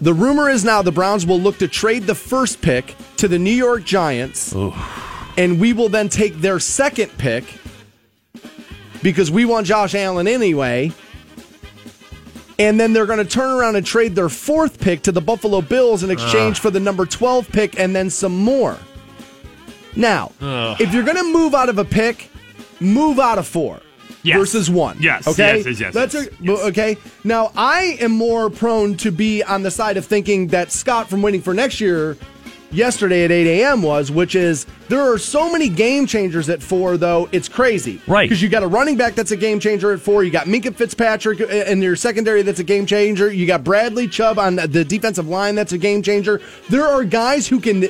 the 0.00 0.12
rumor 0.12 0.50
is 0.50 0.64
now 0.64 0.82
the 0.82 0.90
Browns 0.90 1.24
will 1.24 1.40
look 1.40 1.58
to 1.58 1.68
trade 1.68 2.04
the 2.04 2.16
first 2.16 2.60
pick 2.60 2.96
to 3.18 3.28
the 3.28 3.38
New 3.38 3.50
York 3.50 3.84
Giants, 3.84 4.52
and 5.36 5.60
we 5.60 5.72
will 5.72 5.88
then 5.88 6.08
take 6.08 6.34
their 6.36 6.58
second 6.60 7.16
pick 7.18 7.44
because 9.02 9.30
we 9.30 9.44
want 9.44 9.66
Josh 9.66 9.94
Allen 9.94 10.26
anyway. 10.28 10.92
And 12.56 12.78
then 12.78 12.92
they're 12.92 13.06
going 13.06 13.18
to 13.18 13.24
turn 13.24 13.50
around 13.50 13.74
and 13.74 13.84
trade 13.84 14.14
their 14.14 14.28
fourth 14.28 14.80
pick 14.80 15.02
to 15.02 15.12
the 15.12 15.20
Buffalo 15.20 15.60
Bills 15.60 16.04
in 16.04 16.10
exchange 16.10 16.60
for 16.60 16.70
the 16.70 16.78
number 16.78 17.04
12 17.04 17.48
pick 17.50 17.80
and 17.80 17.96
then 17.96 18.10
some 18.10 18.36
more. 18.36 18.78
Now, 19.96 20.30
if 20.40 20.92
you're 20.94 21.02
going 21.02 21.16
to 21.16 21.32
move 21.32 21.52
out 21.54 21.68
of 21.68 21.78
a 21.78 21.84
pick, 21.84 22.30
move 22.80 23.18
out 23.18 23.38
of 23.38 23.46
four 23.46 23.80
Yes. 24.22 24.38
versus 24.38 24.70
one. 24.70 24.96
Yes, 25.00 25.26
Okay. 25.28 25.56
yes, 25.58 25.66
yes, 25.66 25.80
yes, 25.80 25.94
That's 25.94 26.14
yes, 26.14 26.26
a, 26.28 26.30
yes. 26.40 26.58
okay. 26.66 26.96
Now, 27.24 27.52
I 27.56 27.98
am 28.00 28.12
more 28.12 28.48
prone 28.48 28.96
to 28.98 29.10
be 29.10 29.42
on 29.42 29.62
the 29.62 29.70
side 29.70 29.96
of 29.98 30.06
thinking 30.06 30.46
that 30.48 30.72
Scott 30.72 31.10
from 31.10 31.20
waiting 31.20 31.42
for 31.42 31.52
next 31.52 31.78
year 31.80 32.16
yesterday 32.74 33.24
at 33.24 33.30
8 33.30 33.60
a.m. 33.60 33.82
was, 33.82 34.10
which 34.10 34.34
is 34.34 34.66
there 34.88 35.00
are 35.00 35.18
so 35.18 35.50
many 35.50 35.68
game 35.68 36.06
changers 36.06 36.48
at 36.48 36.62
four, 36.62 36.96
though, 36.96 37.28
it's 37.32 37.48
crazy. 37.48 38.00
Right. 38.06 38.28
Because 38.28 38.42
you 38.42 38.48
got 38.48 38.62
a 38.62 38.66
running 38.66 38.96
back 38.96 39.14
that's 39.14 39.30
a 39.30 39.36
game 39.36 39.60
changer 39.60 39.92
at 39.92 40.00
four. 40.00 40.24
You 40.24 40.30
got 40.30 40.46
Minkah 40.46 40.74
Fitzpatrick 40.74 41.40
in 41.40 41.80
your 41.80 41.96
secondary 41.96 42.42
that's 42.42 42.60
a 42.60 42.64
game 42.64 42.86
changer. 42.86 43.32
You 43.32 43.46
got 43.46 43.64
Bradley 43.64 44.08
Chubb 44.08 44.38
on 44.38 44.56
the 44.56 44.84
defensive 44.84 45.28
line 45.28 45.54
that's 45.54 45.72
a 45.72 45.78
game 45.78 46.02
changer. 46.02 46.40
There 46.68 46.84
are 46.84 47.04
guys 47.04 47.48
who 47.48 47.60
can 47.60 47.88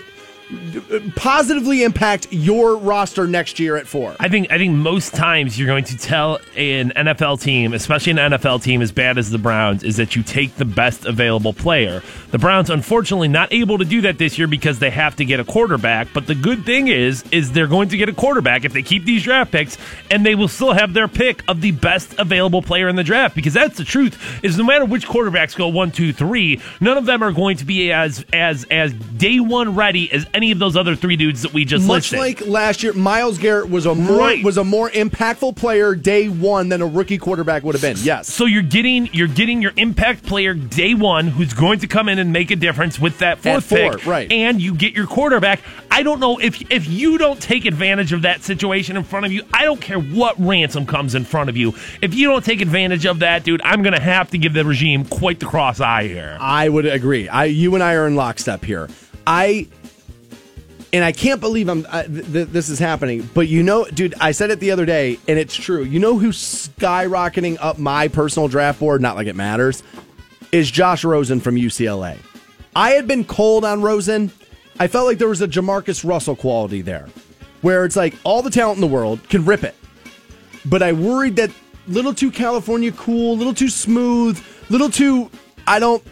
positively 1.17 1.83
impact 1.83 2.29
your 2.31 2.77
roster 2.77 3.27
next 3.27 3.59
year 3.59 3.77
at 3.77 3.87
four. 3.87 4.15
I 4.21 4.29
think 4.29 4.51
I 4.51 4.59
think 4.59 4.75
most 4.75 5.15
times 5.15 5.59
you're 5.59 5.67
going 5.67 5.85
to 5.85 5.97
tell 5.97 6.37
an 6.57 6.91
NFL 6.91 7.41
team, 7.41 7.73
especially 7.73 8.13
an 8.13 8.19
NFL 8.19 8.63
team 8.63 8.83
as 8.83 8.93
bad 8.93 9.19
as 9.19 9.31
the 9.31 9.39
Browns, 9.39 9.83
is 9.83 9.97
that 9.97 10.17
you 10.17 10.23
take 10.23 10.57
the 10.57 10.65
best 10.65 11.07
available 11.07 11.53
player. 11.53 12.03
The 12.31 12.39
Browns 12.39 12.71
unfortunately 12.71 13.29
not 13.29 13.53
able 13.53 13.79
to 13.79 13.85
do 13.85 14.03
that 14.03 14.19
this 14.19 14.39
year 14.39 14.47
because 14.47 14.79
they 14.79 14.91
have 14.91 15.17
to 15.17 15.25
get 15.25 15.41
a 15.41 15.45
quarterback, 15.45 16.09
but 16.13 16.27
the 16.27 16.35
good 16.35 16.65
thing 16.65 16.89
is 16.89 17.25
is 17.31 17.53
they're 17.53 17.67
going 17.67 17.89
to 17.89 17.97
get 17.97 18.09
a 18.09 18.15
quarterback 18.15 18.65
if 18.65 18.73
they 18.73 18.83
keep 18.83 19.05
these 19.05 19.23
draft 19.23 19.53
picks 19.53 19.79
and 20.11 20.25
they 20.27 20.35
will 20.35 20.49
still 20.49 20.73
have 20.73 20.93
their 20.95 21.09
pick 21.09 21.43
of 21.49 21.61
the 21.61 21.71
best 21.71 22.15
available 22.19 22.63
player 22.63 22.89
in 22.89 22.97
the 22.97 23.05
draft 23.05 23.35
because 23.35 23.55
that's 23.55 23.79
the 23.79 23.85
truth 23.85 24.19
is 24.45 24.59
no 24.59 24.65
matter 24.65 24.85
which 24.85 25.07
quarterbacks 25.07 25.57
go 25.57 25.69
one, 25.69 25.91
two, 25.91 26.13
three, 26.13 26.61
none 26.81 26.99
of 26.99 27.07
them 27.07 27.23
are 27.23 27.33
going 27.33 27.57
to 27.57 27.65
be 27.65 27.93
as 27.93 28.25
as 28.33 28.65
as 28.71 28.93
day 28.93 29.41
one 29.41 29.75
ready 29.75 30.11
as 30.13 30.27
any 30.35 30.51
of 30.51 30.59
those 30.59 30.77
other 30.77 30.95
three 30.97 31.17
dudes 31.17 31.43
that 31.43 31.53
we 31.55 31.65
just 31.65 31.87
Much 31.87 32.13
listed. 32.13 32.19
like 32.19 32.47
last 32.47 32.83
year, 32.83 32.93
Myles 32.93 33.39
Garrett 33.39 33.71
was 33.71 33.87
a 33.87 33.95
more 33.95 34.19
Right. 34.19 34.45
was 34.45 34.57
a 34.59 34.65
more 34.65 34.91
impactful 34.91 35.57
player 35.57 35.95
day 35.95 36.29
one 36.29 36.69
than 36.69 36.83
a 36.83 36.87
rookie 36.87 37.19
quarterback 37.19 37.63
would 37.63 37.75
have 37.75 37.83
been. 37.83 37.97
Yes. 38.03 38.33
So 38.33 38.45
you're 38.47 38.63
getting 38.63 39.09
you're 39.13 39.29
getting 39.29 39.63
your 39.63 39.73
impact 39.77 40.25
player 40.25 40.55
day 40.55 40.95
one, 40.95 41.29
who's 41.29 41.55
going 41.55 41.79
to 41.81 41.87
come 41.87 42.09
in 42.09 42.19
and 42.19 42.33
make 42.33 42.51
a 42.51 42.57
difference 42.57 42.99
with 42.99 43.19
that 43.19 43.39
fourth 43.39 43.65
four, 43.65 43.93
pick, 43.99 44.07
right. 44.07 44.31
And 44.33 44.61
you 44.61 44.75
get 44.75 44.93
your 44.95 45.07
quarterback. 45.07 45.61
I 45.91 46.03
don't 46.03 46.19
know 46.21 46.39
if 46.39 46.61
if 46.71 46.89
you 46.89 47.19
don't 47.19 47.41
take 47.41 47.65
advantage 47.65 48.13
of 48.13 48.23
that 48.23 48.43
situation 48.43 48.97
in 48.97 49.05
front 49.05 49.27
of 49.27 49.33
you. 49.33 49.43
I 49.55 49.65
don't 49.65 49.81
care 49.81 50.01
what 50.01 50.35
ransom 50.39 50.87
comes 50.87 51.15
in 51.15 51.25
front 51.25 51.49
of 51.49 51.57
you. 51.57 51.75
If 52.03 52.15
you 52.15 52.29
don't 52.29 52.45
take 52.45 52.61
advantage 52.61 53.07
of 53.07 53.21
that, 53.21 53.45
dude, 53.45 53.63
I'm 53.63 53.83
gonna 53.83 54.01
have 54.01 54.31
to 54.31 54.39
give 54.39 54.53
the 54.55 54.65
regime 54.65 55.05
quite 55.05 55.39
the 55.41 55.47
cross 55.47 55.81
eye 55.81 56.09
here. 56.09 56.37
I 56.41 56.69
would 56.69 56.87
agree. 56.87 57.29
I, 57.29 57.45
you 57.45 57.75
and 57.75 57.83
I 57.85 57.95
are 57.95 58.07
in 58.07 58.17
lockstep 58.17 58.65
here. 58.65 58.89
I, 59.27 59.69
and 60.95 61.03
I 61.03 61.11
can't 61.11 61.41
believe 61.41 61.69
I'm 61.69 61.85
I, 61.91 62.05
th- 62.05 62.33
th- 62.33 62.49
this 62.49 62.69
is 62.69 62.79
happening. 62.79 63.29
But 63.35 63.49
you 63.49 63.65
know, 63.65 63.85
dude, 63.85 64.15
I 64.21 64.31
said 64.31 64.53
it 64.53 64.61
the 64.61 64.71
other 64.71 64.87
day, 64.87 65.19
and 65.27 65.41
it's 65.41 65.55
true. 65.55 65.83
You 65.83 65.99
know 65.99 66.19
who's 66.19 66.69
skyrocketing 66.69 67.59
up 67.61 67.79
my 67.79 68.07
personal 68.07 68.47
draft 68.47 68.79
board? 68.79 69.03
Not 69.03 69.17
like 69.17 69.27
it 69.27 69.35
matters. 69.35 69.83
Is 70.53 70.71
Josh 70.71 71.05
Rosen 71.05 71.41
from 71.41 71.57
UCLA? 71.57 72.17
I 72.77 72.91
had 72.91 73.09
been 73.09 73.25
cold 73.25 73.65
on 73.65 73.83
Rosen. 73.83 74.31
I 74.79 74.87
felt 74.87 75.07
like 75.07 75.19
there 75.19 75.29
was 75.29 75.43
a 75.43 75.49
Jamarcus 75.49 76.09
Russell 76.09 76.37
quality 76.37 76.81
there, 76.81 77.09
where 77.61 77.85
it's 77.85 77.97
like 77.97 78.15
all 78.23 78.43
the 78.43 78.51
talent 78.51 78.77
in 78.77 78.81
the 78.81 78.87
world 78.87 79.29
can 79.29 79.45
rip 79.45 79.65
it, 79.65 79.75
but 80.65 80.81
I 80.81 80.93
worried 80.93 81.35
that 81.37 81.51
little 81.89 82.15
too 82.15 82.31
California 82.31 82.93
cool, 82.93 83.37
little 83.37 83.55
too 83.55 83.69
smooth, 83.69 84.41
little 84.71 84.91
too 84.91 85.29
I 85.67 85.81
don't 85.81 86.05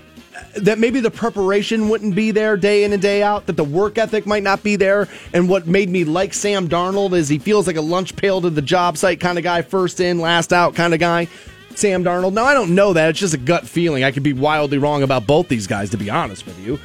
that 0.56 0.78
maybe 0.78 1.00
the 1.00 1.10
preparation 1.10 1.88
wouldn't 1.88 2.14
be 2.14 2.30
there 2.30 2.56
day 2.56 2.84
in 2.84 2.92
and 2.92 3.02
day 3.02 3.22
out, 3.22 3.46
that 3.46 3.56
the 3.56 3.64
work 3.64 3.98
ethic 3.98 4.26
might 4.26 4.42
not 4.42 4.62
be 4.62 4.76
there. 4.76 5.08
And 5.32 5.48
what 5.48 5.66
made 5.66 5.88
me 5.88 6.04
like 6.04 6.34
Sam 6.34 6.68
Darnold 6.68 7.12
is 7.12 7.28
he 7.28 7.38
feels 7.38 7.66
like 7.66 7.76
a 7.76 7.82
lunch 7.82 8.16
pail 8.16 8.40
to 8.40 8.50
the 8.50 8.62
job 8.62 8.96
site 8.96 9.20
kind 9.20 9.38
of 9.38 9.44
guy, 9.44 9.62
first 9.62 10.00
in, 10.00 10.18
last 10.18 10.52
out 10.52 10.74
kind 10.74 10.94
of 10.94 11.00
guy. 11.00 11.28
Sam 11.74 12.04
Darnold. 12.04 12.34
Now 12.34 12.44
I 12.44 12.54
don't 12.54 12.74
know 12.74 12.92
that; 12.92 13.10
it's 13.10 13.18
just 13.18 13.34
a 13.34 13.38
gut 13.38 13.66
feeling. 13.66 14.04
I 14.04 14.10
could 14.10 14.22
be 14.22 14.34
wildly 14.34 14.78
wrong 14.78 15.02
about 15.02 15.26
both 15.26 15.48
these 15.48 15.66
guys, 15.66 15.90
to 15.90 15.96
be 15.96 16.10
honest 16.10 16.44
with 16.46 16.58
you. 16.58 16.78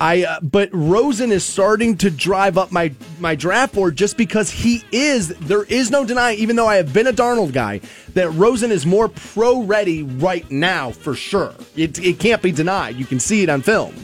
I 0.00 0.24
uh, 0.24 0.40
but 0.40 0.68
Rosen 0.72 1.30
is 1.32 1.44
starting 1.44 1.96
to 1.98 2.10
drive 2.10 2.58
up 2.58 2.72
my 2.72 2.92
my 3.20 3.34
draft 3.34 3.74
board 3.74 3.96
just 3.96 4.16
because 4.16 4.50
he 4.50 4.82
is. 4.92 5.28
There 5.28 5.64
is 5.64 5.90
no 5.90 6.04
denying, 6.04 6.38
even 6.38 6.56
though 6.56 6.66
I 6.66 6.76
have 6.76 6.92
been 6.92 7.06
a 7.06 7.12
Darnold 7.12 7.52
guy, 7.52 7.80
that 8.14 8.30
Rosen 8.30 8.72
is 8.72 8.84
more 8.84 9.08
pro 9.08 9.62
ready 9.62 10.02
right 10.02 10.48
now 10.50 10.90
for 10.90 11.14
sure. 11.14 11.54
It 11.76 11.98
it 11.98 12.18
can't 12.18 12.42
be 12.42 12.52
denied. 12.52 12.96
You 12.96 13.04
can 13.04 13.20
see 13.20 13.42
it 13.42 13.48
on 13.48 13.62
film 13.62 13.94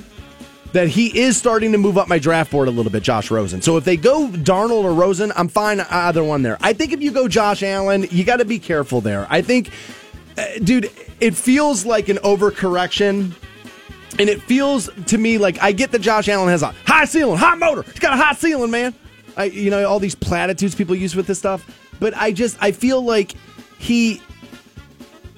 that 0.72 0.88
he 0.88 1.18
is 1.18 1.36
starting 1.36 1.72
to 1.72 1.78
move 1.78 1.98
up 1.98 2.08
my 2.08 2.18
draft 2.18 2.50
board 2.50 2.68
a 2.68 2.70
little 2.70 2.92
bit, 2.92 3.02
Josh 3.02 3.30
Rosen. 3.30 3.60
So 3.60 3.76
if 3.76 3.84
they 3.84 3.96
go 3.96 4.28
Darnold 4.28 4.84
or 4.84 4.92
Rosen, 4.92 5.32
I'm 5.34 5.48
fine 5.48 5.80
either 5.80 6.22
one 6.22 6.42
there. 6.42 6.58
I 6.60 6.72
think 6.72 6.92
if 6.92 7.02
you 7.02 7.10
go 7.10 7.28
Josh 7.28 7.62
Allen, 7.62 8.06
you 8.10 8.24
got 8.24 8.36
to 8.36 8.44
be 8.44 8.58
careful 8.58 9.00
there. 9.00 9.26
I 9.28 9.42
think, 9.42 9.70
uh, 10.38 10.44
dude, 10.62 10.90
it 11.20 11.34
feels 11.34 11.84
like 11.84 12.08
an 12.08 12.18
overcorrection. 12.18 13.32
And 14.18 14.28
it 14.28 14.42
feels 14.42 14.90
to 15.06 15.18
me 15.18 15.38
like 15.38 15.62
I 15.62 15.72
get 15.72 15.92
that 15.92 16.00
Josh 16.00 16.28
Allen 16.28 16.48
has 16.48 16.62
a 16.62 16.74
high 16.86 17.04
ceiling, 17.04 17.38
high 17.38 17.54
motor. 17.54 17.82
He's 17.82 17.98
got 17.98 18.12
a 18.12 18.16
hot 18.16 18.38
ceiling, 18.38 18.70
man. 18.70 18.94
I, 19.36 19.44
you 19.44 19.70
know, 19.70 19.88
all 19.88 20.00
these 20.00 20.14
platitudes 20.14 20.74
people 20.74 20.94
use 20.94 21.14
with 21.14 21.26
this 21.26 21.38
stuff. 21.38 21.64
But 22.00 22.14
I 22.16 22.32
just, 22.32 22.56
I 22.60 22.72
feel 22.72 23.02
like 23.02 23.34
he 23.78 24.20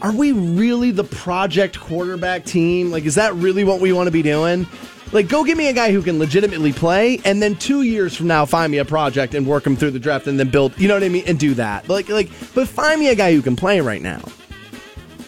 are 0.02 0.12
we 0.12 0.32
really 0.32 0.90
the 0.90 1.04
project 1.04 1.78
quarterback 1.78 2.44
team? 2.44 2.90
Like, 2.90 3.04
is 3.04 3.14
that 3.14 3.34
really 3.34 3.62
what 3.62 3.80
we 3.80 3.92
want 3.92 4.08
to 4.08 4.10
be 4.10 4.22
doing? 4.22 4.66
Like, 5.12 5.28
go 5.28 5.44
get 5.44 5.56
me 5.56 5.68
a 5.68 5.72
guy 5.72 5.92
who 5.92 6.02
can 6.02 6.18
legitimately 6.18 6.72
play, 6.72 7.20
and 7.24 7.40
then 7.40 7.54
two 7.54 7.82
years 7.82 8.16
from 8.16 8.26
now, 8.26 8.44
find 8.44 8.72
me 8.72 8.78
a 8.78 8.84
project 8.84 9.34
and 9.34 9.46
work 9.46 9.64
him 9.66 9.76
through 9.76 9.92
the 9.92 10.00
draft, 10.00 10.26
and 10.26 10.40
then 10.40 10.50
build. 10.50 10.76
You 10.78 10.88
know 10.88 10.94
what 10.94 11.04
I 11.04 11.08
mean? 11.08 11.24
And 11.26 11.38
do 11.38 11.54
that. 11.54 11.88
Like, 11.88 12.08
like, 12.08 12.30
but 12.54 12.66
find 12.66 12.98
me 12.98 13.10
a 13.10 13.14
guy 13.14 13.32
who 13.32 13.42
can 13.42 13.54
play 13.54 13.80
right 13.80 14.02
now. 14.02 14.22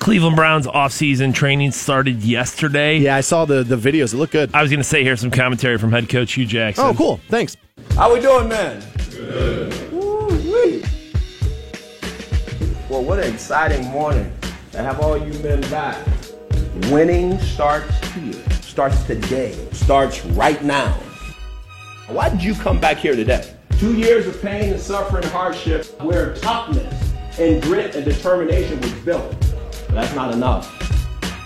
Cleveland 0.05 0.37
Browns 0.37 0.67
offseason 0.67 1.33
training 1.35 1.73
started 1.73 2.23
yesterday. 2.23 2.99
Yeah, 2.99 3.17
I 3.17 3.23
saw 3.23 3.47
the 3.47 3.65
the 3.65 3.75
videos. 3.75 4.13
It 4.13 4.19
looked 4.19 4.35
good. 4.35 4.55
I 4.55 4.61
was 4.61 4.71
going 4.71 4.81
to 4.81 4.85
say 4.85 5.03
here's 5.03 5.19
some 5.19 5.31
commentary 5.31 5.79
from 5.79 5.93
head 5.93 6.11
coach 6.11 6.35
Hue 6.35 6.45
Jackson. 6.45 6.85
Oh, 6.85 6.93
cool. 6.93 7.21
Thanks. 7.31 7.57
How 7.97 8.13
we 8.13 8.21
doing, 8.21 8.47
man? 8.47 8.85
Good. 9.11 9.91
Woo-wee. 9.91 10.85
Well, 12.91 13.03
what 13.03 13.19
an 13.19 13.33
exciting 13.33 13.87
morning 13.87 14.31
to 14.73 14.83
have 14.83 15.01
all 15.01 15.17
you 15.17 15.33
men 15.39 15.63
back. 15.71 16.07
Winning 16.91 17.39
starts 17.39 17.97
here, 18.09 18.35
starts 18.61 19.03
today, 19.05 19.53
starts 19.73 20.23
right 20.27 20.63
now. 20.63 20.93
Why 22.09 22.29
did 22.29 22.43
you 22.43 22.53
come 22.53 22.79
back 22.79 22.99
here 22.99 23.17
today? 23.17 23.55
Two 23.79 23.97
years 23.97 24.27
of 24.27 24.39
pain 24.43 24.75
and 24.75 24.81
suffering, 24.81 25.27
hardship, 25.29 25.99
where 26.03 26.35
toughness 26.35 27.11
and 27.39 27.63
grit 27.63 27.95
and 27.95 28.05
determination 28.05 28.79
was 28.83 28.93
built. 28.97 29.54
But 29.95 30.01
that's 30.01 30.15
not 30.17 30.35
enough. 30.35 30.77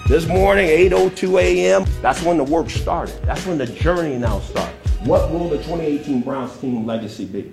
This 0.09 0.27
morning, 0.27 0.69
8.02 0.69 1.43
a.m., 1.43 1.85
that's 2.01 2.23
when 2.23 2.39
the 2.39 2.45
work 2.45 2.71
started. 2.71 3.21
That's 3.25 3.45
when 3.45 3.59
the 3.59 3.67
journey 3.67 4.17
now 4.17 4.41
starts. 4.41 4.75
What 5.01 5.31
will 5.31 5.51
the 5.51 5.59
2018 5.59 6.23
Browns 6.23 6.57
team 6.57 6.87
legacy 6.87 7.27
be? 7.27 7.53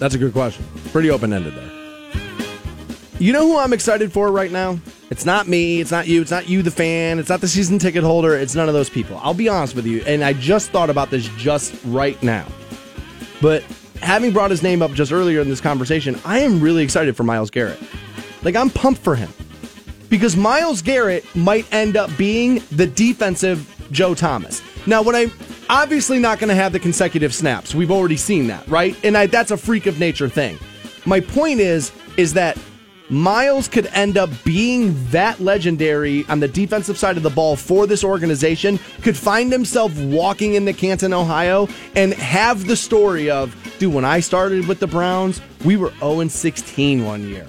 That's 0.00 0.16
a 0.16 0.18
good 0.18 0.32
question. 0.32 0.64
Pretty 0.90 1.10
open 1.10 1.32
ended 1.32 1.54
there. 1.54 1.70
You 3.20 3.32
know 3.32 3.46
who 3.46 3.56
I'm 3.56 3.72
excited 3.72 4.12
for 4.12 4.32
right 4.32 4.50
now? 4.50 4.80
It's 5.10 5.24
not 5.24 5.46
me. 5.46 5.80
It's 5.80 5.92
not 5.92 6.08
you. 6.08 6.20
It's 6.20 6.32
not 6.32 6.48
you, 6.48 6.62
the 6.62 6.72
fan. 6.72 7.20
It's 7.20 7.28
not 7.28 7.40
the 7.40 7.48
season 7.48 7.78
ticket 7.78 8.02
holder. 8.02 8.34
It's 8.34 8.56
none 8.56 8.66
of 8.66 8.74
those 8.74 8.90
people. 8.90 9.20
I'll 9.22 9.32
be 9.32 9.48
honest 9.48 9.76
with 9.76 9.86
you. 9.86 10.02
And 10.08 10.24
I 10.24 10.32
just 10.32 10.70
thought 10.70 10.90
about 10.90 11.10
this 11.10 11.28
just 11.36 11.72
right 11.84 12.20
now. 12.20 12.48
But 13.40 13.62
having 14.02 14.32
brought 14.32 14.50
his 14.50 14.64
name 14.64 14.82
up 14.82 14.90
just 14.90 15.12
earlier 15.12 15.40
in 15.40 15.48
this 15.48 15.60
conversation, 15.60 16.18
I 16.24 16.40
am 16.40 16.60
really 16.60 16.82
excited 16.82 17.16
for 17.16 17.22
Myles 17.22 17.50
Garrett. 17.50 17.78
Like, 18.46 18.54
I'm 18.54 18.70
pumped 18.70 19.00
for 19.00 19.16
him. 19.16 19.28
Because 20.08 20.36
Myles 20.36 20.80
Garrett 20.80 21.24
might 21.34 21.66
end 21.74 21.96
up 21.96 22.16
being 22.16 22.62
the 22.70 22.86
defensive 22.86 23.88
Joe 23.90 24.14
Thomas. 24.14 24.62
Now, 24.86 25.02
when 25.02 25.16
I'm 25.16 25.32
obviously 25.68 26.20
not 26.20 26.38
going 26.38 26.50
to 26.50 26.54
have 26.54 26.70
the 26.70 26.78
consecutive 26.78 27.34
snaps, 27.34 27.74
we've 27.74 27.90
already 27.90 28.16
seen 28.16 28.46
that, 28.46 28.64
right? 28.68 28.96
And 29.04 29.18
I, 29.18 29.26
that's 29.26 29.50
a 29.50 29.56
freak 29.56 29.86
of 29.86 29.98
nature 29.98 30.28
thing. 30.28 30.60
My 31.06 31.18
point 31.18 31.58
is, 31.58 31.90
is 32.16 32.34
that 32.34 32.56
Myles 33.10 33.66
could 33.66 33.86
end 33.86 34.16
up 34.16 34.30
being 34.44 34.94
that 35.10 35.40
legendary 35.40 36.24
on 36.28 36.38
the 36.38 36.46
defensive 36.46 36.96
side 36.96 37.16
of 37.16 37.24
the 37.24 37.30
ball 37.30 37.56
for 37.56 37.88
this 37.88 38.04
organization, 38.04 38.78
could 39.02 39.16
find 39.16 39.50
himself 39.50 39.92
walking 40.02 40.54
into 40.54 40.72
Canton, 40.72 41.12
Ohio, 41.12 41.66
and 41.96 42.14
have 42.14 42.68
the 42.68 42.76
story 42.76 43.28
of, 43.28 43.56
dude, 43.80 43.92
when 43.92 44.04
I 44.04 44.20
started 44.20 44.68
with 44.68 44.78
the 44.78 44.86
Browns, 44.86 45.40
we 45.64 45.76
were 45.76 45.92
0 45.98 46.28
16 46.28 47.04
one 47.04 47.28
year. 47.28 47.48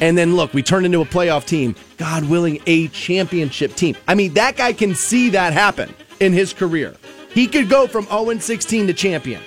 And 0.00 0.18
then 0.18 0.34
look, 0.36 0.52
we 0.52 0.62
turned 0.62 0.86
into 0.86 1.00
a 1.00 1.04
playoff 1.04 1.44
team, 1.44 1.74
God 1.96 2.24
willing, 2.24 2.60
a 2.66 2.88
championship 2.88 3.74
team. 3.74 3.96
I 4.08 4.14
mean, 4.14 4.34
that 4.34 4.56
guy 4.56 4.72
can 4.72 4.94
see 4.94 5.30
that 5.30 5.52
happen 5.52 5.94
in 6.20 6.32
his 6.32 6.52
career. 6.52 6.94
He 7.30 7.46
could 7.46 7.68
go 7.68 7.86
from 7.86 8.04
0 8.06 8.38
16 8.38 8.86
to 8.88 8.92
champion 8.92 9.42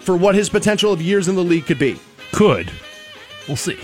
for 0.00 0.16
what 0.16 0.34
his 0.34 0.48
potential 0.48 0.92
of 0.92 1.02
years 1.02 1.28
in 1.28 1.34
the 1.34 1.44
league 1.44 1.66
could 1.66 1.78
be. 1.78 1.98
Could. 2.32 2.70
We'll 3.46 3.56
see. 3.56 3.78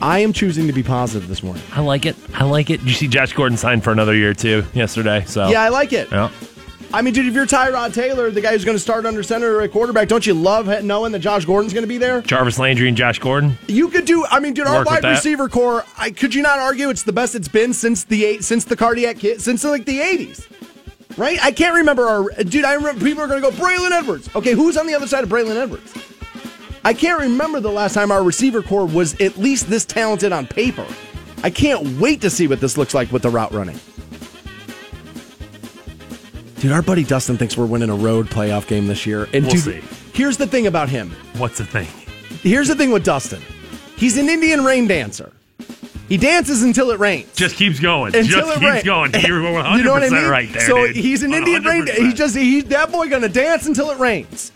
I 0.00 0.18
am 0.18 0.32
choosing 0.32 0.66
to 0.66 0.72
be 0.72 0.82
positive 0.82 1.28
this 1.28 1.42
morning. 1.42 1.62
I 1.72 1.80
like 1.80 2.04
it. 2.04 2.14
I 2.34 2.44
like 2.44 2.68
it. 2.68 2.78
Did 2.78 2.88
you 2.88 2.94
see 2.94 3.08
Josh 3.08 3.32
Gordon 3.32 3.56
signed 3.56 3.82
for 3.82 3.90
another 3.90 4.14
year 4.14 4.34
too 4.34 4.64
yesterday? 4.74 5.24
So 5.26 5.48
Yeah, 5.48 5.62
I 5.62 5.70
like 5.70 5.92
it. 5.92 6.10
Yeah. 6.12 6.30
I 6.94 7.02
mean, 7.02 7.12
dude, 7.12 7.26
if 7.26 7.34
you're 7.34 7.44
Tyrod 7.44 7.92
Taylor, 7.92 8.30
the 8.30 8.40
guy 8.40 8.52
who's 8.52 8.64
going 8.64 8.76
to 8.76 8.80
start 8.80 9.04
under 9.04 9.24
center 9.24 9.60
at 9.60 9.72
quarterback, 9.72 10.06
don't 10.06 10.24
you 10.24 10.32
love 10.32 10.68
knowing 10.84 11.10
that 11.10 11.18
Josh 11.18 11.44
Gordon's 11.44 11.72
going 11.72 11.82
to 11.82 11.88
be 11.88 11.98
there? 11.98 12.22
Jarvis 12.22 12.56
Landry 12.56 12.86
and 12.86 12.96
Josh 12.96 13.18
Gordon. 13.18 13.58
You 13.66 13.88
could 13.88 14.04
do. 14.04 14.24
I 14.26 14.38
mean, 14.38 14.54
dude, 14.54 14.68
our 14.68 14.76
Work 14.76 14.86
wide 14.86 15.02
receiver 15.02 15.48
core. 15.48 15.84
I 15.98 16.12
could 16.12 16.32
you 16.32 16.40
not 16.40 16.60
argue 16.60 16.90
it's 16.90 17.02
the 17.02 17.12
best 17.12 17.34
it's 17.34 17.48
been 17.48 17.72
since 17.72 18.04
the 18.04 18.24
eight 18.24 18.44
since 18.44 18.64
the 18.64 18.76
cardiac 18.76 19.18
kit 19.18 19.40
since 19.40 19.64
like 19.64 19.86
the 19.86 19.98
'80s, 19.98 20.46
right? 21.18 21.36
I 21.42 21.50
can't 21.50 21.74
remember 21.74 22.06
our 22.06 22.28
dude. 22.44 22.64
I 22.64 22.74
remember 22.74 23.04
people 23.04 23.24
are 23.24 23.26
going 23.26 23.42
to 23.42 23.50
go 23.50 23.56
Braylon 23.56 23.90
Edwards. 23.90 24.30
Okay, 24.36 24.52
who's 24.52 24.76
on 24.76 24.86
the 24.86 24.94
other 24.94 25.08
side 25.08 25.24
of 25.24 25.30
Braylon 25.30 25.56
Edwards? 25.56 25.92
I 26.84 26.94
can't 26.94 27.20
remember 27.20 27.58
the 27.58 27.72
last 27.72 27.94
time 27.94 28.12
our 28.12 28.22
receiver 28.22 28.62
core 28.62 28.86
was 28.86 29.20
at 29.20 29.36
least 29.36 29.68
this 29.68 29.84
talented 29.84 30.30
on 30.30 30.46
paper. 30.46 30.86
I 31.42 31.50
can't 31.50 31.98
wait 31.98 32.20
to 32.20 32.30
see 32.30 32.46
what 32.46 32.60
this 32.60 32.78
looks 32.78 32.94
like 32.94 33.10
with 33.10 33.22
the 33.22 33.30
route 33.30 33.50
running. 33.50 33.80
Dude, 36.64 36.72
our 36.72 36.80
buddy 36.80 37.04
Dustin 37.04 37.36
thinks 37.36 37.58
we're 37.58 37.66
winning 37.66 37.90
a 37.90 37.94
road 37.94 38.28
playoff 38.28 38.66
game 38.66 38.86
this 38.86 39.04
year. 39.04 39.28
And 39.34 39.44
We'll 39.44 39.50
dude, 39.56 39.84
see. 39.84 39.98
here's 40.14 40.38
the 40.38 40.46
thing 40.46 40.66
about 40.66 40.88
him. 40.88 41.10
What's 41.36 41.58
the 41.58 41.66
thing? 41.66 41.86
Here's 42.40 42.68
the 42.68 42.74
thing 42.74 42.90
with 42.90 43.04
Dustin. 43.04 43.42
He's 43.98 44.16
an 44.16 44.30
Indian 44.30 44.64
rain 44.64 44.86
dancer. 44.86 45.30
He 46.08 46.16
dances 46.16 46.62
until 46.62 46.90
it 46.90 46.98
rains. 46.98 47.30
Just 47.34 47.56
keeps 47.56 47.78
going. 47.78 48.16
until 48.16 48.24
just 48.46 48.48
it 48.48 48.60
keeps 48.60 48.64
rains. 48.64 48.82
going. 48.82 49.10
You're 49.26 49.42
100% 49.42 49.76
you 49.76 49.84
know 49.84 49.92
what 49.92 50.04
I 50.04 50.08
mean? 50.08 50.26
right 50.26 50.50
there. 50.50 50.66
So 50.66 50.86
dude. 50.86 50.96
he's 50.96 51.22
an 51.22 51.34
Indian 51.34 51.62
rain. 51.64 51.84
100%. 51.84 51.96
He's 51.96 52.14
just 52.14 52.34
he's 52.34 52.64
that 52.64 52.90
boy 52.90 53.10
gonna 53.10 53.28
dance 53.28 53.66
until 53.66 53.90
it 53.90 53.98
rains. 53.98 54.50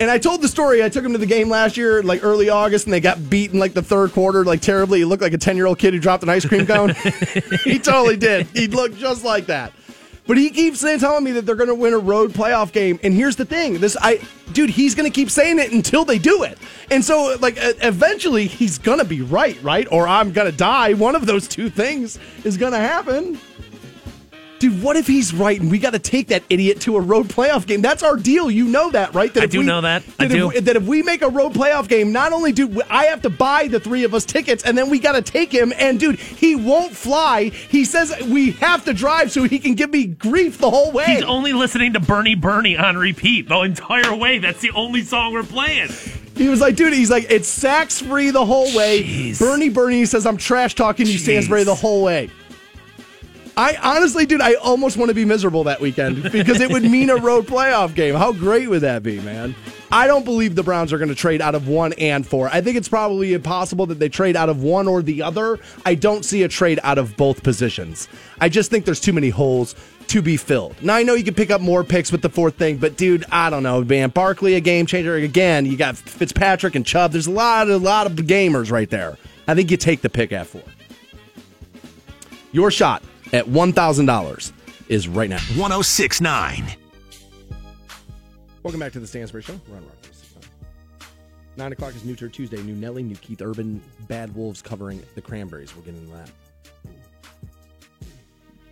And 0.00 0.10
I 0.10 0.16
told 0.16 0.40
the 0.40 0.48
story. 0.48 0.82
I 0.82 0.88
took 0.88 1.04
him 1.04 1.12
to 1.12 1.18
the 1.18 1.26
game 1.26 1.50
last 1.50 1.76
year, 1.76 2.02
like 2.02 2.24
early 2.24 2.48
August, 2.48 2.86
and 2.86 2.92
they 2.94 3.00
got 3.00 3.28
beaten 3.28 3.58
like 3.60 3.74
the 3.74 3.82
third 3.82 4.12
quarter, 4.12 4.46
like 4.46 4.62
terribly. 4.62 5.00
He 5.00 5.04
looked 5.04 5.22
like 5.22 5.34
a 5.34 5.38
ten 5.38 5.56
year 5.58 5.66
old 5.66 5.78
kid 5.78 5.92
who 5.92 6.00
dropped 6.00 6.22
an 6.22 6.30
ice 6.30 6.46
cream 6.46 6.66
cone. 6.66 6.88
he 7.64 7.78
totally 7.78 8.16
did. 8.16 8.46
He 8.54 8.66
looked 8.66 8.96
just 8.96 9.24
like 9.24 9.44
that. 9.46 9.74
But 10.26 10.38
he 10.38 10.50
keeps 10.50 10.80
telling 10.80 11.24
me 11.24 11.32
that 11.32 11.46
they're 11.46 11.56
going 11.56 11.68
to 11.68 11.74
win 11.74 11.94
a 11.94 11.98
road 11.98 12.32
playoff 12.32 12.72
game. 12.72 13.00
And 13.02 13.12
here's 13.12 13.36
the 13.36 13.44
thing: 13.44 13.80
this, 13.80 13.96
I, 14.00 14.20
dude, 14.52 14.70
he's 14.70 14.94
going 14.94 15.10
to 15.10 15.14
keep 15.14 15.30
saying 15.30 15.58
it 15.58 15.72
until 15.72 16.04
they 16.04 16.18
do 16.18 16.44
it. 16.44 16.58
And 16.90 17.04
so, 17.04 17.36
like, 17.40 17.54
eventually, 17.58 18.46
he's 18.46 18.78
going 18.78 18.98
to 18.98 19.04
be 19.04 19.20
right, 19.20 19.60
right? 19.62 19.86
Or 19.90 20.06
I'm 20.06 20.32
going 20.32 20.50
to 20.50 20.56
die. 20.56 20.94
One 20.94 21.16
of 21.16 21.26
those 21.26 21.48
two 21.48 21.68
things 21.68 22.18
is 22.44 22.56
going 22.56 22.72
to 22.72 22.78
happen. 22.78 23.38
Dude, 24.62 24.80
what 24.80 24.96
if 24.96 25.08
he's 25.08 25.34
right 25.34 25.60
and 25.60 25.72
we 25.72 25.80
got 25.80 25.90
to 25.90 25.98
take 25.98 26.28
that 26.28 26.44
idiot 26.48 26.80
to 26.82 26.96
a 26.96 27.00
road 27.00 27.26
playoff 27.26 27.66
game? 27.66 27.82
That's 27.82 28.04
our 28.04 28.16
deal. 28.16 28.48
You 28.48 28.64
know 28.66 28.90
that, 28.92 29.12
right? 29.12 29.34
That 29.34 29.40
I 29.40 29.44
if 29.46 29.50
do 29.50 29.58
we- 29.58 29.64
know 29.64 29.80
that. 29.80 30.04
I 30.20 30.28
That, 30.28 30.36
if, 30.38 30.52
do. 30.54 30.60
that 30.60 30.76
if 30.76 30.84
we 30.84 31.02
make 31.02 31.20
a 31.22 31.28
road 31.28 31.52
playoff 31.52 31.88
game, 31.88 32.12
not 32.12 32.32
only 32.32 32.52
do 32.52 32.80
I 32.88 33.06
have 33.06 33.22
to 33.22 33.28
buy 33.30 33.66
the 33.66 33.80
three 33.80 34.04
of 34.04 34.14
us 34.14 34.24
tickets, 34.24 34.62
and 34.62 34.78
then 34.78 34.88
we 34.88 35.00
got 35.00 35.12
to 35.16 35.22
take 35.22 35.50
him. 35.50 35.72
And 35.76 35.98
dude, 35.98 36.20
he 36.20 36.54
won't 36.54 36.92
fly. 36.92 37.48
He 37.48 37.84
says 37.84 38.14
we 38.28 38.52
have 38.52 38.84
to 38.84 38.94
drive 38.94 39.32
so 39.32 39.42
he 39.42 39.58
can 39.58 39.74
give 39.74 39.90
me 39.90 40.06
grief 40.06 40.58
the 40.58 40.70
whole 40.70 40.92
way. 40.92 41.06
He's 41.06 41.22
only 41.24 41.52
listening 41.52 41.94
to 41.94 42.00
Bernie 42.00 42.36
Bernie 42.36 42.76
on 42.76 42.96
repeat 42.96 43.48
the 43.48 43.58
entire 43.62 44.14
way. 44.14 44.38
That's 44.38 44.60
the 44.60 44.70
only 44.76 45.02
song 45.02 45.32
we're 45.32 45.42
playing. 45.42 45.88
He 46.36 46.48
was 46.48 46.60
like, 46.60 46.76
dude, 46.76 46.92
he's 46.94 47.10
like, 47.10 47.26
it's 47.30 47.48
sax 47.48 48.00
free 48.00 48.30
the 48.30 48.44
whole 48.46 48.74
way. 48.76 49.02
Jeez. 49.02 49.38
Bernie 49.38 49.68
Bernie 49.70 50.06
says 50.06 50.24
I'm 50.24 50.36
trash 50.38 50.74
talking 50.76 51.06
you 51.06 51.18
Stansbury 51.18 51.64
the 51.64 51.74
whole 51.74 52.02
way. 52.04 52.30
I 53.56 53.76
honestly, 53.82 54.24
dude, 54.24 54.40
I 54.40 54.54
almost 54.54 54.96
want 54.96 55.10
to 55.10 55.14
be 55.14 55.24
miserable 55.24 55.64
that 55.64 55.80
weekend 55.80 56.22
because 56.32 56.60
it 56.60 56.70
would 56.70 56.84
mean 56.84 57.10
a 57.10 57.16
road 57.16 57.46
playoff 57.46 57.94
game. 57.94 58.14
How 58.14 58.32
great 58.32 58.68
would 58.68 58.80
that 58.80 59.02
be, 59.02 59.20
man? 59.20 59.54
I 59.90 60.06
don't 60.06 60.24
believe 60.24 60.54
the 60.54 60.62
Browns 60.62 60.90
are 60.90 60.96
going 60.96 61.10
to 61.10 61.14
trade 61.14 61.42
out 61.42 61.54
of 61.54 61.68
one 61.68 61.92
and 61.94 62.26
four. 62.26 62.48
I 62.48 62.62
think 62.62 62.78
it's 62.78 62.88
probably 62.88 63.34
impossible 63.34 63.84
that 63.86 63.98
they 63.98 64.08
trade 64.08 64.36
out 64.36 64.48
of 64.48 64.62
one 64.62 64.88
or 64.88 65.02
the 65.02 65.20
other. 65.20 65.58
I 65.84 65.94
don't 65.96 66.24
see 66.24 66.44
a 66.44 66.48
trade 66.48 66.80
out 66.82 66.96
of 66.96 67.14
both 67.18 67.42
positions. 67.42 68.08
I 68.40 68.48
just 68.48 68.70
think 68.70 68.86
there's 68.86 69.00
too 69.00 69.12
many 69.12 69.28
holes 69.28 69.74
to 70.08 70.22
be 70.22 70.38
filled. 70.38 70.82
Now 70.82 70.94
I 70.94 71.02
know 71.02 71.12
you 71.12 71.24
can 71.24 71.34
pick 71.34 71.50
up 71.50 71.60
more 71.60 71.84
picks 71.84 72.10
with 72.10 72.22
the 72.22 72.30
fourth 72.30 72.54
thing, 72.54 72.78
but 72.78 72.96
dude, 72.96 73.26
I 73.30 73.50
don't 73.50 73.62
know, 73.62 73.84
man. 73.84 74.08
Barkley 74.08 74.54
a 74.54 74.60
game 74.60 74.86
changer 74.86 75.16
again. 75.16 75.66
You 75.66 75.76
got 75.76 75.98
Fitzpatrick 75.98 76.74
and 76.74 76.86
Chubb. 76.86 77.12
There's 77.12 77.26
a 77.26 77.30
lot, 77.30 77.68
a 77.68 77.76
lot 77.76 78.06
of 78.06 78.12
gamers 78.14 78.70
right 78.70 78.88
there. 78.88 79.18
I 79.46 79.54
think 79.54 79.70
you 79.70 79.76
take 79.76 80.00
the 80.00 80.08
pick 80.08 80.32
at 80.32 80.46
four. 80.46 80.62
Your 82.50 82.70
shot 82.70 83.02
at 83.32 83.48
one 83.48 83.72
thousand 83.72 84.06
dollars 84.06 84.52
is 84.88 85.08
right 85.08 85.30
now. 85.30 85.40
1069. 85.56 86.64
Welcome 88.62 88.80
back 88.80 88.92
to 88.92 89.00
the 89.00 89.06
Stansbury 89.06 89.42
Show. 89.42 89.60
We're 89.68 89.76
on 89.76 89.84
Rock 89.84 89.96
Nine 91.56 91.72
o'clock 91.72 91.94
is 91.94 92.04
New 92.04 92.16
Turd 92.16 92.32
Tuesday. 92.32 92.62
New 92.62 92.74
Nelly, 92.74 93.02
new 93.02 93.16
Keith 93.16 93.42
Urban, 93.42 93.82
Bad 94.08 94.34
Wolves 94.34 94.62
covering 94.62 95.02
the 95.14 95.20
Cranberries. 95.20 95.74
We'll 95.74 95.84
get 95.84 95.94
into 95.94 96.10
that. 96.12 96.30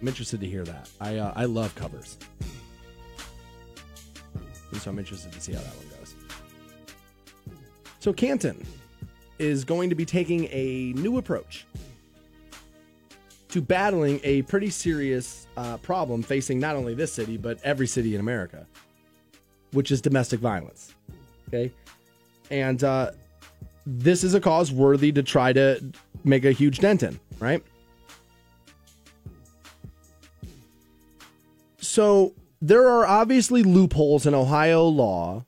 I'm 0.01 0.09
interested 0.09 0.41
to 0.41 0.47
hear 0.47 0.65
that. 0.65 0.89
I 0.99 1.17
uh, 1.19 1.33
I 1.37 1.45
love 1.45 1.75
covers, 1.75 2.17
and 4.73 4.81
so 4.81 4.91
I'm 4.91 4.99
interested 4.99 5.31
to 5.33 5.41
see 5.41 5.53
how 5.53 5.61
that 5.61 5.77
one 5.77 5.89
goes. 5.99 6.15
So 7.99 8.15
Canton 8.15 8.67
is 9.39 9.63
going 9.65 9.91
to 9.91 9.95
be 9.95 10.07
taking 10.07 10.49
a 10.51 10.95
new 10.97 11.19
approach 11.19 11.67
to 13.51 13.61
battling 13.61 14.21
a 14.23 14.43
pretty 14.43 14.71
serious 14.71 15.47
uh, 15.57 15.77
problem 15.79 16.23
facing 16.23 16.59
not 16.59 16.77
only 16.77 16.95
this 16.95 17.13
city 17.13 17.37
but 17.37 17.59
every 17.63 17.87
city 17.87 18.15
in 18.15 18.21
America 18.21 18.67
which 19.73 19.91
is 19.91 20.01
domestic 20.01 20.41
violence. 20.41 20.95
Okay. 21.49 21.73
And 22.51 22.83
uh, 22.83 23.13
this 23.87 24.25
is 24.25 24.35
a 24.35 24.41
cause 24.41 24.73
worthy 24.73 25.13
to 25.13 25.23
try 25.23 25.53
to 25.53 25.81
make 26.25 26.45
a 26.45 26.53
huge 26.53 26.79
dent 26.79 27.03
in, 27.03 27.19
right? 27.39 27.63
So 31.79 32.35
there 32.61 32.89
are 32.89 33.07
obviously 33.07 33.63
loopholes 33.63 34.27
in 34.27 34.35
Ohio 34.35 34.85
law 34.85 35.45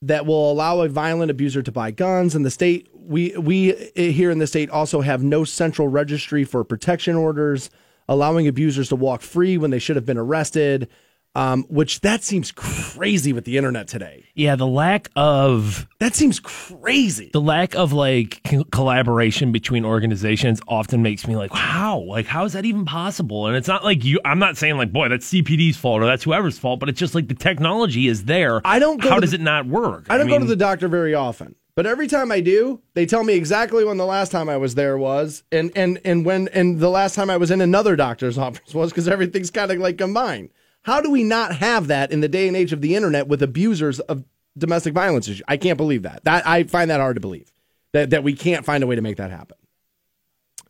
that 0.00 0.26
will 0.26 0.50
allow 0.50 0.80
a 0.80 0.88
violent 0.88 1.30
abuser 1.30 1.62
to 1.62 1.70
buy 1.70 1.90
guns 1.92 2.34
and 2.34 2.44
the 2.44 2.50
state 2.50 2.88
we 3.04 3.36
we 3.36 3.74
here 3.94 4.30
in 4.30 4.38
the 4.38 4.46
state 4.46 4.70
also 4.70 5.00
have 5.00 5.22
no 5.22 5.44
central 5.44 5.88
registry 5.88 6.44
for 6.44 6.64
protection 6.64 7.16
orders 7.16 7.70
allowing 8.08 8.46
abusers 8.48 8.88
to 8.88 8.96
walk 8.96 9.22
free 9.22 9.56
when 9.58 9.70
they 9.70 9.78
should 9.78 9.96
have 9.96 10.06
been 10.06 10.18
arrested 10.18 10.88
um, 11.34 11.64
which 11.70 12.02
that 12.02 12.22
seems 12.22 12.52
crazy 12.52 13.32
with 13.32 13.46
the 13.46 13.56
internet 13.56 13.88
today 13.88 14.26
Yeah, 14.34 14.54
the 14.54 14.66
lack 14.66 15.08
of 15.16 15.88
that 15.98 16.14
seems 16.14 16.38
crazy 16.40 17.30
the 17.32 17.40
lack 17.40 17.74
of 17.74 17.94
like 17.94 18.40
c- 18.46 18.64
collaboration 18.70 19.50
between 19.50 19.82
organizations 19.86 20.60
often 20.68 21.00
makes 21.02 21.26
me 21.26 21.34
like, 21.36 21.50
how? 21.52 22.00
Like, 22.00 22.26
how 22.26 22.44
is 22.44 22.52
that 22.52 22.66
even 22.66 22.84
possible? 22.84 23.46
And 23.46 23.56
it's 23.56 23.66
not 23.68 23.82
like 23.82 24.04
you. 24.04 24.20
I'm 24.26 24.38
not 24.38 24.58
saying 24.58 24.76
like, 24.76 24.92
boy, 24.92 25.08
that's 25.08 25.32
CPD's 25.32 25.78
fault 25.78 26.02
or 26.02 26.06
that's 26.06 26.22
whoever's 26.24 26.58
fault, 26.58 26.80
but 26.80 26.90
it's 26.90 26.98
just 27.00 27.14
like 27.14 27.28
the 27.28 27.34
technology 27.34 28.08
is 28.08 28.24
there. 28.24 28.60
I 28.66 28.78
don't 28.78 29.00
go 29.00 29.08
How 29.08 29.18
does 29.20 29.30
the- 29.30 29.36
it 29.36 29.40
not 29.40 29.66
work? 29.66 30.06
I 30.10 30.18
don't 30.18 30.28
go 30.28 30.38
to 30.38 30.44
the 30.44 30.54
doctor 30.56 30.86
very 30.88 31.14
often, 31.14 31.54
but 31.74 31.86
every 31.86 32.06
time 32.06 32.30
I 32.30 32.40
do, 32.40 32.80
they 32.94 33.06
tell 33.06 33.24
me 33.24 33.34
exactly 33.34 33.84
when 33.84 33.96
the 33.96 34.06
last 34.06 34.30
time 34.30 34.48
I 34.48 34.56
was 34.56 34.74
there 34.74 34.98
was, 34.98 35.42
and 35.50 35.72
and 35.74 36.00
and 36.04 36.24
when 36.24 36.48
and 36.48 36.80
the 36.80 36.90
last 36.90 37.14
time 37.14 37.30
I 37.30 37.36
was 37.36 37.50
in 37.50 37.60
another 37.60 37.96
doctor's 37.96 38.38
office 38.46 38.74
was, 38.74 38.90
because 38.90 39.08
everything's 39.08 39.50
kind 39.50 39.70
of 39.70 39.78
like 39.78 39.98
combined. 39.98 40.50
How 40.82 41.00
do 41.00 41.10
we 41.10 41.22
not 41.22 41.56
have 41.56 41.86
that 41.86 42.10
in 42.10 42.20
the 42.20 42.28
day 42.28 42.48
and 42.48 42.56
age 42.56 42.72
of 42.72 42.80
the 42.80 42.96
internet 42.96 43.28
with 43.28 43.42
abusers 43.42 44.00
of 44.00 44.24
domestic 44.58 44.92
violence 44.92 45.28
issues? 45.28 45.42
I 45.46 45.56
can't 45.56 45.76
believe 45.76 46.02
that. 46.02 46.24
That 46.24 46.46
I 46.46 46.64
find 46.64 46.90
that 46.90 47.00
hard 47.00 47.16
to 47.16 47.20
believe 47.20 47.52
that 47.92 48.10
that 48.10 48.24
we 48.24 48.34
can't 48.34 48.64
find 48.64 48.82
a 48.82 48.86
way 48.86 48.96
to 48.96 49.02
make 49.02 49.16
that 49.16 49.30
happen. 49.30 49.56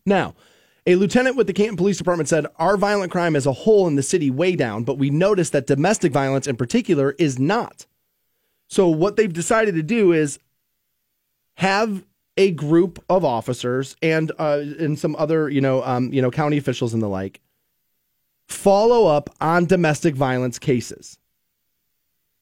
Now, 0.05 0.35
a 0.87 0.97
lieutenant 0.97 1.37
with 1.37 1.47
the 1.47 1.53
Canton 1.53 1.77
Police 1.77 1.99
Department 1.99 2.29
said, 2.29 2.47
Our 2.57 2.77
violent 2.77 3.13
crime 3.13 3.37
as 3.37 3.47
a 3.47 3.53
whole 3.53 3.87
in 3.87 3.95
the 3.95 4.03
city 4.03 4.31
way 4.31 4.57
down, 4.57 4.85
but 4.85 4.99
we 4.99 5.11
noticed 5.11 5.53
that 5.53 5.67
domestic 5.67 6.13
violence 6.13 6.47
in 6.47 6.57
particular 6.57 7.13
is 7.19 7.39
not. 7.39 7.87
So, 8.69 8.89
what 8.89 9.17
they've 9.17 9.33
decided 9.33 9.75
to 9.77 9.83
do 9.83 10.13
is 10.13 10.39
have 11.55 12.05
a 12.37 12.51
group 12.53 13.03
of 13.09 13.25
officers 13.25 13.97
and 14.03 14.33
uh, 14.39 14.63
and 14.79 14.99
some 14.99 15.15
other 15.17 15.49
you 15.49 15.61
know 15.61 15.83
um, 15.85 16.13
you 16.13 16.23
know 16.23 16.31
county 16.31 16.57
officials 16.57 16.95
and 16.95 17.03
the 17.03 17.09
like 17.09 17.41
follow 18.49 19.07
up 19.07 19.31
on 19.41 19.67
domestic 19.67 20.15
violence 20.15 20.59
cases. 20.59 21.19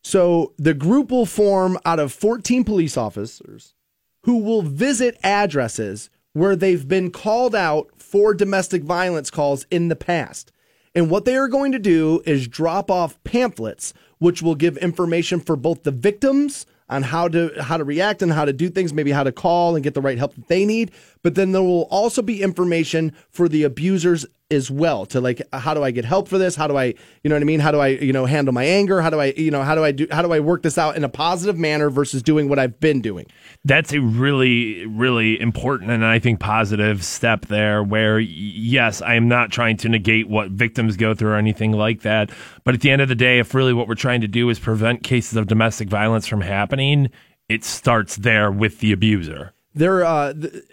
So 0.02 0.54
the 0.56 0.74
group 0.74 1.10
will 1.10 1.26
form 1.26 1.78
out 1.84 1.98
of 1.98 2.12
14 2.12 2.64
police 2.64 2.96
officers 2.96 3.74
who 4.22 4.38
will 4.38 4.62
visit 4.62 5.18
addresses 5.22 6.10
where 6.32 6.56
they've 6.56 6.86
been 6.86 7.10
called 7.10 7.54
out 7.54 7.90
for 7.96 8.34
domestic 8.34 8.82
violence 8.82 9.30
calls 9.30 9.66
in 9.70 9.88
the 9.88 9.96
past. 9.96 10.52
And 10.94 11.10
what 11.10 11.24
they 11.24 11.36
are 11.36 11.48
going 11.48 11.72
to 11.72 11.78
do 11.78 12.22
is 12.24 12.48
drop 12.48 12.90
off 12.90 13.22
pamphlets 13.24 13.92
which 14.18 14.42
will 14.42 14.54
give 14.54 14.76
information 14.78 15.40
for 15.40 15.56
both 15.56 15.82
the 15.82 15.90
victims 15.90 16.66
on 16.90 17.04
how 17.04 17.28
to 17.28 17.50
how 17.60 17.76
to 17.76 17.84
react 17.84 18.20
and 18.20 18.32
how 18.32 18.44
to 18.44 18.52
do 18.52 18.68
things, 18.68 18.92
maybe 18.92 19.12
how 19.12 19.22
to 19.22 19.32
call 19.32 19.76
and 19.76 19.82
get 19.82 19.94
the 19.94 20.00
right 20.00 20.18
help 20.18 20.34
that 20.34 20.48
they 20.48 20.66
need, 20.66 20.90
but 21.22 21.34
then 21.34 21.52
there 21.52 21.62
will 21.62 21.88
also 21.90 22.22
be 22.22 22.42
information 22.42 23.12
for 23.30 23.48
the 23.48 23.62
abusers 23.62 24.26
as 24.50 24.70
well 24.70 25.06
to 25.06 25.20
like 25.20 25.40
how 25.52 25.74
do 25.74 25.82
I 25.82 25.90
get 25.90 26.04
help 26.04 26.28
for 26.28 26.36
this? 26.36 26.56
How 26.56 26.66
do 26.66 26.76
I, 26.76 26.86
you 27.22 27.28
know 27.28 27.36
what 27.36 27.42
I 27.42 27.44
mean? 27.44 27.60
How 27.60 27.70
do 27.70 27.78
I, 27.78 27.88
you 27.88 28.12
know, 28.12 28.26
handle 28.26 28.52
my 28.52 28.64
anger? 28.64 29.00
How 29.00 29.10
do 29.10 29.20
I, 29.20 29.26
you 29.36 29.50
know, 29.50 29.62
how 29.62 29.74
do 29.74 29.84
I 29.84 29.92
do 29.92 30.06
how 30.10 30.22
do 30.22 30.32
I 30.32 30.40
work 30.40 30.62
this 30.62 30.76
out 30.76 30.96
in 30.96 31.04
a 31.04 31.08
positive 31.08 31.56
manner 31.56 31.88
versus 31.88 32.22
doing 32.22 32.48
what 32.48 32.58
I've 32.58 32.80
been 32.80 33.00
doing? 33.00 33.26
That's 33.64 33.92
a 33.92 34.00
really, 34.00 34.86
really 34.86 35.40
important 35.40 35.90
and 35.90 36.04
I 36.04 36.18
think 36.18 36.40
positive 36.40 37.04
step 37.04 37.46
there 37.46 37.82
where, 37.82 38.18
yes, 38.18 39.00
I 39.02 39.14
am 39.14 39.28
not 39.28 39.52
trying 39.52 39.76
to 39.78 39.88
negate 39.88 40.28
what 40.28 40.50
victims 40.50 40.96
go 40.96 41.14
through 41.14 41.30
or 41.30 41.36
anything 41.36 41.72
like 41.72 42.02
that. 42.02 42.30
But 42.64 42.74
at 42.74 42.80
the 42.80 42.90
end 42.90 43.02
of 43.02 43.08
the 43.08 43.14
day, 43.14 43.38
if 43.38 43.54
really 43.54 43.72
what 43.72 43.86
we're 43.86 43.94
trying 43.94 44.20
to 44.22 44.28
do 44.28 44.50
is 44.50 44.58
prevent 44.58 45.04
cases 45.04 45.36
of 45.36 45.46
domestic 45.46 45.88
violence 45.88 46.26
from 46.26 46.40
happening, 46.40 47.10
it 47.48 47.64
starts 47.64 48.16
there 48.16 48.50
with 48.50 48.80
the 48.80 48.92
abuser. 48.92 49.52
There, 49.74 50.04
uh, 50.04 50.32
th- 50.32 50.64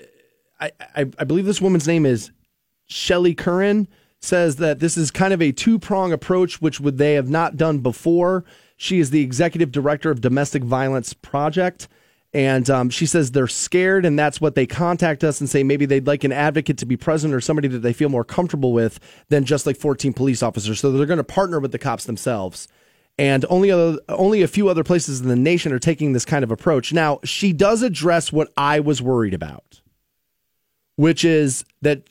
I, 0.59 0.71
I, 0.95 1.23
believe 1.23 1.45
this 1.45 1.61
woman's 1.61 1.87
name 1.87 2.05
is 2.05 2.31
Shelley 2.87 3.35
Curran. 3.35 3.87
Says 4.19 4.55
that 4.55 4.79
this 4.79 4.97
is 4.97 5.11
kind 5.11 5.31
of 5.31 5.43
a 5.43 5.51
two 5.51 5.77
prong 5.77 6.11
approach, 6.11 6.59
which 6.59 6.79
would 6.79 6.97
they 6.97 7.13
have 7.13 7.29
not 7.29 7.55
done 7.55 7.79
before. 7.79 8.43
She 8.75 8.99
is 8.99 9.11
the 9.11 9.21
executive 9.21 9.71
director 9.71 10.09
of 10.09 10.21
Domestic 10.21 10.63
Violence 10.63 11.13
Project. 11.13 11.87
And 12.33 12.69
um, 12.69 12.89
she 12.89 13.05
says 13.05 13.31
they're 13.31 13.47
scared, 13.47 14.05
and 14.05 14.19
that's 14.19 14.41
what 14.41 14.55
they 14.55 14.65
contact 14.67 15.23
us 15.23 15.39
and 15.39 15.49
say 15.49 15.63
maybe 15.63 15.85
they'd 15.85 16.07
like 16.07 16.23
an 16.23 16.31
advocate 16.31 16.77
to 16.79 16.85
be 16.85 16.97
present 16.97 17.33
or 17.33 17.41
somebody 17.41 17.67
that 17.69 17.79
they 17.79 17.93
feel 17.93 18.09
more 18.09 18.25
comfortable 18.25 18.73
with 18.73 18.99
than 19.29 19.45
just 19.45 19.65
like 19.65 19.77
14 19.77 20.13
police 20.13 20.43
officers. 20.43 20.79
So 20.79 20.91
they're 20.91 21.05
going 21.05 21.17
to 21.17 21.23
partner 21.23 21.59
with 21.59 21.71
the 21.71 21.79
cops 21.79 22.05
themselves. 22.05 22.67
And 23.17 23.45
only 23.49 23.71
other, 23.71 23.99
only 24.09 24.43
a 24.43 24.47
few 24.47 24.69
other 24.69 24.83
places 24.83 25.21
in 25.21 25.27
the 25.27 25.35
nation 25.35 25.71
are 25.71 25.79
taking 25.79 26.13
this 26.13 26.25
kind 26.25 26.43
of 26.43 26.51
approach. 26.51 26.93
Now, 26.93 27.19
she 27.23 27.53
does 27.53 27.81
address 27.81 28.31
what 28.31 28.51
I 28.55 28.79
was 28.79 29.01
worried 29.01 29.33
about, 29.33 29.81
which 30.97 31.23
is 31.23 31.63
that 31.81 32.03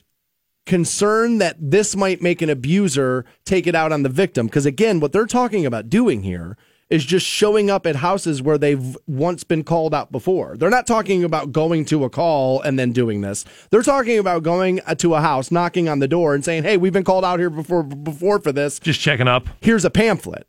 concern 0.65 1.37
that 1.37 1.55
this 1.59 1.95
might 1.95 2.21
make 2.21 2.41
an 2.41 2.49
abuser 2.49 3.25
take 3.45 3.67
it 3.67 3.75
out 3.75 3.91
on 3.91 4.03
the 4.03 4.09
victim. 4.09 4.47
Because 4.47 4.65
again, 4.65 4.99
what 4.99 5.13
they're 5.13 5.25
talking 5.25 5.65
about 5.65 5.89
doing 5.89 6.23
here 6.23 6.57
is 6.89 7.03
just 7.03 7.25
showing 7.25 7.69
up 7.69 7.85
at 7.85 7.97
houses 7.97 8.41
where 8.41 8.57
they've 8.57 8.97
once 9.07 9.43
been 9.43 9.63
called 9.63 9.93
out 9.93 10.11
before. 10.11 10.55
They're 10.57 10.69
not 10.69 10.87
talking 10.87 11.23
about 11.23 11.51
going 11.51 11.83
to 11.85 12.05
a 12.05 12.09
call 12.09 12.61
and 12.61 12.79
then 12.79 12.91
doing 12.91 13.21
this. 13.21 13.43
They're 13.71 13.81
talking 13.81 14.19
about 14.19 14.43
going 14.43 14.79
uh, 14.85 14.95
to 14.95 15.15
a 15.15 15.21
house, 15.21 15.51
knocking 15.51 15.89
on 15.89 15.99
the 15.99 16.07
door 16.07 16.33
and 16.33 16.45
saying, 16.45 16.63
"Hey, 16.63 16.77
we've 16.77 16.93
been 16.93 17.03
called 17.03 17.25
out 17.25 17.39
here 17.39 17.49
before 17.49 17.83
before 17.83 18.39
for 18.39 18.51
this. 18.51 18.79
Just 18.79 19.01
checking 19.01 19.27
up. 19.27 19.47
Here's 19.61 19.85
a 19.85 19.89
pamphlet." 19.89 20.47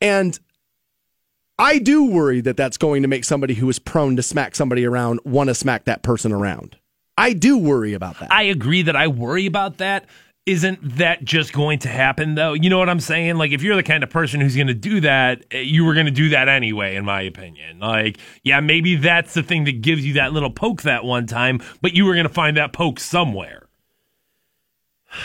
And 0.00 0.38
I 1.58 1.78
do 1.78 2.04
worry 2.04 2.40
that 2.40 2.56
that's 2.56 2.76
going 2.76 3.02
to 3.02 3.08
make 3.08 3.24
somebody 3.24 3.54
who 3.54 3.68
is 3.68 3.78
prone 3.78 4.16
to 4.16 4.22
smack 4.22 4.56
somebody 4.56 4.84
around 4.84 5.20
want 5.24 5.48
to 5.48 5.54
smack 5.54 5.84
that 5.84 6.02
person 6.02 6.32
around. 6.32 6.76
I 7.16 7.32
do 7.32 7.58
worry 7.58 7.94
about 7.94 8.18
that. 8.20 8.32
I 8.32 8.44
agree 8.44 8.82
that 8.82 8.96
I 8.96 9.08
worry 9.08 9.46
about 9.46 9.78
that. 9.78 10.06
Isn't 10.44 10.96
that 10.96 11.24
just 11.24 11.52
going 11.52 11.78
to 11.80 11.88
happen 11.88 12.34
though? 12.34 12.52
You 12.54 12.68
know 12.68 12.78
what 12.78 12.88
I'm 12.88 12.98
saying? 12.98 13.36
Like 13.36 13.52
if 13.52 13.62
you're 13.62 13.76
the 13.76 13.82
kind 13.84 14.02
of 14.02 14.10
person 14.10 14.40
who's 14.40 14.56
going 14.56 14.66
to 14.66 14.74
do 14.74 15.00
that, 15.02 15.44
eh, 15.52 15.60
you 15.60 15.84
were 15.84 15.94
going 15.94 16.06
to 16.06 16.12
do 16.12 16.30
that 16.30 16.48
anyway 16.48 16.96
in 16.96 17.04
my 17.04 17.22
opinion. 17.22 17.78
Like, 17.78 18.18
yeah, 18.42 18.58
maybe 18.58 18.96
that's 18.96 19.34
the 19.34 19.44
thing 19.44 19.64
that 19.64 19.82
gives 19.82 20.04
you 20.04 20.14
that 20.14 20.32
little 20.32 20.50
poke 20.50 20.82
that 20.82 21.04
one 21.04 21.26
time, 21.26 21.60
but 21.80 21.94
you 21.94 22.04
were 22.06 22.14
going 22.14 22.26
to 22.26 22.32
find 22.32 22.56
that 22.56 22.72
poke 22.72 22.98
somewhere. 22.98 23.68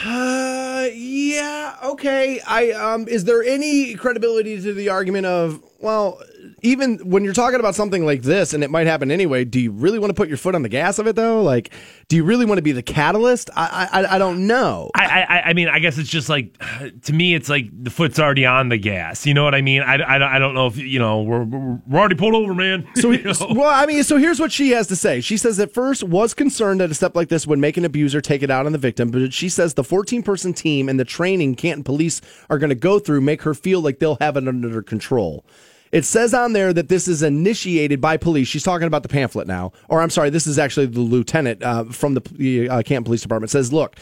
Uh, 0.06 0.88
yeah, 0.94 1.78
okay. 1.84 2.42
I 2.46 2.72
um, 2.72 3.08
is 3.08 3.24
there 3.24 3.42
any 3.42 3.96
credibility 3.96 4.62
to 4.62 4.74
the 4.74 4.90
argument 4.90 5.26
of 5.26 5.64
well, 5.80 6.22
even 6.62 6.98
when 7.00 7.24
you're 7.24 7.34
talking 7.34 7.60
about 7.60 7.76
something 7.76 8.06
like 8.06 8.24
this, 8.24 8.54
and 8.54 8.64
it 8.64 8.72
might 8.72 8.88
happen 8.88 9.12
anyway, 9.12 9.46
do 9.46 9.60
you 9.60 9.72
really 9.72 10.00
want 10.00 10.10
to 10.10 10.14
put 10.16 10.28
your 10.28 10.38
foot 10.38 10.56
on 10.56 10.64
the 10.64 10.70
gas 10.70 10.98
of 10.98 11.06
it 11.06 11.16
though? 11.16 11.44
Like, 11.44 11.72
do 12.08 12.16
you 12.16 12.24
really 12.24 12.46
want 12.46 12.58
to 12.58 12.64
be 12.64 12.72
the 12.72 12.82
catalyst? 12.82 13.50
I 13.56 13.88
I, 13.92 14.16
I 14.16 14.18
don't 14.18 14.48
know. 14.48 14.90
I, 14.96 15.22
I 15.22 15.42
I 15.50 15.54
mean, 15.54 15.68
I 15.70 15.80
guess 15.80 15.98
it's 15.98 16.10
just 16.10 16.30
like 16.30 16.58
to 17.04 17.14
me, 17.14 17.36
it's 17.36 17.50
like 17.50 17.66
the 17.72 17.90
foot's 17.90 18.20
already 18.20 18.46
on 18.46 18.70
the 18.70 18.78
gas. 18.78 19.26
You 19.26 19.34
know 19.34 19.44
what 19.44 19.54
I 19.54 19.62
mean? 19.62 19.82
I, 19.82 19.96
I, 19.96 20.36
I 20.36 20.40
don't 20.40 20.56
know 20.56 20.68
if 20.68 20.78
you 20.78 21.00
know 21.00 21.22
we're 21.22 21.44
we're 21.44 22.00
already 22.00 22.16
pulled 22.16 22.34
over, 22.34 22.54
man. 22.54 22.88
So, 22.96 23.12
You 23.18 23.24
know? 23.24 23.34
well, 23.52 23.70
I 23.70 23.86
mean, 23.86 24.04
so 24.04 24.18
here's 24.18 24.40
what 24.40 24.52
she 24.52 24.72
has 24.72 24.88
to 24.88 24.96
say. 24.96 25.22
She 25.22 25.38
says 25.38 25.60
at 25.60 25.74
first 25.74 26.04
was 26.04 26.34
concerned 26.34 26.82
that 26.82 26.92
a 26.92 26.94
step 26.94 27.16
like 27.16 27.30
this 27.30 27.46
would 27.46 27.60
make 27.60 27.78
an 27.78 27.86
abuser 27.86 28.22
take 28.22 28.44
it 28.44 28.50
out 28.50 28.66
on 28.66 28.72
the 28.72 28.78
victim, 28.78 29.12
but 29.12 29.34
she 29.34 29.50
says 29.50 29.76
the 29.76 29.84
14 29.84 30.24
person 30.24 30.54
team 30.54 30.90
and 30.90 31.00
the 31.00 31.06
training 31.06 31.56
Canton 31.56 31.84
police 31.84 32.22
are 32.50 32.58
going 32.58 32.70
to 32.70 32.76
go 32.76 33.00
through 33.00 33.22
make 33.22 33.44
her 33.44 33.54
feel 33.54 33.82
like 33.82 34.00
they'll 34.00 34.18
have 34.20 34.38
it 34.38 34.48
under 34.48 34.82
control. 34.82 35.46
It 35.92 36.06
says 36.06 36.34
on 36.34 36.54
there 36.54 36.74
that 36.74 36.90
this 36.90 37.08
is 37.08 37.24
initiated 37.24 38.02
by 38.02 38.18
police. 38.18 38.48
She's 38.48 38.64
talking 38.64 38.88
about 38.88 39.04
the 39.04 39.10
pamphlet 39.10 39.48
now, 39.48 39.72
or 39.90 40.02
I'm 40.02 40.10
sorry, 40.10 40.30
this 40.30 40.48
is 40.48 40.60
actually 40.60 40.88
the 40.88 41.00
lieutenant 41.00 41.64
uh, 41.64 41.86
from 41.86 42.16
the, 42.16 42.70
uh, 42.70 42.82
Canton 42.84 43.04
Police 43.04 43.22
Department. 43.22 43.50
Says, 43.52 43.72
look, 43.72 43.96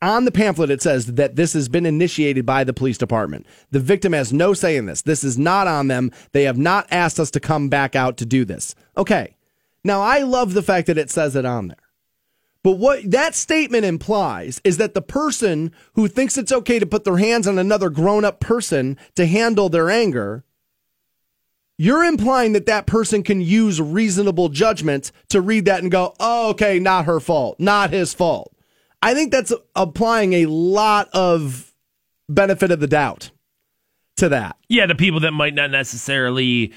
on 0.00 0.24
the 0.24 0.30
pamphlet 0.30 0.70
it 0.70 0.82
says 0.82 1.06
that 1.06 1.36
this 1.36 1.52
has 1.52 1.68
been 1.68 1.86
initiated 1.86 2.46
by 2.46 2.64
the 2.64 2.72
police 2.72 2.98
department. 2.98 3.46
The 3.70 3.80
victim 3.80 4.12
has 4.12 4.32
no 4.32 4.54
say 4.54 4.76
in 4.76 4.86
this. 4.86 5.02
This 5.02 5.24
is 5.24 5.38
not 5.38 5.66
on 5.66 5.88
them. 5.88 6.12
They 6.32 6.44
have 6.44 6.58
not 6.58 6.86
asked 6.90 7.20
us 7.20 7.30
to 7.32 7.40
come 7.40 7.68
back 7.68 7.96
out 7.96 8.16
to 8.18 8.26
do 8.26 8.44
this. 8.44 8.74
Okay. 8.96 9.34
Now 9.84 10.00
I 10.00 10.22
love 10.22 10.54
the 10.54 10.62
fact 10.62 10.86
that 10.88 10.98
it 10.98 11.10
says 11.10 11.36
it 11.36 11.44
on 11.44 11.68
there. 11.68 11.76
But 12.62 12.72
what 12.72 13.08
that 13.10 13.34
statement 13.34 13.84
implies 13.84 14.60
is 14.64 14.78
that 14.78 14.94
the 14.94 15.02
person 15.02 15.72
who 15.94 16.08
thinks 16.08 16.36
it's 16.36 16.52
okay 16.52 16.78
to 16.78 16.86
put 16.86 17.04
their 17.04 17.16
hands 17.16 17.46
on 17.46 17.58
another 17.58 17.88
grown 17.88 18.24
up 18.24 18.40
person 18.40 18.98
to 19.14 19.26
handle 19.26 19.68
their 19.68 19.90
anger, 19.90 20.44
you're 21.78 22.04
implying 22.04 22.52
that 22.52 22.66
that 22.66 22.86
person 22.86 23.22
can 23.22 23.40
use 23.40 23.80
reasonable 23.80 24.48
judgment 24.48 25.12
to 25.28 25.40
read 25.40 25.64
that 25.64 25.80
and 25.80 25.90
go, 25.90 26.14
oh, 26.18 26.50
okay, 26.50 26.78
not 26.80 27.04
her 27.04 27.20
fault, 27.20 27.58
not 27.58 27.90
his 27.90 28.12
fault. 28.12 28.52
I 29.00 29.14
think 29.14 29.30
that's 29.30 29.52
applying 29.76 30.32
a 30.32 30.46
lot 30.46 31.08
of 31.12 31.72
benefit 32.28 32.72
of 32.72 32.80
the 32.80 32.88
doubt 32.88 33.30
to 34.16 34.28
that. 34.28 34.56
yeah, 34.68 34.86
the 34.86 34.96
people 34.96 35.20
that 35.20 35.30
might 35.30 35.54
not 35.54 35.70
necessarily 35.70 36.72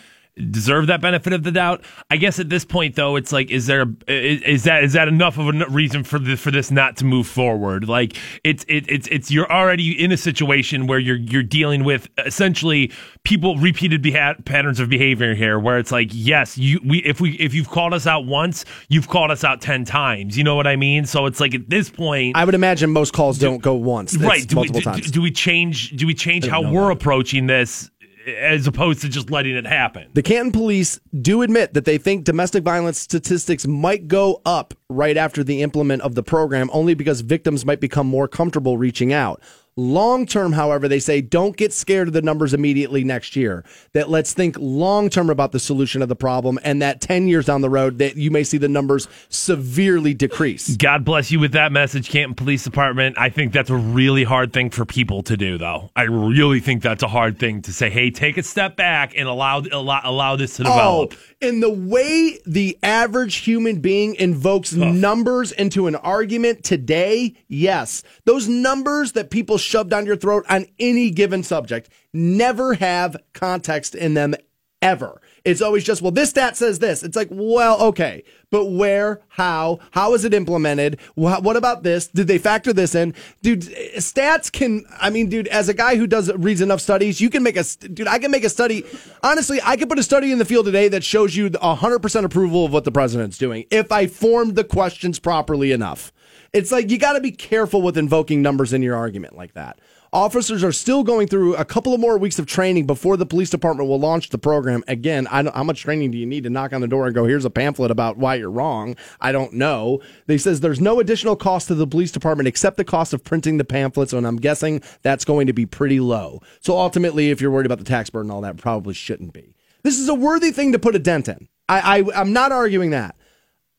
deserve 0.49 0.88
that 0.88 1.02
benefit 1.02 1.34
of 1.34 1.44
the 1.44 1.52
doubt. 1.52 1.84
I 2.10 2.18
guess 2.18 2.40
at 2.40 2.49
this 2.49 2.64
point, 2.66 2.95
though, 2.95 3.16
it's 3.16 3.32
like, 3.32 3.52
is 3.52 3.68
there 3.68 3.86
is, 4.08 4.41
is 4.41 4.64
that 4.64 4.84
is 4.84 4.94
that 4.94 5.08
enough 5.08 5.38
of 5.38 5.48
a 5.49 5.66
reason 5.70 6.03
for 6.03 6.20
the, 6.20 6.38
for 6.38 6.52
this 6.52 6.72
not 6.72 6.98
to 6.98 7.06
move 7.06 7.28
forward? 7.28 7.88
Like, 7.88 8.18
it's 8.44 8.64
it, 8.68 8.86
it's 8.88 9.08
it's 9.08 9.30
you're 9.32 9.52
already 9.52 9.91
in 9.91 10.12
a 10.12 10.18
situation 10.18 10.88
where 10.88 10.99
you're 10.99 11.18
you're 11.18 11.44
dealing 11.44 11.84
with 11.84 12.08
essentially 12.26 12.91
people 13.24 13.58
repeated 13.58 14.02
beha- 14.02 14.38
patterns 14.45 14.80
of 14.80 14.90
behavior 14.90 15.36
here, 15.36 15.60
where 15.60 15.78
it's 15.78 15.91
like, 15.91 16.10
yes, 16.12 16.58
you 16.58 16.80
we 16.86 16.99
if 16.99 17.20
we 17.20 17.32
if 17.34 17.53
you've 17.53 17.70
called 17.70 17.94
us 17.94 18.08
out 18.08 18.26
once, 18.26 18.66
you've 18.90 19.10
called 19.10 19.32
us 19.32 19.44
out 19.44 19.62
ten 19.62 19.84
times. 19.86 20.38
You 20.38 20.44
know 20.44 20.56
what 20.56 20.68
I 20.68 20.76
mean? 20.76 21.06
So 21.06 21.26
it's 21.26 21.40
like 21.40 21.53
at 21.53 21.70
this 21.70 21.90
point, 21.90 22.38
I 22.38 22.45
would 22.45 22.56
imagine 22.56 22.90
most 22.91 23.14
calls 23.14 23.38
don't 23.38 23.62
go 23.62 23.76
once, 23.76 24.14
It's 24.14 24.24
right? 24.24 24.48
Do 24.48 24.60
we, 24.62 24.70
do, 24.70 24.82
times. 24.82 25.12
do 25.12 25.22
we 25.22 25.32
change? 25.32 25.91
Do 25.91 26.08
we 26.08 26.14
change 26.14 26.48
how 26.48 26.62
we're 26.62 26.88
that. 26.88 26.94
approaching 26.94 27.48
this? 27.48 27.90
As 28.27 28.68
opposed 28.68 29.02
to 29.02 29.10
just 29.10 29.31
letting 29.31 29.56
it 29.56 29.65
happen. 29.65 30.10
The 30.14 30.22
Canton 30.22 30.52
police 30.52 30.99
do 31.22 31.41
admit 31.41 31.73
that 31.73 31.85
they 31.85 31.98
think 31.98 32.23
domestic 32.23 32.64
violence 32.64 32.99
statistics 32.99 33.65
might 33.65 34.07
go 34.07 34.41
up 34.45 34.73
right 34.89 35.18
after 35.18 35.43
the 35.43 35.61
implement 35.61 36.02
of 36.02 36.15
the 36.15 36.23
program, 36.23 36.69
only 36.73 36.93
because 36.93 37.22
victims 37.22 37.65
might 37.65 37.80
become 37.80 38.07
more 38.07 38.27
comfortable 38.27 38.77
reaching 38.77 39.14
out. 39.14 39.41
Long 39.77 40.26
term, 40.26 40.52
however, 40.52 40.89
they 40.89 40.99
say 40.99 41.22
don't 41.22 41.56
get 41.56 41.72
scared 41.72 42.10
of 42.10 42.14
the 42.14 42.22
numbers 42.22 42.53
immediately 42.53 43.06
next 43.06 43.38
year. 43.38 43.64
That 43.93 44.10
let's 44.10 44.34
think 44.34 44.57
long 44.60 45.10
term 45.10 45.30
about 45.30 45.53
the 45.53 45.60
solution 45.60 46.02
of 46.02 46.10
the 46.10 46.15
problem, 46.15 46.60
and 46.64 46.81
that 46.81 46.99
10 46.99 47.27
years 47.27 47.45
down 47.45 47.61
the 47.61 47.69
road, 47.69 47.98
that 47.99 48.18
you 48.18 48.31
may 48.31 48.43
see 48.43 48.57
the 48.57 48.68
numbers 48.68 49.07
severely 49.30 50.14
decrease. 50.14 50.76
God 50.76 51.06
bless 51.06 51.31
you 51.31 51.39
with 51.39 51.53
that 51.53 51.72
message, 51.72 52.10
Canton 52.10 52.35
Police 52.35 52.65
Department. 52.65 53.18
I 53.18 53.30
think 53.30 53.53
that's 53.53 53.69
a 53.69 53.76
really 53.77 54.26
hard 54.26 54.52
thing 54.52 54.72
for 54.72 54.85
people 54.85 55.23
to 55.23 55.38
do, 55.38 55.57
though. 55.57 55.89
I 55.95 56.03
really 56.03 56.60
think 56.60 56.81
that's 56.81 57.03
a 57.03 57.07
hard 57.07 57.39
thing 57.39 57.61
to 57.61 57.72
say. 57.72 57.89
Hey, 57.89 58.11
take 58.11 58.38
a 58.38 58.43
step 58.43 58.76
back 58.76 59.14
and 59.15 59.27
allow 59.27 59.61
allow, 59.72 60.02
allow 60.03 60.35
this 60.35 60.57
to 60.57 60.64
develop. 60.64 61.14
Oh, 61.14 61.48
in 61.48 61.61
the 61.61 61.72
way 61.72 62.39
the 62.45 62.77
average 62.84 63.38
human 63.38 63.80
being 63.80 64.15
invokes 64.15 64.73
numbers 64.73 65.53
into 65.53 65.88
an 65.88 65.95
argument 65.95 66.64
today, 66.64 67.35
yes. 67.48 68.03
Those 68.26 68.48
numbers 68.49 69.14
that 69.14 69.31
people 69.31 69.57
shove 69.63 69.89
down 69.89 70.05
your 70.05 70.15
throat 70.15 70.45
on 70.49 70.65
any 70.79 71.09
given 71.09 71.43
subject 71.43 71.89
never 72.13 72.73
have 72.75 73.17
context 73.33 73.95
in 73.95 74.13
them 74.13 74.35
ever. 74.81 75.21
It's 75.43 75.61
always 75.61 75.83
just, 75.83 76.01
well, 76.01 76.11
this 76.11 76.31
stat 76.31 76.57
says 76.57 76.79
this. 76.79 77.03
It's 77.03 77.15
like, 77.15 77.27
well, 77.31 77.81
okay, 77.81 78.23
but 78.51 78.65
where, 78.65 79.21
how, 79.29 79.79
how 79.91 80.13
is 80.13 80.23
it 80.23 80.33
implemented? 80.33 80.99
What 81.15 81.55
about 81.55 81.83
this? 81.83 82.07
Did 82.07 82.27
they 82.27 82.38
factor 82.38 82.73
this 82.73 82.93
in? 82.93 83.15
Dude, 83.41 83.61
stats 83.61 84.51
can, 84.51 84.85
I 84.99 85.09
mean, 85.09 85.29
dude, 85.29 85.47
as 85.47 85.69
a 85.69 85.73
guy 85.73 85.95
who 85.95 86.05
does 86.05 86.31
reads 86.33 86.61
enough 86.61 86.81
studies, 86.81 87.21
you 87.21 87.29
can 87.29 87.43
make 87.43 87.57
a, 87.57 87.63
dude, 87.63 88.07
I 88.07 88.19
can 88.19 88.31
make 88.31 88.43
a 88.43 88.49
study. 88.49 88.83
Honestly, 89.23 89.59
I 89.63 89.77
could 89.77 89.89
put 89.89 89.99
a 89.99 90.03
study 90.03 90.31
in 90.31 90.38
the 90.38 90.45
field 90.45 90.65
today 90.65 90.88
that 90.89 91.03
shows 91.03 91.35
you 91.35 91.49
100% 91.49 92.23
approval 92.23 92.65
of 92.65 92.73
what 92.73 92.83
the 92.83 92.91
president's 92.91 93.38
doing 93.38 93.65
if 93.71 93.91
I 93.91 94.07
formed 94.07 94.55
the 94.55 94.63
questions 94.63 95.19
properly 95.19 95.71
enough. 95.71 96.11
It's 96.53 96.72
like 96.72 96.91
you 96.91 96.98
got 96.98 97.14
to 97.14 97.22
be 97.22 97.32
careful 97.32 97.82
with 97.82 97.98
invoking 97.98 98.41
numbers 98.41 98.73
in 98.73 98.82
your 98.82 98.98
argument 98.98 99.38
like 99.38 99.53
that. 99.53 99.80
Officers 100.11 100.65
are 100.65 100.73
still 100.73 101.02
going 101.02 101.28
through 101.28 101.56
a 101.56 101.64
couple 101.64 101.94
of 101.94 102.02
more 102.02 102.18
weeks 102.18 102.38
of 102.38 102.45
training 102.45 102.86
before 102.86 103.15
the 103.15 103.26
police 103.26 103.49
department 103.49 103.88
will 103.88 103.99
launch 103.99 104.28
the 104.28 104.38
program. 104.38 104.84
Again, 104.86 105.28
how 105.28 105.64
much 105.64 105.84
training 105.84 106.11
do 106.11 106.18
you 106.18 106.26
need 106.26 106.44
to 106.44 106.49
knock 106.49 106.73
on 106.73 106.82
the 106.82 106.88
door 106.90 107.06
and 107.06 107.15
go, 107.15 107.23
here's 107.23 107.45
a 107.45 107.49
pamphlet 107.49 107.90
about 107.90 108.18
why 108.18 108.36
you're 108.36 108.52
wrong? 108.52 108.98
I 109.22 109.32
don't 109.32 109.53
know. 109.53 110.02
They 110.26 110.38
says 110.38 110.60
there's 110.60 110.82
no 110.82 110.99
additional 110.99 111.38
cost 111.38 111.69
to 111.69 111.76
the 111.76 111.88
police 111.88 112.11
department 112.11 112.49
except 112.49 112.76
the 112.76 112.84
cost 112.84 113.14
of 113.14 113.23
printing 113.23 113.57
the 113.57 113.64
pamphlets, 113.64 114.11
and 114.11 114.28
I'm 114.28 114.36
guessing 114.36 114.82
that's 115.02 115.23
going 115.23 115.48
to 115.48 115.53
be 115.53 115.65
pretty 115.65 116.02
low. 116.02 116.41
So 116.60 116.78
ultimately, 116.78 117.30
if 117.30 117.40
you're 117.40 117.52
worried 117.52 117.65
about 117.65 117.80
the 117.80 117.86
tax 117.86 118.10
burden 118.10 118.30
all 118.30 118.41
that, 118.41 118.57
probably 118.57 118.94
shouldn't 118.94 119.32
be. 119.32 119.56
This 119.84 119.98
is 119.98 120.10
a 120.10 120.14
worthy 120.14 120.52
thing 120.52 120.73
to 120.73 120.80
put 120.80 120.95
a 120.95 120.99
dent 120.99 121.30
in. 121.30 121.48
I, 121.69 121.99
I 121.99 122.19
I'm 122.19 122.34
not 122.34 122.52
arguing 122.52 122.90
that. 122.90 123.15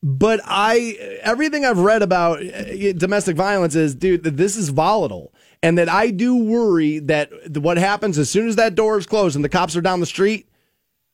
But 0.05 0.41
I, 0.43 0.97
everything 1.21 1.63
I've 1.63 1.79
read 1.79 2.01
about 2.01 2.45
uh, 2.45 2.91
domestic 2.91 3.37
violence 3.37 3.73
is, 3.73 3.95
dude, 3.95 4.23
that 4.23 4.35
this 4.35 4.57
is 4.57 4.67
volatile, 4.67 5.33
and 5.61 5.77
that 5.77 5.87
I 5.87 6.09
do 6.11 6.35
worry 6.35 6.99
that 6.99 7.31
what 7.55 7.77
happens 7.77 8.17
as 8.17 8.29
soon 8.29 8.49
as 8.49 8.57
that 8.57 8.75
door 8.75 8.97
is 8.97 9.05
closed 9.05 9.37
and 9.37 9.45
the 9.45 9.49
cops 9.49 9.77
are 9.77 9.81
down 9.81 10.01
the 10.01 10.05
street, 10.05 10.49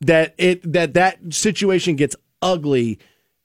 that 0.01 0.33
it 0.39 0.73
that 0.73 0.95
that 0.95 1.19
situation 1.31 1.97
gets 1.97 2.15
ugly. 2.41 2.97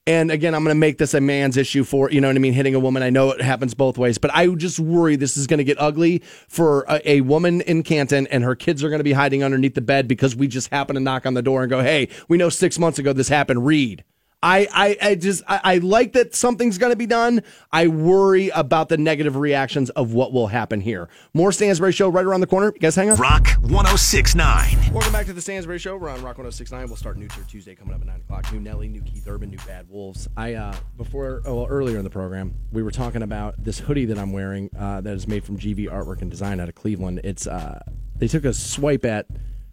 And 0.06 0.30
again, 0.30 0.54
I'm 0.54 0.64
going 0.64 0.74
to 0.74 0.78
make 0.78 0.96
this 0.96 1.12
a 1.12 1.20
man's 1.20 1.58
issue 1.58 1.84
for 1.84 2.10
you 2.10 2.22
know 2.22 2.28
what 2.28 2.36
I 2.36 2.38
mean, 2.38 2.54
hitting 2.54 2.74
a 2.74 2.80
woman. 2.80 3.02
I 3.02 3.10
know 3.10 3.30
it 3.30 3.42
happens 3.42 3.74
both 3.74 3.98
ways, 3.98 4.16
but 4.16 4.30
I 4.34 4.46
just 4.48 4.80
worry 4.80 5.16
this 5.16 5.36
is 5.36 5.46
going 5.46 5.58
to 5.58 5.64
get 5.64 5.78
ugly 5.78 6.22
for 6.48 6.86
a, 6.88 7.10
a 7.16 7.20
woman 7.20 7.60
in 7.60 7.82
Canton, 7.82 8.26
and 8.28 8.44
her 8.44 8.54
kids 8.54 8.82
are 8.82 8.88
going 8.88 9.00
to 9.00 9.04
be 9.04 9.12
hiding 9.12 9.44
underneath 9.44 9.74
the 9.74 9.82
bed 9.82 10.08
because 10.08 10.34
we 10.34 10.48
just 10.48 10.70
happen 10.70 10.94
to 10.94 11.00
knock 11.00 11.26
on 11.26 11.34
the 11.34 11.42
door 11.42 11.62
and 11.62 11.68
go, 11.68 11.82
"Hey, 11.82 12.08
we 12.28 12.38
know 12.38 12.48
six 12.48 12.78
months 12.78 12.98
ago 12.98 13.12
this 13.12 13.28
happened. 13.28 13.66
Read." 13.66 14.04
I, 14.44 14.68
I, 14.74 14.96
I 15.00 15.14
just 15.14 15.42
I, 15.48 15.60
I 15.64 15.78
like 15.78 16.12
that 16.12 16.34
something's 16.34 16.76
going 16.76 16.92
to 16.92 16.96
be 16.96 17.06
done. 17.06 17.42
I 17.72 17.86
worry 17.86 18.50
about 18.50 18.90
the 18.90 18.98
negative 18.98 19.36
reactions 19.36 19.88
of 19.90 20.12
what 20.12 20.34
will 20.34 20.48
happen 20.48 20.82
here. 20.82 21.08
More 21.32 21.50
Stansbury 21.50 21.92
Show 21.92 22.10
right 22.10 22.26
around 22.26 22.42
the 22.42 22.46
corner. 22.46 22.66
You 22.74 22.78
guys 22.78 22.94
hang 22.94 23.10
on. 23.10 23.16
Rock 23.16 23.48
1069. 23.62 24.92
Welcome 24.92 25.12
back 25.12 25.24
to 25.26 25.32
the 25.32 25.40
Stansbury 25.40 25.78
Show. 25.78 25.96
We're 25.96 26.10
on 26.10 26.16
Rock 26.16 26.36
1069. 26.36 26.88
We'll 26.88 26.96
start 26.96 27.16
New 27.16 27.26
Turd 27.28 27.48
Tuesday 27.48 27.74
coming 27.74 27.94
up 27.94 28.02
at 28.02 28.06
9 28.06 28.16
o'clock. 28.16 28.52
New 28.52 28.60
Nelly, 28.60 28.88
new 28.88 29.00
Keith 29.00 29.26
Urban, 29.26 29.48
new 29.48 29.56
Bad 29.66 29.88
Wolves. 29.88 30.28
I, 30.36 30.52
uh, 30.52 30.76
before, 30.98 31.40
oh, 31.46 31.54
well, 31.54 31.66
earlier 31.70 31.96
in 31.96 32.04
the 32.04 32.10
program, 32.10 32.54
we 32.70 32.82
were 32.82 32.90
talking 32.90 33.22
about 33.22 33.54
this 33.64 33.78
hoodie 33.78 34.04
that 34.04 34.18
I'm 34.18 34.34
wearing 34.34 34.68
uh, 34.78 35.00
that 35.00 35.14
is 35.14 35.26
made 35.26 35.44
from 35.44 35.56
GV 35.56 35.90
Artwork 35.90 36.20
and 36.20 36.30
Design 36.30 36.60
out 36.60 36.68
of 36.68 36.74
Cleveland. 36.74 37.22
It's, 37.24 37.46
uh, 37.46 37.80
they 38.16 38.28
took 38.28 38.44
a 38.44 38.52
swipe 38.52 39.06
at 39.06 39.26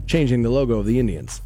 changing 0.07 0.43
the 0.43 0.49
logo 0.49 0.79
of 0.79 0.85
the 0.85 0.97
Indians. 0.97 1.41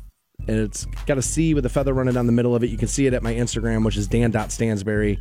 And 0.48 0.60
it's 0.60 0.86
got 1.08 1.18
a 1.18 1.22
C 1.22 1.54
with 1.54 1.66
a 1.66 1.70
feather 1.70 1.94
running 1.94 2.14
down 2.14 2.28
the 2.28 2.32
middle 2.32 2.56
of 2.56 2.64
it. 2.64 2.70
You 2.70 2.78
can 2.78 2.88
see 2.88 3.08
it 3.08 3.14
at 3.14 3.24
my 3.24 3.34
Instagram, 3.34 3.84
which 3.84 3.98
is 3.98 4.08
dan.stansbury, 4.08 5.20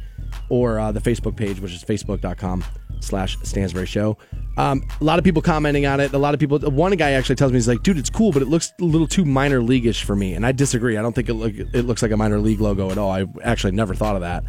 or 0.50 0.78
uh, 0.78 0.92
the 0.92 1.00
Facebook 1.00 1.36
page, 1.36 1.60
which 1.60 1.72
is 1.72 1.82
facebook.com 1.82 2.64
slash 3.00 3.38
Stansbury 3.42 3.86
Show. 3.86 4.16
Um, 4.56 4.86
a 5.00 5.04
lot 5.04 5.18
of 5.18 5.24
people 5.24 5.42
commenting 5.42 5.86
on 5.86 6.00
it. 6.00 6.12
A 6.12 6.18
lot 6.18 6.34
of 6.34 6.40
people. 6.40 6.58
One 6.58 6.92
guy 6.96 7.12
actually 7.12 7.36
tells 7.36 7.52
me 7.52 7.56
he's 7.56 7.68
like, 7.68 7.82
"Dude, 7.82 7.98
it's 7.98 8.10
cool, 8.10 8.32
but 8.32 8.42
it 8.42 8.48
looks 8.48 8.72
a 8.80 8.84
little 8.84 9.06
too 9.06 9.24
minor 9.24 9.60
leagueish 9.60 10.04
for 10.04 10.14
me." 10.14 10.34
And 10.34 10.46
I 10.46 10.52
disagree. 10.52 10.96
I 10.96 11.02
don't 11.02 11.14
think 11.14 11.28
it 11.28 11.34
look 11.34 11.54
it 11.54 11.82
looks 11.82 12.02
like 12.02 12.10
a 12.10 12.16
minor 12.16 12.38
league 12.38 12.60
logo 12.60 12.90
at 12.90 12.98
all. 12.98 13.10
I 13.10 13.26
actually 13.42 13.72
never 13.72 13.94
thought 13.94 14.14
of 14.14 14.22
that. 14.22 14.44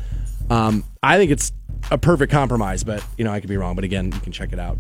Um, 0.50 0.84
I 1.02 1.18
think 1.18 1.32
it's 1.32 1.52
a 1.92 1.98
perfect 1.98 2.32
compromise, 2.32 2.84
but 2.84 3.04
you 3.18 3.24
know 3.24 3.32
I 3.32 3.40
could 3.40 3.50
be 3.50 3.58
wrong. 3.58 3.76
But 3.76 3.84
again, 3.84 4.12
you 4.12 4.20
can 4.20 4.32
check 4.32 4.54
it 4.54 4.60
out. 4.60 4.78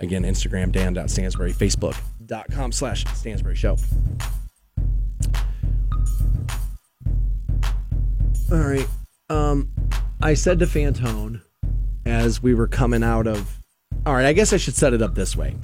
Again, 0.00 0.24
Instagram 0.24 0.72
dan.stansbury, 0.72 1.52
facebook.com 1.52 2.72
slash 2.72 3.04
Stansbury 3.14 3.54
Show. 3.54 3.76
All 8.50 8.58
right. 8.58 8.86
Um, 9.30 9.72
I 10.20 10.34
said 10.34 10.58
to 10.58 10.66
Fantone 10.66 11.40
as 12.04 12.42
we 12.42 12.54
were 12.54 12.68
coming 12.68 13.02
out 13.02 13.26
of. 13.26 13.58
All 14.04 14.14
right, 14.14 14.26
I 14.26 14.32
guess 14.32 14.52
I 14.52 14.56
should 14.56 14.74
set 14.74 14.92
it 14.92 15.00
up 15.00 15.14
this 15.14 15.36
way. 15.36 15.56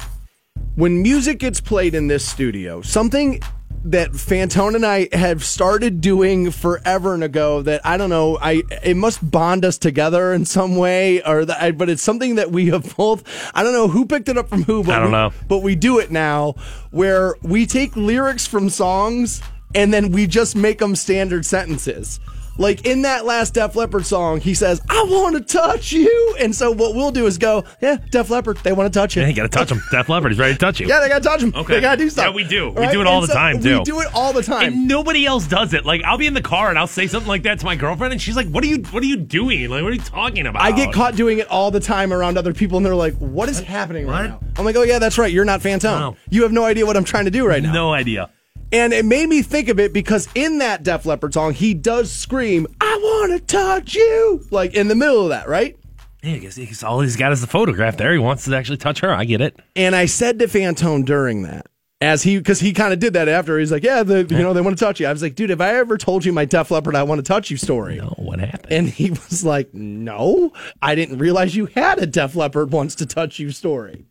When 0.74 1.02
music 1.02 1.38
gets 1.38 1.60
played 1.60 1.94
in 1.94 2.06
this 2.06 2.26
studio, 2.26 2.82
something 2.82 3.42
that 3.84 4.10
Fantone 4.12 4.74
and 4.74 4.84
I 4.84 5.08
have 5.12 5.44
started 5.44 6.00
doing 6.00 6.50
forever 6.50 7.14
and 7.14 7.22
ago 7.24 7.62
that 7.62 7.80
I 7.86 7.96
don't 7.96 8.10
know, 8.10 8.36
I 8.40 8.62
it 8.82 8.96
must 8.96 9.28
bond 9.30 9.64
us 9.64 9.78
together 9.78 10.32
in 10.32 10.44
some 10.44 10.76
way, 10.76 11.22
or 11.22 11.44
that, 11.44 11.78
but 11.78 11.88
it's 11.88 12.02
something 12.02 12.34
that 12.34 12.50
we 12.50 12.66
have 12.66 12.96
both. 12.96 13.22
I 13.54 13.62
don't 13.62 13.72
know 13.72 13.88
who 13.88 14.04
picked 14.06 14.28
it 14.28 14.36
up 14.36 14.48
from 14.48 14.64
who, 14.64 14.82
but 14.82 14.94
I 14.94 14.98
don't 14.98 15.06
we- 15.06 15.12
know. 15.12 15.32
but 15.48 15.58
we 15.58 15.74
do 15.76 15.98
it 15.98 16.10
now, 16.10 16.54
where 16.90 17.34
we 17.42 17.66
take 17.66 17.96
lyrics 17.96 18.46
from 18.46 18.68
songs 18.68 19.40
and 19.74 19.92
then 19.92 20.10
we 20.12 20.26
just 20.26 20.56
make 20.56 20.78
them 20.78 20.96
standard 20.96 21.44
sentences. 21.46 22.20
Like 22.58 22.84
in 22.84 23.02
that 23.02 23.24
last 23.24 23.54
Def 23.54 23.76
Leppard 23.76 24.04
song, 24.04 24.40
he 24.40 24.52
says, 24.54 24.82
"I 24.90 25.04
want 25.08 25.36
to 25.36 25.40
touch 25.40 25.92
you," 25.92 26.36
and 26.40 26.54
so 26.54 26.72
what 26.72 26.94
we'll 26.94 27.12
do 27.12 27.26
is 27.26 27.38
go, 27.38 27.64
"Yeah, 27.80 27.98
Def 28.10 28.30
Leppard, 28.30 28.58
they 28.64 28.72
want 28.72 28.92
to 28.92 28.98
touch 28.98 29.16
you." 29.16 29.22
Yeah, 29.22 29.28
you 29.28 29.34
got 29.34 29.42
to 29.44 29.48
touch 29.48 29.70
him. 29.70 29.80
Def 29.90 30.08
Leppard 30.08 30.32
is 30.32 30.38
ready 30.38 30.54
to 30.54 30.58
touch 30.58 30.80
you. 30.80 30.88
Yeah, 30.88 31.00
they 31.00 31.08
gotta 31.08 31.22
touch 31.24 31.40
him. 31.42 31.52
Okay. 31.54 31.74
They 31.74 31.80
gotta 31.80 31.96
do 31.96 32.10
stuff. 32.10 32.26
Yeah, 32.26 32.34
we 32.34 32.44
do. 32.44 32.70
We 32.70 32.88
do 32.88 33.00
it 33.00 33.06
all 33.06 33.20
And 33.22 33.28
the 33.28 33.34
time, 33.34 33.62
too. 33.62 33.78
We 33.78 33.84
do 33.84 34.00
it 34.00 34.08
all 34.12 34.32
the 34.32 34.42
time. 34.42 34.72
And 34.72 34.88
nobody 34.88 35.24
else 35.24 35.46
does 35.46 35.72
it. 35.72 35.84
Like 35.86 36.02
I'll 36.04 36.18
be 36.18 36.26
in 36.26 36.34
the 36.34 36.42
car 36.42 36.68
and 36.68 36.78
I'll 36.78 36.86
say 36.88 37.06
something 37.06 37.28
like 37.28 37.44
that 37.44 37.60
to 37.60 37.64
my 37.64 37.76
girlfriend, 37.76 38.12
and 38.12 38.20
she's 38.20 38.36
like, 38.36 38.48
"What 38.48 38.64
are 38.64 38.66
you? 38.66 38.78
What 38.90 39.02
are 39.02 39.06
you 39.06 39.16
doing? 39.16 39.68
Like, 39.70 39.82
what 39.82 39.92
are 39.92 39.94
you 39.94 40.00
talking 40.00 40.46
about?" 40.46 40.62
I 40.62 40.72
get 40.72 40.92
caught 40.92 41.14
doing 41.14 41.38
it 41.38 41.46
all 41.48 41.70
the 41.70 41.80
time 41.80 42.12
around 42.12 42.36
other 42.38 42.52
people, 42.52 42.76
and 42.78 42.84
they're 42.84 42.94
like, 42.94 43.14
"What 43.18 43.48
is 43.48 43.60
happening 43.60 44.06
right 44.06 44.30
What? 44.30 44.42
now?" 44.42 44.48
I'm 44.58 44.64
like, 44.64 44.76
"Oh 44.76 44.82
yeah, 44.82 44.98
that's 44.98 45.16
right. 45.16 45.32
You're 45.32 45.44
not 45.44 45.60
Fantone. 45.60 45.82
No. 46.00 46.16
You 46.28 46.42
have 46.42 46.52
no 46.52 46.64
idea 46.64 46.86
what 46.86 46.96
I'm 46.96 47.04
trying 47.04 47.26
to 47.26 47.30
do 47.30 47.46
right 47.46 47.62
now." 47.62 47.72
No 47.72 47.92
idea. 47.92 48.30
And 48.72 48.92
it 48.92 49.04
made 49.04 49.28
me 49.28 49.42
think 49.42 49.68
of 49.68 49.80
it 49.80 49.92
because 49.92 50.28
in 50.34 50.58
that 50.58 50.82
Def 50.82 51.06
Leppard 51.06 51.32
song, 51.32 51.54
he 51.54 51.72
does 51.72 52.12
scream, 52.12 52.66
"I 52.80 52.98
want 53.02 53.32
to 53.32 53.40
touch 53.40 53.94
you," 53.94 54.44
like 54.50 54.74
in 54.74 54.88
the 54.88 54.94
middle 54.94 55.22
of 55.22 55.28
that, 55.30 55.48
right? 55.48 55.76
Yeah, 56.22 56.34
I 56.34 56.38
guess 56.38 56.56
he's, 56.56 56.82
all 56.82 57.00
he's 57.00 57.16
got 57.16 57.32
is 57.32 57.40
the 57.40 57.46
photograph 57.46 57.96
there. 57.96 58.12
He 58.12 58.18
wants 58.18 58.44
to 58.44 58.56
actually 58.56 58.76
touch 58.78 59.00
her. 59.00 59.12
I 59.12 59.24
get 59.24 59.40
it. 59.40 59.58
And 59.76 59.94
I 59.94 60.06
said 60.06 60.40
to 60.40 60.46
Fantone 60.46 61.04
during 61.04 61.42
that, 61.42 61.66
as 62.00 62.24
he, 62.24 62.36
because 62.36 62.58
he 62.58 62.72
kind 62.72 62.92
of 62.92 62.98
did 62.98 63.12
that 63.12 63.28
after. 63.28 63.58
He's 63.58 63.72
like, 63.72 63.84
"Yeah, 63.84 64.02
the, 64.02 64.26
you 64.28 64.38
know, 64.38 64.52
they 64.52 64.60
want 64.60 64.76
to 64.76 64.84
touch 64.84 65.00
you." 65.00 65.06
I 65.06 65.12
was 65.12 65.22
like, 65.22 65.34
"Dude, 65.34 65.50
have 65.50 65.60
I 65.60 65.74
ever 65.76 65.96
told 65.96 66.24
you 66.24 66.32
my 66.32 66.44
Def 66.44 66.70
Leppard 66.70 66.94
I 66.94 67.04
want 67.04 67.20
to 67.20 67.22
touch 67.22 67.50
you 67.50 67.56
story?" 67.56 67.96
No, 67.96 68.14
what 68.18 68.40
happened? 68.40 68.72
And 68.72 68.88
he 68.88 69.10
was 69.10 69.44
like, 69.44 69.72
No, 69.72 70.52
I 70.82 70.94
didn't 70.94 71.18
realize 71.18 71.56
you 71.56 71.66
had 71.66 71.98
a 72.00 72.06
Def 72.06 72.36
Leppard 72.36 72.72
wants 72.72 72.96
to 72.96 73.06
touch 73.06 73.38
you 73.38 73.50
story. 73.50 74.04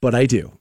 But 0.00 0.14
I 0.14 0.26
do. 0.26 0.58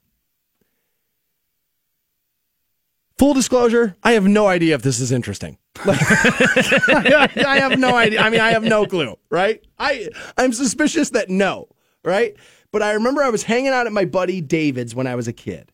Full 3.22 3.36
disclosure, 3.36 3.96
I 4.02 4.14
have 4.14 4.24
no 4.24 4.48
idea 4.48 4.74
if 4.74 4.82
this 4.82 5.00
is 5.00 5.12
interesting. 5.12 5.60
I 5.86 7.60
have 7.62 7.78
no 7.78 7.96
idea. 7.96 8.20
I 8.20 8.32
mean, 8.32 8.42
I 8.42 8.50
have 8.50 8.64
no 8.64 8.88
clue, 8.88 9.16
right? 9.30 9.64
I 9.78 10.10
I'm 10.40 10.52
suspicious 10.54 11.12
that 11.12 11.30
no, 11.30 11.68
right? 12.04 12.36
But 12.72 12.82
I 12.82 12.94
remember 12.94 13.22
I 13.22 13.30
was 13.30 13.44
hanging 13.44 13.74
out 13.74 13.86
at 13.86 13.94
my 13.94 14.06
buddy 14.06 14.42
David's 14.42 14.96
when 14.96 15.06
I 15.06 15.14
was 15.14 15.28
a 15.28 15.34
kid. 15.34 15.72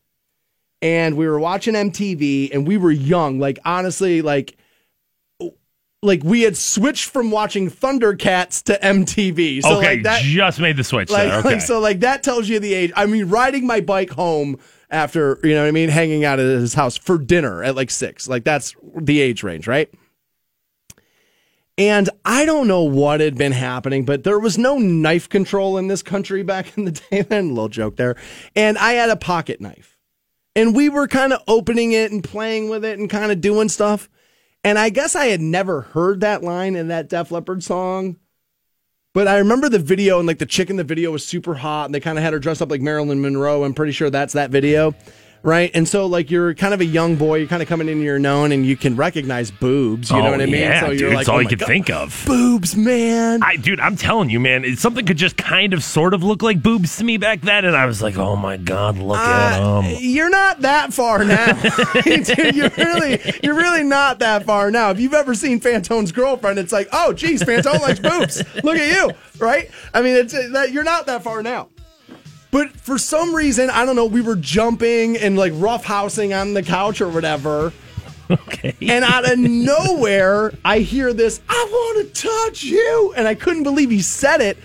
And 0.82 1.16
we 1.16 1.26
were 1.26 1.40
watching 1.40 1.72
MTV 1.72 2.50
and 2.52 2.68
we 2.68 2.76
were 2.76 2.90
young, 2.90 3.38
like 3.38 3.58
honestly, 3.64 4.20
like 4.20 4.57
like 6.02 6.22
we 6.22 6.42
had 6.42 6.56
switched 6.56 7.06
from 7.06 7.30
watching 7.30 7.70
Thundercats 7.70 8.62
to 8.64 8.78
MTV. 8.80 9.62
So 9.62 9.78
okay, 9.78 9.94
like 9.94 10.02
that 10.04 10.22
just 10.22 10.60
made 10.60 10.76
the 10.76 10.84
switch 10.84 11.10
like, 11.10 11.28
there. 11.28 11.38
Okay. 11.40 11.48
like 11.54 11.60
so 11.60 11.80
like 11.80 12.00
that 12.00 12.22
tells 12.22 12.48
you 12.48 12.60
the 12.60 12.74
age. 12.74 12.92
I 12.94 13.06
mean, 13.06 13.28
riding 13.28 13.66
my 13.66 13.80
bike 13.80 14.10
home 14.10 14.58
after, 14.90 15.38
you 15.42 15.54
know 15.54 15.62
what 15.62 15.68
I 15.68 15.72
mean, 15.72 15.88
hanging 15.88 16.24
out 16.24 16.38
at 16.38 16.46
his 16.46 16.74
house 16.74 16.96
for 16.96 17.18
dinner 17.18 17.62
at 17.62 17.74
like 17.74 17.90
6. 17.90 18.28
Like 18.28 18.44
that's 18.44 18.74
the 18.96 19.20
age 19.20 19.42
range, 19.42 19.66
right? 19.66 19.92
And 21.76 22.10
I 22.24 22.44
don't 22.44 22.66
know 22.66 22.82
what 22.82 23.20
had 23.20 23.36
been 23.36 23.52
happening, 23.52 24.04
but 24.04 24.24
there 24.24 24.38
was 24.38 24.58
no 24.58 24.78
knife 24.78 25.28
control 25.28 25.78
in 25.78 25.86
this 25.86 26.02
country 26.02 26.42
back 26.42 26.76
in 26.76 26.86
the 26.86 26.90
day. 26.92 27.22
Then 27.28 27.50
little 27.50 27.68
joke 27.68 27.96
there. 27.96 28.16
And 28.56 28.76
I 28.78 28.92
had 28.92 29.10
a 29.10 29.16
pocket 29.16 29.60
knife. 29.60 29.96
And 30.56 30.74
we 30.74 30.88
were 30.88 31.06
kind 31.06 31.32
of 31.32 31.40
opening 31.46 31.92
it 31.92 32.10
and 32.10 32.22
playing 32.22 32.68
with 32.68 32.84
it 32.84 32.98
and 32.98 33.08
kind 33.08 33.30
of 33.30 33.40
doing 33.40 33.68
stuff. 33.68 34.08
And 34.64 34.78
I 34.78 34.90
guess 34.90 35.14
I 35.14 35.26
had 35.26 35.40
never 35.40 35.82
heard 35.82 36.20
that 36.20 36.42
line 36.42 36.76
in 36.76 36.88
that 36.88 37.08
Def 37.08 37.30
Leppard 37.30 37.62
song. 37.62 38.16
But 39.14 39.26
I 39.26 39.38
remember 39.38 39.68
the 39.68 39.78
video 39.78 40.18
and 40.18 40.28
like 40.28 40.38
the 40.38 40.46
chick 40.46 40.70
in 40.70 40.76
the 40.76 40.84
video 40.84 41.10
was 41.10 41.26
super 41.26 41.54
hot 41.54 41.86
and 41.86 41.94
they 41.94 42.00
kind 42.00 42.18
of 42.18 42.24
had 42.24 42.32
her 42.32 42.38
dressed 42.38 42.62
up 42.62 42.70
like 42.70 42.82
Marilyn 42.82 43.20
Monroe. 43.20 43.64
I'm 43.64 43.74
pretty 43.74 43.92
sure 43.92 44.10
that's 44.10 44.34
that 44.34 44.50
video. 44.50 44.94
Right. 45.42 45.70
And 45.72 45.88
so 45.88 46.06
like 46.06 46.30
you're 46.30 46.52
kind 46.54 46.74
of 46.74 46.80
a 46.80 46.84
young 46.84 47.16
boy, 47.16 47.36
you're 47.36 47.48
kind 47.48 47.62
of 47.62 47.68
coming 47.68 47.88
in 47.88 48.00
your 48.02 48.18
known 48.18 48.50
and 48.52 48.66
you 48.66 48.76
can 48.76 48.96
recognize 48.96 49.50
boobs. 49.50 50.10
You 50.10 50.16
know 50.18 50.26
Oh, 50.28 50.30
what 50.32 50.40
I 50.40 50.46
mean? 50.46 50.56
Yeah, 50.56 50.80
so 50.80 50.90
you're 50.90 51.10
like, 51.10 51.20
it's 51.20 51.28
all 51.28 51.36
oh 51.36 51.40
you 51.40 51.48
could 51.48 51.60
God, 51.60 51.66
think 51.66 51.90
of. 51.90 52.24
Boobs, 52.26 52.76
man. 52.76 53.42
I, 53.42 53.56
dude, 53.56 53.78
I'm 53.80 53.96
telling 53.96 54.30
you, 54.30 54.40
man, 54.40 54.64
it, 54.64 54.78
something 54.78 55.06
could 55.06 55.16
just 55.16 55.36
kind 55.36 55.72
of, 55.72 55.82
sort 55.84 56.12
of 56.12 56.22
look 56.24 56.42
like 56.42 56.62
boobs 56.62 56.96
to 56.98 57.04
me 57.04 57.16
back 57.18 57.40
then, 57.40 57.64
and 57.64 57.76
I 57.76 57.86
was 57.86 58.02
like, 58.02 58.16
oh 58.18 58.36
my 58.36 58.56
god, 58.56 58.98
look 58.98 59.16
at 59.18 59.60
Uh, 59.60 59.80
them. 59.82 59.96
You're 60.00 60.28
not 60.30 60.60
that 60.62 60.92
far 60.92 61.24
now, 61.24 61.52
dude. 62.02 62.54
You're 62.56 62.70
really, 62.76 63.20
you're 63.42 63.54
really 63.54 63.84
not 63.84 64.18
that 64.18 64.44
far 64.44 64.70
now. 64.70 64.90
If 64.90 64.98
you've 65.00 65.14
ever 65.14 65.34
seen 65.34 65.60
Fantone's 65.60 66.12
girlfriend, 66.12 66.58
it's 66.58 66.72
like, 66.72 66.88
oh, 66.92 67.12
geez, 67.12 67.42
Fantone 67.42 67.80
likes 67.80 68.00
boobs. 68.00 68.42
Look 68.64 68.76
at 68.76 68.92
you, 68.94 69.12
right? 69.38 69.70
I 69.94 70.02
mean, 70.02 70.16
it's 70.16 70.32
that 70.32 70.72
you're 70.72 70.84
not 70.84 71.06
that 71.06 71.22
far 71.22 71.42
now. 71.42 71.68
But 72.50 72.70
for 72.72 72.96
some 72.98 73.34
reason, 73.34 73.68
I 73.70 73.84
don't 73.84 73.96
know. 73.96 74.06
We 74.06 74.20
were 74.22 74.36
jumping 74.36 75.16
and 75.16 75.36
like 75.36 75.52
roughhousing 75.52 76.38
on 76.38 76.54
the 76.54 76.62
couch 76.62 77.00
or 77.00 77.08
whatever. 77.08 77.72
Okay. 78.30 78.76
And 78.82 79.06
out 79.06 79.24
of 79.32 79.38
nowhere, 79.38 80.52
I 80.62 80.80
hear 80.80 81.14
this, 81.14 81.40
I 81.48 81.66
want 81.70 82.14
to 82.14 82.22
touch 82.22 82.62
you. 82.62 83.14
And 83.16 83.26
I 83.26 83.34
couldn't 83.34 83.62
believe 83.62 83.88
he 83.90 84.02
said 84.02 84.42
it. 84.42 84.58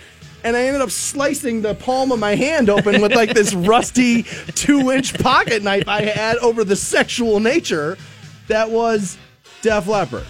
and 0.43 0.57
I 0.57 0.65
ended 0.65 0.81
up 0.81 0.91
slicing 0.91 1.61
the 1.61 1.73
palm 1.73 2.11
of 2.11 2.19
my 2.19 2.35
hand 2.35 2.69
open 2.69 3.01
with 3.01 3.15
like 3.15 3.33
this 3.33 3.53
rusty 3.53 4.23
two 4.23 4.91
inch 4.91 5.17
pocket 5.17 5.63
knife 5.63 5.87
I 5.87 6.01
had 6.01 6.35
over 6.39 6.65
the 6.65 6.75
sexual 6.75 7.39
nature 7.39 7.97
that 8.49 8.69
was 8.69 9.17
Def 9.61 9.87
Leppard. 9.87 10.25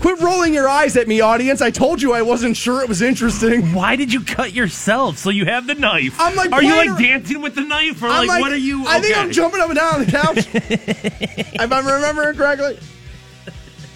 Quit 0.00 0.20
rolling 0.20 0.52
your 0.52 0.68
eyes 0.68 0.96
at 0.96 1.08
me, 1.08 1.20
audience. 1.20 1.62
I 1.62 1.70
told 1.70 2.02
you 2.02 2.12
I 2.12 2.22
wasn't 2.22 2.56
sure 2.56 2.82
it 2.82 2.88
was 2.88 3.00
interesting. 3.00 3.72
Why 3.72 3.96
did 3.96 4.12
you 4.12 4.20
cut 4.20 4.52
yourself? 4.52 5.16
So 5.16 5.30
you 5.30 5.46
have 5.46 5.66
the 5.66 5.74
knife. 5.74 6.16
I'm 6.18 6.36
like 6.36 6.52
are 6.52 6.62
you 6.62 6.76
like 6.76 6.98
dancing 6.98 7.40
with 7.40 7.54
the 7.54 7.62
knife, 7.62 8.02
or 8.02 8.08
I'm 8.08 8.26
like, 8.26 8.40
what 8.40 8.52
are 8.52 8.56
you? 8.56 8.86
I 8.86 9.00
think 9.00 9.16
I'm 9.16 9.32
jumping 9.32 9.60
up 9.60 9.70
and 9.70 9.78
down 9.78 9.94
on 9.94 10.04
the 10.04 10.10
couch. 10.10 10.48
if 10.54 11.72
I'm 11.72 11.86
remembering 11.86 12.36
correctly. 12.36 12.78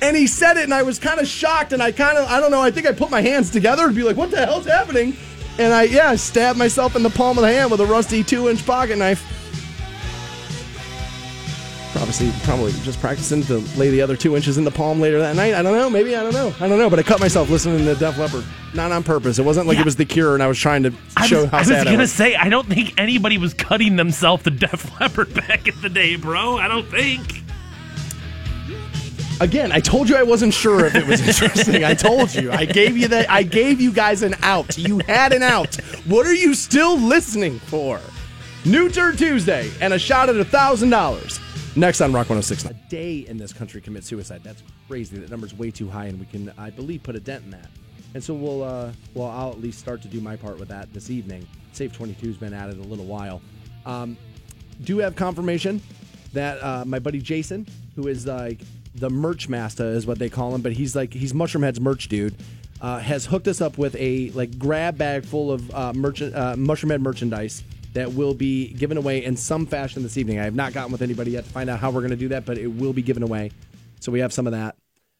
And 0.03 0.17
he 0.17 0.27
said 0.27 0.57
it, 0.57 0.65
and 0.65 0.73
I 0.73 0.83
was 0.83 0.99
kind 0.99 1.21
of 1.21 1.27
shocked, 1.27 1.75
and 1.75 1.83
I 1.83 1.93
kind 1.93 2.17
of, 2.17 2.27
I 2.31 2.41
don't 2.41 2.51
know, 2.51 2.63
I 2.63 2.71
think 2.71 2.87
I 2.87 2.93
put 2.93 3.11
my 3.11 3.21
hands 3.21 3.51
together 3.51 3.87
to 3.87 3.93
be 3.95 4.03
like, 4.03 4.17
what 4.17 4.31
the 4.31 4.39
hell's 4.39 4.65
happening? 4.65 5.15
And 5.59 5.75
I, 5.75 5.83
yeah, 5.83 6.15
stabbed 6.15 6.59
myself 6.59 6.97
in 6.97 7.03
the 7.03 7.11
palm 7.11 7.37
of 7.37 7.43
the 7.43 7.53
hand 7.53 7.71
with 7.71 7.81
a 7.81 7.87
rusty 7.87 8.25
two 8.25 8.49
inch 8.49 8.65
pocket 8.65 8.97
knife. 8.97 9.40
Obviously, 11.97 12.31
probably 12.45 12.71
just 12.85 13.01
practicing 13.01 13.43
to 13.45 13.59
lay 13.77 13.91
the 13.91 14.01
other 14.01 14.17
two 14.17 14.37
inches 14.37 14.59
in 14.59 14.65
the 14.65 14.71
palm 14.71 15.01
later 15.01 15.19
that 15.19 15.35
night. 15.35 15.55
I 15.55 15.63
don't 15.63 15.75
know. 15.77 15.91
Maybe 15.91 16.15
I 16.15 16.23
don't 16.23 16.33
know. 16.33 16.55
I 16.61 16.69
don't 16.69 16.79
know. 16.79 16.89
But 16.89 17.01
I 17.01 17.03
cut 17.03 17.19
myself 17.21 17.51
listening 17.51 17.79
to 17.85 17.95
Def 17.97 18.17
Leppard, 18.17 18.45
not 18.75 18.93
on 18.93 19.03
purpose. 19.03 19.39
It 19.41 19.45
wasn't 19.45 19.67
like 19.67 19.75
Yeah. 19.75 19.83
it 19.83 19.85
was 19.87 19.97
the 19.97 20.05
cure, 20.05 20.35
and 20.35 20.43
I 20.43 20.47
was 20.47 20.57
trying 20.59 20.85
to 20.85 20.93
I 21.17 21.27
show 21.27 21.43
was, 21.43 21.51
how 21.51 21.57
I 21.57 21.61
was 21.63 21.69
sad 21.69 21.81
I 21.81 21.85
gonna 21.91 21.99
was. 21.99 22.13
say, 22.13 22.37
I 22.37 22.49
don't 22.49 22.69
think 22.69 22.95
anybody 22.99 23.39
was 23.39 23.55
cutting 23.55 23.97
themselves 23.97 24.45
to 24.45 24.51
Def 24.51 25.01
Leppard 25.01 25.35
back 25.35 25.67
in 25.67 25.81
the 25.81 25.89
day, 25.89 26.15
bro. 26.17 26.57
I 26.59 26.69
don't 26.69 26.87
think. 26.89 27.43
Again, 29.41 29.73
I 29.73 29.81
told 29.81 30.09
you 30.11 30.17
I 30.17 30.23
wasn't 30.23 30.53
sure 30.53 30.85
if 30.85 30.95
it 30.95 31.07
was 31.07 31.21
interesting. 31.43 31.83
I 31.83 31.95
told 31.95 32.35
you. 32.35 32.53
I 32.53 32.67
gave 32.67 32.97
you 32.99 33.09
that. 33.09 33.31
I 33.31 33.43
gave 33.43 33.81
you 33.81 33.91
guys 33.91 34.23
an 34.23 34.35
out. 34.43 34.77
You 34.77 34.99
had 35.09 35.33
an 35.33 35.43
out. 35.43 35.75
What 36.07 36.27
are 36.27 36.35
you 36.35 36.55
still 36.55 36.99
listening 36.99 37.59
for? 37.59 37.99
New 38.67 38.91
Turd 38.91 39.17
Tuesday 39.17 39.71
and 39.81 39.95
a 39.95 39.99
shot 39.99 40.29
at 40.29 40.37
a 40.37 40.45
thousand 40.45 40.91
dollars. 40.91 41.41
Next 41.77 42.01
on 42.01 42.13
Rock 42.13 42.29
106. 42.29 42.65
A 42.65 42.75
day 42.89 43.19
in 43.29 43.37
this 43.37 43.53
country 43.53 43.81
commit 43.81 44.03
suicide. 44.03 44.41
That's 44.43 44.63
crazy. 44.89 45.19
That 45.19 45.31
number's 45.31 45.55
way 45.55 45.71
too 45.71 45.89
high, 45.89 46.07
and 46.07 46.19
we 46.19 46.27
can, 46.27 46.53
I 46.59 46.71
believe, 46.71 47.05
put 47.05 47.15
a 47.15 47.21
dent 47.21 47.45
in 47.45 47.51
that. 47.53 47.69
And 48.13 48.23
so 48.23 48.35
we'll, 48.35 48.65
uh, 48.65 48.93
well, 49.15 49.29
I'll 49.29 49.51
at 49.51 49.61
least 49.61 49.79
start 49.79 50.03
to 50.03 50.09
do 50.09 50.21
my 50.21 50.35
part 50.35 50.59
with 50.59 50.69
that 50.69 50.93
this 50.93 51.11
evening. 51.11 51.47
Save 51.73 51.93
22's 51.93 52.37
been 52.37 52.53
at 52.53 52.71
it 52.71 52.79
a 52.79 52.83
little 52.83 53.05
while. 53.05 53.41
Um, 53.87 54.17
do 54.83 54.99
have 54.99 55.15
confirmation 55.15 55.81
that 56.33 56.61
uh, 56.63 56.85
my 56.85 56.99
buddy 56.99 57.21
Jason, 57.21 57.69
who 57.95 58.09
is 58.09 58.27
like 58.27 58.61
the 58.97 59.09
merch 59.09 59.49
master, 59.49 59.85
is 59.85 60.09
what 60.09 60.19
they 60.19 60.29
call 60.29 60.53
him, 60.53 60.63
but 60.63 60.73
he's 60.73 60.97
like 60.97 61.13
he's 61.13 61.33
Mushroomhead's 61.33 61.81
merch 61.81 62.09
dude, 62.09 62.35
uh, 62.81 62.99
has 62.99 63.27
hooked 63.27 63.47
us 63.47 63.61
up 63.61 63.79
with 63.79 63.95
a 63.97 64.31
like 64.31 64.59
grab 64.59 64.99
bag 64.99 65.25
full 65.25 65.53
of 65.53 65.73
uh, 65.73 65.93
merchant 65.93 66.35
uh, 66.35 66.57
Mushroomhead 66.57 67.01
merchandise 67.01 67.63
that 67.93 68.13
will 68.13 68.35
be 68.35 68.73
given 68.75 68.97
away 68.97 69.25
in 69.25 69.37
some 69.37 69.67
fashion 69.67 70.03
this 70.03 70.17
evening. 70.17 70.39
I 70.39 70.45
have 70.45 70.55
not 70.55 70.73
gotten 70.73 70.93
with 70.93 71.03
anybody 71.03 71.33
yet 71.33 71.45
to 71.45 71.51
find 71.51 71.69
out 71.69 71.81
how 71.81 71.91
we're 71.91 72.01
going 72.01 72.11
to 72.11 72.17
do 72.17 72.29
that, 72.29 72.45
but 72.45 72.59
it 72.59 72.69
will 72.69 72.93
be 72.93 73.03
given 73.03 73.23
away. 73.23 73.51
So 74.01 74.13
we 74.13 74.21
have 74.21 74.33
some 74.33 74.47
of 74.47 74.53
that. 74.53 74.77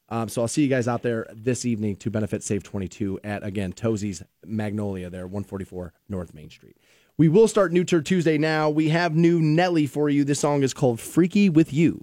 Um, 0.09 0.29
so 0.29 0.43
I'll 0.43 0.49
see 0.49 0.63
you 0.63 0.69
guys 0.69 0.89
out 0.89 1.03
there 1.03 1.27
this 1.33 1.65
evening 1.65 1.97
to 1.97 2.11
benefit 2.11 2.43
Save 2.43 2.65
22 2.65 3.21
at 3.23 3.45
again 3.45 3.73
Tozie's 3.73 4.23
Magnolia 4.45 5.09
there, 5.09 5.27
144 5.27 5.93
North 6.09 6.35
Main 6.35 6.51
Street. 6.51 6.77
We 7.17 7.29
will 7.29 7.47
start 7.47 7.71
New 7.71 7.85
Turd 7.85 8.07
Tuesday 8.07 8.39
now. 8.39 8.71
We 8.71 8.89
have 8.89 9.15
new 9.15 9.41
Nelly 9.41 9.87
for 9.87 10.09
you. 10.09 10.25
This 10.25 10.41
song 10.41 10.63
is 10.63 10.75
called 10.75 10.99
Freaky 10.99 11.49
with 11.49 11.73
You. 11.73 12.03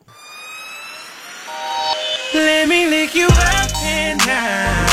Let 2.34 2.70
me 2.70 2.88
lick 2.88 3.16
you 3.16 3.28
up 3.28 3.76
and 3.84 4.20
down 4.22 4.87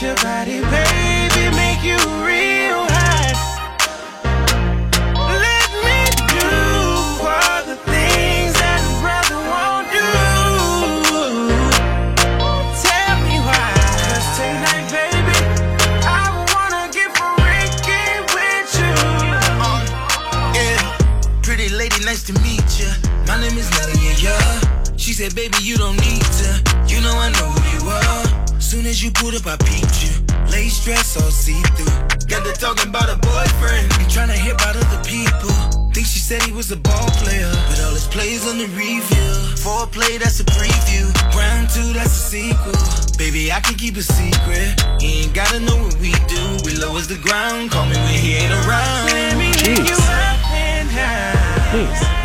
your 0.00 0.14
body, 0.16 0.60
baby, 0.62 1.56
make 1.56 1.82
you 1.82 1.96
real 2.24 2.80
hot. 2.88 3.36
Let 5.44 5.70
me 5.84 5.98
do 6.32 6.48
all 7.20 7.60
the 7.68 7.76
things 7.84 8.54
that 8.54 8.80
a 8.80 8.92
brother 9.02 9.40
won't 9.50 9.86
do. 9.92 10.08
Tell 12.80 13.16
me 13.28 13.36
why. 13.44 13.72
'Cause 14.00 14.28
tonight, 14.38 14.86
baby, 14.88 15.38
I 16.06 16.24
wanna 16.54 16.88
get 16.96 17.10
freaky 17.18 18.04
with 18.34 18.68
you. 18.80 18.94
Uh, 19.60 20.52
yeah, 20.54 20.80
pretty 21.42 21.68
lady, 21.68 22.02
nice 22.04 22.22
to 22.22 22.32
meet 22.40 22.64
ya. 22.80 22.88
My 23.26 23.36
name 23.38 23.58
is 23.58 23.68
Nelly, 23.76 23.98
yeah. 24.22 24.60
She 24.96 25.12
said, 25.12 25.34
baby, 25.34 25.58
you 25.60 25.76
don't 25.76 26.00
need 26.00 26.24
to. 26.40 26.48
You 26.88 27.00
know 27.02 27.16
I 27.18 27.28
know 27.36 27.50
who 27.50 27.84
you 27.84 27.90
are. 27.90 28.29
Soon 28.70 28.86
as 28.86 29.02
you 29.02 29.10
pulled 29.10 29.34
up, 29.34 29.44
I 29.48 29.56
peeped 29.66 29.98
you. 29.98 30.14
Lace 30.46 30.84
dress 30.84 31.16
all 31.20 31.32
see 31.32 31.60
through. 31.74 31.90
Got 32.30 32.46
to 32.46 32.52
talking 32.54 32.88
about 32.88 33.10
a 33.10 33.18
boyfriend. 33.18 33.88
Be 33.98 34.06
trying 34.06 34.28
to 34.28 34.38
hit 34.38 34.54
about 34.54 34.76
other 34.76 35.02
people. 35.02 35.50
Think 35.90 36.06
she 36.06 36.20
said 36.20 36.40
he 36.44 36.52
was 36.52 36.70
a 36.70 36.76
ball 36.76 37.10
player. 37.18 37.50
But 37.66 37.82
all 37.82 37.90
his 37.90 38.06
plays 38.06 38.46
on 38.46 38.58
the 38.58 38.70
review. 38.78 39.30
Foreplay, 39.58 40.20
that's 40.20 40.38
a 40.38 40.44
preview. 40.44 41.10
Round 41.34 41.68
two, 41.68 41.92
that's 41.98 42.14
a 42.14 42.30
sequel. 42.30 43.18
Baby, 43.18 43.50
I 43.50 43.58
can 43.58 43.74
keep 43.74 43.96
a 43.96 44.04
secret. 44.04 44.78
You 45.02 45.26
ain't 45.26 45.34
gotta 45.34 45.58
know 45.58 45.74
what 45.74 45.98
we 45.98 46.14
do. 46.30 46.62
We 46.62 46.78
low 46.78 46.96
as 46.96 47.08
the 47.08 47.18
ground. 47.18 47.72
Call 47.72 47.86
me 47.86 47.96
when 47.96 48.14
he 48.22 48.34
ain't 48.34 48.54
around. 48.54 49.10
Let 49.10 49.36
me 49.36 49.48
lick 49.66 49.82
you 49.82 49.98
Jeez. 51.74 52.19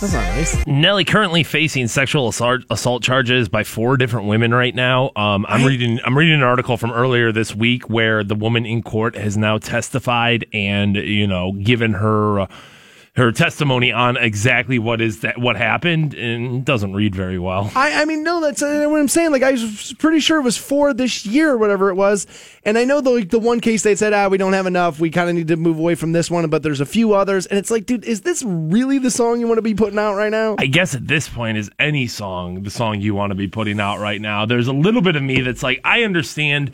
That's 0.00 0.12
not 0.12 0.24
nice. 0.24 0.66
Nelly 0.66 1.04
currently 1.04 1.42
facing 1.42 1.88
sexual 1.88 2.28
assault, 2.28 2.62
assault 2.68 3.02
charges 3.02 3.48
by 3.48 3.64
four 3.64 3.96
different 3.96 4.26
women 4.26 4.52
right 4.52 4.74
now. 4.74 5.10
Um, 5.16 5.46
I'm 5.48 5.64
reading 5.64 6.00
I'm 6.04 6.16
reading 6.16 6.34
an 6.34 6.42
article 6.42 6.76
from 6.76 6.92
earlier 6.92 7.32
this 7.32 7.54
week 7.54 7.88
where 7.88 8.22
the 8.22 8.34
woman 8.34 8.66
in 8.66 8.82
court 8.82 9.16
has 9.16 9.38
now 9.38 9.56
testified 9.56 10.44
and 10.52 10.96
you 10.96 11.26
know 11.26 11.52
given 11.52 11.94
her 11.94 12.40
uh, 12.40 12.46
her 13.16 13.32
testimony 13.32 13.92
on 13.92 14.16
exactly 14.16 14.78
what 14.78 15.00
is 15.00 15.20
that 15.20 15.38
what 15.38 15.56
happened 15.56 16.12
and 16.12 16.64
doesn't 16.64 16.92
read 16.92 17.14
very 17.14 17.38
well. 17.38 17.72
I, 17.74 18.02
I 18.02 18.04
mean, 18.04 18.22
no, 18.22 18.42
that's 18.42 18.62
uh, 18.62 18.86
what 18.88 19.00
I'm 19.00 19.08
saying. 19.08 19.32
Like, 19.32 19.42
I 19.42 19.52
was 19.52 19.94
pretty 19.98 20.20
sure 20.20 20.38
it 20.38 20.42
was 20.42 20.58
four 20.58 20.92
this 20.92 21.24
year 21.24 21.52
or 21.52 21.56
whatever 21.56 21.88
it 21.88 21.94
was. 21.94 22.26
And 22.64 22.76
I 22.76 22.84
know 22.84 23.00
the 23.00 23.10
like, 23.10 23.30
the 23.30 23.38
one 23.38 23.60
case 23.60 23.82
they 23.82 23.94
said, 23.94 24.12
ah, 24.12 24.28
we 24.28 24.36
don't 24.36 24.52
have 24.52 24.66
enough. 24.66 25.00
We 25.00 25.10
kind 25.10 25.30
of 25.30 25.34
need 25.34 25.48
to 25.48 25.56
move 25.56 25.78
away 25.78 25.94
from 25.94 26.12
this 26.12 26.30
one, 26.30 26.48
but 26.50 26.62
there's 26.62 26.80
a 26.80 26.86
few 26.86 27.14
others. 27.14 27.46
And 27.46 27.58
it's 27.58 27.70
like, 27.70 27.86
dude, 27.86 28.04
is 28.04 28.20
this 28.20 28.42
really 28.46 28.98
the 28.98 29.10
song 29.10 29.40
you 29.40 29.46
want 29.46 29.58
to 29.58 29.62
be 29.62 29.74
putting 29.74 29.98
out 29.98 30.16
right 30.16 30.30
now? 30.30 30.56
I 30.58 30.66
guess 30.66 30.94
at 30.94 31.08
this 31.08 31.26
point 31.28 31.56
is 31.56 31.70
any 31.78 32.06
song 32.06 32.62
the 32.64 32.70
song 32.70 33.00
you 33.00 33.14
want 33.14 33.30
to 33.30 33.34
be 33.34 33.48
putting 33.48 33.80
out 33.80 33.98
right 33.98 34.20
now. 34.20 34.44
There's 34.44 34.68
a 34.68 34.72
little 34.72 35.00
bit 35.00 35.16
of 35.16 35.22
me 35.22 35.40
that's 35.40 35.62
like 35.62 35.80
I 35.84 36.02
understand 36.02 36.72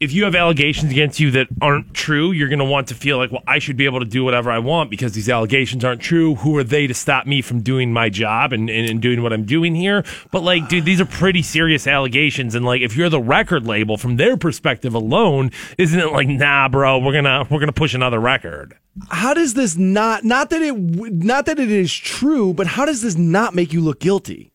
if 0.00 0.12
you 0.12 0.24
have 0.24 0.34
allegations 0.34 0.92
against 0.92 1.18
you 1.18 1.32
that 1.32 1.48
aren't 1.60 1.92
true, 1.92 2.30
you're 2.30 2.48
going 2.48 2.60
to 2.60 2.64
want 2.64 2.88
to 2.88 2.94
feel 2.94 3.16
like, 3.16 3.32
well, 3.32 3.42
I 3.46 3.58
should 3.58 3.76
be 3.76 3.84
able 3.84 3.98
to 3.98 4.06
do 4.06 4.24
whatever 4.24 4.50
I 4.50 4.60
want 4.60 4.90
because 4.90 5.12
these 5.12 5.28
allegations 5.28 5.84
aren't 5.84 6.00
true. 6.00 6.36
Who 6.36 6.56
are 6.56 6.64
they 6.64 6.86
to 6.86 6.94
stop 6.94 7.26
me 7.26 7.42
from 7.42 7.62
doing 7.62 7.92
my 7.92 8.08
job 8.08 8.52
and, 8.52 8.70
and, 8.70 8.88
and 8.88 9.02
doing 9.02 9.22
what 9.22 9.32
I'm 9.32 9.44
doing 9.44 9.74
here? 9.74 10.04
But 10.30 10.42
like, 10.42 10.68
dude, 10.68 10.84
these 10.84 11.00
are 11.00 11.06
pretty 11.06 11.42
serious 11.42 11.86
allegations. 11.86 12.54
And 12.54 12.64
like, 12.64 12.80
if 12.80 12.96
you're 12.96 13.08
the 13.08 13.20
record 13.20 13.66
label 13.66 13.96
from 13.96 14.16
their 14.16 14.36
perspective 14.36 14.94
alone, 14.94 15.50
isn't 15.78 15.98
it 15.98 16.12
like, 16.12 16.28
nah, 16.28 16.68
bro, 16.68 16.98
we're 16.98 17.12
going 17.12 17.24
to, 17.24 17.46
we're 17.50 17.58
going 17.58 17.66
to 17.66 17.72
push 17.72 17.94
another 17.94 18.20
record. 18.20 18.76
how 19.10 19.34
does 19.34 19.54
this 19.54 19.76
not 19.76 20.24
not 20.24 20.50
that 20.50 20.62
it 20.62 20.76
not 20.76 21.46
that 21.46 21.58
it 21.58 21.70
is 21.70 21.92
true, 21.92 22.52
but 22.52 22.66
how 22.66 22.84
does 22.84 23.02
this 23.02 23.16
not 23.16 23.54
make 23.54 23.72
you 23.72 23.80
look 23.80 24.00
guilty? 24.00 24.52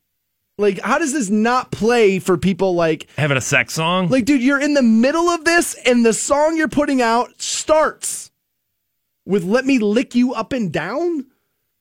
Like, 0.57 0.79
how 0.81 0.99
does 0.99 1.13
this 1.13 1.29
not 1.29 1.71
play 1.71 2.19
for 2.19 2.37
people 2.37 2.75
like 2.75 3.07
Having 3.17 3.37
a 3.37 3.41
sex 3.41 3.73
song? 3.73 4.09
like, 4.09 4.25
dude, 4.25 4.41
you're 4.43 4.61
in 4.61 4.75
the 4.75 4.83
middle 4.83 5.29
of 5.29 5.45
this, 5.45 5.73
and 5.85 6.05
the 6.05 6.13
song 6.13 6.55
you're 6.57 6.67
putting 6.67 7.01
out 7.01 7.41
starts 7.41 8.31
with 9.25 9.43
"Let 9.43 9.65
Me 9.65 9.79
Lick 9.79 10.13
You 10.13 10.33
Up 10.33 10.53
and 10.53 10.71
Down." 10.71 11.25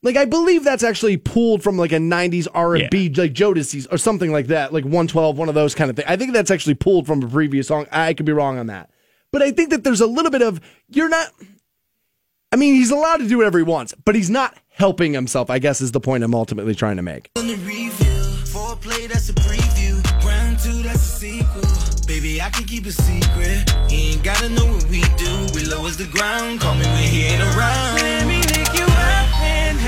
Like, 0.05 0.17
I 0.17 0.25
believe 0.25 0.65
that's 0.65 0.83
actually 0.83 1.17
pulled 1.19 1.63
from 1.63 1.77
like 1.77 1.93
a 1.93 1.97
'90s 1.99 2.49
R&B, 2.53 3.11
like 3.11 3.35
Jodeci's 3.35 3.87
or 3.89 3.99
something 3.99 4.33
like 4.33 4.47
that, 4.47 4.73
like 4.73 4.85
112, 4.85 5.37
one 5.37 5.49
of 5.51 5.55
those 5.55 5.75
kind 5.75 5.91
of 5.91 5.97
things. 5.97 6.09
I 6.09 6.17
think 6.17 6.33
that's 6.33 6.51
actually 6.51 6.75
pulled 6.75 7.07
from 7.07 7.23
a 7.23 7.29
previous 7.29 7.69
song. 7.69 7.87
I 7.93 8.15
could 8.15 8.27
be 8.27 8.33
wrong 8.33 8.59
on 8.59 8.69
that, 8.69 8.91
but 9.33 9.43
I 9.43 9.51
think 9.51 9.69
that 9.71 9.85
there's 9.85 10.01
a 10.01 10.07
little 10.07 10.31
bit 10.31 10.43
of 10.43 10.61
you're 10.89 11.11
not. 11.11 11.29
I 12.51 12.57
mean, 12.57 12.75
he's 12.75 12.91
allowed 12.91 13.19
to 13.19 13.29
do 13.29 13.37
whatever 13.37 13.59
he 13.59 13.65
wants, 13.65 13.95
but 14.05 14.15
he's 14.15 14.31
not 14.31 14.57
helping 14.71 15.13
himself. 15.13 15.51
I 15.51 15.59
guess 15.59 15.81
is 15.83 15.93
the 15.93 16.01
point 16.01 16.25
I'm 16.25 16.35
ultimately 16.35 16.75
trying 16.75 16.97
to 16.97 17.03
make. 17.03 17.31
Foreplay, 18.83 19.09
that's 19.09 19.29
a 19.29 19.33
preview. 19.35 20.03
Round 20.25 20.59
two, 20.59 20.83
that's 20.83 20.97
a 20.97 20.99
sequel. 20.99 21.63
Baby, 22.07 22.41
I 22.41 22.51
can 22.51 22.65
keep 22.65 22.87
a 22.87 22.93
secret. 22.93 23.73
You 23.89 24.15
ain't 24.15 24.25
gotta 24.25 24.49
know 24.49 24.67
what 24.67 24.85
we 24.87 25.03
do. 25.17 25.47
We 25.55 25.65
low 25.65 25.87
as 25.87 25.97
the 25.97 26.07
ground. 26.07 26.61
Call 26.61 26.75
me 26.75 26.85
when 26.85 27.09
he 27.09 27.23
ain't 27.25 27.43
around. 27.43 28.01
Let 28.01 28.27
me 28.27 28.37
you 28.75 28.85
up 28.85 29.41
and 29.41 29.79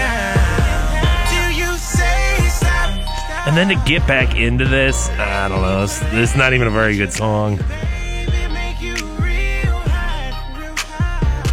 till 1.28 1.50
you 1.58 1.76
say 1.76 2.48
stop. 2.48 3.46
And 3.46 3.56
then 3.56 3.68
to 3.68 3.82
get 3.84 4.06
back 4.06 4.36
into 4.36 4.64
this, 4.64 5.08
I 5.10 5.48
don't 5.48 5.62
know. 5.62 5.84
It's, 5.84 6.00
is 6.12 6.36
not 6.36 6.52
even 6.52 6.68
a 6.68 6.70
very 6.70 6.96
good 6.96 7.12
song. 7.12 7.58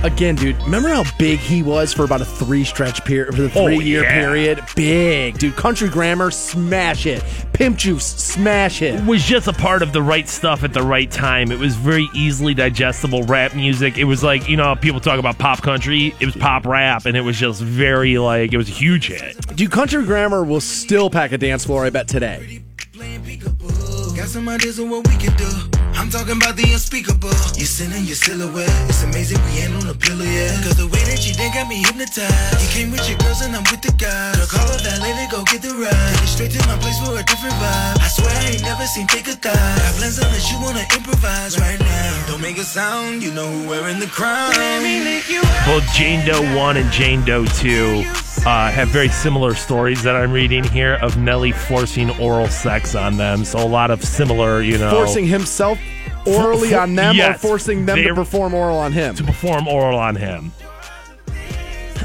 Again, 0.04 0.34
dude, 0.36 0.58
remember 0.64 0.90
how 0.90 1.04
big 1.20 1.38
he 1.38 1.62
was 1.62 1.94
for 1.94 2.04
about 2.04 2.22
a 2.22 2.26
three 2.26 2.64
stretch 2.64 3.06
period, 3.06 3.36
for 3.36 3.42
the 3.44 3.52
Oh, 3.60 3.66
three 3.66 3.78
year 3.86 4.02
yeah. 4.04 4.20
period? 4.20 4.60
Big, 4.76 5.38
dude. 5.38 5.56
Country 5.56 5.90
grammar, 5.90 6.32
smash 6.32 7.06
it. 7.06 7.24
Pimp 7.54 7.78
juice, 7.78 8.04
smash 8.06 8.82
it. 8.82 8.96
It 8.96 9.06
was 9.06 9.24
just 9.24 9.48
a 9.48 9.54
part 9.54 9.84
of 9.84 9.94
the 9.94 10.02
right 10.02 10.28
stuff 10.28 10.64
at 10.64 10.74
the 10.74 10.82
right 10.82 11.10
time. 11.12 11.52
It 11.52 11.60
was 11.60 11.76
very 11.76 12.10
easily 12.16 12.56
digestible 12.56 13.22
rap 13.24 13.54
music. 13.56 14.00
It 14.00 14.06
was 14.06 14.24
like, 14.24 14.50
you 14.50 14.58
know, 14.58 14.64
how 14.64 14.76
people 14.76 15.00
talk 15.02 15.20
about 15.20 15.38
pop 15.38 15.62
country. 15.62 16.16
It 16.20 16.26
was 16.26 16.36
pop 16.36 16.66
rap, 16.66 17.06
and 17.06 17.16
it 17.16 17.22
was 17.22 17.38
just 17.38 17.62
very 17.62 18.18
like 18.18 18.54
it 18.54 18.58
was 18.58 18.70
a 18.70 18.74
huge 18.74 19.08
hit. 19.10 19.56
Dude, 19.56 19.70
country 19.70 20.04
grammar 20.04 20.44
will 20.44 20.62
still 20.62 21.12
pack 21.12 21.32
a 21.32 21.38
dance 21.38 21.64
floor, 21.66 21.86
I 21.86 21.92
bet, 21.92 22.08
today. 22.08 22.64
Got 22.98 24.28
some 24.28 24.50
ideas 24.50 24.80
of 24.80 24.90
what 24.90 25.08
we 25.08 25.16
can 25.18 25.36
do. 25.38 25.81
I'm 26.02 26.10
talking 26.10 26.42
about 26.42 26.58
the 26.58 26.66
unspeakable. 26.66 27.30
You're 27.62 27.70
sending 27.70 28.10
your 28.10 28.18
silhouette. 28.18 28.74
It's 28.90 29.06
amazing 29.06 29.38
we 29.46 29.62
ain't 29.62 29.78
on 29.78 29.86
a 29.86 29.94
pillow 29.94 30.26
yet. 30.26 30.50
Cause 30.66 30.74
the 30.74 30.90
way 30.90 30.98
that 31.06 31.22
you 31.30 31.38
did 31.38 31.54
got 31.54 31.70
me 31.70 31.78
hypnotized. 31.86 32.58
You 32.58 32.70
came 32.74 32.90
with 32.90 33.06
your 33.06 33.22
girls 33.22 33.46
and 33.46 33.54
I'm 33.54 33.62
with 33.70 33.86
the 33.86 33.94
guys. 34.02 34.34
Girl, 34.34 34.50
call 34.50 34.66
a 34.66 34.82
valet 34.82 35.14
to 35.14 35.26
go 35.30 35.46
get 35.46 35.62
the 35.62 35.78
ride. 35.78 35.94
Take 35.94 36.26
it 36.26 36.34
straight 36.34 36.52
to 36.58 36.62
my 36.66 36.74
place 36.82 36.98
for 37.06 37.14
a 37.14 37.22
different 37.22 37.54
vibe. 37.62 38.02
I 38.02 38.10
swear 38.18 38.34
I 38.34 38.50
ain't 38.50 38.66
never 38.66 38.82
seen 38.90 39.06
thicker 39.14 39.38
thighs. 39.38 39.54
Got 39.54 39.94
plans 40.02 40.18
unless 40.18 40.50
you 40.50 40.58
wanna 40.58 40.90
improvise 40.90 41.62
right 41.62 41.78
now. 41.78 42.34
Don't 42.34 42.42
make 42.42 42.58
a 42.58 42.66
sound, 42.66 43.22
you 43.22 43.30
know 43.30 43.46
who 43.46 43.70
wearing 43.70 44.02
the 44.02 44.10
crown. 44.10 44.58
Let 44.58 44.82
me 44.82 45.06
lick 45.06 45.30
you 45.30 45.46
up. 45.46 45.70
Both 45.70 45.86
Jane 45.94 46.26
Doe 46.26 46.42
1 46.58 46.82
and 46.82 46.90
Jane 46.90 47.22
Doe 47.30 47.46
2 47.62 48.02
uh, 48.40 48.72
have 48.72 48.88
very 48.90 49.10
similar 49.10 49.54
stories 49.54 50.02
that 50.04 50.16
I'm 50.16 50.32
reading 50.32 50.64
here 50.64 50.96
of 51.02 51.18
Nelly 51.18 51.52
forcing 51.52 52.10
oral 52.20 52.48
sex 52.48 52.96
on 52.96 53.18
them. 53.18 53.44
So 53.46 53.60
a 53.60 53.68
lot 53.68 53.92
of 53.92 54.04
similar, 54.04 54.62
you 54.62 54.78
know. 54.78 54.92
Forcing 54.92 55.26
himself 55.28 55.80
orally 56.26 56.70
For- 56.70 56.80
on 56.80 56.96
them 56.96 57.16
yes. 57.16 57.36
or 57.36 57.48
forcing 57.50 57.86
them 57.86 57.98
to 57.98 58.14
perform 58.16 58.54
oral 58.54 58.78
on 58.78 58.92
him. 58.92 59.16
to 59.16 59.24
perform 59.24 59.68
oral 59.68 59.98
on 60.00 60.16
him. 60.16 60.52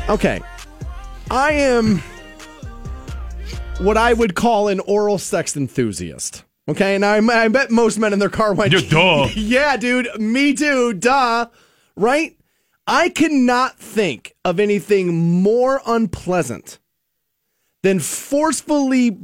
Okay. 0.09 0.41
I 1.31 1.53
am 1.53 1.99
what 3.81 3.97
I 3.97 4.13
would 4.13 4.35
call 4.35 4.69
an 4.69 4.81
oral 4.81 5.19
sex 5.19 5.57
enthusiast. 5.57 6.45
Okay, 6.69 6.97
and 6.97 7.05
I, 7.05 7.19
I 7.45 7.49
bet 7.49 7.71
most 7.71 7.99
men 7.99 8.13
in 8.13 8.19
their 8.19 8.29
car 8.29 8.53
went, 8.53 8.73
Yeah, 8.73 8.81
duh. 8.89 9.29
yeah, 9.35 9.77
dude, 9.77 10.09
me 10.21 10.53
too, 10.55 10.93
duh. 10.95 11.47
Right? 11.95 12.36
I 12.87 13.09
cannot 13.09 13.79
think 13.79 14.35
of 14.45 14.61
anything 14.61 15.43
more 15.43 15.81
unpleasant 15.87 16.79
than 17.83 17.99
forcefully 18.01 19.19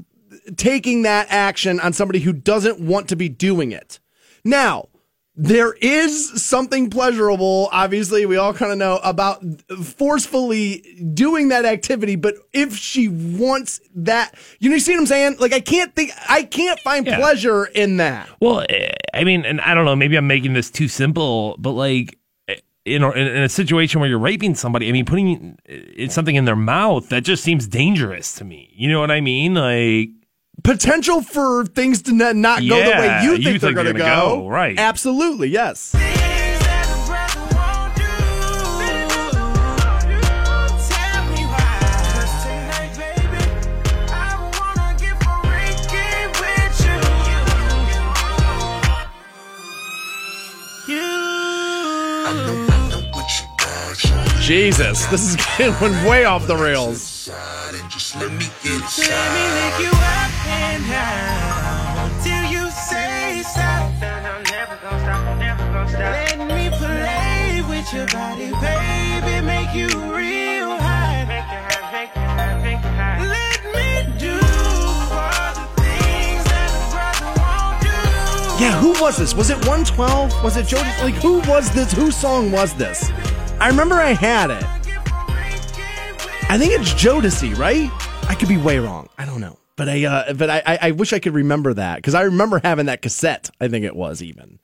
taking 0.56 1.02
that 1.02 1.26
action 1.30 1.78
on 1.80 1.93
somebody 1.93 2.20
who 2.20 2.32
doesn't 2.32 2.80
want 2.80 3.09
to 3.09 3.16
be 3.16 3.28
doing 3.28 3.70
it. 3.72 4.01
Now, 4.44 4.89
there 5.34 5.72
is 5.74 6.43
something 6.43 6.90
pleasurable, 6.90 7.68
obviously, 7.72 8.26
we 8.26 8.36
all 8.36 8.52
kind 8.52 8.70
of 8.72 8.78
know 8.78 9.01
about 9.02 9.43
forcefully 9.82 10.84
doing 11.14 11.48
that 11.48 11.64
activity, 11.64 12.16
but 12.16 12.34
if 12.52 12.76
she 12.76 13.09
wants 13.09 13.80
that, 13.94 14.34
you 14.59 14.68
know, 14.68 14.74
you 14.74 14.80
see 14.80 14.93
what 14.93 15.01
I'm 15.01 15.06
saying? 15.06 15.36
Like, 15.39 15.52
I 15.55 15.60
can't 15.60 15.94
think, 15.94 16.10
I 16.28 16.43
can't 16.43 16.78
find 16.80 17.06
Yeah. 17.06 17.16
pleasure 17.18 17.64
in 17.64 17.97
that. 17.97 18.28
Well, 18.40 18.66
eh, 18.68 18.93
I 19.14 19.24
mean, 19.24 19.44
and 19.47 19.60
I 19.60 19.74
don't 19.74 19.84
know, 19.86 19.97
maybe 19.97 20.16
I'm 20.16 20.26
making 20.26 20.52
this 20.52 20.70
too 20.70 20.89
simple, 20.89 21.56
but 21.59 21.72
like, 21.72 22.18
in 22.84 23.02
a, 23.02 23.10
in 23.12 23.42
a 23.44 23.48
situation 23.48 24.00
where 24.00 24.09
you're 24.10 24.18
raping 24.18 24.54
somebody, 24.54 24.88
I 24.88 24.92
mean, 24.92 25.04
putting 25.04 25.59
something 26.09 26.34
in 26.34 26.44
their 26.44 26.56
mouth, 26.56 27.09
that 27.10 27.22
just 27.24 27.42
seems 27.44 27.66
dangerous 27.66 28.34
to 28.36 28.44
me. 28.44 28.70
You 28.74 28.90
know 28.90 29.00
what 29.00 29.10
I 29.10 29.20
mean? 29.20 29.54
Like, 29.54 30.10
Potential 30.64 31.22
for 31.22 31.64
things 31.64 32.02
to 32.02 32.12
not 32.12 32.36
not 32.36 32.60
go 32.60 32.76
the 32.76 32.90
way 32.90 33.06
Yeah, 33.06 33.22
you 33.22 33.30
you 33.32 33.36
think 33.36 33.44
think 33.44 33.60
they're 33.62 33.72
going 33.72 33.86
to 33.86 33.92
gonna 33.94 34.14
go. 34.14 34.36
go, 34.42 34.48
right. 34.48 34.78
Absolutely, 34.78 35.48
yes. 35.48 35.92
Jesus, 54.52 55.06
this 55.06 55.30
is 55.30 55.36
going 55.56 56.04
way 56.06 56.26
off 56.26 56.46
the 56.46 56.54
rails. 56.54 57.26
Let 57.26 57.72
me 57.72 57.80
lick 57.80 58.84
you 59.80 59.88
up 59.88 60.46
and 60.46 60.84
down 60.90 62.10
till 62.22 62.44
you 62.52 62.70
say 62.70 63.42
stop. 63.46 63.90
Let 65.88 66.36
me 66.36 66.68
play 66.76 67.62
with 67.66 67.90
your 67.94 68.06
body, 68.08 68.50
make 69.40 69.74
you 69.74 69.88
hot. 69.88 71.24
Let 73.22 73.64
me 73.72 74.04
do 74.18 74.34
all 74.34 75.54
the 75.54 75.64
things 75.80 76.44
that 76.44 76.68
a 76.76 76.84
brother 76.92 77.32
won't 77.40 77.80
do. 77.80 78.62
Yeah, 78.62 78.78
who 78.78 78.90
was 79.02 79.16
this? 79.16 79.34
Was 79.34 79.48
it 79.48 79.56
112? 79.66 80.44
Was 80.44 80.58
it 80.58 80.66
Jody? 80.66 80.90
Like, 81.00 81.14
who 81.14 81.40
was 81.50 81.70
this? 81.70 81.90
Whose 81.92 82.14
song 82.14 82.52
was 82.52 82.74
this? 82.74 83.10
I 83.60 83.68
remember 83.68 83.94
I 83.94 84.12
had 84.12 84.50
it. 84.50 84.64
I 86.50 86.58
think 86.58 86.72
it's 86.78 86.92
Jodeci, 86.94 87.56
right? 87.56 87.88
I 88.28 88.34
could 88.34 88.48
be 88.48 88.56
way 88.56 88.78
wrong. 88.78 89.08
I 89.16 89.24
don't 89.24 89.40
know, 89.40 89.58
but 89.76 89.88
I, 89.88 90.04
uh, 90.04 90.32
but 90.34 90.50
I, 90.50 90.62
I, 90.66 90.78
I 90.82 90.90
wish 90.90 91.12
I 91.12 91.18
could 91.18 91.34
remember 91.34 91.72
that 91.74 91.96
because 91.96 92.14
I 92.14 92.22
remember 92.22 92.60
having 92.62 92.86
that 92.86 93.02
cassette. 93.02 93.50
I 93.60 93.68
think 93.68 93.84
it 93.84 93.94
was 93.96 94.22
even 94.22 94.58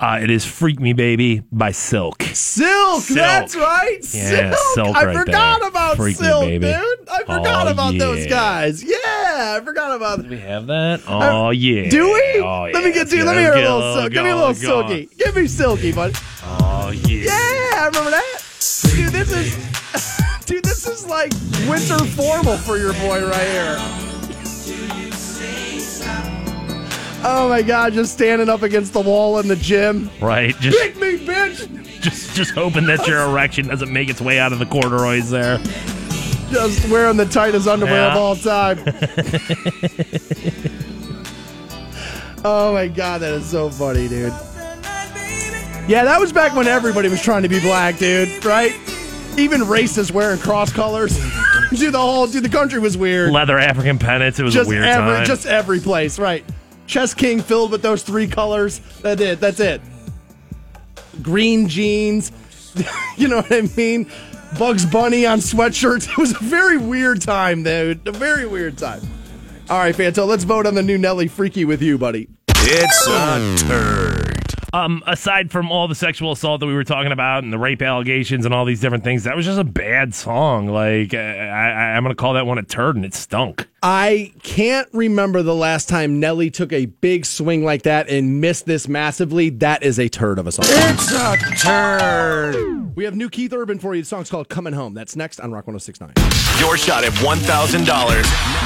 uh, 0.00 0.18
it 0.20 0.28
is 0.30 0.44
Freak 0.44 0.80
Me 0.80 0.92
Baby 0.92 1.42
by 1.52 1.70
Silk. 1.70 2.22
Silk. 2.24 3.02
Silk. 3.02 3.16
That's 3.16 3.54
right, 3.54 3.98
Yeah, 4.12 4.50
Silk. 4.52 4.56
Silk 4.74 4.96
I 4.96 5.04
right 5.06 5.16
forgot 5.16 5.60
there. 5.60 5.68
about 5.68 5.96
Freak 5.96 6.20
Me, 6.20 6.26
Silk, 6.26 6.42
baby. 6.44 6.66
dude. 6.66 7.08
I 7.08 7.20
forgot 7.20 7.68
Oh, 7.68 7.70
about 7.70 7.96
those 7.96 8.26
guys. 8.26 8.82
Yeah, 8.82 8.98
I 9.58 9.60
forgot 9.64 9.96
about. 9.96 10.22
Do 10.22 10.28
we 10.28 10.38
have 10.40 10.66
that? 10.66 11.02
Oh, 11.06 11.50
yeah. 11.50 11.88
Do 11.88 12.12
we? 12.12 12.40
Oh, 12.42 12.68
Let 12.72 12.84
me 12.84 12.92
get 12.92 13.08
to. 13.08 13.16
you. 13.16 13.24
Let 13.24 13.36
me 13.36 13.42
hear 13.42 13.52
a 13.52 13.56
little. 13.56 13.94
Silk. 13.94 14.12
Give 14.12 14.24
me 14.24 14.30
a 14.30 14.36
little 14.36 14.52
go. 14.52 14.88
silky. 14.88 15.08
Give 15.16 15.34
me 15.36 15.46
silky, 15.46 15.92
bud. 15.92 16.12
Oh, 16.42 16.58
yeah. 16.58 16.73
Yeah, 16.73 16.73
I 17.84 17.88
remember 17.88 18.12
that. 18.12 18.40
Dude, 18.94 19.12
this 19.12 19.30
is 19.30 19.54
Dude, 20.46 20.64
this 20.64 20.88
is 20.88 21.06
like 21.06 21.30
winter 21.68 22.02
formal 22.16 22.56
for 22.56 22.78
your 22.78 22.94
boy 22.94 23.28
right 23.28 23.46
here. 23.46 23.76
Oh 27.26 27.46
my 27.50 27.60
god, 27.60 27.92
just 27.92 28.14
standing 28.14 28.48
up 28.48 28.62
against 28.62 28.94
the 28.94 29.02
wall 29.02 29.38
in 29.38 29.48
the 29.48 29.56
gym. 29.56 30.10
Right? 30.22 30.58
Just, 30.60 30.78
Pick 30.78 30.96
me, 30.96 31.18
bitch! 31.18 32.00
just, 32.00 32.34
just 32.34 32.52
hoping 32.52 32.86
that 32.86 33.06
your 33.06 33.20
erection 33.28 33.68
doesn't 33.68 33.92
make 33.92 34.08
its 34.08 34.22
way 34.22 34.38
out 34.38 34.54
of 34.54 34.60
the 34.60 34.66
corduroys 34.66 35.28
there. 35.28 35.58
Just 36.50 36.88
wearing 36.88 37.18
the 37.18 37.26
tightest 37.26 37.68
underwear 37.68 38.12
of 38.12 38.16
all 38.16 38.34
time. 38.34 38.78
oh 42.46 42.72
my 42.72 42.88
god, 42.88 43.20
that 43.20 43.34
is 43.34 43.44
so 43.44 43.68
funny, 43.68 44.08
dude. 44.08 44.32
Yeah, 45.86 46.04
that 46.04 46.18
was 46.18 46.32
back 46.32 46.56
when 46.56 46.66
everybody 46.66 47.10
was 47.10 47.20
trying 47.20 47.42
to 47.42 47.48
be 47.48 47.60
black, 47.60 47.98
dude, 47.98 48.42
right? 48.42 48.72
Even 49.36 49.60
racists 49.60 50.10
wearing 50.10 50.38
cross 50.38 50.72
colors. 50.72 51.14
dude, 51.70 51.92
the 51.92 51.98
whole 51.98 52.26
dude, 52.26 52.42
the 52.42 52.48
country 52.48 52.78
was 52.78 52.96
weird. 52.96 53.30
Leather 53.30 53.58
African 53.58 53.98
pennants. 53.98 54.38
It 54.38 54.44
was 54.44 54.54
just 54.54 54.66
a 54.66 54.70
weird 54.70 54.84
every, 54.84 55.16
time. 55.16 55.26
just 55.26 55.44
every 55.44 55.80
place, 55.80 56.18
right? 56.18 56.42
Chess 56.86 57.12
King 57.12 57.42
filled 57.42 57.70
with 57.70 57.82
those 57.82 58.02
three 58.02 58.26
colors. 58.26 58.78
That's 59.02 59.20
it. 59.20 59.40
That's 59.40 59.60
it. 59.60 59.82
Green 61.20 61.68
jeans. 61.68 62.32
you 63.18 63.28
know 63.28 63.42
what 63.42 63.52
I 63.52 63.68
mean? 63.76 64.10
Bugs 64.58 64.86
Bunny 64.86 65.26
on 65.26 65.40
sweatshirts. 65.40 66.08
It 66.12 66.16
was 66.16 66.32
a 66.32 66.38
very 66.38 66.78
weird 66.78 67.20
time, 67.20 67.62
dude. 67.62 68.08
A 68.08 68.12
very 68.12 68.46
weird 68.46 68.78
time. 68.78 69.02
All 69.68 69.78
right, 69.78 69.94
Fanto, 69.94 70.26
let's 70.26 70.44
vote 70.44 70.66
on 70.66 70.74
the 70.74 70.82
new 70.82 70.96
Nelly 70.96 71.28
Freaky 71.28 71.66
with 71.66 71.82
you, 71.82 71.98
buddy. 71.98 72.28
It's 72.48 73.06
a 73.06 73.66
turd. 73.66 74.23
Um, 74.74 75.04
aside 75.06 75.52
from 75.52 75.70
all 75.70 75.86
the 75.86 75.94
sexual 75.94 76.32
assault 76.32 76.58
that 76.58 76.66
we 76.66 76.74
were 76.74 76.82
talking 76.82 77.12
about 77.12 77.44
and 77.44 77.52
the 77.52 77.58
rape 77.58 77.80
allegations 77.80 78.44
and 78.44 78.52
all 78.52 78.64
these 78.64 78.80
different 78.80 79.04
things, 79.04 79.22
that 79.22 79.36
was 79.36 79.46
just 79.46 79.60
a 79.60 79.62
bad 79.62 80.12
song. 80.12 80.66
Like, 80.66 81.14
uh, 81.14 81.18
I, 81.18 81.70
I, 81.70 81.84
I'm 81.94 82.02
going 82.02 82.10
to 82.10 82.20
call 82.20 82.34
that 82.34 82.44
one 82.44 82.58
a 82.58 82.64
turd, 82.64 82.96
and 82.96 83.04
it 83.04 83.14
stunk. 83.14 83.68
I 83.84 84.32
can't 84.42 84.88
remember 84.92 85.42
the 85.42 85.54
last 85.54 85.88
time 85.88 86.18
Nelly 86.18 86.50
took 86.50 86.72
a 86.72 86.86
big 86.86 87.24
swing 87.24 87.64
like 87.64 87.82
that 87.82 88.08
and 88.08 88.40
missed 88.40 88.66
this 88.66 88.88
massively. 88.88 89.50
That 89.50 89.84
is 89.84 90.00
a 90.00 90.08
turd 90.08 90.40
of 90.40 90.48
a 90.48 90.52
song. 90.52 90.64
It's 90.66 91.12
a 91.12 91.36
turd. 91.56 92.96
We 92.96 93.04
have 93.04 93.14
new 93.14 93.28
Keith 93.28 93.52
Urban 93.52 93.78
for 93.78 93.94
you. 93.94 94.02
The 94.02 94.06
song's 94.06 94.30
called 94.30 94.48
Coming 94.48 94.72
Home. 94.72 94.94
That's 94.94 95.16
next 95.16 95.40
on 95.40 95.52
Rock 95.52 95.66
1069. 95.66 96.14
Your 96.60 96.76
shot 96.76 97.04
at 97.04 97.12
$1,000 97.12 97.84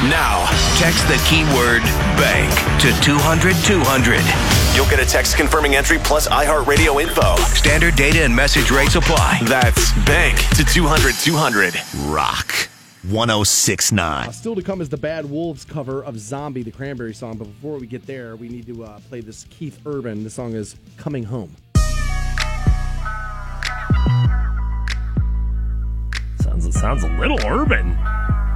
now. 0.09 0.47
Text 0.79 1.09
the 1.09 1.17
keyword 1.29 1.83
bank 2.17 2.53
to 2.81 2.93
200 3.03 3.57
200. 3.65 4.21
You'll 4.77 4.89
get 4.89 5.01
a 5.01 5.07
text 5.07 5.37
confirming 5.37 5.75
entry 5.75 5.98
plus 6.05 6.29
iHeartRadio 6.29 7.01
info. 7.03 7.37
Standard 7.55 7.97
data 7.97 8.25
and 8.25 8.35
message 8.35 8.71
rates 8.71 8.95
apply. 8.95 9.41
That's 9.45 9.93
bank 10.05 10.39
to 10.57 10.65
200 10.65 11.15
200. 11.15 11.75
Rock 12.07 12.53
1069. 13.09 14.29
Uh, 14.29 14.33
still 14.33 14.55
to 14.55 14.63
come 14.63 14.81
is 14.81 14.89
the 14.89 14.97
Bad 14.97 15.25
Wolves 15.31 15.65
cover 15.65 16.03
of 16.05 16.19
Zombie, 16.19 16.63
the 16.63 16.73
Cranberry 16.73 17.15
song. 17.15 17.37
But 17.37 17.45
before 17.45 17.79
we 17.79 17.87
get 17.87 18.07
there, 18.07 18.37
we 18.37 18.49
need 18.49 18.67
to 18.67 18.85
uh, 18.85 19.01
play 19.09 19.21
this 19.21 19.45
Keith 19.51 19.81
Urban. 19.87 20.25
The 20.25 20.31
song 20.31 20.55
is 20.55 20.77
Coming 20.97 21.25
Home. 21.25 21.55
it 26.69 26.75
sounds 26.75 27.03
a 27.03 27.09
little 27.19 27.39
urban. 27.47 27.91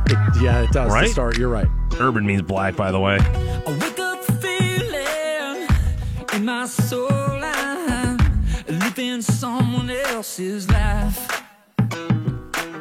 It- 0.07 0.43
yeah, 0.43 0.63
it 0.63 0.71
does. 0.71 0.93
Right? 0.93 1.07
To 1.07 1.13
start, 1.13 1.39
you're 1.39 1.49
right. 1.49 1.69
Urban 1.99 2.27
means 2.27 2.43
black, 2.43 2.77
by 2.77 2.91
the 2.93 3.01
way. 3.01 3.19
I 3.21 3.79
wake 3.81 3.99
up 3.99 4.25
feeling 4.43 5.69
in 6.35 6.45
my 6.45 6.67
soul 6.67 7.09
I'm 7.11 7.32
living 8.97 9.23
someone 9.23 9.89
else's 9.89 10.69
life. 10.69 11.43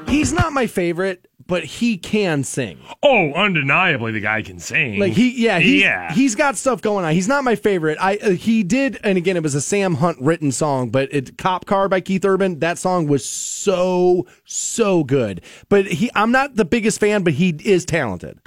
He's 0.10 0.34
not 0.34 0.52
my 0.52 0.68
favorite, 0.68 1.30
but 1.48 1.64
he 1.64 1.98
can 1.98 2.44
sing. 2.44 2.80
Oh, 3.02 3.32
undeniably, 3.32 4.12
the 4.12 4.20
guy 4.20 4.42
can 4.42 4.60
sing. 4.60 5.00
Like 5.00 5.14
he, 5.14 5.42
yeah, 5.42 5.60
he, 5.60 5.82
yeah. 5.82 6.12
he's 6.14 6.36
got 6.36 6.58
stuff 6.58 6.82
going 6.82 7.06
on. 7.06 7.14
He's 7.14 7.30
not 7.30 7.46
my 7.46 7.56
favorite. 7.56 7.98
I 8.02 8.18
uh, 8.18 8.32
he 8.32 8.64
did, 8.64 9.00
and 9.06 9.18
again, 9.18 9.38
it 9.38 9.44
was 9.44 9.56
a 9.56 9.62
Sam 9.62 9.96
Hunt 9.96 10.18
written 10.20 10.52
song, 10.52 10.90
but 10.90 11.08
it 11.14 11.38
"Cop 11.38 11.66
Car" 11.66 11.88
by 11.88 12.02
Keith 12.02 12.26
Urban. 12.26 12.60
That 12.60 12.78
song 12.78 13.08
was 13.08 13.24
so 13.24 14.28
so 14.44 15.06
good. 15.06 15.42
But 15.70 15.86
he, 15.86 16.12
I'm 16.14 16.34
not 16.34 16.56
the 16.56 16.66
biggest 16.66 17.00
fan, 17.00 17.24
but 17.24 17.34
he 17.34 17.56
is 17.64 17.86
talented. 17.86 18.38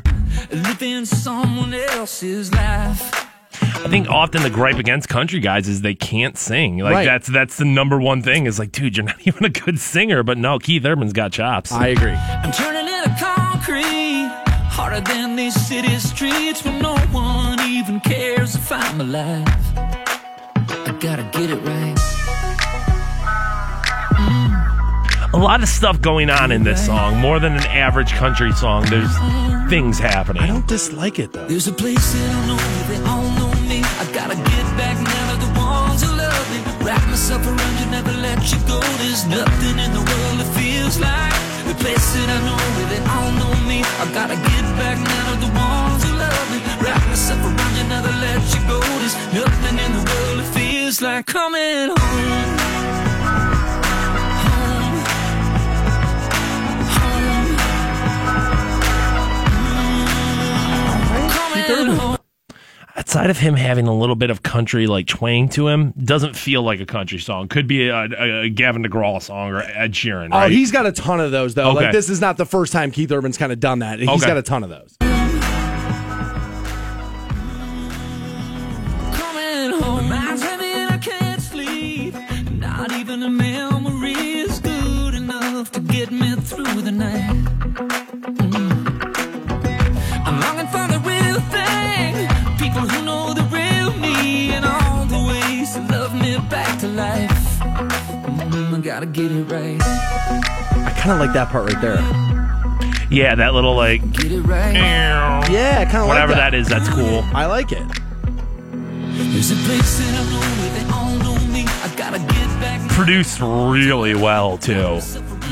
Living 0.53 1.07
someone 1.07 1.73
else's 1.73 2.53
life. 2.53 3.24
I 3.63 3.89
think 3.89 4.09
often 4.09 4.43
the 4.43 4.51
gripe 4.51 4.79
against 4.79 5.09
country 5.09 5.41
guys 5.41 5.69
is 5.69 5.81
they 5.83 5.95
can't 5.95 6.37
sing. 6.39 6.79
Like 6.79 6.93
Right. 6.95 7.05
that's 7.05 7.29
that's 7.29 7.57
the 7.57 7.65
number 7.65 8.01
one 8.01 8.23
thing. 8.23 8.47
Is 8.47 8.59
like, 8.59 8.73
dude, 8.73 8.97
you're 8.97 9.07
not 9.07 9.17
even 9.27 9.45
a 9.45 9.49
good 9.51 9.79
singer. 9.79 10.23
But 10.23 10.39
no, 10.39 10.59
Keith 10.59 10.85
Urban's 10.85 11.13
got 11.13 11.33
chops. 11.33 11.71
I 11.73 11.89
agree. 11.89 12.13
I'm 12.13 12.53
turning 12.53 12.93
into 12.93 13.15
concrete. 13.19 14.31
Harder 14.71 15.01
than 15.03 15.37
these 15.37 15.55
city 15.55 15.97
streets 15.99 16.65
where 16.65 16.81
no 16.83 16.97
one 17.13 17.61
even 17.61 18.01
cares 18.01 18.57
if 18.57 18.73
I'm 18.73 19.01
alive. 19.01 19.47
I 20.57 20.97
gotta 21.01 21.23
get 21.33 21.51
it 21.51 21.61
right. 21.63 21.95
a 25.33 25.39
lot 25.39 25.63
of 25.63 25.69
stuff 25.69 26.01
going 26.01 26.31
on 26.31 26.51
in 26.53 26.63
this 26.65 26.87
song, 26.87 27.17
more 27.19 27.39
than 27.41 27.53
an 27.55 27.67
average 27.67 28.13
country 28.13 28.53
song. 28.53 28.85
There's 28.87 29.11
things 29.69 29.99
happening. 29.99 30.43
I 30.43 30.47
don't 30.47 30.67
dislike 30.67 31.19
it 31.19 31.33
though. 31.33 31.47
There's 31.47 31.67
a 31.69 31.73
place 31.73 32.13
that 32.13 32.31
I 32.35 32.47
know 32.47 32.74
myself 37.15 37.47
around 37.47 37.79
you, 37.79 37.87
never 37.93 38.11
let 38.11 38.43
you 38.51 38.59
go. 38.67 38.81
There's 38.99 39.25
nothing 39.27 39.79
in 39.79 39.91
the 39.93 40.03
world 40.03 40.37
that 40.41 40.51
feels 40.59 40.99
like 40.99 41.39
the 41.63 41.75
place 41.79 42.07
that 42.15 42.29
I 42.37 42.39
know 42.43 42.59
where 42.75 42.89
they 42.91 43.03
all 43.15 43.31
know 43.39 43.55
me. 43.71 43.87
I 44.03 44.05
gotta 44.13 44.35
get 44.35 44.65
back 44.83 44.99
now 44.99 45.25
to 45.31 45.37
the 45.47 45.53
ones 45.55 46.03
who 46.03 46.11
love 46.19 46.47
me. 46.51 46.59
Wrap 46.83 47.01
myself 47.07 47.39
around 47.39 47.75
you, 47.79 47.85
never 47.87 48.11
let 48.27 48.43
you 48.53 48.61
go. 48.67 48.81
There's 48.99 49.17
nothing 49.31 49.77
in 49.79 49.91
the 49.95 50.03
world 50.11 50.37
that 50.41 50.51
feels 50.59 51.01
like 51.01 51.27
coming. 51.27 51.95
Home. 51.97 52.54
Outside 63.15 63.31
of 63.31 63.39
him 63.39 63.55
having 63.55 63.87
a 63.87 63.95
little 63.97 64.17
bit 64.17 64.31
of 64.31 64.43
country 64.43 64.89
like 64.89 65.07
twang 65.07 65.49
to 65.51 65.69
him, 65.69 65.93
doesn't 66.03 66.35
feel 66.35 66.65
like 66.65 66.81
a 66.81 66.85
country 66.85 67.21
song. 67.21 67.47
Could 67.47 67.69
be 67.69 67.87
a, 67.87 67.95
a, 67.97 68.41
a 68.41 68.49
Gavin 68.49 68.83
DeGraw 68.83 69.23
song 69.23 69.51
or 69.53 69.61
Ed 69.63 69.93
Sheeran. 69.93 70.31
Oh, 70.33 70.49
he's 70.49 70.73
got 70.73 70.85
a 70.85 70.91
ton 70.91 71.21
of 71.21 71.31
those 71.31 71.55
though. 71.55 71.71
Okay. 71.71 71.85
Like 71.85 71.93
this 71.93 72.11
is 72.11 72.21
not 72.21 72.39
the 72.39 72.45
first 72.45 72.73
time 72.73 72.91
Keith 72.91 73.13
Urban's 73.13 73.39
kind 73.39 73.53
of 73.53 73.61
done 73.61 73.79
that. 73.79 74.01
He's 74.01 74.09
Okay. 74.09 74.27
got 74.27 74.37
a 74.37 74.43
ton 74.43 74.65
of 74.65 74.71
those. 74.71 74.97
coming 79.13 79.81
home. 79.81 80.09
My 80.09 80.35
gotta 98.95 99.07
get 99.07 99.33
it 99.33 99.43
right. 99.45 99.81
I 99.83 100.95
kind 100.97 101.11
of 101.13 101.19
like 101.19 101.33
that 101.33 101.49
part 101.49 101.73
right 101.73 101.83
there. 101.83 101.97
yeah, 103.11 103.35
that 103.35 103.53
little 103.53 103.75
like 103.75 104.09
Get 104.13 104.31
it 104.31 104.43
right. 104.43 104.73
Yeah, 105.51 105.85
kind 105.87 106.03
of 106.03 106.07
whatever 106.09 106.33
like 106.33 106.41
that. 106.43 106.51
that 106.53 106.55
is. 106.57 106.69
That's 106.69 106.89
cool. 106.91 107.25
I 107.35 107.47
like 107.47 107.73
it. 107.73 107.83
There's 109.33 109.51
a 109.51 109.57
place 109.67 109.99
that 109.99 110.15
I 110.15 110.31
know 110.31 110.39
where 110.61 110.79
they 110.79 110.93
all 110.93 111.35
know 111.37 111.47
me. 111.53 111.65
I 111.67 111.93
gotta 111.97 112.19
get 112.21 112.61
back. 112.61 112.89
Produced 112.91 113.41
really 113.41 114.15
well 114.15 114.59
too. 114.59 115.01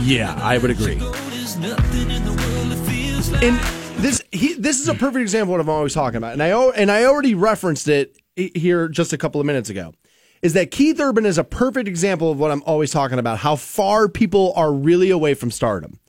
Yeah, 0.02 0.38
I 0.40 0.58
would 0.58 0.70
agree. 0.70 0.94
There's 0.96 1.56
nothing 1.56 2.10
in 2.12 2.24
the 2.24 2.30
world 2.30 2.70
that 2.70 2.86
feels 2.88 3.28
like. 3.32 3.42
And 3.42 3.58
this 4.00 4.22
he 4.30 4.54
this 4.54 4.80
is 4.80 4.88
a 4.88 4.94
perfect 4.94 5.22
example 5.22 5.54
of 5.54 5.58
what 5.58 5.60
I'm 5.60 5.68
always 5.68 5.94
talking 5.94 6.18
about. 6.18 6.32
And 6.34 6.42
I 6.44 6.50
al- 6.50 6.70
and 6.76 6.92
I 6.92 7.06
already 7.06 7.34
referenced 7.34 7.88
it 7.88 8.16
i- 8.38 8.52
here 8.54 8.86
just 8.88 9.12
a 9.12 9.18
couple 9.18 9.40
of 9.40 9.48
minutes 9.48 9.68
ago. 9.68 9.94
Is 10.42 10.54
that 10.54 10.70
Keith 10.70 10.98
Urban 10.98 11.24
is 11.24 11.38
a 11.38 11.44
perfect 11.44 11.88
example 11.88 12.30
of 12.30 12.38
what 12.38 12.50
I'm 12.50 12.62
always 12.64 12.90
talking 12.90 13.18
about, 13.18 13.38
how 13.38 13.56
far 13.56 14.08
people 14.08 14.52
are 14.56 14.72
really 14.72 15.10
away 15.10 15.34
from 15.34 15.50
stardom. 15.50 16.00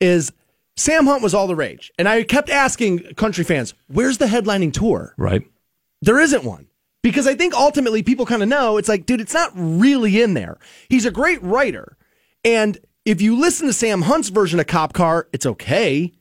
Is 0.00 0.32
Sam 0.76 1.06
Hunt 1.06 1.22
was 1.22 1.34
all 1.34 1.46
the 1.46 1.56
rage. 1.56 1.92
And 1.98 2.08
I 2.08 2.22
kept 2.22 2.48
asking 2.48 3.14
country 3.14 3.44
fans, 3.44 3.74
where's 3.88 4.18
the 4.18 4.26
headlining 4.26 4.72
tour? 4.72 5.14
Right. 5.16 5.42
There 6.00 6.20
isn't 6.20 6.44
one. 6.44 6.68
Because 7.02 7.26
I 7.26 7.34
think 7.34 7.52
ultimately 7.52 8.04
people 8.04 8.26
kind 8.26 8.44
of 8.44 8.48
know 8.48 8.76
it's 8.76 8.88
like, 8.88 9.06
dude, 9.06 9.20
it's 9.20 9.34
not 9.34 9.50
really 9.54 10.22
in 10.22 10.34
there. 10.34 10.58
He's 10.88 11.04
a 11.04 11.10
great 11.10 11.42
writer. 11.42 11.96
And 12.44 12.78
if 13.04 13.20
you 13.20 13.36
listen 13.36 13.66
to 13.66 13.72
Sam 13.72 14.02
Hunt's 14.02 14.28
version 14.28 14.60
of 14.60 14.68
Cop 14.68 14.92
Car, 14.92 15.26
it's 15.32 15.44
okay. 15.44 16.12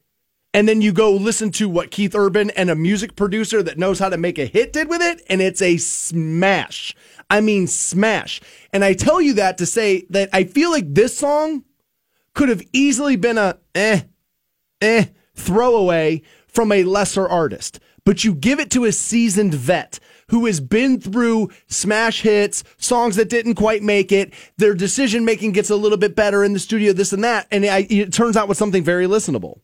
And 0.54 0.68
then 0.68 0.82
you 0.82 0.92
go 0.92 1.12
listen 1.12 1.52
to 1.52 1.70
what 1.70 1.92
Keith 1.92 2.16
Urban 2.16 2.50
and 2.52 2.70
a 2.70 2.76
music 2.76 3.16
producer 3.16 3.62
that 3.64 3.78
knows 3.78 4.00
how 4.00 4.10
to 4.10 4.18
make 4.18 4.40
a 4.40 4.46
hit 4.46 4.74
did 4.74 4.90
with 4.90 5.02
it, 5.02 5.24
and 5.30 5.40
it's 5.40 5.62
a 5.62 5.78
smash. 5.78 6.96
I 7.32 7.40
mean, 7.40 7.66
smash. 7.66 8.42
And 8.74 8.84
I 8.84 8.94
tell 8.94 9.22
you 9.22 9.36
that 9.36 9.58
to 9.60 9.66
say 9.66 10.06
that 10.10 10.30
I 10.34 10.44
feel 10.44 10.70
like 10.70 10.94
this 10.94 11.18
song 11.18 11.64
could 12.36 12.50
have 12.50 12.62
easily 12.74 13.16
been 13.16 13.38
a 13.38 13.58
eh, 13.74 14.02
eh, 14.82 15.06
throwaway 15.34 16.24
from 16.48 16.74
a 16.74 16.84
lesser 16.84 17.26
artist. 17.26 17.80
But 18.04 18.26
you 18.26 18.36
give 18.36 18.60
it 18.60 18.70
to 18.72 18.84
a 18.84 18.92
seasoned 18.92 19.54
vet 19.54 19.98
who 20.28 20.46
has 20.46 20.60
been 20.60 21.00
through 21.00 21.52
smash 21.68 22.22
hits, 22.22 22.66
songs 22.78 23.16
that 23.16 23.30
didn't 23.30 23.56
quite 23.56 23.82
make 23.82 24.12
it. 24.12 24.34
Their 24.58 24.74
decision 24.74 25.24
making 25.24 25.54
gets 25.54 25.70
a 25.70 25.76
little 25.78 25.98
bit 25.98 26.18
better 26.18 26.44
in 26.44 26.52
the 26.52 26.60
studio, 26.60 26.92
this 26.92 27.14
and 27.14 27.24
that. 27.24 27.48
And 27.50 27.64
it 27.64 28.12
turns 28.12 28.36
out 28.36 28.50
with 28.50 28.58
something 28.58 28.84
very 28.84 29.08
listenable. 29.08 29.62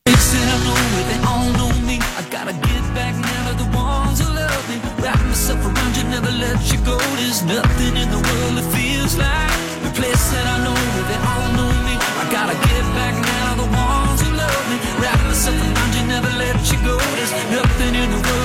There's 7.38 7.62
nothing 7.62 7.98
in 7.98 8.10
the 8.10 8.18
world 8.18 8.58
that 8.58 8.66
feels 8.74 9.16
like 9.16 9.54
the 9.86 9.94
place 9.94 10.26
that 10.34 10.42
I 10.42 10.58
know 10.66 10.74
where 10.74 11.06
they 11.06 11.20
all 11.22 11.46
know 11.54 11.70
me. 11.86 11.94
I 11.94 12.26
gotta 12.34 12.58
get 12.58 12.84
back 12.98 13.14
now 13.14 13.62
the 13.62 13.70
ones 13.70 14.22
who 14.26 14.34
love 14.34 14.64
me. 14.74 14.78
Wrap 14.98 15.22
myself 15.22 15.54
around 15.54 15.94
you, 15.94 16.08
never 16.10 16.34
let 16.34 16.58
you 16.66 16.82
go. 16.82 16.98
There's 16.98 17.34
nothing 17.54 17.94
in 17.94 18.10
the 18.10 18.22
world 18.26 18.37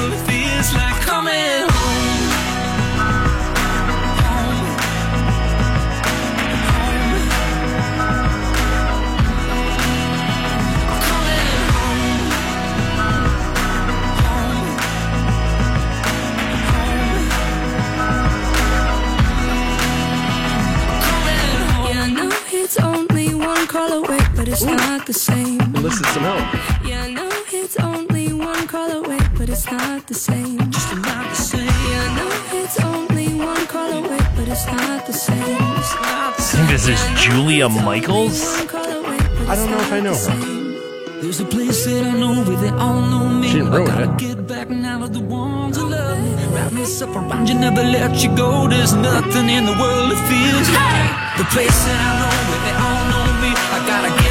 it's 22.75 22.83
only 22.85 23.35
one 23.35 23.67
call 23.67 23.93
away, 23.93 24.19
but 24.35 24.49
it's 24.49 24.65
not 24.65 25.07
the 25.07 25.13
same. 25.13 25.59
Listen 25.85 26.05
some 26.05 26.23
help. 26.23 26.89
Yeah, 26.89 27.03
I 27.03 27.11
know 27.13 27.29
it's 27.53 27.77
only 27.79 28.33
one 28.33 28.67
call 28.67 28.91
away, 28.91 29.19
but 29.37 29.51
it's 29.51 29.71
not 29.71 30.07
the 30.07 30.15
same. 30.15 30.59
Just 30.71 30.97
not 30.97 31.29
the 31.29 31.37
same. 31.37 31.67
Yeah, 31.67 32.09
I 32.09 32.17
know 32.17 32.61
it's 32.63 32.81
only 32.81 33.29
one 33.35 33.67
call 33.67 33.93
away, 33.93 34.21
but 34.37 34.49
it's 34.49 34.65
not 34.65 35.07
the 35.07 35.13
same. 35.13 35.37
It's 35.37 35.95
not 35.97 36.35
the 36.39 36.43
I 36.43 36.47
think 36.47 36.69
this 36.71 36.89
is 36.89 37.01
Julia 37.21 37.69
Michaels. 37.69 38.41
Away, 38.41 39.19
I 39.51 39.55
don't 39.55 39.71
know 39.71 39.81
if 39.81 39.93
I 39.93 40.01
know 40.01 40.17
her. 40.17 41.21
There's 41.21 41.41
a 41.41 41.45
place 41.45 41.85
that 41.85 42.07
I 42.07 42.13
know 42.19 42.43
where 42.43 42.57
they 42.57 42.71
all 42.71 43.03
know 43.03 43.29
me. 43.29 43.49
She 43.49 43.59
didn't 43.59 43.73
ruin 43.73 43.83
I 43.83 44.07
gotta 44.07 44.13
it. 44.15 44.19
get 44.19 44.47
back 44.47 44.71
now 44.71 45.01
to 45.01 45.09
the 45.09 45.21
ones 45.21 45.77
who 45.77 45.91
love 45.91 46.19
me. 46.19 46.47
Wrap 46.55 46.73
myself 46.73 47.15
around 47.17 47.51
you, 47.51 47.55
never 47.55 47.83
let 47.83 48.25
you 48.25 48.35
go. 48.35 48.67
There's 48.67 48.95
nothing 48.95 49.51
in 49.51 49.67
the 49.67 49.77
world 49.79 50.11
that 50.11 50.21
feels 50.31 50.71
like 50.71 51.22
the 51.39 51.45
place 51.45 51.85
that 51.89 51.97
I 51.97 52.13
know 52.21 52.33
where 52.49 52.63
they 52.67 52.75
all 52.77 53.05
know 53.09 53.27
me. 53.41 53.51
I 53.57 53.79
gotta 53.89 54.11
get 54.13 54.22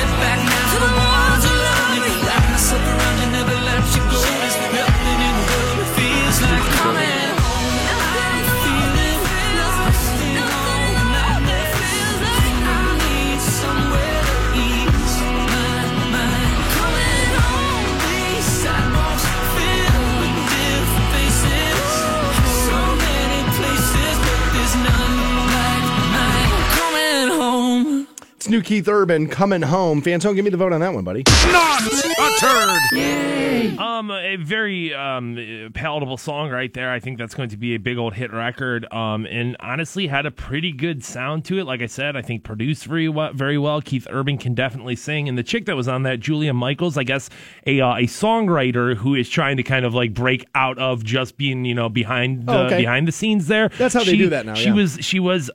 new 28.51 28.61
Keith 28.61 28.87
Urban 28.87 29.27
coming 29.27 29.61
home. 29.63 30.01
Fantone, 30.01 30.35
give 30.35 30.43
me 30.45 30.51
the 30.51 30.57
vote 30.57 30.73
on 30.73 30.81
that 30.81 30.93
one, 30.93 31.03
buddy. 31.03 31.23
Not 31.51 31.81
a 31.81 32.35
turd. 32.39 33.79
Um, 33.79 34.11
a 34.11 34.35
very 34.35 34.93
um 34.93 35.69
palatable 35.73 36.17
song 36.17 36.49
right 36.49 36.73
there. 36.73 36.91
I 36.91 36.99
think 36.99 37.17
that's 37.17 37.33
going 37.33 37.49
to 37.49 37.57
be 37.57 37.73
a 37.75 37.79
big 37.79 37.97
old 37.97 38.13
hit 38.13 38.31
record. 38.33 38.91
Um, 38.91 39.25
and 39.25 39.55
honestly, 39.59 40.07
had 40.07 40.25
a 40.25 40.31
pretty 40.31 40.71
good 40.71 41.03
sound 41.03 41.45
to 41.45 41.59
it. 41.59 41.65
Like 41.65 41.81
I 41.81 41.85
said, 41.85 42.15
I 42.15 42.21
think 42.21 42.43
produced 42.43 42.85
very 42.85 43.07
well. 43.09 43.31
Very 43.33 43.57
well. 43.57 43.81
Keith 43.81 44.07
Urban 44.09 44.37
can 44.37 44.53
definitely 44.53 44.95
sing. 44.95 45.29
And 45.29 45.37
the 45.37 45.43
chick 45.43 45.65
that 45.65 45.75
was 45.75 45.87
on 45.87 46.03
that, 46.03 46.19
Julia 46.19 46.53
Michaels, 46.53 46.97
I 46.97 47.03
guess 47.03 47.29
a 47.65 47.79
uh, 47.81 47.95
a 47.95 48.03
songwriter 48.03 48.95
who 48.95 49.15
is 49.15 49.29
trying 49.29 49.57
to 49.57 49.63
kind 49.63 49.85
of 49.85 49.93
like 49.93 50.13
break 50.13 50.45
out 50.55 50.77
of 50.77 51.03
just 51.03 51.37
being 51.37 51.63
you 51.65 51.75
know 51.75 51.87
behind 51.89 52.45
the 52.47 52.51
Oh, 52.51 52.65
okay. 52.65 52.77
behind 52.79 53.07
the 53.07 53.11
scenes 53.11 53.47
there. 53.47 53.69
That's 53.77 53.93
how 53.93 54.01
they 54.03 54.11
She- 54.11 54.17
do 54.17 54.29
that 54.29 54.45
now, 54.45 54.55
She 54.55 54.65
yeah. 54.65 54.73
was 54.73 54.97
she 55.01 55.19
was 55.19 55.49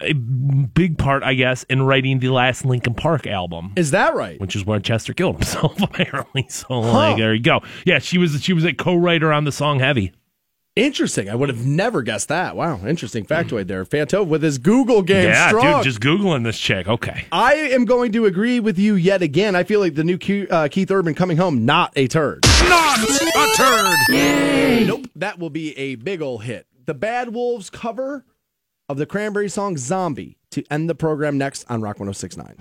a 0.00 0.12
big 0.12 0.98
part, 0.98 1.22
I 1.22 1.34
guess, 1.34 1.62
in 1.64 1.82
writing 1.82 2.18
the 2.18 2.28
last 2.28 2.64
Linkin 2.64 2.94
Park 2.94 3.26
album 3.26 3.72
Is 3.76 3.92
that 3.92 4.14
right? 4.14 4.38
which 4.40 4.54
is 4.54 4.64
where 4.66 4.78
Chester 4.80 5.14
killed 5.14 5.36
himself 5.36 5.80
apparently. 5.82 6.46
So 6.48 6.80
like 6.80 7.16
there 7.16 7.34
you 7.34 7.42
go. 7.42 7.60
Yeah, 7.84 7.98
she 7.98 8.18
was 8.18 8.42
she 8.42 8.52
was 8.52 8.64
a 8.64 8.72
co-writer 8.72 9.32
on 9.32 9.44
the 9.44 9.52
song 9.52 9.78
Heavy. 9.80 10.12
Interesting. 10.74 11.30
I 11.30 11.34
would 11.34 11.48
have 11.48 11.64
never 11.64 12.02
guessed 12.02 12.28
that. 12.28 12.54
Wow. 12.54 12.84
Interesting 12.86 13.24
factoid 13.24 13.66
there. 13.66 13.82
Fantone 13.86 14.26
with 14.26 14.42
his 14.42 14.58
Google 14.58 15.00
game 15.00 15.28
yeah, 15.28 15.48
strong. 15.48 15.76
dude, 15.76 15.84
just 15.84 16.00
googling 16.00 16.44
this 16.44 16.58
chick. 16.58 16.86
Okay. 16.86 17.24
I 17.32 17.54
am 17.54 17.86
going 17.86 18.12
to 18.12 18.26
agree 18.26 18.60
with 18.60 18.78
you 18.78 18.94
yet 18.94 19.22
again. 19.22 19.56
I 19.56 19.64
feel 19.64 19.80
like 19.80 19.94
the 19.94 20.04
new 20.04 20.18
Ke- 20.18 20.52
uh, 20.52 20.68
Keith 20.68 20.90
Urban 20.90 21.14
coming 21.14 21.38
home, 21.38 21.64
not 21.64 21.94
a 21.96 22.06
turd. 22.08 22.44
Not 22.68 22.98
a 22.98 23.52
turd. 23.56 24.86
Nope. 24.86 25.06
That 25.16 25.38
will 25.38 25.48
be 25.48 25.76
a 25.78 25.94
big 25.94 26.20
ol' 26.20 26.38
hit. 26.38 26.66
The 26.84 26.92
Bad 26.92 27.32
Wolves 27.32 27.70
cover 27.70 28.26
of 28.88 28.98
the 28.98 29.06
Cranberry 29.06 29.48
song 29.48 29.76
Zombie 29.76 30.36
to 30.50 30.64
end 30.70 30.88
the 30.88 30.94
program 30.94 31.36
next 31.36 31.64
on 31.68 31.80
Rock 31.80 31.98
1069. 31.98 32.54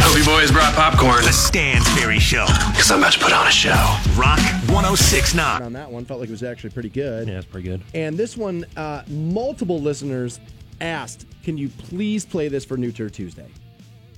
Hope 0.00 0.18
you 0.18 0.24
boys 0.24 0.50
brought 0.50 0.74
popcorn. 0.74 1.22
The 1.22 1.32
Stansbury 1.32 2.18
Show. 2.18 2.46
Because 2.70 2.90
I'm 2.90 3.00
about 3.00 3.12
to 3.12 3.18
put 3.18 3.32
on 3.32 3.46
a 3.46 3.50
show. 3.50 3.96
Rock 4.16 4.38
1069. 4.70 5.62
On 5.62 5.72
that 5.74 5.90
one, 5.90 6.06
felt 6.06 6.20
like 6.20 6.30
it 6.30 6.32
was 6.32 6.42
actually 6.42 6.70
pretty 6.70 6.88
good. 6.88 7.28
Yeah, 7.28 7.36
it's 7.36 7.46
pretty 7.46 7.68
good. 7.68 7.82
And 7.92 8.16
this 8.16 8.36
one, 8.36 8.64
uh, 8.76 9.02
multiple 9.08 9.80
listeners 9.80 10.40
asked, 10.80 11.26
can 11.42 11.58
you 11.58 11.68
please 11.68 12.24
play 12.24 12.48
this 12.48 12.64
for 12.64 12.78
New 12.78 12.90
Turd 12.90 13.12
Tuesday? 13.12 13.48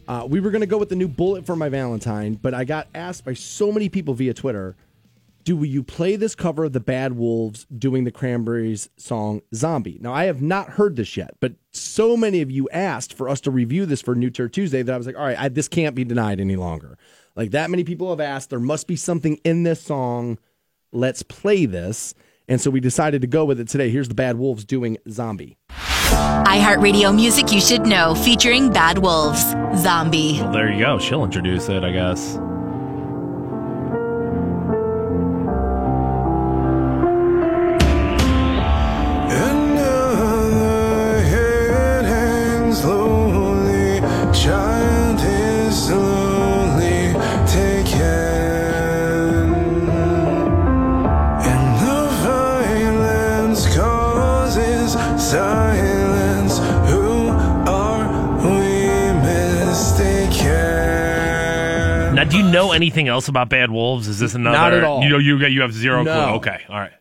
Uh, 0.07 0.27
we 0.29 0.39
were 0.39 0.51
going 0.51 0.61
to 0.61 0.67
go 0.67 0.79
with 0.79 0.89
the 0.89 0.97
new 0.97 1.09
Bullet 1.09 1.45
for 1.45 1.57
My 1.57 1.69
Valentine, 1.69 2.35
but 2.35 2.55
I 2.55 2.65
got 2.65 2.87
asked 2.95 3.25
by 3.25 3.35
so 3.35 3.73
many 3.73 3.89
people 3.89 4.15
via 4.15 4.35
Twitter, 4.35 4.77
do 5.45 5.63
you 5.65 5.83
play 5.83 6.17
this 6.17 6.35
cover 6.35 6.65
of 6.65 6.73
the 6.73 6.81
Bad 6.81 7.15
Wolves 7.15 7.67
doing 7.67 8.05
the 8.05 8.11
Cranberries 8.11 8.89
song 8.97 9.43
Zombie? 9.55 9.99
Now, 10.01 10.13
I 10.13 10.25
have 10.25 10.43
not 10.43 10.71
heard 10.71 10.97
this 10.97 11.17
yet, 11.17 11.35
but 11.41 11.55
so 11.73 12.17
many 12.17 12.41
of 12.43 12.51
you 12.51 12.69
asked 12.71 13.15
for 13.15 13.29
us 13.29 13.41
to 13.43 13.51
review 13.51 13.87
this 13.87 14.03
for 14.03 14.15
New 14.15 14.31
Turd 14.31 14.53
Tuesday 14.53 14.83
that 14.83 14.93
I 14.93 14.97
was 14.97 15.07
like, 15.07 15.17
all 15.17 15.25
right, 15.25 15.39
I, 15.39 15.49
this 15.49 15.69
can't 15.69 15.95
be 15.95 16.05
denied 16.05 16.41
any 16.41 16.57
longer. 16.57 16.99
Like 17.37 17.53
that 17.53 17.71
many 17.71 17.85
people 17.85 18.11
have 18.11 18.21
asked, 18.21 18.51
there 18.51 18.61
must 18.61 18.87
be 18.87 18.97
something 18.97 19.39
in 19.45 19.63
this 19.63 19.81
song. 19.83 20.39
Let's 20.93 21.23
play 21.23 21.67
this. 21.67 22.15
And 22.49 22.61
so 22.61 22.71
we 22.71 22.81
decided 22.81 23.21
to 23.21 23.29
go 23.29 23.45
with 23.45 23.61
it 23.61 23.69
today. 23.69 23.91
Here's 23.91 24.09
the 24.09 24.15
Bad 24.15 24.37
Wolves 24.37 24.65
doing 24.65 24.99
Zombie. 25.09 25.57
iHeartRadio 25.71 27.15
Music 27.15 27.53
You 27.53 27.61
Should 27.61 27.87
Know 27.87 28.17
featuring 28.17 28.73
Bad 28.73 28.99
Wolves, 28.99 29.41
Zombie. 29.77 30.39
Well, 30.41 30.53
there 30.53 30.73
you 30.73 30.81
go. 30.81 30.99
She'll 30.99 31.25
introduce 31.25 31.69
it, 31.69 31.85
I 31.85 31.93
guess. 31.93 32.39
Know 62.51 62.73
anything 62.73 63.09
else 63.09 63.29
about 63.29 63.49
Bad 63.49 63.71
Wolves? 63.71 64.09
Is 64.09 64.19
this 64.19 64.35
another? 64.35 64.57
Not 64.57 64.73
at 64.75 64.85
all. 64.85 65.03
You 65.03 65.09
know, 65.11 65.19
you 65.19 65.39
you 65.47 65.63
have 65.63 65.73
zero 65.73 66.03
No. 66.03 66.13
clue. 66.13 66.35
Okay, 66.37 66.63
all 66.69 66.79
right. 66.81 66.93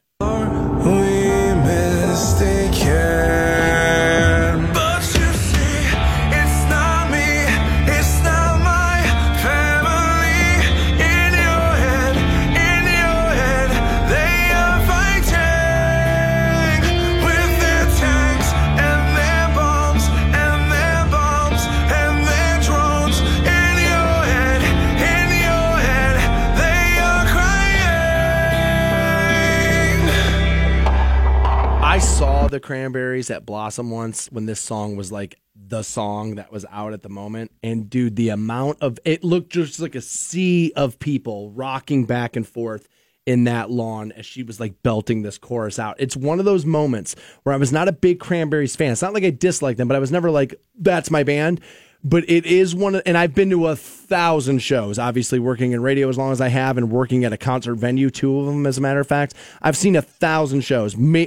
Cranberries 32.69 33.31
at 33.31 33.47
Blossom 33.47 33.89
once 33.89 34.27
when 34.31 34.45
this 34.45 34.59
song 34.59 34.95
was 34.95 35.11
like 35.11 35.39
the 35.55 35.81
song 35.81 36.35
that 36.35 36.51
was 36.51 36.67
out 36.69 36.93
at 36.93 37.01
the 37.01 37.09
moment. 37.09 37.49
And 37.63 37.89
dude, 37.89 38.15
the 38.15 38.29
amount 38.29 38.77
of 38.81 38.99
it 39.05 39.23
looked 39.23 39.51
just 39.51 39.79
like 39.79 39.95
a 39.95 40.01
sea 40.01 40.71
of 40.75 40.99
people 40.99 41.49
rocking 41.49 42.05
back 42.05 42.35
and 42.35 42.47
forth 42.47 42.87
in 43.25 43.45
that 43.45 43.71
lawn 43.71 44.11
as 44.11 44.27
she 44.27 44.43
was 44.43 44.59
like 44.59 44.83
belting 44.83 45.23
this 45.23 45.39
chorus 45.39 45.79
out. 45.79 45.95
It's 45.97 46.15
one 46.15 46.37
of 46.37 46.45
those 46.45 46.63
moments 46.63 47.15
where 47.41 47.55
I 47.55 47.57
was 47.57 47.71
not 47.71 47.87
a 47.87 47.91
big 47.91 48.19
Cranberries 48.19 48.75
fan. 48.75 48.91
It's 48.91 49.01
not 49.01 49.15
like 49.15 49.23
I 49.23 49.31
dislike 49.31 49.77
them, 49.77 49.87
but 49.87 49.95
I 49.95 49.99
was 49.99 50.11
never 50.11 50.29
like, 50.29 50.53
that's 50.79 51.09
my 51.09 51.23
band. 51.23 51.61
But 52.03 52.29
it 52.29 52.45
is 52.45 52.73
one 52.73 52.95
of, 52.95 53.01
and 53.05 53.17
I've 53.17 53.35
been 53.35 53.49
to 53.49 53.67
a 53.67 53.75
thousand 53.75 54.59
shows, 54.59 54.97
obviously 54.97 55.37
working 55.37 55.73
in 55.73 55.81
radio 55.81 56.07
as 56.07 56.17
long 56.17 56.31
as 56.31 56.39
I 56.39 56.47
have 56.47 56.77
and 56.77 56.89
working 56.89 57.25
at 57.25 57.33
a 57.33 57.37
concert 57.37 57.75
venue, 57.75 58.09
two 58.09 58.39
of 58.39 58.45
them, 58.45 58.65
as 58.65 58.77
a 58.77 58.81
matter 58.81 59.01
of 59.01 59.07
fact. 59.07 59.33
I've 59.61 59.75
seen 59.75 59.95
a 59.97 60.01
thousand 60.01 60.61
shows, 60.61 60.95
ma- 60.95 61.25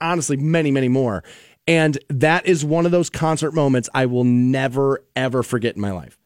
honestly, 0.00 0.36
many, 0.36 0.70
many 0.70 0.88
more. 0.88 1.24
And 1.66 1.98
that 2.08 2.46
is 2.46 2.64
one 2.64 2.86
of 2.86 2.92
those 2.92 3.10
concert 3.10 3.52
moments 3.52 3.88
I 3.94 4.06
will 4.06 4.24
never, 4.24 5.04
ever 5.16 5.42
forget 5.42 5.74
in 5.74 5.80
my 5.80 5.92
life. 5.92 6.18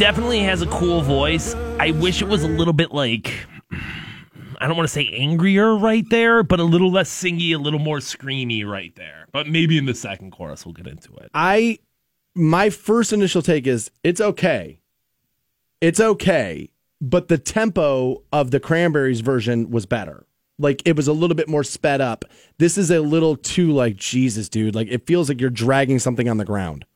Definitely 0.00 0.38
has 0.44 0.62
a 0.62 0.66
cool 0.68 1.02
voice. 1.02 1.54
I 1.78 1.90
wish 1.90 2.22
it 2.22 2.24
was 2.28 2.42
a 2.42 2.48
little 2.48 2.72
bit 2.72 2.90
like. 2.90 3.46
I 4.58 4.66
don't 4.66 4.74
want 4.74 4.88
to 4.88 4.92
say 4.92 5.06
angrier 5.08 5.76
right 5.76 6.08
there, 6.08 6.42
but 6.42 6.58
a 6.58 6.64
little 6.64 6.90
less 6.90 7.10
singy, 7.10 7.54
a 7.54 7.58
little 7.58 7.78
more 7.78 7.98
screamy 7.98 8.66
right 8.66 8.96
there. 8.96 9.26
But 9.30 9.46
maybe 9.46 9.76
in 9.76 9.84
the 9.84 9.92
second 9.92 10.30
chorus 10.30 10.64
we'll 10.64 10.72
get 10.72 10.86
into 10.86 11.14
it. 11.16 11.30
I 11.34 11.80
my 12.34 12.70
first 12.70 13.12
initial 13.12 13.42
take 13.42 13.66
is 13.66 13.90
it's 14.02 14.22
okay. 14.22 14.80
It's 15.82 16.00
okay, 16.00 16.70
but 17.02 17.28
the 17.28 17.36
tempo 17.36 18.22
of 18.32 18.52
the 18.52 18.58
Cranberries 18.58 19.20
version 19.20 19.70
was 19.70 19.84
better. 19.84 20.26
Like 20.58 20.80
it 20.86 20.96
was 20.96 21.08
a 21.08 21.12
little 21.12 21.36
bit 21.36 21.46
more 21.46 21.62
sped 21.62 22.00
up. 22.00 22.24
This 22.56 22.78
is 22.78 22.90
a 22.90 23.00
little 23.00 23.36
too 23.36 23.72
like 23.72 23.96
Jesus, 23.96 24.48
dude. 24.48 24.74
Like 24.74 24.88
it 24.90 25.06
feels 25.06 25.28
like 25.28 25.42
you're 25.42 25.50
dragging 25.50 25.98
something 25.98 26.26
on 26.26 26.38
the 26.38 26.46
ground. 26.46 26.86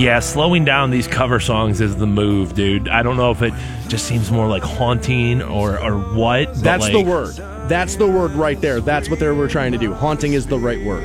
Yeah, 0.00 0.20
slowing 0.20 0.64
down 0.64 0.90
these 0.90 1.06
cover 1.06 1.40
songs 1.40 1.82
is 1.82 1.94
the 1.94 2.06
move, 2.06 2.54
dude. 2.54 2.88
I 2.88 3.02
don't 3.02 3.18
know 3.18 3.32
if 3.32 3.42
it 3.42 3.52
just 3.88 4.06
seems 4.06 4.30
more 4.30 4.48
like 4.48 4.62
haunting 4.62 5.42
or 5.42 5.78
or 5.78 5.98
what. 5.98 6.46
but, 6.46 6.62
That's 6.62 6.88
the 6.88 7.02
word. 7.02 7.34
That's 7.68 7.96
the 7.96 8.08
word 8.08 8.30
right 8.30 8.58
there. 8.62 8.80
That's 8.80 9.10
what 9.10 9.18
they 9.18 9.28
were 9.28 9.46
trying 9.46 9.72
to 9.72 9.78
do. 9.78 9.92
Haunting 9.92 10.32
is 10.32 10.46
the 10.46 10.58
right 10.58 10.82
word. 10.86 11.04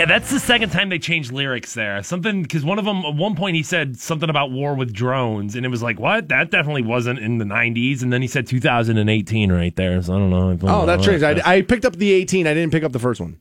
Yeah, 0.00 0.06
that's 0.06 0.30
the 0.30 0.40
second 0.40 0.70
time 0.70 0.88
they 0.88 0.98
changed 0.98 1.30
lyrics 1.30 1.74
there. 1.74 2.02
Something 2.02 2.42
because 2.42 2.64
one 2.64 2.78
of 2.78 2.86
them 2.86 3.04
at 3.04 3.14
one 3.16 3.36
point 3.36 3.54
he 3.54 3.62
said 3.62 3.98
something 3.98 4.30
about 4.30 4.50
war 4.50 4.74
with 4.74 4.94
drones, 4.94 5.54
and 5.54 5.66
it 5.66 5.68
was 5.68 5.82
like, 5.82 6.00
what? 6.00 6.28
That 6.28 6.50
definitely 6.50 6.80
wasn't 6.80 7.18
in 7.18 7.36
the 7.36 7.44
'90s. 7.44 8.00
And 8.00 8.10
then 8.10 8.22
he 8.22 8.26
said 8.26 8.46
2018 8.46 9.52
right 9.52 9.76
there. 9.76 10.00
So 10.00 10.14
I 10.14 10.18
don't 10.18 10.30
know. 10.30 10.58
Oh, 10.62 10.86
that 10.86 11.02
changed. 11.02 11.22
I, 11.22 11.42
I 11.44 11.60
picked 11.60 11.84
up 11.84 11.96
the 11.96 12.12
18. 12.12 12.46
I 12.46 12.54
didn't 12.54 12.72
pick 12.72 12.82
up 12.82 12.92
the 12.92 12.98
first 12.98 13.20
one. 13.20 13.36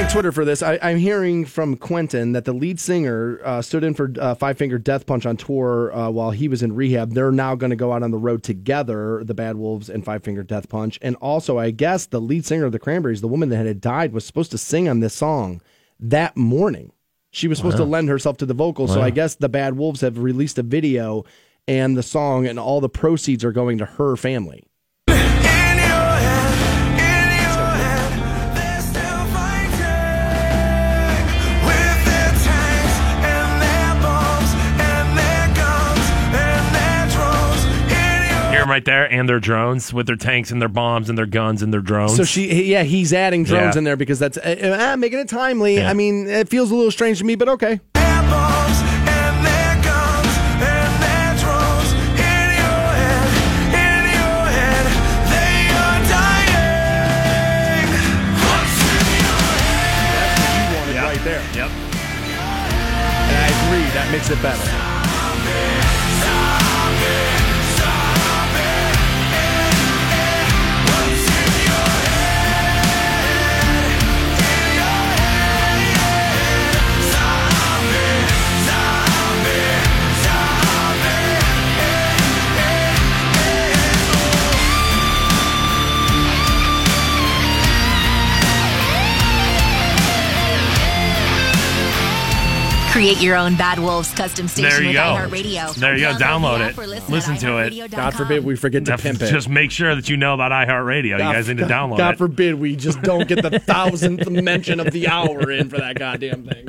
Thank 0.00 0.12
Twitter 0.12 0.32
for 0.32 0.46
this. 0.46 0.62
I, 0.62 0.78
I'm 0.80 0.96
hearing 0.96 1.44
from 1.44 1.76
Quentin 1.76 2.32
that 2.32 2.46
the 2.46 2.54
lead 2.54 2.80
singer 2.80 3.38
uh, 3.44 3.60
stood 3.60 3.84
in 3.84 3.92
for 3.92 4.10
uh, 4.18 4.34
Five 4.34 4.56
Finger 4.56 4.78
Death 4.78 5.04
Punch 5.04 5.26
on 5.26 5.36
tour 5.36 5.94
uh, 5.94 6.08
while 6.08 6.30
he 6.30 6.48
was 6.48 6.62
in 6.62 6.74
rehab. 6.74 7.12
They're 7.12 7.30
now 7.30 7.54
going 7.54 7.68
to 7.68 7.76
go 7.76 7.92
out 7.92 8.02
on 8.02 8.10
the 8.10 8.16
road 8.16 8.42
together, 8.42 9.22
the 9.24 9.34
Bad 9.34 9.56
Wolves 9.56 9.90
and 9.90 10.02
Five 10.02 10.24
Finger 10.24 10.42
Death 10.42 10.70
Punch. 10.70 10.98
And 11.02 11.16
also, 11.16 11.58
I 11.58 11.70
guess 11.70 12.06
the 12.06 12.20
lead 12.20 12.46
singer 12.46 12.64
of 12.64 12.72
the 12.72 12.78
Cranberries, 12.78 13.20
the 13.20 13.28
woman 13.28 13.50
that 13.50 13.66
had 13.66 13.82
died, 13.82 14.14
was 14.14 14.24
supposed 14.24 14.50
to 14.52 14.58
sing 14.58 14.88
on 14.88 15.00
this 15.00 15.12
song 15.12 15.60
that 15.98 16.34
morning. 16.34 16.92
She 17.30 17.46
was 17.46 17.58
supposed 17.58 17.78
Wow. 17.78 17.84
to 17.84 17.90
lend 17.90 18.08
herself 18.08 18.38
to 18.38 18.46
the 18.46 18.54
vocals. 18.54 18.94
So 18.94 19.02
I 19.02 19.10
guess 19.10 19.34
the 19.34 19.50
Bad 19.50 19.76
Wolves 19.76 20.00
have 20.00 20.18
released 20.18 20.58
a 20.58 20.62
video 20.62 21.24
and 21.68 21.94
the 21.94 22.02
song, 22.02 22.46
and 22.46 22.58
all 22.58 22.80
the 22.80 22.88
proceeds 22.88 23.44
are 23.44 23.52
going 23.52 23.76
to 23.78 23.84
her 23.84 24.16
family. 24.16 24.64
Right 38.70 38.84
there, 38.84 39.10
and 39.12 39.28
their 39.28 39.40
drones 39.40 39.92
with 39.92 40.06
their 40.06 40.16
tanks 40.16 40.50
and 40.50 40.62
their 40.62 40.68
bombs 40.68 41.08
and 41.10 41.18
their 41.18 41.26
guns 41.26 41.60
and 41.60 41.72
their 41.74 41.80
drones. 41.82 42.16
So 42.16 42.24
she, 42.24 42.64
yeah, 42.70 42.84
he's 42.84 43.12
adding 43.12 43.44
drones 43.44 43.74
Yeah. 43.74 43.78
in 43.78 43.84
there 43.84 43.96
because 43.96 44.18
that's 44.18 44.38
uh, 44.38 44.92
uh, 44.92 44.96
making 44.96 45.18
it 45.18 45.28
timely. 45.28 45.76
Yeah. 45.76 45.90
I 45.90 45.92
mean, 45.92 46.26
it 46.28 46.48
feels 46.48 46.70
a 46.70 46.74
little 46.74 46.90
strange 46.92 47.18
to 47.18 47.24
me, 47.24 47.34
but 47.34 47.48
okay. 47.50 47.80
Right 61.10 61.24
there. 61.24 61.42
Yep. 61.54 61.70
And 61.70 63.36
I 63.36 63.48
agree, 63.48 63.90
that 63.94 64.08
makes 64.12 64.30
it 64.30 64.40
better. 64.40 64.89
Create 93.00 93.22
your 93.22 93.34
own 93.34 93.56
Bad 93.56 93.78
Wolves 93.78 94.12
custom 94.12 94.46
station 94.46 94.68
There 94.68 94.82
you 94.82 94.88
with 94.88 94.96
go. 94.96 95.00
iHeartRadio. 95.00 95.74
There 95.76 95.96
you 95.96 96.00
go. 96.02 96.12
Download 96.12 96.18
the 96.18 96.24
Download 96.24 96.60
app 96.60 96.78
it. 96.78 96.86
listen 96.86 97.10
Listen 97.14 97.36
to 97.38 97.56
it. 97.56 97.90
God 97.90 98.14
forbid 98.14 98.44
we 98.44 98.56
forget 98.56 98.84
to 98.84 98.90
Def- 98.90 99.02
pimp 99.02 99.22
it. 99.22 99.30
Just 99.30 99.48
make 99.48 99.70
sure 99.70 99.94
that 99.94 100.10
you 100.10 100.18
know 100.18 100.34
about 100.34 100.52
iHeartRadio. 100.52 101.04
You 101.04 101.16
God- 101.16 101.32
guys 101.32 101.48
need 101.48 101.56
to 101.56 101.66
God- 101.66 101.70
download 101.70 101.96
God 101.96 102.14
it. 102.16 102.18
forbid 102.18 102.56
we 102.56 102.76
just 102.76 103.00
don't 103.00 103.26
get 103.26 103.40
the 103.40 103.58
thousandth 103.58 104.28
mention 104.28 104.80
of 104.80 104.90
the 104.92 105.08
hour 105.08 105.50
in 105.50 105.70
for 105.70 105.78
that 105.78 105.98
goddamn 105.98 106.44
thing. 106.44 106.68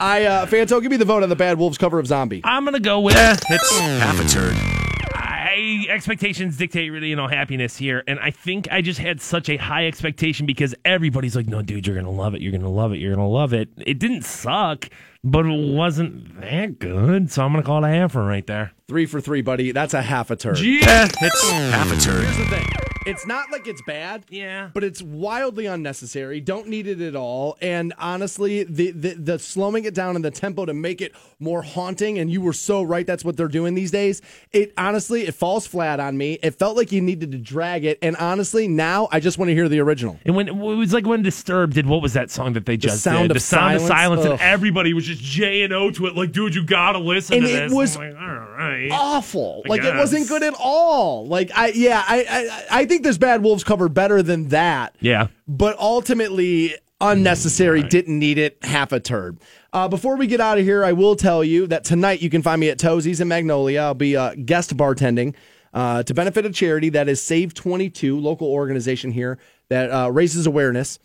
I 0.00 0.24
uh 0.24 0.46
Fanto, 0.46 0.82
give 0.82 0.90
me 0.90 0.96
the 0.96 1.04
vote 1.04 1.22
on 1.22 1.28
the 1.28 1.36
Bad 1.36 1.56
Wolves 1.56 1.78
cover 1.78 2.00
of 2.00 2.06
Zombie. 2.08 2.40
I'm 2.42 2.64
gonna 2.64 2.80
go 2.80 2.98
with 2.98 3.14
it's 3.48 3.78
Half 3.78 4.18
a 4.24 4.28
turd. 4.28 4.56
I 5.14 5.86
expectations 5.88 6.56
dictate 6.56 6.90
really, 6.90 7.10
you 7.10 7.16
know, 7.16 7.28
happiness 7.28 7.76
here, 7.76 8.02
and 8.08 8.18
I 8.18 8.32
think 8.32 8.66
I 8.72 8.82
just 8.82 8.98
had 8.98 9.20
such 9.20 9.48
a 9.48 9.56
high 9.56 9.86
expectation 9.86 10.46
because 10.46 10.74
everybody's 10.84 11.36
like, 11.36 11.46
"No, 11.46 11.62
dude, 11.62 11.86
you're 11.86 11.94
gonna 11.94 12.10
love 12.10 12.34
it. 12.34 12.40
You're 12.40 12.50
gonna 12.50 12.68
love 12.68 12.92
it. 12.92 12.96
You're 12.98 13.14
gonna 13.14 13.28
love 13.28 13.52
it." 13.52 13.68
It 13.86 13.98
didn't 14.00 14.22
suck, 14.24 14.88
but 15.22 15.46
it 15.46 15.74
wasn't 15.74 16.40
that 16.40 16.78
good, 16.78 17.30
so 17.30 17.44
I'm 17.44 17.52
gonna 17.52 17.62
call 17.62 17.84
it 17.84 17.88
a 17.88 17.90
halfer 17.92 18.26
right 18.26 18.46
there. 18.46 18.72
Three 18.88 19.06
for 19.06 19.20
three, 19.20 19.42
buddy. 19.42 19.72
That's 19.72 19.94
a 19.94 20.02
half 20.02 20.30
a 20.30 20.36
turn. 20.36 20.56
Yeah, 20.58 21.08
it's 21.20 21.50
Half 21.50 21.92
a 21.92 22.00
turn. 22.00 22.22
Here's 22.24 22.36
the 22.36 22.46
thing. 22.46 22.89
It's 23.06 23.26
not 23.26 23.50
like 23.50 23.66
it's 23.66 23.82
bad. 23.82 24.24
Yeah. 24.28 24.70
But 24.74 24.84
it's 24.84 25.00
wildly 25.02 25.66
unnecessary. 25.66 26.40
Don't 26.40 26.68
need 26.68 26.86
it 26.86 27.00
at 27.00 27.16
all. 27.16 27.56
And 27.60 27.92
honestly, 27.98 28.64
the, 28.64 28.90
the 28.90 29.14
the 29.14 29.38
slowing 29.38 29.84
it 29.84 29.94
down 29.94 30.16
in 30.16 30.22
the 30.22 30.30
tempo 30.30 30.66
to 30.66 30.74
make 30.74 31.00
it 31.00 31.14
more 31.38 31.62
haunting, 31.62 32.18
and 32.18 32.30
you 32.30 32.40
were 32.42 32.52
so 32.52 32.82
right, 32.82 33.06
that's 33.06 33.24
what 33.24 33.36
they're 33.36 33.48
doing 33.48 33.74
these 33.74 33.90
days. 33.90 34.20
It 34.52 34.72
honestly, 34.76 35.22
it 35.26 35.34
falls 35.34 35.66
flat 35.66 35.98
on 36.00 36.16
me. 36.18 36.38
It 36.42 36.52
felt 36.56 36.76
like 36.76 36.92
you 36.92 37.00
needed 37.00 37.32
to 37.32 37.38
drag 37.38 37.84
it. 37.84 37.98
And 38.02 38.16
honestly, 38.16 38.68
now 38.68 39.08
I 39.10 39.20
just 39.20 39.38
want 39.38 39.48
to 39.48 39.54
hear 39.54 39.68
the 39.68 39.80
original. 39.80 40.18
And 40.26 40.36
when 40.36 40.48
it 40.48 40.54
was 40.56 40.92
like 40.92 41.06
when 41.06 41.22
Disturbed 41.22 41.74
did 41.74 41.86
what 41.86 42.02
was 42.02 42.12
that 42.12 42.30
song 42.30 42.52
that 42.54 42.66
they 42.66 42.76
just 42.76 42.96
the 42.96 43.00
Sound 43.00 43.22
did? 43.24 43.30
of 43.30 43.34
the 43.34 43.40
Sound 43.40 43.76
of 43.76 43.80
Silence? 43.82 44.22
Silence, 44.22 44.24
and 44.24 44.40
everybody 44.40 44.92
was 44.92 45.06
just 45.06 45.22
J 45.22 45.62
and 45.62 45.72
O 45.72 45.90
to 45.92 46.06
it, 46.06 46.14
like, 46.16 46.32
dude, 46.32 46.54
you 46.54 46.64
gotta 46.64 46.98
listen 46.98 47.36
And 47.38 47.46
to 47.46 47.50
it 47.50 47.60
this. 47.68 47.72
was 47.72 47.96
like, 47.96 48.14
all 48.14 48.26
right. 48.26 48.88
awful. 48.90 49.62
I 49.64 49.68
Like 49.68 49.82
it 49.84 49.94
wasn't 49.96 50.28
good 50.28 50.42
at 50.42 50.54
all. 50.58 51.26
Like 51.26 51.50
I 51.54 51.68
yeah, 51.68 52.04
I 52.06 52.24
I, 52.70 52.80
I 52.80 52.84
think 52.90 53.04
this 53.04 53.18
Bad 53.18 53.42
Wolves 53.42 53.62
cover 53.62 53.88
better 53.88 54.22
than 54.22 54.48
that. 54.48 54.96
Yeah. 55.00 55.28
But 55.46 55.78
ultimately 55.78 56.74
unnecessary, 57.00 57.82
didn't 57.84 58.18
need 58.18 58.36
it, 58.36 58.58
half 58.62 58.92
a 58.92 58.98
turd. 59.00 59.38
Uh, 59.72 59.88
before 59.88 60.16
we 60.16 60.26
get 60.26 60.40
out 60.40 60.58
of 60.58 60.64
here, 60.64 60.84
I 60.84 60.92
will 60.92 61.14
tell 61.14 61.44
you 61.44 61.68
that 61.68 61.84
tonight 61.84 62.20
you 62.20 62.28
can 62.28 62.42
find 62.42 62.60
me 62.60 62.68
at 62.68 62.78
Toesies 62.78 63.20
in 63.20 63.28
Magnolia. 63.28 63.80
I'll 63.80 63.94
be 63.94 64.16
uh, 64.16 64.34
guest 64.34 64.76
bartending 64.76 65.34
uh, 65.72 66.02
to 66.02 66.12
benefit 66.12 66.44
a 66.44 66.50
charity 66.50 66.88
that 66.90 67.08
is 67.08 67.22
Save 67.22 67.54
22, 67.54 68.18
local 68.18 68.48
organization 68.48 69.12
here 69.12 69.38
that 69.68 69.90
uh, 69.90 70.10
raises 70.10 70.46
awareness 70.46 70.98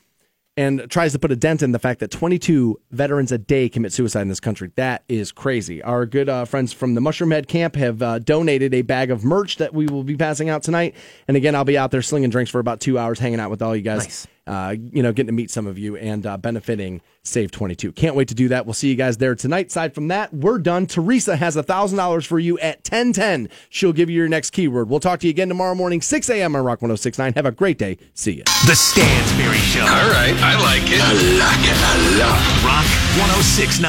and 0.58 0.90
tries 0.90 1.12
to 1.12 1.20
put 1.20 1.32
a 1.32 1.36
dent 1.36 1.62
in 1.62 1.72
the 1.72 1.80
fact 1.80 2.00
that 2.00 2.12
22 2.12 2.80
veterans 2.92 3.32
a 3.32 3.38
day 3.38 3.68
commit 3.68 3.92
suicide 3.92 4.22
in 4.22 4.30
this 4.30 4.40
country. 4.40 4.72
That 4.76 5.04
is 5.10 5.32
crazy. 5.32 5.84
Our 5.84 6.06
good 6.06 6.30
uh, 6.30 6.46
friends 6.46 6.72
from 6.72 6.94
the 6.94 7.02
Mushroomhead 7.02 7.48
Camp 7.48 7.76
have 7.76 8.02
uh, 8.02 8.20
donated 8.20 8.74
a 8.74 8.82
bag 8.82 9.12
of 9.12 9.24
merch 9.24 9.58
that 9.58 9.74
we 9.74 9.88
will 9.88 10.04
be 10.04 10.16
passing 10.16 10.50
out 10.50 10.64
tonight. 10.64 10.96
And 11.28 11.36
again, 11.36 11.56
I'll 11.56 11.66
be 11.66 11.78
out 11.78 11.92
there 11.92 12.02
slinging 12.02 12.30
drinks 12.30 12.52
for 12.52 12.60
about 12.60 12.80
two 12.80 12.98
hours, 12.98 13.20
hanging 13.20 13.40
out 13.40 13.50
with 13.50 13.62
all 13.62 13.76
you 13.76 13.82
guys. 13.82 14.28
Uh, 14.48 14.76
you 14.92 15.02
know, 15.02 15.12
getting 15.12 15.28
to 15.28 15.34
meet 15.34 15.50
some 15.50 15.66
of 15.66 15.78
you 15.80 15.96
and 15.98 16.26
uh, 16.26 16.38
benefiting 16.38 17.02
Save 17.24 17.50
22. 17.50 17.92
Can't 17.94 18.16
wait 18.16 18.28
to 18.28 18.36
do 18.36 18.48
that. 18.50 18.68
We'll 18.68 18.76
see 18.76 18.90
you 18.90 18.96
guys 18.96 19.18
there 19.18 19.34
tonight. 19.34 19.68
Aside 19.68 19.96
from 19.96 20.08
that, 20.10 20.32
we're 20.32 20.60
done. 20.60 20.86
Teresa 20.86 21.36
has 21.36 21.56
$1,000 21.56 22.28
for 22.28 22.38
you 22.38 22.60
at 22.60 22.78
1010. 22.88 23.50
She'll 23.70 23.94
give 23.94 24.10
you 24.10 24.18
your 24.18 24.28
next 24.28 24.52
keyword. 24.52 24.88
We'll 24.88 25.00
talk 25.00 25.20
to 25.22 25.28
you 25.28 25.32
again 25.32 25.48
tomorrow 25.48 25.74
morning, 25.74 26.02
6 26.02 26.30
a.m. 26.30 26.56
on 26.56 26.64
Rock 26.64 26.84
1069. 26.84 27.34
Have 27.34 27.46
a 27.48 27.52
great 27.52 27.80
day. 27.80 27.98
See 28.14 28.34
you. 28.34 28.44
The 28.68 28.76
Stansbury 28.76 29.58
Show. 29.58 29.82
All 29.82 30.10
right, 30.14 30.36
I 30.38 30.62
like 30.62 30.84
it. 30.94 31.02
I 31.02 31.14
like 31.42 31.66
it 31.66 31.80
a 31.82 32.20
lot. 32.22 32.38
Rock 32.64 32.86
1069. 33.18 33.82